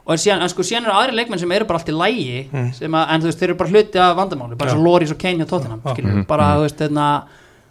og 0.07 0.17
síðan, 0.23 0.43
en 0.43 0.49
sko, 0.53 0.63
síðan 0.63 0.87
eru 0.87 0.95
aðri 0.95 1.17
leikmenn 1.19 1.39
sem 1.43 1.51
eru 1.53 1.67
bara 1.67 1.81
allt 1.81 1.91
í 1.91 1.97
lægi 1.99 2.49
Mm. 2.53 2.71
að, 2.95 3.11
en 3.11 3.21
þú 3.21 3.27
veist, 3.27 3.39
þeir 3.41 3.49
eru 3.51 3.57
bara 3.59 3.71
hluti 3.71 3.99
af 3.99 4.17
vandamáli 4.17 4.57
bara 4.57 4.71
Já. 4.71 4.75
svo 4.77 4.83
Loris 4.85 5.11
og 5.11 5.19
Kane 5.19 5.39
hjá 5.43 5.49
Tottenham 5.51 5.81
Já. 5.85 5.95
skilur, 5.95 6.13
Mhm, 6.15 6.27
bara, 6.27 6.45
mhm. 6.45 6.57
þú 6.59 6.63
veist, 6.63 6.79
þeirna 6.79 7.23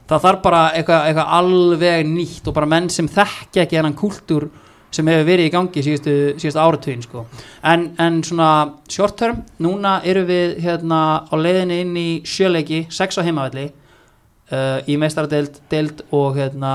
það 0.08 0.24
þarf 0.24 0.41
bara 0.45 0.62
eitthvað, 0.78 1.08
eitthvað 1.10 1.34
alveg 1.39 2.08
nýtt 2.08 2.47
og 2.47 2.55
bara 2.55 2.70
menn 2.70 2.89
sem 2.93 3.10
þekkja 3.12 3.66
ekki 3.66 3.80
hennan 3.80 3.97
kúltúr 3.97 4.47
sem 4.91 5.08
hefur 5.12 5.26
verið 5.28 5.49
í 5.49 5.51
gangi 5.51 5.82
síðustu, 5.84 6.14
síðustu 6.39 6.62
áratugin 6.64 7.01
sko. 7.03 7.26
en, 7.64 7.89
en 7.99 8.22
svona 8.24 8.51
short 8.89 9.18
term, 9.20 9.41
núna 9.60 9.97
eru 10.08 10.24
við 10.30 10.55
hérna 10.64 11.01
á 11.28 11.34
leiðinni 11.36 11.82
inn 11.84 11.97
í 11.99 12.08
sjöleiki 12.24 12.86
sex 12.89 13.20
á 13.20 13.22
heimavelli 13.28 13.66
uh, 13.68 14.80
í 14.88 14.95
meistaradeild 14.97 15.60
deild 15.70 16.05
og 16.16 16.39
hérna 16.39 16.72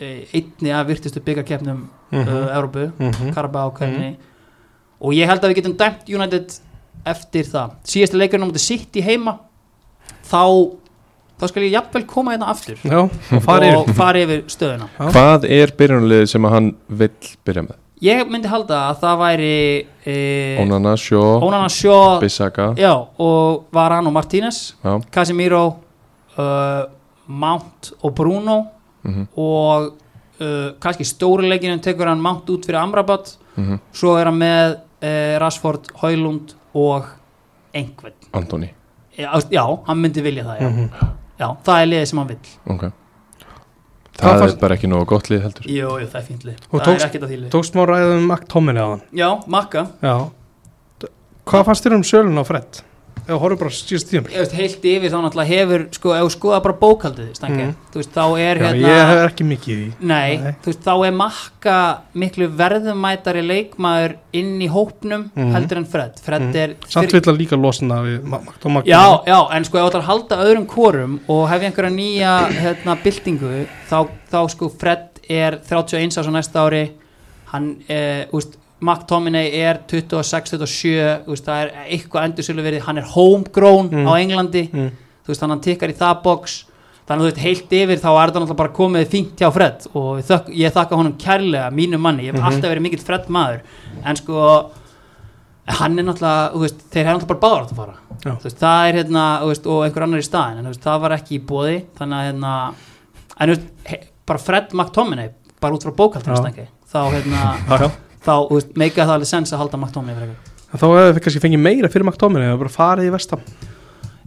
eh, 0.00 0.26
einni 0.34 0.74
af 0.74 0.86
virtustu 0.90 1.22
byggarkeppnum 1.22 1.86
uh, 1.86 2.34
Európu, 2.56 2.90
Mhm. 2.98 3.32
Karabá 3.36 3.68
keppni 3.78 4.16
og 5.00 5.14
ég 5.14 5.26
held 5.30 5.42
að 5.42 5.52
við 5.54 5.62
getum 5.62 5.78
dæmt 5.78 6.10
United 6.10 6.58
eftir 7.06 7.46
það 7.48 7.78
síðasti 7.86 8.18
leikurinn 8.18 8.46
á 8.46 8.50
mútið 8.50 8.66
sitt 8.66 8.98
í 8.98 9.02
heima 9.06 9.38
þá 10.26 10.42
þá 11.42 11.50
skal 11.50 11.66
ég 11.66 11.74
jafnvel 11.74 12.06
koma 12.06 12.36
hérna 12.36 12.50
aftur 12.54 12.78
Já, 12.86 13.00
og 13.02 13.92
fara 13.98 14.22
yfir. 14.22 14.44
stöðuna. 14.46 14.86
Já. 14.94 15.06
Hvað 15.10 15.48
er 15.50 15.74
byrjunarliðið 15.78 16.28
sem 16.30 16.46
að 16.46 16.54
hann 16.56 16.74
vill 17.02 17.32
byrja 17.42 17.66
með? 17.66 17.78
ég 18.02 18.26
myndi 18.30 18.50
halda 18.50 18.78
að 18.90 18.96
það 19.02 19.20
væri 19.20 19.52
e, 20.10 20.14
Onana, 20.62 20.96
Sjó, 20.98 21.20
Ónana 21.46 21.68
Sjó 21.70 22.18
Bissaka. 22.22 22.72
já, 22.78 22.90
og 23.22 23.68
Varane 23.74 24.10
og 24.10 24.16
Martínez 24.16 24.74
Já, 24.82 24.96
Casemiro 25.14 25.62
uh, 26.34 26.90
Mount 27.26 27.92
og 28.02 28.14
Bruno 28.18 28.58
mhm, 29.06 29.28
og 29.38 29.92
uh, 30.42 30.74
kannski 30.82 31.06
stóri 31.06 31.46
leikinu 31.46 31.78
tekur 31.82 32.10
hann 32.10 32.22
Mount 32.22 32.50
út 32.50 32.66
fyrir 32.66 32.82
Amrabat. 32.82 33.36
Mhm. 33.56 33.78
Svo 33.94 34.16
er 34.18 34.30
hann 34.30 34.38
með 34.40 34.76
uh, 34.76 35.38
Rashford, 35.42 35.92
Højlund 36.02 36.56
og 36.74 37.06
einhvern. 37.74 38.16
Antoni, 38.34 38.72
já, 39.16 39.64
hann 39.86 40.02
myndi 40.02 40.24
vilja 40.24 40.44
það 40.50 40.62
já. 40.62 40.70
Mhm. 40.70 41.18
Já, 41.42 41.48
það 41.66 41.80
er 41.84 41.88
liðið 41.92 42.10
sem 42.12 42.20
hann 42.22 42.30
vill. 42.32 42.52
Ok. 42.76 42.84
Hvað 44.12 44.28
Það 44.28 44.38
fannst- 44.42 44.54
er 44.56 44.60
bara 44.60 44.74
ekki 44.76 44.88
nógu 44.92 45.06
gott 45.08 45.28
lið 45.32 45.40
heldur. 45.46 45.66
Jú, 45.72 45.88
jú, 46.02 46.06
það 46.12 46.18
er 46.20 46.26
fínt 46.28 46.44
lið. 46.46 46.56
Og 46.70 46.78
það 46.80 46.86
tókst- 46.86 47.02
er 47.02 47.08
ekkert 47.08 47.24
að 47.26 47.30
því 47.32 47.38
lið. 47.42 47.50
Tókst 47.54 47.74
má 47.78 47.82
ræðum 47.88 48.26
McTominay 48.28 48.82
á 48.84 48.88
hann 48.92 49.02
já, 49.12 49.28
Makka, 49.48 49.86
Já. 50.02 50.14
Hvað 51.46 51.64
fannst 51.66 51.82
þér 51.86 51.94
um 51.96 52.02
sölun 52.06 52.38
á 52.38 52.44
Fred? 52.46 52.82
Ef 53.22 53.38
horfum 53.38 53.58
bara 53.60 53.70
síðast 53.70 54.08
tíum 54.10 54.24
ég 54.32 54.40
veist, 54.42 54.54
heilt 54.58 54.86
yfir 54.90 55.12
þá 55.12 55.18
náttúrulega 55.22 55.46
hefur, 55.52 55.82
sko, 55.94 56.12
ef 56.18 56.32
skoða 56.34 56.58
bara 56.64 56.74
bókaldið 56.80 57.28
þú 57.38 58.00
veist, 58.00 58.10
þá 58.16 58.24
er 58.42 58.58
Já, 58.58 58.64
hérna 58.66 58.88
ég 58.88 59.10
hef 59.12 59.20
ekki 59.28 59.46
mikið 59.46 59.72
í 59.72 59.84
því 59.92 60.08
Nei, 60.10 60.36
Nei. 60.42 60.54
veist, 60.66 60.80
þá 60.82 60.92
er 61.06 61.14
Makka 61.20 61.76
miklu 62.18 62.48
verðumætari 62.58 63.44
leikmaður 63.46 64.16
inn 64.40 64.56
í 64.62 64.68
hópnum 64.72 65.28
Mhm. 65.36 65.52
heldur 65.54 65.76
en 65.78 65.84
Fred 65.86 66.18
Fred 66.20 66.42
Mhm. 66.48 66.56
er 66.56 66.74
Samt 66.88 67.12
vill 67.12 67.20
að 67.22 67.38
líka 67.38 67.56
losna 67.60 68.02
við 68.02 68.22
McTominay 68.24 68.86
Já, 68.90 69.22
já, 69.26 69.38
en 69.54 69.64
sko 69.64 69.78
ef 69.78 69.84
þú 69.84 69.90
ætlar 69.90 70.02
að 70.02 70.10
halda 70.10 70.36
öðrum 70.42 70.66
korum 70.66 71.20
og 71.28 71.48
hefði 71.48 71.70
einhverja 71.70 71.94
nýja 71.94 72.48
hérna, 72.48 72.96
byltingu 73.02 73.66
þá, 73.88 74.08
þá 74.32 74.48
sko 74.50 74.68
Fred 74.68 75.08
er 75.30 75.60
31 75.62 76.18
ás 76.18 76.26
á 76.26 76.32
næsta 76.34 76.58
ári 76.66 76.90
hann, 77.52 77.76
eh, 77.88 78.26
úst, 78.32 78.56
McTominay 78.82 79.48
er 79.62 79.78
26-27 79.90 81.28
úst, 81.30 81.46
það 81.46 81.62
er 81.62 81.72
eitthvað 81.86 82.26
endursölu 82.28 82.64
verið 82.66 82.84
hann 82.88 82.98
er 82.98 83.08
homegrown 83.14 83.88
Mm. 83.92 84.06
á 84.08 84.12
Englandi 84.18 84.64
mm. 84.72 84.90
þú 85.24 85.32
veist, 85.32 85.40
hann 85.46 85.60
tikkar 85.60 85.92
í 85.92 85.96
það 85.98 86.22
box. 86.24 86.64
Þannig 87.02 87.18
að 87.18 87.24
þú 87.24 87.30
veist, 87.30 87.42
heilt 87.42 87.72
yfir 87.78 87.98
þá 87.98 88.08
er 88.10 88.30
það 88.30 88.36
náttúrulega 88.42 88.56
bara 88.60 88.72
komið 88.76 89.08
fínt 89.10 89.40
hjá 89.42 89.48
Fred 89.52 89.86
og 89.94 90.20
ég, 90.20 90.26
þökk, 90.28 90.52
ég 90.54 90.72
þakka 90.76 90.98
honum 91.00 91.16
kærlega, 91.18 91.70
mínu 91.74 91.98
manni. 91.98 92.22
Ég 92.28 92.32
hef 92.32 92.40
Mhm. 92.40 92.46
alltaf 92.52 92.70
verið 92.70 92.82
mikill 92.86 93.02
Fred 93.06 93.26
maður. 93.28 93.60
En 94.04 94.16
sko 94.16 94.70
hann 95.66 95.98
er 95.98 96.04
náttúrulega, 96.04 96.60
veist, 96.62 96.78
þeir 96.90 97.06
er 97.06 97.14
náttúrulega 97.16 97.32
bara 97.32 97.42
báður 97.42 97.62
átt 97.62 97.72
að 97.72 97.76
fara. 97.76 97.94
Já. 98.22 98.30
þú 98.38 98.42
veist, 98.46 98.58
það 98.62 98.88
er 98.88 98.94
hérna, 99.02 99.24
veist, 99.46 99.66
og 99.66 99.82
einhver 99.84 100.02
annar 100.06 100.22
í 100.22 100.26
staðin 100.28 100.58
en 100.58 100.64
veist, 100.70 100.80
það 100.84 101.00
var 101.00 101.10
ekki 101.16 101.38
í 101.38 101.44
bóði 101.46 101.76
þannig 101.98 102.16
að 102.18 102.26
hérna, 102.28 102.74
en 103.40 103.56
bara 104.26 104.38
Fred 104.38 104.68
McTominay, 104.72 105.30
bara 105.60 105.74
út 105.74 105.82
frá 105.82 105.90
bókaltinu 105.96 106.66
þá 106.92 107.00
hérna, 107.10 107.42
þá, 108.22 108.34
þú 108.48 108.62
meika 108.80 109.04
það 109.04 109.14
alveg 109.18 109.32
sens 109.32 109.52
að 109.52 109.62
halda 109.64 109.82
En 110.72 110.80
Þá 110.80 110.86
hefur 110.88 111.10
þið 111.12 111.24
kannski 111.26 111.42
fengið 111.42 111.60
meira 111.60 111.88
fyrir 111.92 112.06
McTominay 112.08 112.48
eða 112.48 112.60
bara 112.62 112.72
farið 112.72 113.10
í 113.10 113.12
vestam 113.12 113.42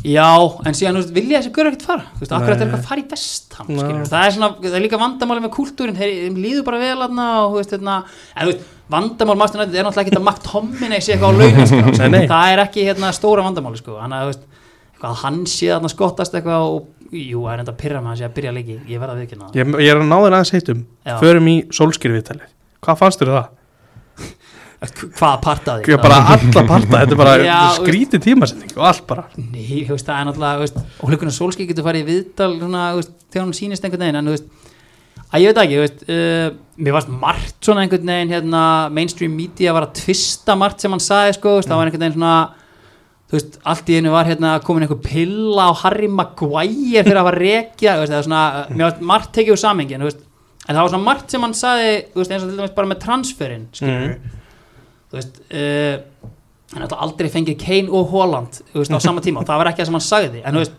Já, 0.05 0.27
en 0.67 0.75
síðan, 0.77 0.99
þú 0.99 1.01
veist, 1.01 1.13
vilja 1.15 1.39
þessi 1.39 1.51
görur 1.55 1.73
ekkert 1.73 1.85
fara 1.87 2.03
Þú 2.11 2.21
veist, 2.21 2.33
akkur 2.35 2.51
þetta 2.51 2.61
er 2.61 2.67
eitthvað 2.67 2.83
að 2.83 2.89
fara 2.91 3.01
í 3.01 3.05
vestam. 3.09 3.69
Það 4.11 4.25
er 4.27 4.33
svona, 4.35 4.49
það 4.61 4.75
er 4.77 4.83
líka 4.83 4.99
vandamáli 5.01 5.41
með 5.41 5.53
kúltúrin 5.55 5.97
Þeir 5.97 6.37
líður 6.37 6.67
bara 6.67 6.81
vel 6.83 7.05
aðna 7.07 7.25
þú 7.49 7.63
hérna 7.63 7.95
En 8.35 8.51
þú 8.51 8.55
vandamál 8.93 9.37
United 9.39 9.79
er 9.79 9.87
náttúrulega 9.87 10.03
ekki 10.05 10.19
að 10.19 10.27
McTominay 10.27 11.01
sé 11.01 11.15
eitthvað 11.15 11.33
á 11.33 11.37
launin 11.39 11.71
sko. 11.71 11.95
Nei, 11.95 12.11
nei. 12.13 12.27
Það 12.29 12.51
er 12.51 12.61
ekki 12.67 12.85
hérna 12.85 13.09
stóra 13.17 13.47
vandamáli, 13.47 13.81
sko 13.81 13.97
að, 13.97 14.35
þú 14.99 15.09
að 15.09 15.17
hann 15.23 15.41
sé 15.49 15.71
þarna 15.73 15.93
skottast 15.95 16.37
eitthvað 16.37 16.67
og 16.69 16.91
Jú, 17.15 17.41
það 17.45 17.51
er 17.53 17.61
enda 17.63 17.71
að 17.73 17.81
pyrra 17.81 17.99
með 18.01 18.11
hann 18.11 18.19
sé 18.19 18.25
að 18.27 18.37
byrja 18.37 18.53
leiki 18.55 18.75
Ég 18.89 19.01
verða 19.01 19.15
að 19.15 19.19
viðkynna 19.23 19.49
það 19.49 19.59
Ég, 19.59 19.73
ég 19.85 19.91
er 19.93 19.99
að 20.01 20.07
ná 20.09 20.15
þér 20.17 20.35
aðeins 20.35 20.53
heitum. 20.55 20.79
Förum 21.21 21.49
í 21.49 21.55
sólskýrviðtalið 21.77 22.47
Hvað 22.85 22.99
fannst 23.01 23.21
þér 23.21 23.31
um 23.31 23.37
það? 23.37 23.51
Hvaða 25.15 25.37
partaði? 25.43 25.87
Ég 25.91 26.01
bara 26.03 26.19
alla 26.35 26.63
parta, 26.67 26.99
þetta 26.99 27.15
er 27.15 27.19
bara 27.19 27.35
Já, 27.41 27.57
skrítið 27.79 28.23
tímasetning 28.25 28.75
og 28.75 28.85
allt 28.89 29.05
bara 29.09 29.25
Nei, 29.39 29.85
þú 29.87 29.95
veist, 29.95 30.07
það 30.07 30.19
er 30.19 30.29
náttúrulega, 30.29 30.83
og 30.99 31.11
hlukunar 31.11 31.35
sólskei 31.35 31.67
getur 31.69 31.87
farið 31.87 32.05
í 32.05 32.09
viðtal, 32.11 32.51
svona, 32.59 32.85
veist, 32.97 33.15
þegar 33.33 33.47
hún 33.47 33.55
sýnist 33.57 33.87
einhvern 33.87 34.05
veginn, 34.05 34.19
en 34.19 34.29
þú 34.29 34.35
veist, 34.35 34.51
að 35.35 35.43
ég 35.43 35.51
veit 35.53 35.61
ekki, 35.63 35.79
veist, 35.83 36.03
uh, 36.09 36.45
mér 36.85 36.97
varst 36.97 37.15
margt 37.23 37.57
svona 37.65 37.85
einhvern 37.85 38.11
veginn, 38.11 38.35
hérna, 38.35 38.61
mainstream 38.93 39.33
media 39.35 39.73
var 39.75 39.87
að 39.87 39.97
tvista 40.03 40.55
margt 40.59 40.83
sem 40.83 40.93
hann 40.95 41.03
sagði, 41.03 41.39
sko, 41.39 41.57
veist, 41.59 41.71
það 41.71 41.81
var 41.81 41.91
einhvern 41.91 42.05
veginn 42.05 42.17
svona, 42.19 42.35
þú 43.25 43.39
veist, 43.39 43.59
allt 43.73 43.89
í 43.91 43.97
einu 43.99 44.13
var 44.13 44.29
hérna 44.29 44.53
komin 44.63 44.85
einhver 44.85 45.01
pilla 45.03 45.67
á 45.67 45.71
Harry 45.81 46.07
Maguire 46.11 47.03
fyrir 47.03 47.17
að 47.17 47.23
hafa 47.23 47.35
rekja, 47.39 47.97
það 47.97 48.15
var 48.15 48.29
svona, 48.29 48.45
uh, 48.61 48.71
mér 48.75 48.87
varst 48.89 49.03
margt 49.11 49.33
tekið 49.35 49.55
úr 49.57 49.61
samengin, 49.65 50.03
þú 50.05 50.11
veist, 50.11 50.23
en 50.65 50.71
það 50.73 50.81
var 50.81 50.93
svona 50.95 51.07
margt 51.09 51.33
sem 51.35 51.45
hann 51.45 51.57
sagði, 51.57 51.93
þú 52.13 52.21
veist, 52.21 52.31
eins 52.35 52.45
og 52.45 52.49
til 52.51 52.59
dæmis 52.61 52.75
bara 52.79 52.91
með 52.91 53.01
transferinn, 53.03 53.67
skilur, 53.75 54.15
þú 55.15 55.21
veist, 55.21 55.37
uh, 55.55 56.31
hann 56.75 56.83
hefði 56.85 56.97
aldrei 57.05 57.29
fengið 57.31 57.57
Kane 57.61 57.89
og 57.95 58.09
Holland 58.11 58.59
veist, 58.73 58.91
á 58.91 58.99
sama 58.99 59.23
tíma, 59.23 59.45
það 59.47 59.61
var 59.63 59.71
ekki 59.71 59.81
það 59.85 59.89
sem 59.91 59.97
hann 59.99 60.07
sagði. 60.09 60.43
En 60.43 60.57
þú 60.59 60.63
veist, 60.65 60.75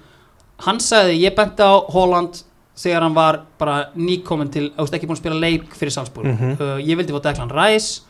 hann 0.68 0.80
sagði, 0.84 1.16
ég 1.24 1.34
benti 1.39 1.64
á 1.64 1.74
Holland 1.97 2.43
þegar 2.76 3.07
hann 3.07 3.14
var 3.16 3.41
bara 3.57 3.76
nýkomin 3.97 4.51
til, 4.53 4.68
þú 4.76 4.84
veist, 4.84 4.95
ekki 4.99 5.09
búin 5.09 5.16
að 5.16 5.22
spila 5.24 5.41
leik 5.41 5.74
fyrir 5.80 5.95
Salzburg, 5.97 6.28
Mhm. 6.28 6.57
uh, 6.61 6.76
ég 6.84 6.97
vildi 7.01 7.14
fá 7.16 7.22
Declan 7.30 7.51
Rice 7.57 8.03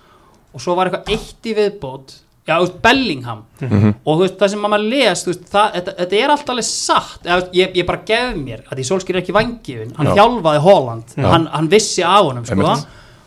og 0.55 0.61
svo 0.65 0.75
var 0.75 0.89
eitthvað 0.91 1.13
eitt 1.15 1.47
í 1.47 1.55
viðbót. 1.55 2.17
Já, 2.47 2.57
þú 2.61 2.67
veist, 2.67 2.77
Bellingham. 2.83 3.41
Mhm. 3.61 3.95
og 4.07 4.19
þú 4.19 4.23
veist, 4.23 4.37
það 4.39 4.51
sem 4.51 4.61
maður 4.63 4.85
les, 4.91 5.23
þú 5.25 5.31
veist, 5.33 5.47
það, 5.51 5.73
þetta, 5.77 5.95
þetta 6.01 6.19
er 6.25 6.31
allt 6.35 6.51
alveg 6.55 6.65
satt, 6.67 7.23
veist, 7.25 7.49
ég, 7.55 7.75
ég 7.75 7.87
bara 7.87 8.03
gef 8.07 8.37
mér 8.39 8.61
að 8.71 8.79
því 8.79 8.85
Solskýr 8.91 9.17
er 9.17 9.23
ekki 9.23 9.35
vangifin, 9.35 9.95
hann 9.97 10.07
Já. 10.07 10.15
þjálfaði 10.19 10.61
Holland, 10.67 11.15
hann, 11.27 11.47
hann 11.47 11.69
vissi 11.69 12.03
á 12.07 12.19
honum, 12.23 12.45
sko. 12.47 12.77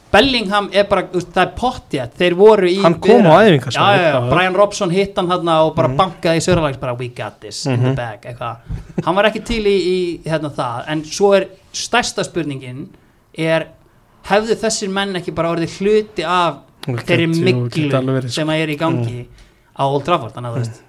Bellingham 0.10 0.70
er 0.74 0.88
bara, 0.90 1.04
það 1.14 1.42
er 1.44 1.50
pottjætt 1.58 2.16
þeir 2.18 2.36
voru 2.40 2.70
í 2.70 2.80
Hann 2.82 2.96
kom 3.04 3.28
á 3.30 3.46
já, 3.46 3.58
Já. 3.78 4.16
Brian 4.32 4.56
Robson 4.58 4.90
hitt 4.94 5.18
hann 5.20 5.30
hann 5.30 5.52
og 5.54 5.76
bara 5.78 5.92
bankaði 5.94 6.42
í 6.42 6.46
Sörlags 6.46 6.80
bara 6.82 6.96
we 6.98 7.10
got 7.14 7.38
this 7.44 7.66
in 7.70 7.78
the 7.84 7.94
bag 7.98 8.26
eitthvað. 8.26 8.64
hann 9.06 9.16
var 9.20 9.30
ekki 9.30 9.44
til 9.46 9.62
í, 9.70 9.76
í 9.78 10.00
hérna, 10.26 10.50
það. 10.56 10.84
En 10.90 11.04
svo 11.06 11.34
er 11.38 11.46
stærsta 11.74 12.26
spurningin 12.26 12.88
er 13.38 13.68
hefðu 14.30 14.58
þessir 14.64 14.90
menn 14.94 15.14
ekki 15.20 15.34
bara 15.38 15.54
orðið 15.54 15.78
hluti 15.80 16.26
af 16.26 16.64
Gæti- 16.88 17.06
þeirri 17.06 17.28
miklu 17.30 17.90
sko. 17.92 18.30
sem 18.34 18.48
að 18.50 18.64
er 18.64 18.74
í 18.74 18.78
gangi 18.80 19.20
á 19.78 19.84
Old 19.86 20.06
Trafford 20.08 20.34
þannig 20.34 20.50
að 20.50 20.56
þú 20.56 20.64
veist, 20.64 20.82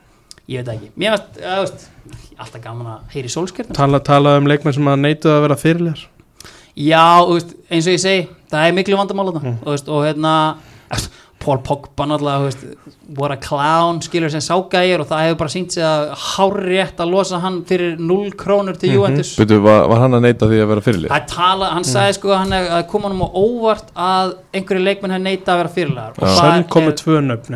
ég 0.49 0.65
veit 0.65 0.73
ekki. 0.77 0.89
Mér 0.97 1.19
veist, 1.61 1.91
alltaf 2.41 2.63
gaman 2.65 2.87
að 2.95 3.13
heyri 3.15 3.29
sólskjörnum 3.29 3.77
Tala, 3.77 4.01
tala 4.01 4.39
um 4.41 4.49
leikmenn 4.49 4.75
sem 4.75 4.89
að 4.89 5.03
neituð 5.05 5.35
að 5.37 5.43
vera 5.45 5.57
fyrirlegar 5.61 6.07
Já, 6.81 7.05
eins 7.71 7.87
og 7.87 7.93
ég 7.95 8.01
segi 8.03 8.29
það 8.51 8.67
er 8.67 8.77
miklu 8.77 8.97
vandamál 8.99 9.29
þetta 9.31 9.43
Mm. 9.45 9.59
og 9.89 10.05
hérna 10.07 10.35
Paul 11.41 11.59
Pogba 11.65 12.05
náttúrulega, 12.05 12.39
þú 12.39 12.49
veist, 12.51 12.65
what 13.17 13.33
a 13.33 13.37
clown 13.41 14.01
skilur 14.05 14.29
sem 14.31 14.41
ságægir 14.45 15.01
og 15.01 15.07
það 15.09 15.23
hefur 15.25 15.39
bara 15.41 15.49
sínt 15.55 15.73
sig 15.73 15.83
að 15.83 16.11
hárrétt 16.15 17.01
að 17.01 17.11
losa 17.15 17.39
hann 17.41 17.63
fyrir 17.65 17.97
0 17.99 18.31
krónur 18.37 18.77
til 18.79 18.91
Mhm. 18.91 18.95
Juventus 18.99 19.31
Byrju, 19.39 19.61
var, 19.65 19.89
var 19.89 19.99
hann 20.05 20.13
að 20.19 20.21
neita 20.27 20.47
því 20.51 20.59
að 20.61 20.69
vera 20.69 20.81
fyrirlið? 20.85 21.09
Það 21.15 21.27
tala, 21.33 21.71
hann 21.73 21.83
sagði 21.89 22.15
sko 22.19 22.29
að 22.29 22.39
hann 22.43 22.53
er- 22.53 22.69
að 22.71 22.87
koma 22.89 23.09
hann 23.09 23.21
á 23.25 23.29
óvart 23.33 23.89
að 23.97 24.35
einhverju 24.53 24.85
leikmenn 24.85 25.13
hefði 25.17 25.23
neita 25.23 25.53
að 25.55 25.59
vera 25.63 25.73
fyrirlegar 25.79 26.11
og 26.11 26.29
Sönn 26.29 26.65
það 26.65 26.69
kom 26.69 26.83
með 26.83 26.93
er, 26.93 26.99
tvö 27.01 27.17
nöfn 27.31 27.55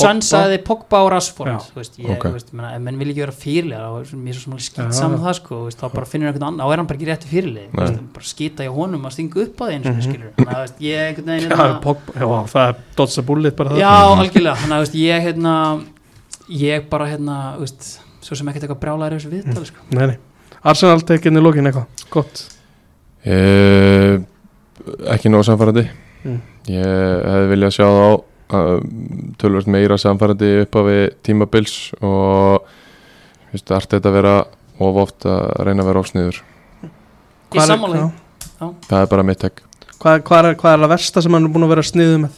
Pogba. 0.00 0.22
sagði 0.30 0.58
Pogba 0.64 0.96
og 1.04 1.10
Rashford 1.12 1.74
veist, 1.76 1.98
ég, 1.98 2.10
Ok. 2.16 2.24
þú 2.28 2.32
veist, 2.32 2.52
menna, 2.52 2.74
ef 2.76 2.80
menn 2.80 2.98
vil 2.98 3.08
ekki 3.12 3.20
vera 3.26 3.32
fyrirlegar 3.32 3.86
þá 3.90 4.00
er 4.00 4.16
mér 4.16 4.34
svo 4.34 4.56
skýt 4.58 4.92
saman 4.94 5.18
það 5.20 5.34
sko, 5.34 5.64
veist, 5.66 5.78
þá 5.80 5.92
bara 5.92 6.06
finnur 6.06 6.32
einhvern 6.32 6.46
annan, 6.48 6.66
þá 6.66 6.72
er 6.72 6.76
hann 6.76 6.86
bara 6.86 6.98
ekki 6.98 7.08
rétti 7.12 7.28
fyrirlið 7.28 7.68
bara 7.74 8.24
skýta 8.24 8.64
í 8.64 8.72
honum 8.72 9.02
að 9.04 9.12
stinga 9.12 9.36
upp 9.44 9.56
á 9.60 9.64
því 9.68 9.74
að 12.70 12.76
það 12.76 12.84
er 12.86 12.96
dodsa 13.00 13.24
bullet 13.28 13.56
bara 13.58 13.74
það 13.74 13.82
Já, 13.82 13.92
algjörlega, 14.14 14.56
þannig 14.62 14.76
að 14.78 14.84
veist, 14.84 14.98
ég 15.00 15.26
hérna 15.28 15.54
ég 16.60 16.88
bara 16.90 17.08
hérna, 17.10 17.36
veist 17.60 17.90
svo 18.20 18.36
sem 18.38 18.48
ekkert 18.50 18.66
eitthvað 18.66 18.82
brjálæri 18.82 19.18
þessu 19.18 19.30
viðtali 19.32 19.68
sko. 19.70 19.84
Nei, 19.96 20.06
nei 20.12 20.16
Arsenal 20.70 21.00
tekinni 21.08 21.42
lókin 21.44 21.68
eitthvað, 21.70 22.06
gott 22.12 22.46
Eh, 23.20 24.16
ekki 25.12 25.28
nóg 25.28 25.44
samfærandi 25.44 25.84
Mm. 26.20 26.40
Ég 26.68 26.84
hefði 27.24 27.48
viljað 27.54 27.70
sjá 27.78 27.86
þá 27.88 28.08
uh, 28.58 28.80
tölvöld 29.40 29.70
meira 29.72 29.96
samfærandi 30.00 30.50
upp 30.66 30.76
á 30.76 30.80
við 30.84 31.04
tímabils 31.24 31.76
og 32.04 32.66
finnst 33.50 33.72
allt 33.72 33.94
þetta 33.96 34.12
vera 34.12 34.34
of 34.80 34.98
oft 35.00 35.24
að 35.28 35.64
reyna 35.64 35.84
að 35.84 35.88
vera 35.94 36.02
er- 36.04 37.70
sammála 37.70 37.96
því. 37.96 38.10
já. 38.60 38.68
Það 38.90 39.00
er 39.00 39.10
bara 39.14 39.22
mitt 39.30 39.40
tek 39.40 39.62
Hvað, 40.00 40.22
hvað, 40.24 40.44
er, 40.50 40.54
hvað 40.60 40.72
er 40.72 40.84
það 40.84 40.92
versta 40.94 41.22
sem 41.22 41.32
hann 41.36 41.44
er 41.44 41.52
búin 41.52 41.64
að 41.66 41.72
vera 41.74 41.82
sniðu 41.84 42.20
með? 42.22 42.36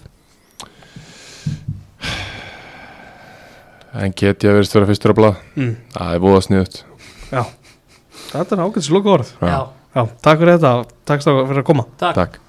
En 3.93 4.14
get 4.16 4.45
ég 4.45 4.53
að 4.53 4.61
verist 4.61 4.76
vera 4.76 4.88
fyrstur 4.88 5.12
á 5.12 5.16
blað. 5.18 5.43
Mm. 5.57 5.74
Það 5.93 6.14
er 6.14 6.22
búið 6.24 6.38
sniðut 6.47 6.78
Já, 7.32 7.43
þetta 8.30 8.57
er 8.57 8.62
ágætis 8.64 8.93
loka 8.93 9.12
orð 9.18 9.34
Já, 9.40 9.59
Já, 9.93 10.03
takk 10.24 10.40
fyrir 10.40 10.57
þetta, 10.57 10.72
takk 11.09 11.26
fyrir 11.26 11.61
að 11.61 11.68
koma. 11.68 11.84
Takk. 12.01 12.16
Takk 12.16 12.40